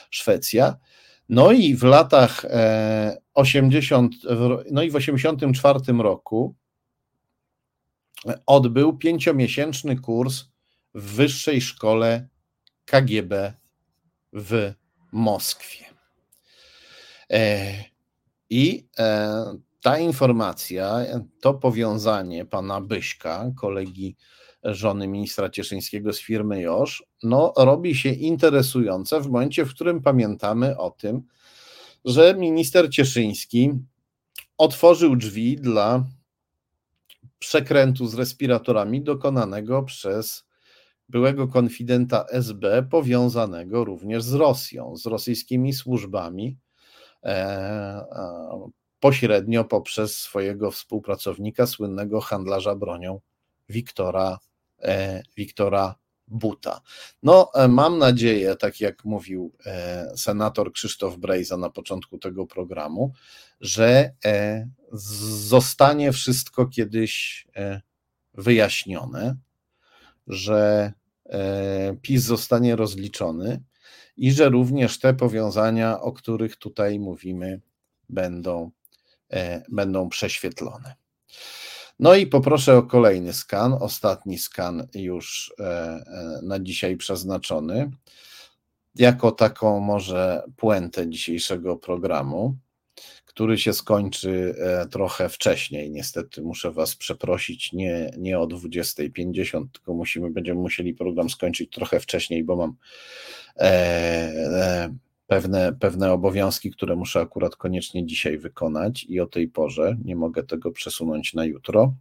Szwecja. 0.09 0.75
No 1.29 1.51
i 1.51 1.75
w 1.75 1.83
latach 1.83 2.45
80, 3.33 4.13
e, 4.29 4.37
no 4.71 4.83
i 4.83 4.91
w 4.91 4.95
84 4.95 5.79
roku 5.99 6.55
odbył 8.45 8.97
pięciomiesięczny 8.97 9.95
kurs 9.95 10.54
w 10.95 11.15
Wyższej 11.15 11.61
Szkole 11.61 12.27
KGB 12.85 13.53
w 14.33 14.73
Moskwie. 15.11 15.85
E, 17.31 17.73
I 18.49 18.87
e, 18.99 19.57
ta 19.81 19.99
informacja, 19.99 20.99
to 21.41 21.53
powiązanie 21.53 22.45
pana 22.45 22.81
Byśka, 22.81 23.51
kolegi 23.57 24.15
żony 24.63 25.07
ministra 25.07 25.49
Cieszyńskiego 25.49 26.13
z 26.13 26.19
firmy 26.19 26.61
Josz, 26.61 27.03
no, 27.23 27.53
robi 27.57 27.95
się 27.95 28.09
interesujące 28.09 29.21
w 29.21 29.27
momencie, 29.27 29.65
w 29.65 29.73
którym 29.73 30.01
pamiętamy 30.01 30.77
o 30.77 30.91
tym, 30.91 31.23
że 32.05 32.35
minister 32.35 32.89
Cieszyński 32.89 33.71
otworzył 34.57 35.15
drzwi 35.15 35.55
dla 35.55 36.05
przekrętu 37.39 38.07
z 38.07 38.13
respiratorami 38.13 39.01
dokonanego 39.01 39.83
przez 39.83 40.44
byłego 41.09 41.47
konfidenta 41.47 42.25
SB, 42.29 42.83
powiązanego 42.83 43.85
również 43.85 44.23
z 44.23 44.33
Rosją, 44.33 44.95
z 44.95 45.05
rosyjskimi 45.05 45.73
służbami, 45.73 46.57
e, 47.23 47.27
e, 47.27 48.69
pośrednio 48.99 49.63
poprzez 49.63 50.17
swojego 50.17 50.71
współpracownika, 50.71 51.67
słynnego 51.67 52.21
handlarza 52.21 52.75
bronią 52.75 53.19
Wiktora, 53.69 54.39
e, 54.81 55.23
Wiktora 55.37 55.95
Buta. 56.27 56.81
No, 57.23 57.51
mam 57.69 57.97
nadzieję, 57.97 58.55
tak 58.55 58.81
jak 58.81 59.05
mówił 59.05 59.53
senator 60.15 60.71
Krzysztof 60.71 61.17
Brejza 61.17 61.57
na 61.57 61.69
początku 61.69 62.17
tego 62.17 62.47
programu, 62.47 63.11
że 63.61 64.13
zostanie 64.91 66.11
wszystko 66.11 66.65
kiedyś 66.65 67.47
wyjaśnione, 68.33 69.35
że 70.27 70.93
e, 71.25 71.95
PiS 72.01 72.23
zostanie 72.23 72.75
rozliczony 72.75 73.63
i 74.17 74.31
że 74.31 74.49
również 74.49 74.99
te 74.99 75.13
powiązania, 75.13 76.01
o 76.01 76.11
których 76.11 76.55
tutaj 76.55 76.99
mówimy, 76.99 77.61
będą, 78.09 78.71
e, 79.29 79.63
będą 79.69 80.09
prześwietlone. 80.09 80.95
No 81.99 82.15
i 82.15 82.27
poproszę 82.27 82.77
o 82.77 82.83
kolejny 82.83 83.33
skan, 83.33 83.73
ostatni 83.79 84.37
skan 84.37 84.87
już 84.95 85.53
e, 85.59 86.39
na 86.43 86.59
dzisiaj 86.59 86.97
przeznaczony, 86.97 87.91
jako 88.95 89.31
taką 89.31 89.79
może 89.79 90.43
puentę 90.57 91.09
dzisiejszego 91.09 91.77
programu 91.77 92.57
który 93.35 93.57
się 93.57 93.73
skończy 93.73 94.55
e, 94.59 94.87
trochę 94.87 95.29
wcześniej. 95.29 95.91
Niestety 95.91 96.41
muszę 96.41 96.71
Was 96.71 96.95
przeprosić, 96.95 97.73
nie, 97.73 98.11
nie 98.17 98.39
o 98.39 98.47
20.50, 98.47 99.65
tylko 99.73 99.93
musimy, 99.93 100.31
będziemy 100.31 100.61
musieli 100.61 100.93
program 100.93 101.29
skończyć 101.29 101.71
trochę 101.71 101.99
wcześniej, 101.99 102.43
bo 102.43 102.55
mam 102.55 102.75
e, 103.57 103.61
e, 103.61 104.95
pewne, 105.27 105.73
pewne 105.79 106.11
obowiązki, 106.11 106.71
które 106.71 106.95
muszę 106.95 107.19
akurat 107.19 107.55
koniecznie 107.55 108.05
dzisiaj 108.05 108.37
wykonać 108.37 109.03
i 109.03 109.19
o 109.19 109.25
tej 109.25 109.47
porze 109.47 109.97
nie 110.05 110.15
mogę 110.15 110.43
tego 110.43 110.71
przesunąć 110.71 111.33
na 111.33 111.45
jutro. 111.45 111.93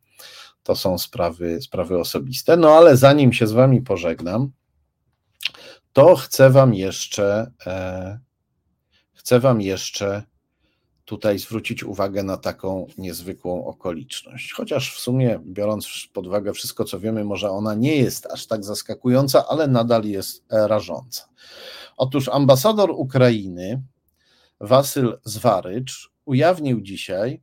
To 0.63 0.77
są 0.77 0.99
sprawy, 0.99 1.63
sprawy 1.63 1.99
osobiste. 1.99 2.57
No 2.57 2.71
ale 2.71 2.97
zanim 2.97 3.33
się 3.33 3.47
z 3.47 3.53
Wami 3.53 3.83
pożegnam, 3.83 4.53
to 5.93 6.17
chcę 6.17 6.51
Wam 6.51 6.75
jeszcze, 6.75 7.51
e, 7.67 8.19
chcę 9.15 9.41
Wam 9.41 9.61
jeszcze 9.61 10.23
tutaj 11.05 11.39
zwrócić 11.39 11.85
uwagę 11.85 12.23
na 12.23 12.37
taką 12.37 12.87
niezwykłą 12.99 13.67
okoliczność. 13.67 14.53
Chociaż 14.53 14.95
w 14.95 15.01
sumie, 15.01 15.41
biorąc 15.47 16.09
pod 16.13 16.27
uwagę 16.27 16.53
wszystko, 16.53 16.85
co 16.85 17.01
wiemy, 17.01 17.25
może 17.25 17.51
ona 17.51 17.75
nie 17.75 17.97
jest 17.97 18.27
aż 18.27 18.47
tak 18.47 18.65
zaskakująca, 18.65 19.49
ale 19.49 19.67
nadal 19.67 20.05
jest 20.05 20.45
rażąca. 20.51 21.29
Otóż 21.97 22.29
ambasador 22.29 22.91
Ukrainy, 22.91 23.83
Wasyl 24.61 25.19
Zwarycz, 25.25 26.13
ujawnił 26.25 26.81
dzisiaj, 26.81 27.41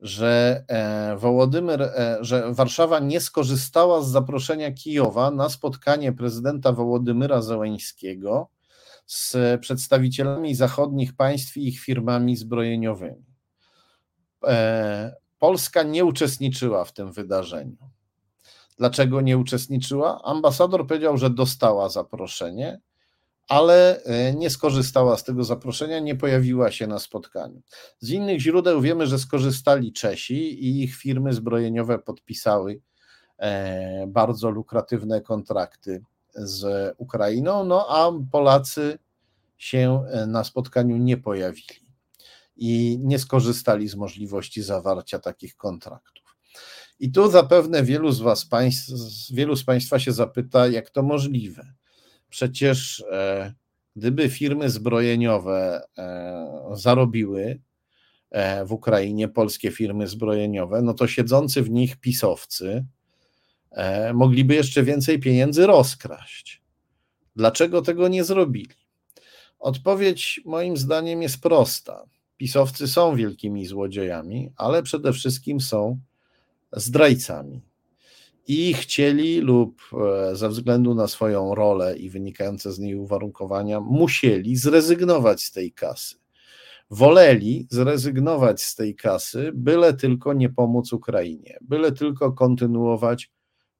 że 0.00 0.64
e, 0.68 1.16
Wołodymyr, 1.16 1.82
e, 1.82 2.18
że 2.20 2.54
Warszawa 2.54 2.98
nie 2.98 3.20
skorzystała 3.20 4.02
z 4.02 4.08
zaproszenia 4.08 4.72
Kijowa 4.72 5.30
na 5.30 5.48
spotkanie 5.48 6.12
prezydenta 6.12 6.72
Wołodymyra 6.72 7.42
Zełeńskiego 7.42 8.48
z 9.08 9.36
przedstawicielami 9.60 10.54
zachodnich 10.54 11.16
państw 11.16 11.56
i 11.56 11.68
ich 11.68 11.80
firmami 11.80 12.36
zbrojeniowymi. 12.36 13.24
E, 14.46 15.16
Polska 15.38 15.82
nie 15.82 16.04
uczestniczyła 16.04 16.84
w 16.84 16.92
tym 16.92 17.12
wydarzeniu. 17.12 17.76
Dlaczego 18.78 19.20
nie 19.20 19.38
uczestniczyła? 19.38 20.22
Ambasador 20.24 20.86
powiedział, 20.86 21.16
że 21.16 21.30
dostała 21.30 21.88
zaproszenie, 21.88 22.80
ale 23.48 24.02
e, 24.02 24.34
nie 24.34 24.50
skorzystała 24.50 25.16
z 25.16 25.24
tego 25.24 25.44
zaproszenia, 25.44 25.98
nie 25.98 26.16
pojawiła 26.16 26.70
się 26.70 26.86
na 26.86 26.98
spotkaniu. 26.98 27.62
Z 28.00 28.10
innych 28.10 28.40
źródeł 28.40 28.80
wiemy, 28.80 29.06
że 29.06 29.18
skorzystali 29.18 29.92
Czesi 29.92 30.64
i 30.64 30.82
ich 30.82 30.96
firmy 30.96 31.32
zbrojeniowe 31.32 31.98
podpisały 31.98 32.80
e, 33.38 34.06
bardzo 34.06 34.50
lukratywne 34.50 35.20
kontrakty 35.20 36.02
z 36.34 36.94
Ukrainą, 36.98 37.64
no 37.64 37.86
a 37.88 38.12
Polacy 38.32 38.98
się 39.58 40.04
e, 40.10 40.26
na 40.26 40.44
spotkaniu 40.44 40.96
nie 40.96 41.16
pojawili 41.16 41.88
i 42.56 42.98
nie 43.02 43.18
skorzystali 43.18 43.88
z 43.88 43.94
możliwości 43.94 44.62
zawarcia 44.62 45.18
takich 45.18 45.56
kontraktów. 45.56 46.36
I 47.00 47.12
tu 47.12 47.30
zapewne 47.30 47.82
wielu 47.82 48.12
z 48.12 48.20
Was, 48.20 48.46
państw, 48.46 48.92
wielu 49.30 49.56
z 49.56 49.64
Państwa 49.64 49.98
się 49.98 50.12
zapyta, 50.12 50.68
jak 50.68 50.90
to 50.90 51.02
możliwe. 51.02 51.72
Przecież 52.28 53.04
e, 53.12 53.54
gdyby 53.96 54.28
firmy 54.28 54.70
zbrojeniowe 54.70 55.82
e, 55.98 56.70
zarobiły 56.72 57.60
e, 58.30 58.64
w 58.64 58.72
Ukrainie, 58.72 59.28
polskie 59.28 59.70
firmy 59.70 60.08
zbrojeniowe, 60.08 60.82
no 60.82 60.94
to 60.94 61.06
siedzący 61.06 61.62
w 61.62 61.70
nich 61.70 61.96
pisowcy 61.96 62.84
mogliby 64.14 64.54
jeszcze 64.54 64.82
więcej 64.82 65.18
pieniędzy 65.18 65.66
rozkraść. 65.66 66.62
Dlaczego 67.36 67.82
tego 67.82 68.08
nie 68.08 68.24
zrobili? 68.24 68.74
Odpowiedź 69.58 70.40
moim 70.44 70.76
zdaniem 70.76 71.22
jest 71.22 71.40
prosta. 71.40 72.04
Pisowcy 72.36 72.88
są 72.88 73.16
wielkimi 73.16 73.66
złodziejami, 73.66 74.52
ale 74.56 74.82
przede 74.82 75.12
wszystkim 75.12 75.60
są 75.60 75.98
zdrajcami. 76.72 77.60
I 78.46 78.74
chcieli 78.74 79.40
lub 79.40 79.82
e, 79.92 80.36
ze 80.36 80.48
względu 80.48 80.94
na 80.94 81.08
swoją 81.08 81.54
rolę 81.54 81.96
i 81.96 82.10
wynikające 82.10 82.72
z 82.72 82.78
niej 82.78 82.94
uwarunkowania, 82.94 83.80
musieli 83.80 84.56
zrezygnować 84.56 85.42
z 85.42 85.52
tej 85.52 85.72
kasy. 85.72 86.16
Woleli 86.90 87.66
zrezygnować 87.70 88.62
z 88.62 88.74
tej 88.74 88.94
kasy, 88.96 89.50
byle 89.54 89.94
tylko 89.94 90.32
nie 90.32 90.48
pomóc 90.48 90.92
Ukrainie, 90.92 91.58
byle 91.60 91.92
tylko 91.92 92.32
kontynuować 92.32 93.30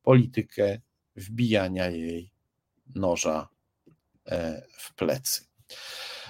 politykę 0.09 0.81
wbijania 1.17 1.91
jej 1.91 2.31
noża 2.95 3.49
e, 4.27 4.63
w 4.79 4.95
plecy. 4.95 5.43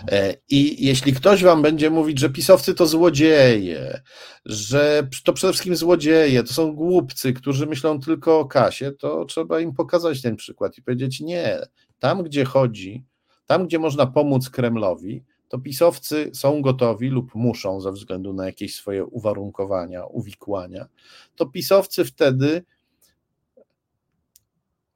E, 0.09 0.35
I 0.49 0.87
jeśli 0.87 1.13
ktoś 1.13 1.43
wam 1.43 1.63
będzie 1.63 1.91
mówić, 1.91 2.19
że 2.19 2.31
pisowcy 2.31 2.75
to 2.75 2.87
złodzieje, 2.87 4.01
że 4.45 5.09
to 5.25 5.33
przede 5.33 5.53
wszystkim 5.53 5.77
złodzieje, 5.77 6.43
to 6.43 6.53
są 6.53 6.75
głupcy, 6.75 7.33
którzy 7.33 7.67
myślą 7.67 8.01
tylko 8.01 8.41
o 8.41 8.47
kasie, 8.47 8.93
to 8.93 9.25
trzeba 9.25 9.61
im 9.61 9.75
pokazać 9.75 10.23
ten 10.23 10.37
przykład 10.37 10.79
i 10.79 10.83
powiedzieć: 10.83 11.21
Nie, 11.21 11.59
tam 11.99 12.23
gdzie 12.23 12.45
chodzi, 12.45 13.05
tam 13.47 13.67
gdzie 13.67 13.79
można 13.79 14.07
pomóc 14.07 14.51
Kremlowi, 14.51 15.25
to 15.49 15.59
pisowcy 15.59 16.31
są 16.35 16.63
gotowi 16.63 17.09
lub 17.09 17.35
muszą 17.35 17.81
ze 17.81 17.93
względu 17.93 18.33
na 18.33 18.47
jakieś 18.47 18.75
swoje 18.75 19.05
uwarunkowania, 19.05 20.05
uwikłania, 20.05 20.89
to 21.37 21.47
pisowcy 21.47 22.05
wtedy 22.05 22.65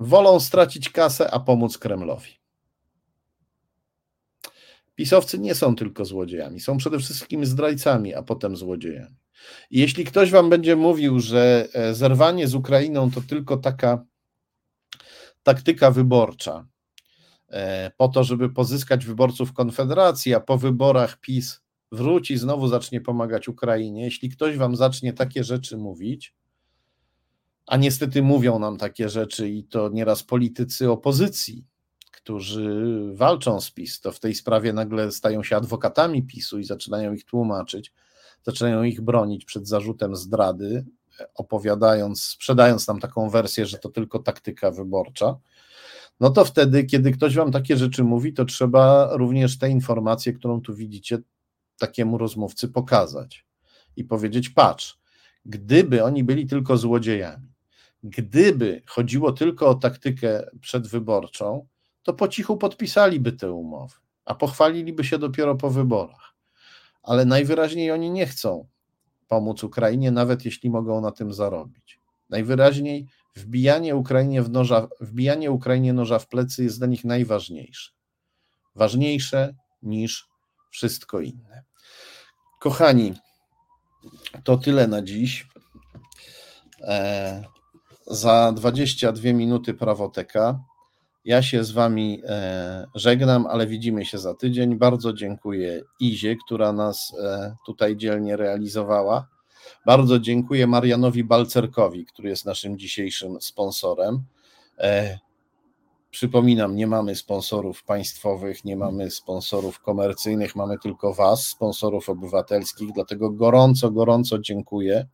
wolą 0.02 0.40
stracić 0.40 0.90
kasę, 0.90 1.30
a 1.30 1.40
pomóc 1.40 1.78
Kremlowi. 1.78 2.42
Pisowcy 4.94 5.38
nie 5.38 5.54
są 5.54 5.76
tylko 5.76 6.04
złodziejami, 6.04 6.60
są 6.60 6.76
przede 6.76 6.98
wszystkim 6.98 7.46
zdrajcami, 7.46 8.14
a 8.14 8.22
potem 8.22 8.56
złodziejami. 8.56 9.16
Jeśli 9.70 10.04
ktoś 10.04 10.30
wam 10.30 10.50
będzie 10.50 10.76
mówił, 10.76 11.20
że 11.20 11.68
e, 11.72 11.94
zerwanie 11.94 12.48
z 12.48 12.54
Ukrainą 12.54 13.10
to 13.10 13.20
tylko 13.20 13.56
taka 13.56 14.04
taktyka 15.42 15.90
wyborcza, 15.90 16.66
e, 17.48 17.90
po 17.96 18.08
to, 18.08 18.24
żeby 18.24 18.50
pozyskać 18.50 19.06
wyborców 19.06 19.52
Konfederacji, 19.52 20.34
a 20.34 20.40
po 20.40 20.58
wyborach 20.58 21.20
PiS 21.20 21.60
wróci, 21.92 22.38
znowu 22.38 22.68
zacznie 22.68 23.00
pomagać 23.00 23.48
Ukrainie. 23.48 24.04
Jeśli 24.04 24.30
ktoś 24.30 24.56
wam 24.56 24.76
zacznie 24.76 25.12
takie 25.12 25.44
rzeczy 25.44 25.76
mówić, 25.76 26.34
a 27.66 27.76
niestety 27.76 28.22
mówią 28.22 28.58
nam 28.58 28.76
takie 28.76 29.08
rzeczy 29.08 29.48
i 29.48 29.64
to 29.64 29.88
nieraz 29.88 30.22
politycy 30.22 30.90
opozycji, 30.90 31.64
którzy 32.12 32.94
walczą 33.14 33.60
z 33.60 33.70
PiS, 33.70 34.00
to 34.00 34.12
w 34.12 34.20
tej 34.20 34.34
sprawie 34.34 34.72
nagle 34.72 35.12
stają 35.12 35.42
się 35.42 35.56
adwokatami 35.56 36.22
PiSu 36.22 36.58
i 36.58 36.64
zaczynają 36.64 37.12
ich 37.12 37.24
tłumaczyć, 37.24 37.92
zaczynają 38.42 38.82
ich 38.82 39.00
bronić 39.00 39.44
przed 39.44 39.68
zarzutem 39.68 40.16
zdrady, 40.16 40.84
opowiadając, 41.34 42.24
sprzedając 42.24 42.88
nam 42.88 43.00
taką 43.00 43.30
wersję, 43.30 43.66
że 43.66 43.78
to 43.78 43.88
tylko 43.88 44.18
taktyka 44.18 44.70
wyborcza. 44.70 45.36
No 46.20 46.30
to 46.30 46.44
wtedy, 46.44 46.84
kiedy 46.84 47.12
ktoś 47.12 47.34
wam 47.34 47.52
takie 47.52 47.76
rzeczy 47.76 48.04
mówi, 48.04 48.32
to 48.32 48.44
trzeba 48.44 49.16
również 49.16 49.58
tę 49.58 49.70
informację, 49.70 50.32
którą 50.32 50.60
tu 50.60 50.74
widzicie, 50.74 51.18
takiemu 51.78 52.18
rozmówcy 52.18 52.68
pokazać 52.68 53.46
i 53.96 54.04
powiedzieć: 54.04 54.48
patrz, 54.48 54.98
gdyby 55.44 56.04
oni 56.04 56.24
byli 56.24 56.46
tylko 56.46 56.76
złodziejami, 56.76 57.51
gdyby 58.02 58.82
chodziło 58.86 59.32
tylko 59.32 59.68
o 59.68 59.74
taktykę 59.74 60.46
przedwyborczą, 60.60 61.66
to 62.02 62.12
po 62.12 62.28
cichu 62.28 62.56
podpisaliby 62.56 63.32
te 63.32 63.52
umowy, 63.52 63.94
a 64.24 64.34
pochwaliliby 64.34 65.04
się 65.04 65.18
dopiero 65.18 65.54
po 65.54 65.70
wyborach. 65.70 66.34
Ale 67.02 67.24
najwyraźniej 67.24 67.90
oni 67.90 68.10
nie 68.10 68.26
chcą 68.26 68.68
pomóc 69.28 69.64
Ukrainie, 69.64 70.10
nawet 70.10 70.44
jeśli 70.44 70.70
mogą 70.70 71.00
na 71.00 71.10
tym 71.10 71.32
zarobić. 71.32 72.00
Najwyraźniej 72.30 73.06
wbijanie 73.36 73.96
Ukrainie, 73.96 74.42
w 74.42 74.50
noża, 74.50 74.88
wbijanie 75.00 75.50
Ukrainie 75.50 75.92
noża 75.92 76.18
w 76.18 76.28
plecy 76.28 76.64
jest 76.64 76.78
dla 76.78 76.86
nich 76.86 77.04
najważniejsze. 77.04 77.92
Ważniejsze 78.74 79.54
niż 79.82 80.28
wszystko 80.70 81.20
inne. 81.20 81.64
Kochani, 82.60 83.14
to 84.44 84.56
tyle 84.56 84.88
na 84.88 85.02
dziś. 85.02 85.46
E, 86.80 87.44
za 88.12 88.52
22 88.52 89.32
minuty 89.32 89.74
prawoteka. 89.74 90.60
Ja 91.24 91.42
się 91.42 91.64
z 91.64 91.70
Wami 91.70 92.22
e, 92.24 92.86
żegnam, 92.94 93.46
ale 93.46 93.66
widzimy 93.66 94.04
się 94.04 94.18
za 94.18 94.34
tydzień. 94.34 94.76
Bardzo 94.76 95.12
dziękuję 95.12 95.82
Izie, 96.00 96.36
która 96.36 96.72
nas 96.72 97.12
e, 97.22 97.54
tutaj 97.66 97.96
dzielnie 97.96 98.36
realizowała. 98.36 99.28
Bardzo 99.86 100.18
dziękuję 100.18 100.66
Marianowi 100.66 101.24
Balcerkowi, 101.24 102.06
który 102.06 102.28
jest 102.28 102.44
naszym 102.44 102.78
dzisiejszym 102.78 103.40
sponsorem. 103.40 104.24
E, 104.78 105.18
przypominam, 106.10 106.76
nie 106.76 106.86
mamy 106.86 107.14
sponsorów 107.14 107.84
państwowych, 107.84 108.64
nie 108.64 108.76
mamy 108.76 109.10
sponsorów 109.10 109.80
komercyjnych, 109.80 110.56
mamy 110.56 110.78
tylko 110.78 111.14
Was, 111.14 111.46
sponsorów 111.46 112.08
obywatelskich, 112.08 112.92
dlatego 112.92 113.30
gorąco, 113.30 113.90
gorąco 113.90 114.38
dziękuję 114.38 115.06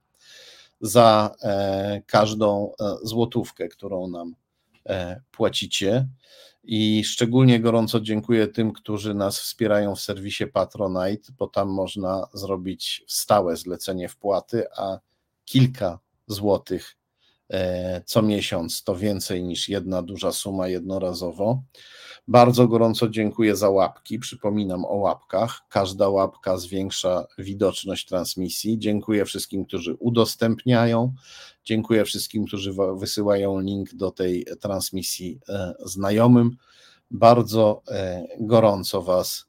za 0.80 1.34
każdą 2.06 2.72
złotówkę, 3.02 3.68
którą 3.68 4.08
nam 4.08 4.34
E, 4.88 5.20
płacicie. 5.30 6.08
I 6.64 7.04
szczególnie 7.04 7.60
gorąco 7.60 8.00
dziękuję 8.00 8.48
tym, 8.48 8.72
którzy 8.72 9.14
nas 9.14 9.40
wspierają 9.40 9.94
w 9.94 10.00
serwisie 10.00 10.46
Patronite, 10.46 11.32
bo 11.38 11.46
tam 11.46 11.68
można 11.68 12.26
zrobić 12.32 13.04
stałe 13.06 13.56
zlecenie 13.56 14.08
wpłaty, 14.08 14.64
a 14.76 14.98
kilka 15.44 15.98
złotych 16.26 16.96
e, 17.50 18.02
co 18.06 18.22
miesiąc 18.22 18.82
to 18.84 18.96
więcej 18.96 19.44
niż 19.44 19.68
jedna 19.68 20.02
duża 20.02 20.32
suma 20.32 20.68
jednorazowo. 20.68 21.62
Bardzo 22.28 22.68
gorąco 22.68 23.08
dziękuję 23.08 23.56
za 23.56 23.70
łapki. 23.70 24.18
Przypominam 24.18 24.84
o 24.84 24.94
łapkach. 24.94 25.62
Każda 25.68 26.08
łapka 26.08 26.58
zwiększa 26.58 27.26
widoczność 27.38 28.06
transmisji. 28.06 28.78
Dziękuję 28.78 29.24
wszystkim, 29.24 29.64
którzy 29.64 29.94
udostępniają. 29.94 31.14
Dziękuję 31.64 32.04
wszystkim, 32.04 32.46
którzy 32.46 32.72
wysyłają 32.96 33.60
link 33.60 33.94
do 33.94 34.10
tej 34.10 34.46
transmisji 34.60 35.40
e, 35.48 35.74
znajomym. 35.84 36.56
Bardzo 37.10 37.82
e, 37.88 38.26
gorąco 38.40 39.02
Was 39.02 39.46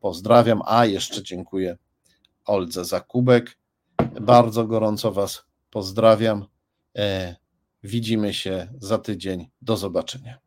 pozdrawiam. 0.00 0.62
A 0.66 0.86
jeszcze 0.86 1.22
dziękuję 1.22 1.76
Oldze 2.44 2.84
za 2.84 3.00
kubek. 3.00 3.58
Bardzo 4.20 4.66
gorąco 4.66 5.12
Was 5.12 5.44
pozdrawiam. 5.70 6.44
E, 6.96 7.36
widzimy 7.82 8.34
się 8.34 8.68
za 8.78 8.98
tydzień. 8.98 9.50
Do 9.62 9.76
zobaczenia. 9.76 10.43